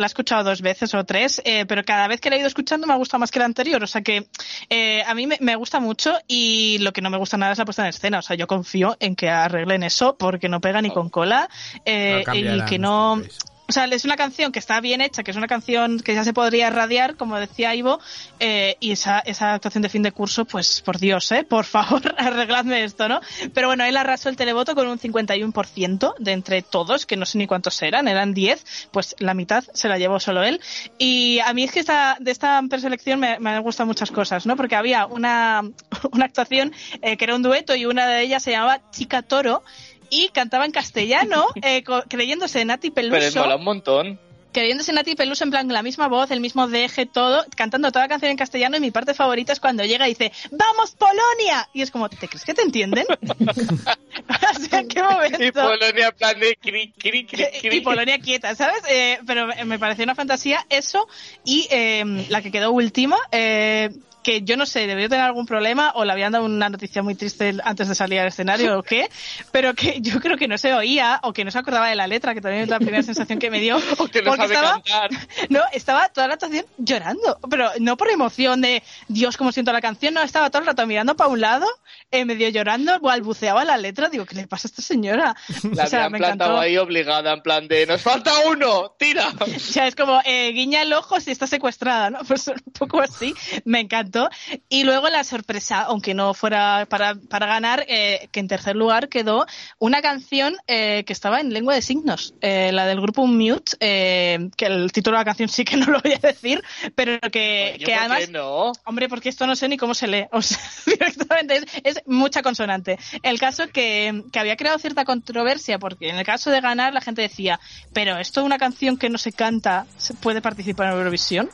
he 0.02 0.06
escuchado 0.06 0.44
dos 0.44 0.60
veces 0.62 0.94
o 0.94 1.04
tres, 1.04 1.40
eh, 1.44 1.64
pero 1.66 1.84
cada 1.84 2.08
vez 2.08 2.20
que 2.20 2.30
la 2.30 2.36
he 2.36 2.38
ido 2.40 2.48
escuchando 2.48 2.86
me 2.86 2.92
ha 2.92 2.96
gustado 2.96 3.20
más 3.20 3.30
que 3.30 3.38
la 3.38 3.44
anterior. 3.44 3.82
O 3.82 3.86
sea 3.86 4.02
que 4.02 4.26
eh, 4.70 5.02
a 5.06 5.14
mí 5.14 5.26
me, 5.26 5.36
me 5.40 5.56
gusta 5.56 5.80
mucho 5.80 6.14
y 6.26 6.78
lo 6.80 6.92
que 6.92 7.00
no 7.02 7.10
me 7.10 7.18
gusta 7.18 7.36
nada 7.36 7.52
es 7.52 7.58
la 7.58 7.64
puesta 7.64 7.82
en 7.82 7.88
escena. 7.88 8.18
O 8.18 8.22
sea, 8.22 8.36
yo 8.36 8.46
confío 8.46 8.96
en 9.00 9.07
que 9.14 9.30
arreglen 9.30 9.82
eso 9.82 10.16
porque 10.16 10.48
no 10.48 10.60
pega 10.60 10.82
ni 10.82 10.90
con 10.90 11.08
cola 11.08 11.48
eh, 11.84 12.24
y 12.32 12.64
que 12.64 12.78
no 12.78 13.16
no... 13.16 13.22
O 13.70 13.72
sea, 13.72 13.84
es 13.84 14.06
una 14.06 14.16
canción 14.16 14.50
que 14.50 14.58
está 14.58 14.80
bien 14.80 15.02
hecha, 15.02 15.22
que 15.22 15.30
es 15.30 15.36
una 15.36 15.46
canción 15.46 16.00
que 16.00 16.14
ya 16.14 16.24
se 16.24 16.32
podría 16.32 16.70
radiar, 16.70 17.16
como 17.16 17.38
decía 17.38 17.74
Ivo, 17.74 18.00
eh, 18.40 18.78
y 18.80 18.92
esa, 18.92 19.18
esa 19.20 19.52
actuación 19.52 19.82
de 19.82 19.90
fin 19.90 20.02
de 20.02 20.10
curso, 20.10 20.46
pues 20.46 20.80
por 20.80 20.98
Dios, 20.98 21.30
¿eh? 21.32 21.44
Por 21.44 21.66
favor, 21.66 22.14
arregladme 22.18 22.82
esto, 22.82 23.10
¿no? 23.10 23.20
Pero 23.52 23.68
bueno, 23.68 23.84
él 23.84 23.98
arrasó 23.98 24.30
el 24.30 24.36
televoto 24.36 24.74
con 24.74 24.88
un 24.88 24.98
51% 24.98 26.14
de 26.18 26.32
entre 26.32 26.62
todos, 26.62 27.04
que 27.04 27.18
no 27.18 27.26
sé 27.26 27.36
ni 27.36 27.46
cuántos 27.46 27.82
eran, 27.82 28.08
eran 28.08 28.32
10, 28.32 28.88
pues 28.90 29.14
la 29.18 29.34
mitad 29.34 29.62
se 29.74 29.88
la 29.88 29.98
llevó 29.98 30.18
solo 30.18 30.42
él. 30.44 30.62
Y 30.96 31.40
a 31.40 31.52
mí 31.52 31.64
es 31.64 31.70
que 31.70 31.80
esta, 31.80 32.16
de 32.20 32.30
esta 32.30 32.62
preselección 32.70 33.20
me, 33.20 33.38
me 33.38 33.50
han 33.50 33.62
gustado 33.62 33.86
muchas 33.86 34.10
cosas, 34.10 34.46
¿no? 34.46 34.56
Porque 34.56 34.76
había 34.76 35.04
una, 35.04 35.60
una 36.12 36.24
actuación 36.24 36.72
eh, 37.02 37.18
que 37.18 37.24
era 37.26 37.34
un 37.34 37.42
dueto 37.42 37.74
y 37.74 37.84
una 37.84 38.06
de 38.06 38.22
ellas 38.22 38.42
se 38.42 38.52
llamaba 38.52 38.80
Chica 38.92 39.20
Toro, 39.20 39.62
y 40.10 40.28
cantaba 40.28 40.64
en 40.64 40.72
castellano, 40.72 41.46
eh, 41.62 41.82
creyéndose 42.08 42.64
Nati 42.64 42.90
Pero 42.90 43.10
Peluso 43.10 43.40
mola 43.40 43.56
un 43.56 43.64
montón. 43.64 44.20
creyéndose 44.52 44.92
Nati 44.92 45.14
Peluso 45.14 45.44
en 45.44 45.50
plan 45.50 45.68
la 45.68 45.82
misma 45.82 46.08
voz, 46.08 46.30
el 46.30 46.40
mismo 46.40 46.66
deje, 46.68 47.06
todo, 47.06 47.44
cantando 47.56 47.90
toda 47.92 48.04
la 48.06 48.08
canción 48.08 48.30
en 48.30 48.36
castellano 48.36 48.76
y 48.76 48.80
mi 48.80 48.90
parte 48.90 49.14
favorita 49.14 49.52
es 49.52 49.60
cuando 49.60 49.84
llega 49.84 50.06
y 50.08 50.12
dice 50.14 50.32
¡Vamos 50.50 50.92
Polonia! 50.92 51.68
Y 51.74 51.82
es 51.82 51.90
como, 51.90 52.08
¿te 52.08 52.26
crees 52.28 52.44
que 52.44 52.54
te 52.54 52.62
entienden? 52.62 53.06
o 53.22 54.60
sea, 54.60 54.80
¿en 54.80 54.88
qué 54.88 55.00
Y 55.00 55.02
momento? 55.02 55.60
Polonia 55.62 56.08
en 56.08 56.16
plan 56.16 56.40
de 56.40 56.56
cri, 56.60 56.92
cri, 56.98 57.26
cri, 57.26 57.46
cri. 57.60 57.76
Y 57.76 57.80
Polonia 57.82 58.18
quieta, 58.18 58.54
¿sabes? 58.54 58.82
Eh, 58.88 59.18
pero 59.26 59.46
me- 59.46 59.64
me 59.64 59.78
pareció 59.78 60.04
una 60.04 60.14
fantasía 60.14 60.64
eso 60.70 61.06
y 61.44 61.66
eh, 61.70 62.26
la 62.28 62.42
que 62.42 62.50
quedó 62.50 62.72
última, 62.72 63.16
eh, 63.32 63.90
que 64.28 64.42
yo 64.42 64.58
no 64.58 64.66
sé, 64.66 64.86
debió 64.86 65.08
tener 65.08 65.24
algún 65.24 65.46
problema 65.46 65.90
o 65.94 66.04
le 66.04 66.12
habían 66.12 66.32
dado 66.32 66.44
una 66.44 66.68
noticia 66.68 67.02
muy 67.02 67.14
triste 67.14 67.54
antes 67.64 67.88
de 67.88 67.94
salir 67.94 68.20
al 68.20 68.26
escenario 68.26 68.78
o 68.78 68.82
qué, 68.82 69.08
pero 69.52 69.72
que 69.72 70.02
yo 70.02 70.20
creo 70.20 70.36
que 70.36 70.46
no 70.46 70.58
se 70.58 70.74
oía 70.74 71.18
o 71.22 71.32
que 71.32 71.46
no 71.46 71.50
se 71.50 71.58
acordaba 71.58 71.88
de 71.88 71.94
la 71.94 72.06
letra, 72.06 72.34
que 72.34 72.42
también 72.42 72.64
es 72.64 72.68
la 72.68 72.78
primera 72.78 73.02
sensación 73.02 73.38
que 73.38 73.50
me 73.50 73.58
dio. 73.58 73.78
O 73.98 74.06
que 74.06 74.20
no 74.20 74.32
porque 74.32 74.48
sabe 74.48 74.54
estaba, 74.54 74.82
cantar. 74.82 75.10
no, 75.48 75.60
estaba 75.72 76.08
toda 76.10 76.28
la 76.28 76.34
actuación 76.34 76.66
llorando, 76.76 77.38
pero 77.48 77.70
no 77.80 77.96
por 77.96 78.10
emoción 78.10 78.60
de 78.60 78.82
Dios, 79.08 79.38
cómo 79.38 79.50
siento 79.50 79.72
la 79.72 79.80
canción, 79.80 80.12
no, 80.12 80.22
estaba 80.22 80.50
todo 80.50 80.60
el 80.60 80.66
rato 80.66 80.86
mirando 80.86 81.16
para 81.16 81.30
un 81.30 81.40
lado, 81.40 81.66
eh, 82.10 82.24
medio 82.24 82.48
llorando, 82.48 82.98
balbuceaba 83.00 83.64
la 83.64 83.76
letra, 83.76 84.08
digo, 84.08 84.24
¿qué 84.26 84.36
le 84.36 84.46
pasa 84.46 84.68
a 84.68 84.70
esta 84.70 84.82
señora? 84.82 85.36
La 85.72 85.84
o 85.84 85.86
sea, 85.86 86.08
me 86.08 86.18
plantado 86.18 86.52
encantó. 86.52 86.60
ahí 86.60 86.76
obligada, 86.76 87.32
en 87.32 87.42
plan 87.42 87.68
de 87.68 87.86
¡Nos 87.86 88.02
falta 88.02 88.32
uno! 88.46 88.94
¡Tira! 88.98 89.28
O 89.40 89.60
sea, 89.60 89.86
es 89.86 89.94
como 89.94 90.20
eh, 90.24 90.52
guiña 90.52 90.82
el 90.82 90.92
ojo 90.92 91.20
si 91.20 91.30
está 91.30 91.46
secuestrada, 91.46 92.10
¿no? 92.10 92.20
Pues 92.26 92.48
un 92.48 92.72
poco 92.72 93.00
así, 93.00 93.34
me 93.64 93.80
encantó. 93.80 94.28
Y 94.68 94.84
luego 94.84 95.08
la 95.08 95.24
sorpresa, 95.24 95.82
aunque 95.82 96.14
no 96.14 96.34
fuera 96.34 96.86
para, 96.88 97.14
para 97.14 97.46
ganar, 97.46 97.84
eh, 97.88 98.28
que 98.32 98.40
en 98.40 98.48
tercer 98.48 98.76
lugar 98.76 99.08
quedó 99.08 99.46
una 99.78 100.02
canción 100.02 100.56
eh, 100.66 101.04
que 101.06 101.12
estaba 101.12 101.40
en 101.40 101.52
lengua 101.52 101.74
de 101.74 101.82
signos, 101.82 102.34
eh, 102.40 102.70
la 102.72 102.86
del 102.86 103.00
grupo 103.00 103.26
Mute, 103.26 103.76
que 103.78 104.66
el 104.66 104.92
título 104.92 105.16
de 105.16 105.20
la 105.20 105.24
canción 105.24 105.48
sí 105.48 105.64
que 105.64 105.76
no 105.76 105.86
lo 105.86 106.00
voy 106.00 106.12
a 106.12 106.18
decir, 106.18 106.62
pero 106.94 107.18
que, 107.20 107.76
que 107.78 107.84
¿por 107.84 107.94
además... 107.94 108.18
qué 108.20 108.28
no? 108.28 108.72
Hombre, 108.84 109.08
porque 109.08 109.28
esto 109.28 109.46
no 109.46 109.56
sé 109.56 109.68
ni 109.68 109.76
cómo 109.76 109.94
se 109.94 110.06
lee. 110.06 110.26
O 110.32 110.42
sea, 110.42 110.58
directamente 110.86 111.56
es, 111.56 111.64
es 111.84 111.97
mucha 112.06 112.42
consonante. 112.42 112.98
El 113.22 113.38
caso 113.38 113.68
que, 113.68 114.24
que 114.32 114.38
había 114.38 114.56
creado 114.56 114.78
cierta 114.78 115.04
controversia, 115.04 115.78
porque 115.78 116.08
en 116.08 116.16
el 116.16 116.24
caso 116.24 116.50
de 116.50 116.60
ganar 116.60 116.92
la 116.92 117.00
gente 117.00 117.22
decía, 117.22 117.60
pero 117.92 118.18
esto 118.18 118.44
una 118.44 118.58
canción 118.58 118.96
que 118.96 119.10
no 119.10 119.18
se 119.18 119.32
canta, 119.32 119.86
¿se 119.96 120.14
puede 120.14 120.40
participar 120.40 120.88
en 120.88 120.98
Eurovisión? 120.98 121.50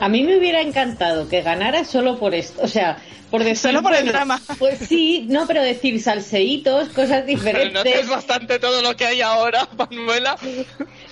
A 0.00 0.08
mí 0.08 0.22
me 0.22 0.36
hubiera 0.38 0.60
encantado 0.60 1.28
que 1.28 1.42
ganara 1.42 1.84
solo 1.84 2.18
por 2.18 2.34
esto, 2.34 2.60
o 2.62 2.68
sea, 2.68 2.98
por 3.30 3.42
decir... 3.42 3.58
Solo 3.70 3.82
por 3.82 3.92
el 3.94 4.04
bueno, 4.04 4.12
drama. 4.12 4.40
Pues 4.58 4.78
sí, 4.78 5.26
no, 5.28 5.46
pero 5.46 5.62
decir 5.62 6.00
salseitos, 6.00 6.88
cosas 6.90 7.24
Pero 7.26 7.26
no 7.26 7.26
diferentes. 7.26 7.94
es 7.96 8.08
bastante 8.08 8.58
todo 8.58 8.80
lo 8.80 8.96
que 8.96 9.06
hay 9.06 9.20
ahora, 9.20 9.68
Manuela. 9.76 10.36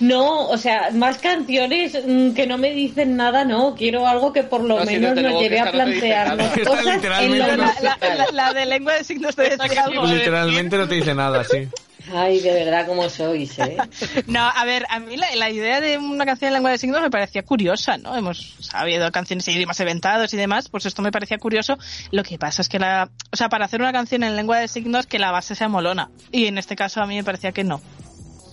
No, 0.01 0.49
o 0.49 0.57
sea, 0.57 0.91
más 0.93 1.19
canciones 1.19 1.99
mm, 2.07 2.31
que 2.33 2.47
no 2.47 2.59
me 2.59 2.71
dicen 2.71 3.17
nada, 3.17 3.45
no. 3.45 3.75
Quiero 3.75 4.07
algo 4.07 4.33
que 4.33 4.45
por 4.45 4.63
lo 4.63 4.79
No, 4.79 4.85
menos 4.85 5.15
desde 5.15 5.15
nos 5.15 5.23
luego 5.23 5.39
que 5.41 5.45
lleve 5.45 5.59
a 5.61 5.65
no 5.67 5.71
plantearnos 5.73 6.49
cosas 6.65 6.87
en 7.05 7.11
La, 7.11 7.21
no- 7.21 7.29
musical. 7.29 7.59
la- 7.83 8.15
la- 8.17 8.31
la 8.33 8.53
de 8.53 8.67
lengua 8.67 8.95
de 8.95 9.05
signos 9.05 9.35
te 9.37 9.43
decía 9.57 9.85
algo. 9.85 10.07
Literalmente 10.07 10.77
no 10.79 10.89
te 10.89 10.95
dice 10.95 11.15
nada, 11.15 11.43
sí. 11.45 11.69
Ay, 12.13 12.41
de 12.41 12.53
verdad, 12.53 12.87
cómo 12.87 13.09
sois, 13.09 13.59
¿eh? 13.59 13.77
No, 14.27 14.41
a 14.41 14.65
ver, 14.65 14.87
a 14.91 15.01
mí 15.01 15.17
la, 15.17 15.35
la 15.35 15.51
idea 15.51 15.81
de 15.81 15.99
una 15.99 16.25
canción 16.25 16.49
en 16.49 16.55
lengua 16.55 16.71
de 16.71 16.79
signos 16.79 17.01
me 17.01 17.11
parecía 17.11 17.43
curiosa, 17.43 17.99
¿no? 17.99 18.17
Hemos 18.17 18.55
sabido 18.61 19.11
canciones 19.11 19.49
y 19.49 19.53
idiomas 19.53 19.81
inventados 19.81 20.33
y 20.33 20.37
demás, 20.37 20.69
pues 20.69 20.87
esto 20.87 21.03
me 21.03 21.11
parecía 21.11 21.39
curioso. 21.39 21.79
Lo 22.13 22.23
que 22.23 22.39
pasa 22.39 22.63
es 22.63 22.69
que 22.69 22.79
la, 22.79 23.11
o 23.33 23.37
sea, 23.37 23.49
para 23.49 23.65
hacer 23.65 23.81
una 23.81 23.93
canción 23.93 24.23
en 24.23 24.37
lengua 24.37 24.59
de 24.59 24.69
signos 24.69 25.07
que 25.07 25.19
la 25.19 25.33
base 25.33 25.55
sea 25.55 25.69
molona. 25.69 26.11
Y 26.31 26.47
en 26.47 26.59
este 26.59 26.77
caso 26.77 27.01
a 27.03 27.07
mí 27.07 27.17
me 27.17 27.25
parecía 27.25 27.53
que 27.53 27.65
no. 27.65 27.81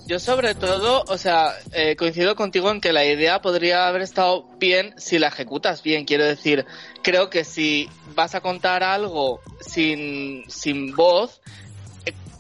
Yo 0.06 0.20
sobre 0.20 0.54
todo, 0.54 1.06
o 1.08 1.18
sea, 1.18 1.54
eh, 1.72 1.96
coincido 1.96 2.36
contigo 2.36 2.70
en 2.72 2.82
que 2.82 2.92
la 2.92 3.06
idea 3.06 3.42
podría 3.42 3.88
haber 3.88 4.02
estado 4.02 4.46
bien 4.60 4.94
si 4.98 5.18
la 5.18 5.30
ejecutas 5.30 5.82
bien. 5.82 6.04
Quiero 6.04 6.26
decir, 6.26 6.66
creo 7.02 7.30
que 7.30 7.46
si 7.46 7.90
vas 8.14 8.36
a 8.36 8.42
contar 8.42 8.84
algo 8.84 9.40
sin, 9.62 10.44
sin 10.50 10.94
voz, 10.94 11.40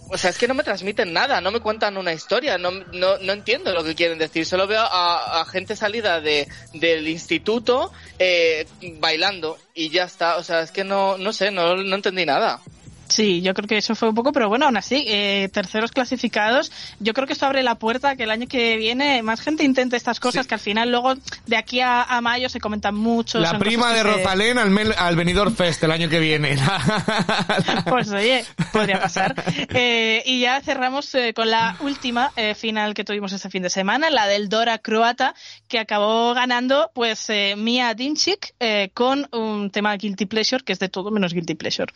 o 0.10 0.18
sea, 0.18 0.30
es 0.30 0.38
que 0.38 0.48
no 0.48 0.54
me 0.54 0.64
transmiten 0.64 1.14
nada, 1.14 1.42
no 1.42 1.52
me 1.52 1.60
cuentan 1.60 1.98
una 1.98 2.14
historia, 2.14 2.58
no, 2.58 2.72
no, 2.72 3.18
no 3.18 3.34
entiendo 3.34 3.74
lo 3.74 3.84
que 3.84 3.96
quieren 3.96 4.18
decir. 4.18 4.46
Solo 4.46 4.68
veo 4.68 4.82
a, 4.84 5.46
gente 5.52 5.76
salida 5.76 6.22
de, 6.22 6.48
del 6.74 7.08
instituto 7.08 7.92
eh, 8.20 8.68
bailando 9.00 9.58
y 9.74 9.90
ya 9.90 10.04
está. 10.04 10.38
O 10.38 10.44
sea, 10.44 10.62
es 10.62 10.72
que 10.72 10.84
no, 10.84 11.18
no 11.18 11.34
sé, 11.34 11.52
no, 11.52 11.78
no 11.78 11.96
entendí 11.96 12.26
nada. 12.26 12.62
Sí, 13.08 13.42
yo 13.42 13.54
creo 13.54 13.68
que 13.68 13.78
eso 13.78 13.94
fue 13.96 14.10
un 14.10 14.16
poco, 14.16 14.32
pero 14.32 14.50
bueno, 14.50 14.66
aún 14.66 14.78
así, 14.78 15.06
eh, 15.08 15.50
terceros 15.54 15.92
clasificados, 15.92 16.72
yo 17.00 17.14
creo 17.14 17.28
que 17.28 17.34
esto 17.34 17.46
abre 17.46 17.62
la 17.62 17.76
puerta 17.76 18.12
a 18.12 18.16
que 18.16 18.24
el 18.24 18.32
año 18.32 18.48
que 18.48 18.78
viene 18.78 19.22
más 19.22 19.42
gente 19.42 19.64
intente 19.64 19.96
estas 19.98 20.20
cosas, 20.20 20.48
que 20.48 20.56
al 20.56 20.60
final 20.60 20.90
luego 20.90 21.14
de 21.46 21.58
aquí 21.58 21.80
a, 21.82 22.02
a 22.04 22.22
mayo 22.22 22.50
se 22.50 22.60
comentan 22.60 22.96
mucho. 22.96 23.40
La 23.40 23.60
prima 23.60 23.92
de 23.94 23.98
se- 23.98 24.04
Rosalén 24.04 24.58
al, 24.58 24.70
Mel- 24.72 24.96
al 24.98 25.16
Benidorm 25.16 25.54
Fest 25.56 25.84
el 25.84 25.92
año 25.92 26.10
que 26.10 26.20
viene. 26.20 26.58
Pues 27.90 28.10
oye, 28.12 28.46
podría 28.72 29.00
pasar. 29.00 29.36
Eh, 29.76 30.22
y 30.26 30.42
ya 30.42 30.62
cerramos 30.62 31.14
eh, 31.16 31.34
con 31.34 31.50
la 31.50 31.78
última 31.80 32.32
eh, 32.36 32.54
final 32.56 32.94
que 32.94 33.04
tuvimos 33.04 33.32
este 33.34 33.50
fin 33.50 33.64
de 33.64 33.70
semana, 33.70 34.10
la 34.10 34.28
del 34.28 34.48
Dora 34.50 34.78
croata, 34.78 35.34
que 35.68 35.80
acabó 35.80 36.34
ganando 36.34 36.92
pues 36.94 37.30
eh, 37.30 37.56
Mia 37.58 37.94
Dincic 37.94 38.54
eh, 38.60 38.92
con 38.94 39.28
un 39.32 39.70
tema 39.72 39.96
Guilty 39.96 40.26
Pleasure, 40.26 40.64
que 40.64 40.74
es 40.74 40.80
de 40.80 40.90
todo 40.90 41.12
menos 41.12 41.34
Guilty 41.34 41.56
Pleasure. 41.56 41.92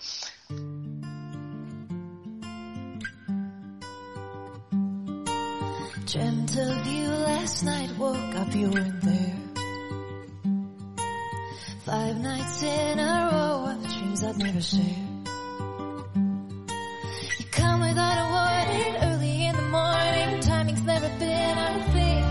Dreamt 0.49 0.61
of 6.57 6.87
you 6.87 7.09
last 7.09 7.65
night, 7.65 7.91
woke 7.97 8.35
up, 8.35 8.55
you 8.55 8.69
weren't 8.69 9.01
there. 9.01 9.35
Five 11.83 12.17
nights 12.21 12.63
in 12.63 12.99
a 12.99 13.29
row 13.33 13.65
of 13.71 13.83
dreams 13.83 14.23
I'd 14.23 14.37
never 14.37 14.61
share. 14.61 14.81
You 17.39 17.45
come 17.51 17.81
without 17.81 18.17
a 18.17 18.27
warning, 18.31 18.95
early 19.03 19.45
in 19.47 19.55
the 19.57 19.61
morning, 19.63 20.39
timing's 20.39 20.83
never 20.83 21.09
been 21.19 21.57
our 21.57 21.79
thing. 21.91 22.23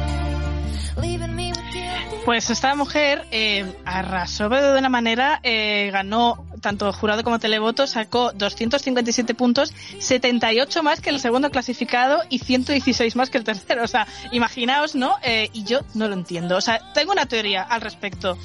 Leaving 1.03 1.37
me 1.37 1.51
with 1.51 1.71
guilty 1.71 2.17
Pues 2.25 2.49
esta 2.49 2.75
mujer 2.75 3.27
eh, 3.31 3.71
arrasó 3.85 4.49
de 4.49 4.79
una 4.79 4.89
manera, 4.89 5.41
eh, 5.43 5.91
ganó 5.93 6.47
tanto 6.67 6.93
jurado 6.93 7.23
como 7.23 7.39
televoto, 7.39 7.87
sacó 7.87 8.33
257 8.33 9.35
puntos, 9.35 9.73
78 10.01 10.83
más 10.83 11.01
que 11.01 11.11
el 11.11 11.21
segundo 11.21 11.49
clasificado 11.53 12.25
y 12.29 12.41
116 12.41 13.15
más 13.15 13.31
que 13.31 13.39
el 13.39 13.45
tercero. 13.45 13.85
O 13.85 13.87
sea, 13.87 14.09
imaginaos, 14.33 14.97
¿no? 14.97 15.15
Eh, 15.23 15.49
y 15.53 15.63
yo 15.63 15.83
no 15.95 16.09
lo 16.09 16.15
entiendo. 16.15 16.57
O 16.57 16.61
sea, 16.61 16.81
tengo 16.93 17.13
una 17.13 17.27
teoría 17.27 17.63
al 17.63 17.83
respecto. 17.83 18.37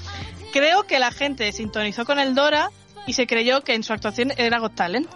Creo 0.54 0.84
que 0.84 1.00
la 1.00 1.10
gente 1.10 1.52
sintonizó 1.52 2.06
con 2.06 2.20
el 2.20 2.36
Dora 2.36 2.70
y 3.08 3.14
se 3.14 3.26
creyó 3.26 3.64
que 3.64 3.74
en 3.74 3.82
su 3.82 3.92
actuación 3.92 4.34
era 4.38 4.60
Got 4.60 4.76
Talent. 4.76 5.10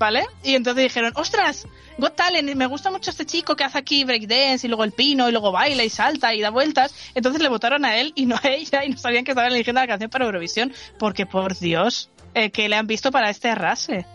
¿Vale? 0.00 0.26
Y 0.42 0.56
entonces 0.56 0.82
dijeron, 0.82 1.12
ostras, 1.14 1.68
Got 1.98 2.16
Talent, 2.16 2.54
me 2.56 2.66
gusta 2.66 2.90
mucho 2.90 3.10
este 3.10 3.26
chico 3.26 3.54
que 3.54 3.62
hace 3.62 3.78
aquí 3.78 4.02
breakdance 4.04 4.66
y 4.66 4.68
luego 4.68 4.82
el 4.82 4.92
pino 4.92 5.28
y 5.28 5.32
luego 5.32 5.52
baila 5.52 5.84
y 5.84 5.90
salta 5.90 6.34
y 6.34 6.40
da 6.40 6.50
vueltas. 6.50 6.94
Entonces 7.14 7.40
le 7.42 7.48
votaron 7.48 7.84
a 7.84 7.96
él 7.98 8.12
y 8.16 8.26
no 8.26 8.34
a 8.42 8.48
ella 8.48 8.84
y 8.84 8.88
no 8.88 8.96
sabían 8.96 9.24
que 9.24 9.32
estaban 9.32 9.52
eligiendo 9.52 9.80
la 9.80 9.86
canción 9.86 10.10
para 10.10 10.24
Eurovisión 10.24 10.72
porque, 10.98 11.26
por 11.26 11.56
Dios, 11.58 12.08
eh, 12.34 12.50
que 12.50 12.68
le 12.68 12.76
han 12.76 12.86
visto 12.86 13.10
para 13.10 13.30
este 13.30 13.50
arrase. 13.50 14.06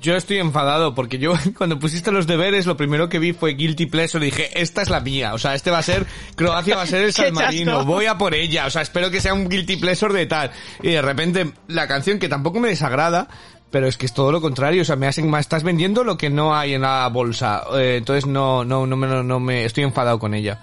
Yo 0.00 0.16
estoy 0.16 0.36
enfadado 0.36 0.94
porque 0.94 1.18
yo 1.18 1.32
cuando 1.56 1.78
pusiste 1.78 2.12
los 2.12 2.26
deberes 2.26 2.66
lo 2.66 2.76
primero 2.76 3.08
que 3.08 3.18
vi 3.18 3.32
fue 3.32 3.54
Guilty 3.54 3.86
Pleasure 3.86 4.26
y 4.26 4.30
dije, 4.30 4.60
esta 4.60 4.82
es 4.82 4.90
la 4.90 5.00
mía, 5.00 5.32
o 5.32 5.38
sea, 5.38 5.54
este 5.54 5.70
va 5.70 5.78
a 5.78 5.82
ser, 5.82 6.06
Croacia 6.36 6.76
va 6.76 6.82
a 6.82 6.86
ser 6.86 7.02
el 7.02 7.12
San 7.14 7.32
Marino, 7.32 7.84
voy 7.86 8.04
a 8.04 8.18
por 8.18 8.34
ella, 8.34 8.66
o 8.66 8.70
sea, 8.70 8.82
espero 8.82 9.10
que 9.10 9.20
sea 9.20 9.32
un 9.32 9.48
Guilty 9.48 9.76
Pleasure 9.76 10.12
de 10.12 10.26
tal. 10.26 10.50
Y 10.82 10.90
de 10.90 11.02
repente 11.02 11.52
la 11.68 11.88
canción 11.88 12.18
que 12.18 12.28
tampoco 12.28 12.60
me 12.60 12.68
desagrada, 12.68 13.28
pero 13.70 13.86
es 13.86 13.96
que 13.96 14.04
es 14.04 14.12
todo 14.12 14.30
lo 14.30 14.42
contrario, 14.42 14.82
o 14.82 14.84
sea, 14.84 14.96
me, 14.96 15.06
hacen, 15.06 15.30
me 15.30 15.40
estás 15.40 15.62
vendiendo 15.62 16.04
lo 16.04 16.18
que 16.18 16.28
no 16.28 16.54
hay 16.54 16.74
en 16.74 16.82
la 16.82 17.08
bolsa, 17.08 17.62
eh, 17.78 17.96
entonces 17.96 18.26
no, 18.26 18.64
no, 18.64 18.86
no 18.86 18.96
me, 18.96 19.06
no 19.22 19.40
me, 19.40 19.64
estoy 19.64 19.84
enfadado 19.84 20.18
con 20.18 20.34
ella. 20.34 20.62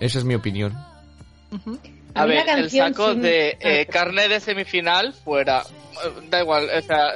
Esa 0.00 0.18
es 0.18 0.24
mi 0.24 0.34
opinión. 0.34 0.74
A 2.14 2.26
ver, 2.26 2.48
el 2.48 2.70
saco 2.70 3.14
sí- 3.14 3.20
de 3.20 3.56
eh, 3.60 3.86
carne 3.86 4.28
de 4.28 4.40
semifinal 4.40 5.12
fuera. 5.12 5.64
Da 6.28 6.40
igual, 6.40 6.68
o 6.76 6.82
sea, 6.82 7.12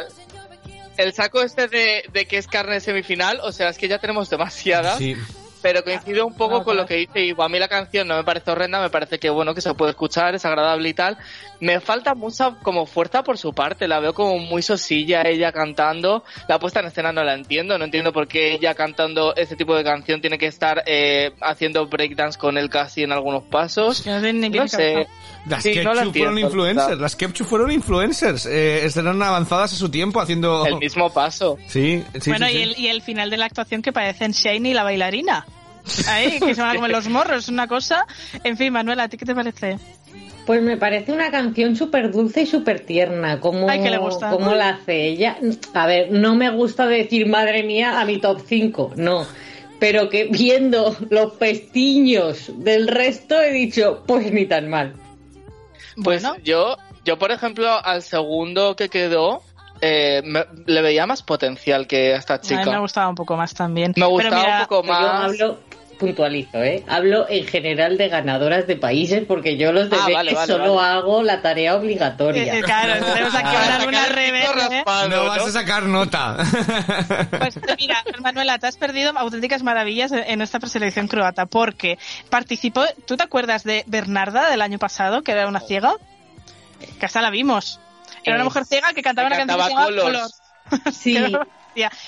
el 0.97 1.13
saco 1.13 1.43
este 1.43 1.69
de, 1.69 2.05
de 2.13 2.27
que 2.27 2.39
es 2.39 2.47
carne 2.47 2.75
de 2.75 2.81
semifinal, 2.81 3.41
o 3.43 3.53
sea, 3.53 3.69
es 3.69 3.79
que 3.79 3.89
ya 3.89 3.99
tenemos 3.99 4.29
demasiadas. 4.31 4.99
Sí. 4.99 5.17
Pero 5.63 5.83
coincido 5.83 6.27
un 6.27 6.35
poco 6.35 6.63
con 6.65 6.77
lo 6.77 6.87
que 6.87 6.95
dice 6.95 7.25
Ivo. 7.25 7.43
A 7.43 7.49
mí 7.49 7.59
la 7.59 7.69
canción 7.69 8.07
no 8.07 8.17
me 8.17 8.25
parece 8.25 8.51
horrenda, 8.51 8.81
me 8.81 8.91
parece 8.91 9.19
que 9.19 9.31
bueno, 9.31 9.55
que 9.55 9.61
se 9.61 9.75
puede 9.75 9.91
escuchar, 9.91 10.35
es 10.35 10.45
agradable 10.45 10.89
y 10.89 10.95
tal. 10.95 11.19
Me 11.61 11.81
falta 11.81 12.15
mucha 12.15 12.57
como 12.63 12.87
fuerza 12.87 13.25
por 13.25 13.37
su 13.39 13.53
parte, 13.53 13.89
la 13.89 13.99
veo 13.99 14.15
como 14.15 14.39
muy 14.39 14.63
sosilla 14.63 15.23
ella 15.23 15.53
cantando. 15.53 16.25
La 16.49 16.59
puesta 16.59 16.81
en 16.81 16.87
escena 16.87 17.13
no 17.13 17.25
la 17.25 17.35
entiendo, 17.35 17.77
no 17.79 17.85
entiendo 17.85 18.13
por 18.13 18.29
qué 18.29 18.55
ella 18.55 18.75
cantando 18.75 19.35
este 19.35 19.57
tipo 19.57 19.75
de 19.75 19.85
canción 19.85 20.21
tiene 20.21 20.39
que 20.39 20.47
estar 20.47 20.83
eh, 20.87 21.33
haciendo 21.41 21.87
breakdance 21.87 22.39
con 22.39 22.57
él 22.59 22.71
casi 22.71 23.03
en 23.03 23.13
algunos 23.13 23.43
pasos. 23.45 24.07
No 24.07 24.21
No 24.21 24.69
sé. 24.69 25.07
Las 25.47 25.63
Sí, 25.63 25.75
no 25.83 25.95
la 25.95 26.03
Kepchu 26.03 26.19
fueron 26.19 26.39
influencers, 26.39 27.01
las 27.01 27.17
Kepchu 27.17 27.45
fueron 27.45 27.71
influencers, 27.71 28.47
eh, 28.47 28.85
estarán 28.85 29.21
avanzadas 29.23 29.73
a 29.73 29.77
su 29.77 29.89
tiempo 29.89 30.21
haciendo... 30.21 30.67
El 30.67 30.77
mismo 30.77 31.11
paso. 31.11 31.57
Sí, 31.67 32.05
sí, 32.21 32.31
bueno, 32.31 32.47
sí, 32.47 32.53
y, 32.53 32.57
sí. 32.57 32.63
El, 32.63 32.79
y 32.79 32.89
el 32.89 33.03
final 33.03 33.31
de 33.31 33.39
la 33.39 33.47
actuación 33.47 33.81
que 33.81 33.93
parecen 33.93 34.33
Shane 34.33 34.69
y 34.69 34.75
la 34.75 34.83
bailarina. 34.83 35.47
Ahí, 36.07 36.39
que 36.41 36.55
se 36.55 36.61
van 36.61 36.71
a 36.71 36.75
comer 36.77 36.91
los 36.91 37.09
morros, 37.09 37.45
es 37.45 37.49
una 37.49 37.67
cosa. 37.69 38.07
En 38.45 38.57
fin, 38.57 38.73
Manuela, 38.73 39.05
¿a 39.05 39.09
ti 39.09 39.17
qué 39.17 39.25
te 39.27 39.35
parece? 39.35 39.79
Pues 40.47 40.63
me 40.63 40.77
parece 40.79 41.13
una 41.13 41.31
canción 41.31 41.77
súper 41.77 42.11
dulce 42.11 42.43
y 42.43 42.47
súper 42.47 42.81
tierna. 42.81 43.39
Como, 43.41 43.69
Ay, 43.69 43.83
que 43.83 43.91
le 43.91 43.99
gusta. 43.99 44.31
Como 44.31 44.55
la 44.55 44.71
hace 44.71 45.07
ella. 45.07 45.37
A 45.75 45.87
ver, 45.87 46.11
no 46.11 46.35
me 46.35 46.49
gusta 46.51 46.87
decir 46.87 47.27
madre 47.27 47.63
mía 47.65 48.01
a 48.01 48.05
mi 48.07 48.19
top 48.19 48.41
5, 48.47 48.93
no. 48.97 49.27
Pero 49.79 50.09
que 50.09 50.25
viendo 50.25 50.97
los 51.11 51.35
pestiños 51.35 52.51
del 52.57 52.89
resto 52.89 53.41
he 53.41 53.53
dicho, 53.53 54.03
pues 54.07 54.33
ni 54.33 54.47
tan 54.47 54.69
mal. 54.71 54.95
Pues 56.03 56.23
Bueno. 56.23 56.37
yo, 56.45 56.77
yo 57.05 57.19
por 57.19 57.31
ejemplo, 57.31 57.69
al 57.85 58.03
segundo 58.03 58.75
que 58.75 58.89
quedó, 58.89 59.43
eh, 59.81 60.23
me- 60.25 60.47
le 60.67 60.83
veía 60.83 61.07
más 61.07 61.23
potencial 61.23 61.87
que 61.87 62.15
a 62.15 62.17
esta 62.17 62.35
A 62.35 62.39
mí 62.39 62.43
chica. 62.49 62.71
me 62.71 62.79
gustaba 62.79 63.09
un 63.09 63.15
poco 63.15 63.37
más 63.37 63.53
también. 63.55 63.93
Me 63.97 64.07
gustaba 64.07 64.37
mira, 64.37 64.59
un 64.61 64.67
poco 64.67 64.83
Yo 64.83 64.89
más. 64.93 65.25
hablo, 65.31 65.59
puntualizo, 65.99 66.63
¿eh? 66.63 66.85
Hablo 66.89 67.27
en 67.29 67.47
general 67.47 67.99
de 67.99 68.09
ganadoras 68.09 68.67
de 68.67 68.77
países 68.77 69.25
porque 69.27 69.57
yo 69.57 69.73
los 69.73 69.89
Ah, 69.93 70.07
vale, 70.13 70.33
vale, 70.35 70.47
solo 70.53 70.77
vale. 70.77 70.99
hago 70.99 71.23
la 71.23 71.43
tarea 71.43 71.75
obligatoria. 71.77 72.57
eh, 72.59 72.63
claro, 72.63 73.05
tenemos 73.15 73.35
aquí 73.35 73.45
Para 73.45 73.87
una, 73.87 74.07
revés, 74.07 74.49
¿eh? 74.71 74.85
No 74.87 75.09
¿no? 75.09 75.25
vas 75.25 75.47
a 75.47 75.51
sacar 75.53 75.83
nota. 75.85 76.37
Pues 77.39 77.59
mira, 77.79 78.03
Manuela, 78.21 78.59
te 78.59 78.67
has 78.67 78.77
perdido 78.77 79.13
auténticas 79.17 79.63
maravillas 79.63 80.13
en 80.13 80.41
esta 80.41 80.61
preselección 80.61 81.09
croata 81.09 81.47
porque 81.47 81.99
participó, 82.31 82.85
¿tú 83.07 83.17
te 83.17 83.25
acuerdas 83.25 83.65
de 83.65 83.85
Bernarda 83.87 84.51
del 84.51 84.63
año 84.63 84.79
pasado, 84.79 85.23
que 85.23 85.33
era 85.33 85.47
una 85.49 85.61
ciega? 85.61 85.95
Que 87.01 87.07
hasta 87.07 87.21
la 87.21 87.31
vimos. 87.31 87.81
Era 88.25 88.37
una 88.37 88.45
mujer 88.45 88.65
ciega 88.65 88.93
que 88.93 89.03
cantaba 89.03 89.29
que 89.29 89.35
una 89.35 89.47
canción 89.47 89.59
que 89.59 89.65
se 89.65 89.75
cantaba 89.75 89.91
llamaba 89.91 90.11
Colors. 90.13 90.41
Color. 90.71 90.93
Sí, 90.93 91.17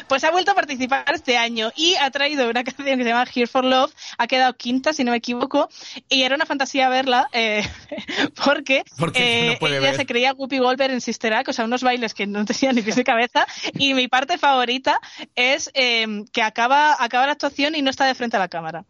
Pues 0.08 0.24
ha 0.24 0.30
vuelto 0.30 0.52
a 0.52 0.54
participar 0.54 1.04
este 1.14 1.36
año 1.36 1.72
y 1.76 1.94
ha 1.96 2.10
traído 2.10 2.48
una 2.48 2.64
canción 2.64 2.98
que 2.98 3.04
se 3.04 3.08
llama 3.08 3.24
Here 3.32 3.46
for 3.46 3.64
Love. 3.64 3.92
Ha 4.18 4.26
quedado 4.26 4.54
quinta, 4.56 4.92
si 4.92 5.04
no 5.04 5.12
me 5.12 5.18
equivoco. 5.18 5.68
Y 6.08 6.22
era 6.22 6.34
una 6.34 6.46
fantasía 6.46 6.88
verla 6.88 7.28
eh, 7.32 7.66
porque 8.44 8.84
Porque 8.98 9.52
eh, 9.52 9.58
no 9.60 9.66
ella 9.68 9.80
ver. 9.80 9.96
se 9.96 10.06
creía 10.06 10.32
Whoopi 10.32 10.58
Goldberg 10.58 10.92
en 10.92 11.00
Sister 11.00 11.32
Act, 11.32 11.48
o 11.48 11.52
sea, 11.52 11.64
unos 11.64 11.82
bailes 11.82 12.14
que 12.14 12.26
no 12.26 12.44
tenían 12.46 12.74
ni 12.74 12.82
pies 12.82 12.96
ni 12.96 13.04
cabeza. 13.04 13.46
Y 13.74 13.94
mi 13.94 14.08
parte 14.08 14.38
favorita 14.38 15.00
es 15.34 15.70
eh, 15.74 16.24
que 16.32 16.42
acaba, 16.42 16.96
acaba 17.02 17.26
la 17.26 17.32
actuación 17.32 17.74
y 17.74 17.82
no 17.82 17.90
está 17.90 18.06
de 18.06 18.14
frente 18.14 18.36
a 18.36 18.40
la 18.40 18.48
cámara. 18.48 18.84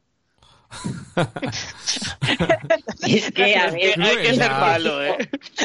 es 3.03 3.33
que 3.33 3.57
a 3.57 3.71
ver, 3.71 4.01
hay 4.01 4.17
que 4.19 4.35
ser 4.35 4.51
malo, 4.51 5.05
¿eh? 5.05 5.17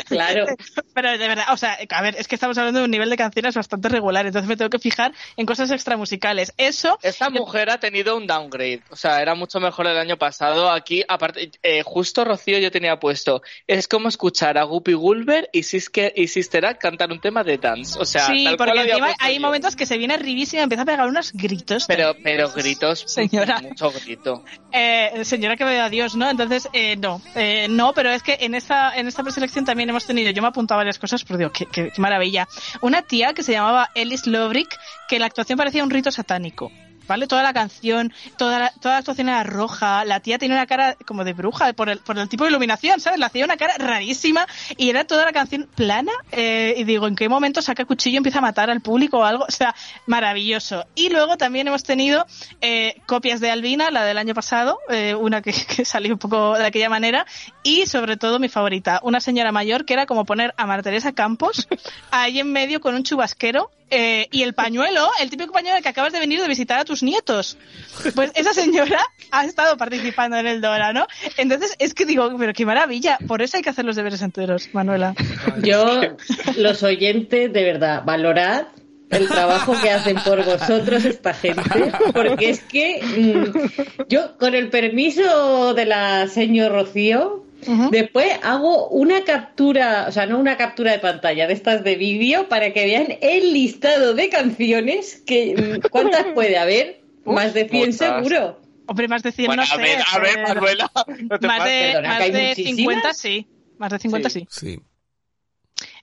claro. 0.07 0.45
Pero 0.93 1.11
de 1.11 1.27
verdad, 1.27 1.45
o 1.51 1.57
sea, 1.57 1.77
a 1.89 2.01
ver, 2.01 2.15
es 2.17 2.27
que 2.27 2.35
estamos 2.35 2.57
hablando 2.57 2.79
de 2.79 2.85
un 2.85 2.91
nivel 2.91 3.09
de 3.09 3.17
canciones 3.17 3.55
bastante 3.55 3.89
regular, 3.89 4.25
entonces 4.25 4.49
me 4.49 4.57
tengo 4.57 4.69
que 4.69 4.79
fijar 4.79 5.13
en 5.37 5.45
cosas 5.45 5.69
extramusicales. 5.71 6.53
Eso, 6.57 6.97
Esta 7.03 7.29
mujer 7.29 7.69
ha 7.69 7.79
tenido 7.79 8.17
un 8.17 8.25
downgrade. 8.25 8.81
O 8.89 8.95
sea, 8.95 9.21
era 9.21 9.35
mucho 9.35 9.59
mejor 9.59 9.87
el 9.87 9.97
año 9.97 10.17
pasado. 10.17 10.71
Aquí, 10.71 11.03
aparte, 11.07 11.51
eh, 11.61 11.83
justo 11.83 12.25
Rocío 12.25 12.57
yo 12.57 12.71
tenía 12.71 12.99
puesto. 12.99 13.41
Es 13.67 13.87
como 13.87 14.09
escuchar 14.09 14.57
a 14.57 14.63
Guppy 14.63 14.93
Gulber 14.93 15.49
y, 15.51 15.63
Siske, 15.63 16.13
y 16.15 16.27
Sister 16.27 16.65
Act 16.65 16.81
cantar 16.81 17.11
un 17.11 17.21
tema 17.21 17.43
de 17.43 17.57
dance. 17.57 17.99
O 17.99 18.05
sea, 18.05 18.27
sí, 18.27 18.45
tal 18.45 18.57
porque 18.57 18.79
encima 18.79 19.13
hay 19.19 19.35
yo. 19.35 19.41
momentos 19.41 19.75
que 19.75 19.85
se 19.85 19.97
viene 19.97 20.15
arribísima 20.15 20.61
y 20.61 20.63
empieza 20.63 20.83
a 20.83 20.85
pegar 20.85 21.07
unos 21.07 21.33
gritos. 21.33 21.85
Pero, 21.87 22.15
pero 22.23 22.49
gritos, 22.51 23.03
Señora. 23.07 23.61
mucho 23.61 23.91
grito. 23.91 24.43
Eh, 24.77 24.94
señora 25.23 25.55
que 25.55 25.65
me 25.65 25.79
a 25.79 25.89
Dios, 25.89 26.15
¿no? 26.15 26.29
Entonces, 26.29 26.69
eh, 26.73 26.95
no, 26.97 27.21
eh, 27.35 27.67
no, 27.69 27.93
pero 27.93 28.11
es 28.11 28.23
que 28.23 28.37
en 28.41 28.55
esta, 28.55 28.95
en 28.95 29.07
esta 29.07 29.23
preselección 29.23 29.65
también 29.65 29.89
hemos 29.89 30.05
tenido, 30.05 30.31
yo 30.31 30.41
me 30.41 30.47
he 30.47 30.49
apuntado 30.49 30.77
varias 30.77 30.99
cosas, 30.99 31.23
pero 31.23 31.37
digo, 31.37 31.51
qué 31.51 31.91
maravilla. 31.97 32.47
Una 32.81 33.01
tía 33.01 33.33
que 33.33 33.43
se 33.43 33.53
llamaba 33.53 33.89
Ellis 33.95 34.27
Lovrick, 34.27 34.77
que 35.07 35.19
la 35.19 35.25
actuación 35.25 35.57
parecía 35.57 35.83
un 35.83 35.89
rito 35.89 36.11
satánico. 36.11 36.71
¿Vale? 37.07 37.27
Toda 37.27 37.43
la 37.43 37.53
canción, 37.53 38.13
toda 38.37 38.59
la, 38.59 38.69
toda 38.71 38.95
la 38.95 38.99
actuación 38.99 39.29
era 39.29 39.43
roja, 39.43 40.05
la 40.05 40.19
tía 40.19 40.37
tenía 40.37 40.55
una 40.55 40.65
cara 40.65 40.95
como 41.05 41.23
de 41.23 41.33
bruja 41.33 41.73
por 41.73 41.89
el, 41.89 41.99
por 41.99 42.17
el 42.17 42.29
tipo 42.29 42.43
de 42.43 42.49
iluminación, 42.49 42.99
¿sabes? 42.99 43.19
Le 43.19 43.25
hacía 43.25 43.45
una 43.45 43.57
cara 43.57 43.75
rarísima 43.77 44.47
y 44.77 44.89
era 44.89 45.05
toda 45.05 45.25
la 45.25 45.31
canción 45.31 45.67
plana 45.75 46.11
eh, 46.31 46.75
y 46.77 46.83
digo, 46.83 47.07
¿en 47.07 47.15
qué 47.15 47.29
momento 47.29 47.61
saca 47.61 47.85
cuchillo 47.85 48.15
y 48.15 48.17
empieza 48.17 48.39
a 48.39 48.41
matar 48.41 48.69
al 48.69 48.81
público 48.81 49.19
o 49.19 49.23
algo? 49.23 49.45
O 49.47 49.51
sea, 49.51 49.75
maravilloso. 50.05 50.85
Y 50.95 51.09
luego 51.09 51.37
también 51.37 51.67
hemos 51.67 51.83
tenido 51.83 52.25
eh, 52.61 53.01
copias 53.05 53.39
de 53.39 53.51
Albina, 53.51 53.91
la 53.91 54.03
del 54.03 54.17
año 54.17 54.33
pasado, 54.33 54.79
eh, 54.89 55.15
una 55.15 55.41
que, 55.41 55.53
salió 55.85 56.13
un 56.13 56.19
poco 56.19 56.57
de 56.57 56.65
aquella 56.65 56.89
manera, 56.89 57.25
y 57.63 57.85
sobre 57.87 58.17
todo 58.17 58.39
mi 58.39 58.49
favorita, 58.49 58.99
una 59.03 59.19
señora 59.19 59.51
mayor 59.51 59.85
que 59.85 59.93
era 59.93 60.05
como 60.05 60.25
poner 60.25 60.53
a 60.57 60.65
Marta 60.65 60.83
Teresa 60.83 61.13
Campos 61.13 61.67
ahí 62.11 62.39
en 62.39 62.51
medio 62.51 62.79
con 62.79 62.95
un 62.95 63.03
chubasquero 63.03 63.71
eh, 63.89 64.27
y 64.31 64.43
el 64.43 64.53
pañuelo, 64.53 65.09
el 65.21 65.29
típico 65.29 65.53
pañuelo 65.53 65.81
que 65.81 65.89
acabas 65.89 66.13
de 66.13 66.19
venir 66.19 66.41
de 66.41 66.47
visitar 66.47 66.79
a 66.79 66.85
tus 66.85 67.03
nietos. 67.03 67.57
Pues 68.15 68.31
esa 68.35 68.53
señora 68.53 69.01
ha 69.31 69.45
estado 69.45 69.77
participando 69.77 70.37
en 70.37 70.47
el 70.47 70.61
Dora, 70.61 70.93
¿no? 70.93 71.07
Entonces 71.37 71.75
es 71.79 71.93
que 71.93 72.05
digo, 72.05 72.35
pero 72.37 72.53
qué 72.53 72.65
maravilla, 72.65 73.17
por 73.27 73.41
eso 73.41 73.57
hay 73.57 73.63
que 73.63 73.69
hacer 73.69 73.85
los 73.85 73.95
deberes 73.95 74.21
enteros, 74.21 74.69
Manuela. 74.73 75.13
Yo, 75.61 76.01
los 76.57 76.83
oyentes, 76.83 77.53
de 77.53 77.63
verdad, 77.63 78.03
valorad 78.05 78.67
el 79.09 79.27
trabajo 79.27 79.73
que 79.81 79.89
hacen 79.91 80.17
por 80.23 80.43
vosotros 80.43 81.05
esta 81.05 81.33
gente, 81.33 81.61
porque 82.13 82.49
es 82.49 82.61
que 82.61 83.01
mm, 83.03 84.03
yo, 84.09 84.37
con 84.37 84.55
el 84.55 84.69
permiso 84.69 85.73
de 85.73 85.85
la 85.85 86.27
señor 86.27 86.71
Rocío, 86.71 87.43
después 87.91 88.27
hago 88.43 88.89
una 88.89 89.23
captura, 89.23 90.05
o 90.07 90.11
sea, 90.11 90.25
no 90.25 90.37
una 90.39 90.57
captura 90.57 90.91
de 90.91 90.99
pantalla 90.99 91.47
de 91.47 91.53
estas 91.53 91.83
de 91.83 91.95
vídeo 91.95 92.47
para 92.49 92.73
que 92.73 92.85
vean 92.85 93.07
el 93.21 93.53
listado 93.53 94.13
de 94.13 94.29
canciones 94.29 95.21
que 95.25 95.79
mm, 95.83 95.89
¿cuántas 95.89 96.25
puede 96.33 96.57
haber? 96.57 97.01
Más 97.25 97.53
de 97.53 97.67
100 97.67 97.79
muchas. 97.89 97.95
seguro. 97.97 98.59
Hombre, 98.87 99.07
más 99.07 99.23
de 99.23 99.31
100 99.31 99.47
Bueno, 99.47 99.63
no 99.63 99.73
a 99.73 99.75
sé. 99.77 99.81
ver, 99.81 99.97
a 100.13 100.19
ver, 100.19 100.33
pero 100.35 100.47
Manuela, 100.47 100.91
no 101.29 101.39
te 101.39 101.47
más 101.47 101.57
pases. 101.57 101.73
de, 101.73 101.91
Perdona, 101.93 102.09
más 102.09 102.31
de 102.31 102.47
muchísimas. 102.49 102.75
50 102.77 103.13
sí. 103.13 103.47
Más 103.79 103.91
de 103.91 103.99
50 103.99 104.29
sí. 104.29 104.47
Sí. 104.49 104.79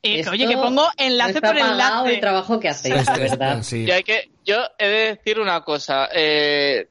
Eh, 0.02 0.24
oye, 0.28 0.48
que 0.48 0.56
pongo 0.56 0.70
no 0.70 0.88
enlace 0.96 1.34
está 1.34 1.48
por 1.48 1.58
enlace. 1.58 2.14
el 2.14 2.20
trabajo 2.20 2.58
que 2.58 2.68
hacéis, 2.68 3.06
de 3.06 3.20
verdad. 3.20 3.62
Sí. 3.62 3.86
Yo, 3.86 3.94
hay 3.94 4.02
que, 4.02 4.30
yo 4.44 4.56
he 4.78 4.88
de 4.88 5.16
decir 5.16 5.38
una 5.38 5.62
cosa. 5.62 6.08
eh, 6.12 6.88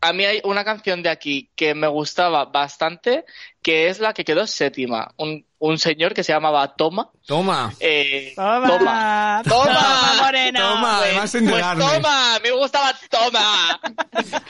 a 0.00 0.12
mí 0.12 0.24
hay 0.24 0.40
una 0.44 0.64
canción 0.64 1.02
de 1.02 1.08
aquí 1.08 1.50
que 1.56 1.74
me 1.74 1.88
gustaba 1.88 2.44
bastante, 2.44 3.24
que 3.62 3.88
es 3.88 3.98
la 3.98 4.12
que 4.12 4.24
quedó 4.24 4.46
séptima. 4.46 5.12
Un, 5.16 5.44
un 5.58 5.78
señor 5.78 6.14
que 6.14 6.22
se 6.22 6.32
llamaba 6.32 6.74
Toma. 6.76 7.10
Toma. 7.26 7.72
Eh, 7.80 8.32
Toma. 8.36 8.68
Toma. 8.68 9.42
Toma, 9.44 10.14
Moreno. 10.22 10.60
Toma, 10.60 10.96
Pues- 10.98 11.08
además 11.10 11.34
en 11.34 11.44
The 11.46 11.50
pues 11.50 11.62
Darkness. 11.62 11.92
toma, 11.94 12.38
me 12.42 12.50
gustaba 12.52 12.92
Toma. 13.10 13.80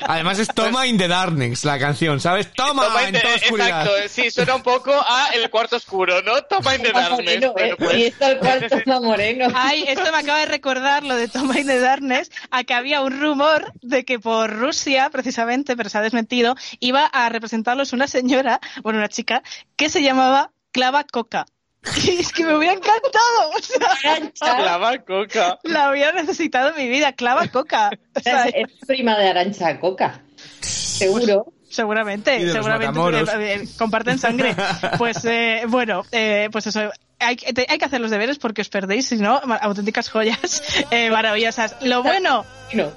Además 0.07 0.39
es 0.39 0.49
Toma 0.49 0.87
in 0.87 0.99
the 0.99 1.09
Darkness, 1.09 1.65
la 1.65 1.79
canción, 1.79 2.21
¿sabes? 2.21 2.53
Toma, 2.53 2.85
Toma 2.85 3.03
en 3.03 3.09
in 3.09 3.15
the- 3.15 3.21
toda 3.21 3.35
oscuridad. 3.37 3.83
Exacto, 3.87 4.09
sí, 4.09 4.31
suena 4.31 4.55
un 4.57 4.63
poco 4.63 4.93
a 4.93 5.29
El 5.33 5.49
Cuarto 5.51 5.77
Oscuro, 5.77 6.21
¿no? 6.23 6.43
Toma 6.43 6.75
in 6.77 6.83
the 6.83 6.89
Toma 6.93 7.09
Darkness. 7.09 7.45
Eh, 7.57 7.75
pues- 7.79 7.97
Y 7.97 8.03
es 8.07 8.19
tal 8.19 8.39
cual 8.39 8.67
Toma 8.85 9.01
Moreno. 9.01 9.47
Ay, 9.55 9.85
esto 9.89 10.11
me 10.13 10.19
acaba 10.19 10.39
de 10.41 10.47
recordar 10.47 11.03
lo 11.05 11.15
de 11.17 11.29
Toma 11.29 11.59
in 11.59 11.67
the 11.67 11.79
Darkness, 11.81 12.31
a 12.51 12.65
que 12.65 12.75
había 12.75 13.01
un 13.01 13.19
rumor 13.21 13.73
de 13.81 14.05
que 14.05 14.19
por 14.19 14.51
Rusia, 14.53 15.09
precisamente, 15.11 15.77
pero 15.77 15.89
se 15.89 15.97
ha 15.99 16.03
desmentido, 16.03 16.55
iba 16.81 17.07
a 17.07 17.29
representarlos 17.31 17.93
una 17.95 18.07
señora, 18.09 18.61
bueno, 18.83 18.99
una 19.07 19.09
chica, 19.09 19.43
que 19.77 19.89
se 19.89 20.03
llamaba 20.03 20.51
Clava 20.73 21.05
Coca. 21.05 21.47
Y 22.05 22.19
es 22.19 22.33
que 22.33 22.45
me 22.45 22.57
hubiera 22.57 22.75
encantado, 22.75 23.51
o 23.57 23.63
sea, 23.63 24.31
Clava 24.35 24.99
coca. 24.99 25.59
la 25.63 25.91
hubiera 25.91 26.11
necesitado 26.13 26.71
en 26.71 26.77
mi 26.77 26.89
vida, 26.89 27.13
Clava 27.13 27.47
Coca. 27.49 27.91
O 28.17 28.21
sea, 28.21 28.47
es, 28.47 28.55
es 28.55 28.87
prima 28.87 29.17
de 29.17 29.29
Arancha 29.29 29.79
Coca. 29.79 30.23
Seguro. 30.61 31.53
Seguramente, 31.69 32.39
Y 32.39 32.49
seguramente 32.51 33.69
comparten 33.79 34.19
sangre. 34.19 34.55
Pues 34.99 35.25
eh, 35.25 35.65
bueno, 35.69 36.05
eh, 36.13 36.49
pues 36.51 36.67
eso. 36.67 36.91
Hay, 37.19 37.37
hay 37.69 37.79
que 37.79 37.85
hacer 37.85 38.01
los 38.01 38.11
deberes 38.11 38.39
porque 38.39 38.63
os 38.63 38.69
perdéis, 38.69 39.09
si 39.09 39.17
no, 39.17 39.41
auténticas 39.61 40.09
joyas 40.09 40.63
eh, 40.91 41.11
maravillosas. 41.11 41.77
Lo 41.83 42.03
bueno, 42.03 42.45
No. 42.73 42.91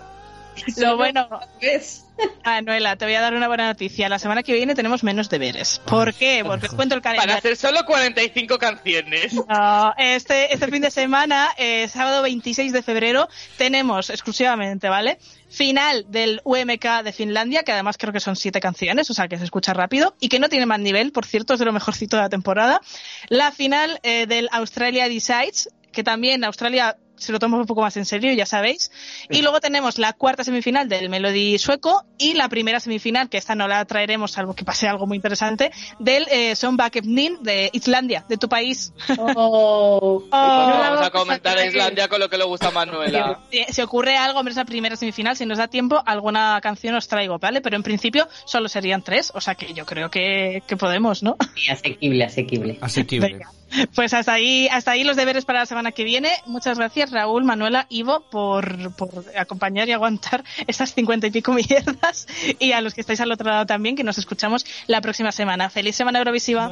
lo 0.78 0.98
bueno. 0.98 1.28
Anuela, 2.44 2.96
te 2.96 3.06
voy 3.06 3.16
a 3.16 3.22
dar 3.22 3.34
una 3.34 3.48
buena 3.48 3.68
noticia. 3.68 4.10
La 4.10 4.20
semana 4.20 4.44
que 4.44 4.54
viene 4.54 4.76
tenemos 4.76 5.04
menos 5.04 5.30
deberes. 5.30 5.82
¿Por 5.86 6.14
qué? 6.14 6.44
Porque 6.46 6.68
os 6.68 6.74
cuento 6.74 6.96
el 6.96 7.02
Para 7.02 7.16
calendario. 7.18 7.38
hacer 7.38 7.56
solo 7.58 7.86
45 7.86 8.58
canciones. 8.58 9.34
No, 9.34 9.94
este, 9.98 10.54
este 10.54 10.68
fin 10.68 10.82
de 10.82 10.92
semana, 10.92 11.50
eh, 11.58 11.88
sábado 11.88 12.22
26 12.22 12.74
de 12.74 12.82
febrero, 12.84 13.28
tenemos 13.58 14.10
exclusivamente, 14.10 14.90
¿vale? 14.90 15.20
Final 15.50 16.06
del 16.10 16.42
UMK 16.44 17.04
de 17.04 17.12
Finlandia, 17.12 17.64
que 17.64 17.72
además 17.72 17.98
creo 17.98 18.14
que 18.14 18.20
son 18.20 18.36
siete 18.36 18.60
canciones, 18.60 19.10
o 19.10 19.14
sea 19.14 19.28
que 19.28 19.38
se 19.38 19.44
escucha 19.44 19.74
rápido, 19.74 20.16
y 20.20 20.30
que 20.30 20.40
no 20.40 20.50
tiene 20.50 20.66
más 20.66 20.80
nivel, 20.80 21.12
por 21.12 21.26
cierto, 21.26 21.54
es 21.54 21.60
de 21.60 21.66
lo 21.66 21.74
mejorcito 21.74 22.18
de 22.18 22.24
la 22.24 22.30
temporada. 22.30 22.82
La 23.30 23.52
final 23.52 24.00
eh, 24.04 24.26
del 24.28 24.50
Australia 24.52 25.08
Decides, 25.10 25.70
que 25.92 26.04
también 26.04 26.44
Australia 26.44 26.98
se 27.20 27.32
lo 27.32 27.40
toma 27.40 27.58
un 27.58 27.66
poco 27.66 27.82
más 27.82 27.96
en 27.98 28.06
serio, 28.06 28.34
ya 28.34 28.46
sabéis. 28.46 28.92
Y 29.30 29.42
luego 29.42 29.60
tenemos 29.60 29.98
la 29.98 30.14
cuarta 30.14 30.44
semifinal 30.44 30.90
del 30.90 31.10
Melody 31.10 31.58
sueco 31.58 32.06
y 32.18 32.34
la 32.34 32.50
primera 32.50 32.80
semifinal, 32.80 33.30
que 33.30 33.38
esta 33.38 33.56
no 33.56 33.68
la 33.68 33.84
traeremos, 33.86 34.32
salvo 34.32 34.56
que 34.56 34.66
pase 34.66 34.88
algo 34.88 35.06
muy 35.06 35.18
interesante, 35.18 35.72
del 36.00 36.28
eh, 36.32 36.56
Son 36.56 36.78
Nin 37.04 37.38
de 37.42 37.70
Islandia, 37.74 38.26
de 38.28 38.38
tu 38.38 38.50
país. 38.50 38.94
Oh, 39.18 39.28
no 39.28 40.30
Oh, 40.32 40.80
vamos 40.82 41.06
a 41.06 41.10
comentar 41.12 41.58
a 41.58 41.66
Islandia 41.68 42.08
con 42.08 42.20
lo 42.20 42.30
que 42.30 42.38
le 42.38 42.46
gusta 42.46 42.70
a 42.70 42.72
Manuela. 42.72 43.40
Si 43.52 43.64
se 43.74 43.84
ocurre 43.84 44.18
algo, 44.18 44.40
hombre, 44.40 44.52
esa 44.52 44.66
primera 44.66 44.96
semifinal, 44.96 45.36
si 45.36 45.46
nos 45.46 45.58
da 45.58 45.68
tiempo, 45.68 46.02
alguna 46.06 46.60
canción 46.62 46.96
os 46.96 47.08
traigo, 47.08 47.40
¿vale? 47.40 47.62
Pero 47.62 47.76
en 47.76 47.84
principio 47.84 48.28
solo 48.46 48.70
serían 48.70 49.04
tres, 49.04 49.32
o 49.34 49.42
sea 49.42 49.56
que 49.56 49.74
yo 49.74 49.86
creo 49.86 50.10
que, 50.10 50.64
que 50.68 50.78
podemos, 50.78 51.24
¿no? 51.24 51.38
sí, 51.56 51.70
asequible, 51.70 52.24
asequible. 52.24 52.78
Asequible. 52.82 53.28
Venga. 53.28 53.59
Pues 53.96 54.14
hasta 54.14 54.34
ahí, 54.34 54.68
hasta 54.72 54.92
ahí 54.92 55.04
los 55.04 55.16
deberes 55.16 55.46
para 55.46 55.60
la 55.60 55.66
semana 55.66 55.92
que 55.92 56.04
viene. 56.04 56.30
Muchas 56.46 56.78
gracias, 56.78 57.12
Raúl, 57.12 57.44
Manuela, 57.44 57.86
Ivo, 57.90 58.22
por, 58.30 58.96
por 58.96 59.10
acompañar 59.38 59.88
y 59.90 59.92
aguantar 59.92 60.44
estas 60.68 60.94
cincuenta 60.94 61.28
y 61.28 61.32
pico 61.32 61.54
mierdas. 61.54 62.28
Y 62.60 62.72
a 62.72 62.82
los 62.82 62.94
que 62.94 63.02
estáis 63.02 63.22
al 63.22 63.32
otro 63.32 63.50
lado 63.50 63.66
también, 63.66 63.96
que 63.96 64.04
nos 64.04 64.18
escuchamos 64.18 64.66
la 64.88 65.02
próxima 65.02 65.32
semana. 65.32 65.70
Feliz 65.70 65.96
semana 65.96 66.20
Eurovisiva. 66.20 66.70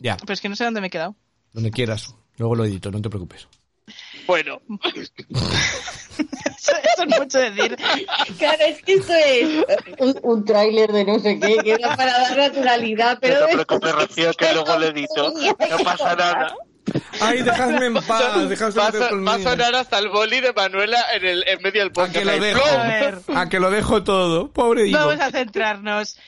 Ya, 0.00 0.16
Pero 0.16 0.32
es 0.32 0.40
que 0.40 0.48
no 0.48 0.56
sé 0.56 0.64
dónde 0.64 0.80
me 0.80 0.86
he 0.86 0.90
quedado. 0.90 1.16
donde 1.52 1.70
quieras. 1.70 2.14
Luego 2.36 2.54
lo 2.54 2.64
edito, 2.64 2.90
no 2.90 3.02
te 3.02 3.08
preocupes. 3.08 3.48
Bueno, 4.28 4.60
Eso, 6.58 6.72
eso 6.72 7.02
es 7.08 7.18
mucho 7.18 7.38
decir. 7.38 7.76
Claro, 8.38 8.58
es 8.66 8.82
que 8.82 8.92
esto 8.94 9.12
es 9.14 9.64
un, 9.98 10.18
un 10.22 10.44
tráiler 10.44 10.92
de 10.92 11.04
no 11.06 11.18
sé 11.18 11.40
qué, 11.40 11.56
que 11.64 11.72
era 11.72 11.96
para 11.96 12.12
dar 12.12 12.36
naturalidad, 12.36 13.18
pero... 13.22 13.40
no 13.40 13.46
te 13.46 13.52
preocupes, 13.54 13.92
Rocío, 13.92 14.32
que 14.34 14.52
luego 14.52 14.78
le 14.78 14.88
edito. 14.88 15.32
No 15.32 15.78
pasa 15.82 16.14
nada. 16.14 16.54
Ay, 17.20 17.42
dejadme 17.42 17.86
en 17.86 17.94
paz, 17.94 18.48
dejadme 18.48 18.80
Va 18.80 18.86
a, 18.88 19.14
va 19.14 19.34
a 19.34 19.38
sonar 19.38 19.74
hasta 19.74 19.98
el 19.98 20.08
boli 20.08 20.40
de 20.40 20.52
Manuela 20.52 20.98
en, 21.14 21.24
el, 21.24 21.44
en 21.48 21.62
medio 21.62 21.80
del 21.82 21.90
A 21.90 21.92
podcast. 21.92 22.18
que 22.18 22.24
lo 22.24 22.38
dejo, 22.38 22.66
A 22.66 22.82
ver. 22.86 23.18
a 23.34 23.48
que 23.48 23.60
lo 23.60 23.70
dejo 23.70 24.04
todo, 24.04 24.50
pobre 24.52 24.88
Ivo. 24.88 24.98
Vamos 24.98 25.20
a 25.20 25.30
centrarnos. 25.30 26.18